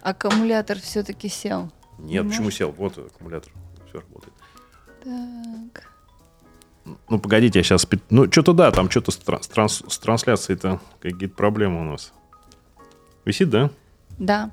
Аккумулятор 0.01 0.79
все-таки 0.79 1.29
сел. 1.29 1.71
Нет, 1.97 2.27
почему 2.27 2.51
сел? 2.51 2.71
Вот 2.71 2.97
аккумулятор. 2.97 3.51
Все 3.87 3.99
работает. 4.01 4.33
Так. 5.03 5.89
Ну, 7.09 7.19
погодите, 7.19 7.59
я 7.59 7.63
сейчас... 7.63 7.87
Ну, 8.09 8.29
что-то 8.29 8.51
да, 8.53 8.71
там 8.71 8.89
что-то 8.89 9.11
с, 9.11 9.17
транс... 9.17 9.83
с 9.87 9.97
трансляцией-то 9.99 10.81
какие-то 10.99 11.35
проблемы 11.35 11.81
у 11.81 11.83
нас. 11.85 12.11
Висит, 13.23 13.49
да? 13.49 13.69
Да. 14.17 14.51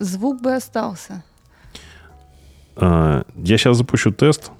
Звук 0.00 0.40
бы 0.42 0.54
остался. 0.54 1.22
А, 2.76 3.24
я 3.36 3.58
сейчас 3.58 3.76
запущу 3.76 4.12
тест. 4.12 4.50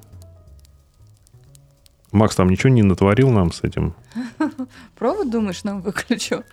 Макс 2.12 2.36
там 2.36 2.48
ничего 2.48 2.70
не 2.70 2.82
натворил 2.82 3.30
нам 3.30 3.52
с 3.52 3.62
этим? 3.64 3.94
Провод, 4.96 5.30
думаешь, 5.30 5.64
нам 5.64 5.80
выключу? 5.80 6.44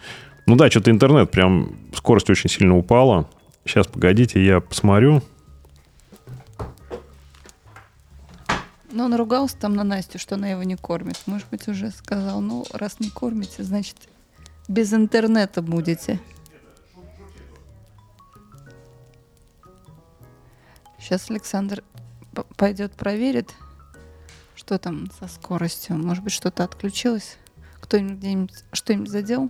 Ну 0.48 0.56
да, 0.56 0.70
что-то 0.70 0.90
интернет 0.90 1.30
прям 1.30 1.76
скорость 1.96 2.30
очень 2.30 2.50
сильно 2.50 2.76
упала. 2.76 3.30
Сейчас, 3.66 3.86
погодите, 3.86 4.44
я 4.44 4.60
посмотрю. 4.60 5.22
Но 8.92 9.06
он 9.06 9.16
ругался 9.16 9.56
там 9.58 9.76
на 9.76 9.84
Настю, 9.84 10.20
что 10.20 10.36
она 10.36 10.50
его 10.50 10.64
не 10.64 10.76
кормит. 10.76 11.22
Может 11.26 11.48
быть, 11.50 11.68
уже 11.68 11.92
сказал, 11.92 12.42
ну, 12.42 12.66
раз 12.74 13.00
не 13.00 13.10
кормите, 13.10 13.64
значит, 13.64 13.96
без 14.68 14.94
интернета 14.94 15.62
будете. 15.62 16.20
Сейчас 21.02 21.32
Александр 21.32 21.84
пойдет 22.56 22.94
проверит, 22.94 23.53
что 24.56 24.78
там 24.78 25.10
со 25.19 25.28
скоростью. 25.28 25.98
Может 25.98 26.23
быть, 26.23 26.32
что-то 26.32 26.64
отключилось. 26.64 27.38
Кто-нибудь 27.80 28.18
где-нибудь 28.18 28.64
что-нибудь 28.72 29.10
задел? 29.10 29.49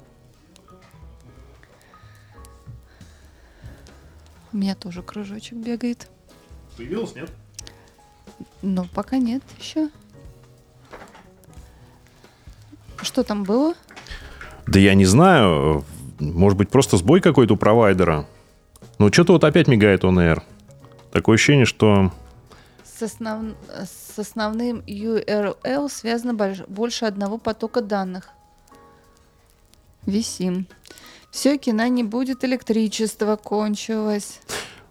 У 4.54 4.58
меня 4.58 4.76
тоже 4.76 5.04
кружочек 5.04 5.58
бегает. 5.58 6.10
Появилось, 6.78 7.14
нет? 7.16 7.30
Ну, 8.62 8.86
пока 8.86 9.18
нет 9.18 9.44
еще. 9.60 9.90
Что 13.02 13.24
там 13.24 13.44
было? 13.44 13.74
Да 14.68 14.80
я 14.80 14.94
не 14.94 15.06
знаю. 15.06 15.84
Может 16.20 16.58
быть, 16.58 16.70
просто 16.70 16.96
сбой 16.96 17.20
какой-то 17.20 17.56
у 17.56 17.58
провайдера. 17.58 18.26
Ну, 19.00 19.12
что-то 19.12 19.34
вот 19.34 19.44
опять 19.44 19.68
мигает 19.68 20.06
он 20.06 20.18
Air. 20.20 20.44
Такое 21.12 21.36
ощущение, 21.36 21.66
что... 21.66 22.12
С, 22.84 23.04
основ... 23.04 23.54
с 23.70 24.18
основным 24.18 24.80
URL 24.88 25.90
связано 25.90 26.34
больш... 26.34 26.60
больше 26.68 27.06
одного 27.06 27.38
потока 27.38 27.82
данных. 27.82 28.30
Висим. 30.06 30.68
Все, 31.32 31.58
кино 31.58 31.88
не 31.88 32.04
будет, 32.04 32.44
электричество 32.44 33.36
кончилось. 33.36 34.40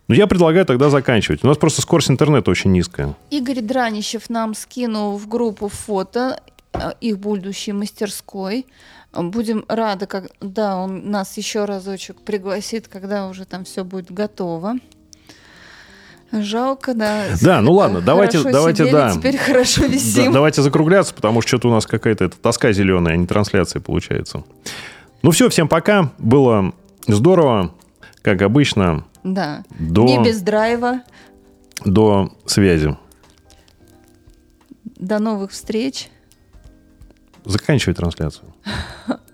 Ну, 0.09 0.15
я 0.15 0.27
предлагаю 0.27 0.67
тогда 0.67 0.91
заканчивать. 0.91 1.45
У 1.45 1.47
нас 1.47 1.57
просто 1.57 1.83
скорость 1.83 2.11
интернета 2.11 2.51
очень 2.51 2.73
низкая. 2.73 3.15
Игорь 3.31 3.61
Дранищев 3.61 4.29
нам 4.29 4.55
скинул 4.55 5.17
в 5.17 5.29
группу 5.29 5.69
фото 5.69 6.41
э, 6.73 6.93
их 7.01 7.19
будущей 7.19 7.73
мастерской. 7.73 8.67
Будем 9.13 9.65
рады, 9.69 10.07
когда 10.07 10.77
он 10.77 11.11
нас 11.11 11.37
еще 11.37 11.65
разочек 11.65 12.21
пригласит, 12.23 12.89
когда 12.89 13.29
уже 13.29 13.45
там 13.45 13.65
все 13.65 13.85
будет 13.85 14.11
готово. 14.11 14.77
Жалко, 16.33 16.95
да. 16.95 17.25
Да, 17.43 17.61
ну 17.61 17.73
ладно, 17.73 18.01
давайте, 18.01 18.43
давайте, 18.43 18.85
сидели, 18.85 18.93
да. 18.93 19.13
Теперь 19.13 19.37
хорошо 19.37 19.87
висим. 19.87 20.27
Да, 20.27 20.33
давайте 20.33 20.63
закругляться, 20.63 21.13
потому 21.13 21.41
что 21.41 21.49
что-то 21.49 21.69
у 21.69 21.73
нас 21.73 21.87
какая-то 21.87 22.25
это, 22.25 22.39
тоска 22.39 22.73
зеленая, 22.73 23.15
а 23.15 23.17
не 23.17 23.27
трансляция 23.27 23.81
получается. 23.81 24.45
Ну 25.23 25.33
все, 25.33 25.49
всем 25.49 25.69
пока. 25.69 26.13
Было 26.19 26.73
здорово, 27.07 27.75
как 28.23 28.43
обычно. 28.43 29.05
Да. 29.25 29.65
До, 29.79 30.05
не 30.05 30.23
без 30.23 30.41
драйва. 30.41 31.03
До 31.85 32.33
связи. 32.47 32.97
До 34.85 35.19
новых 35.19 35.51
встреч. 35.51 36.09
Заканчивай 37.45 37.95
трансляцию. 37.95 38.55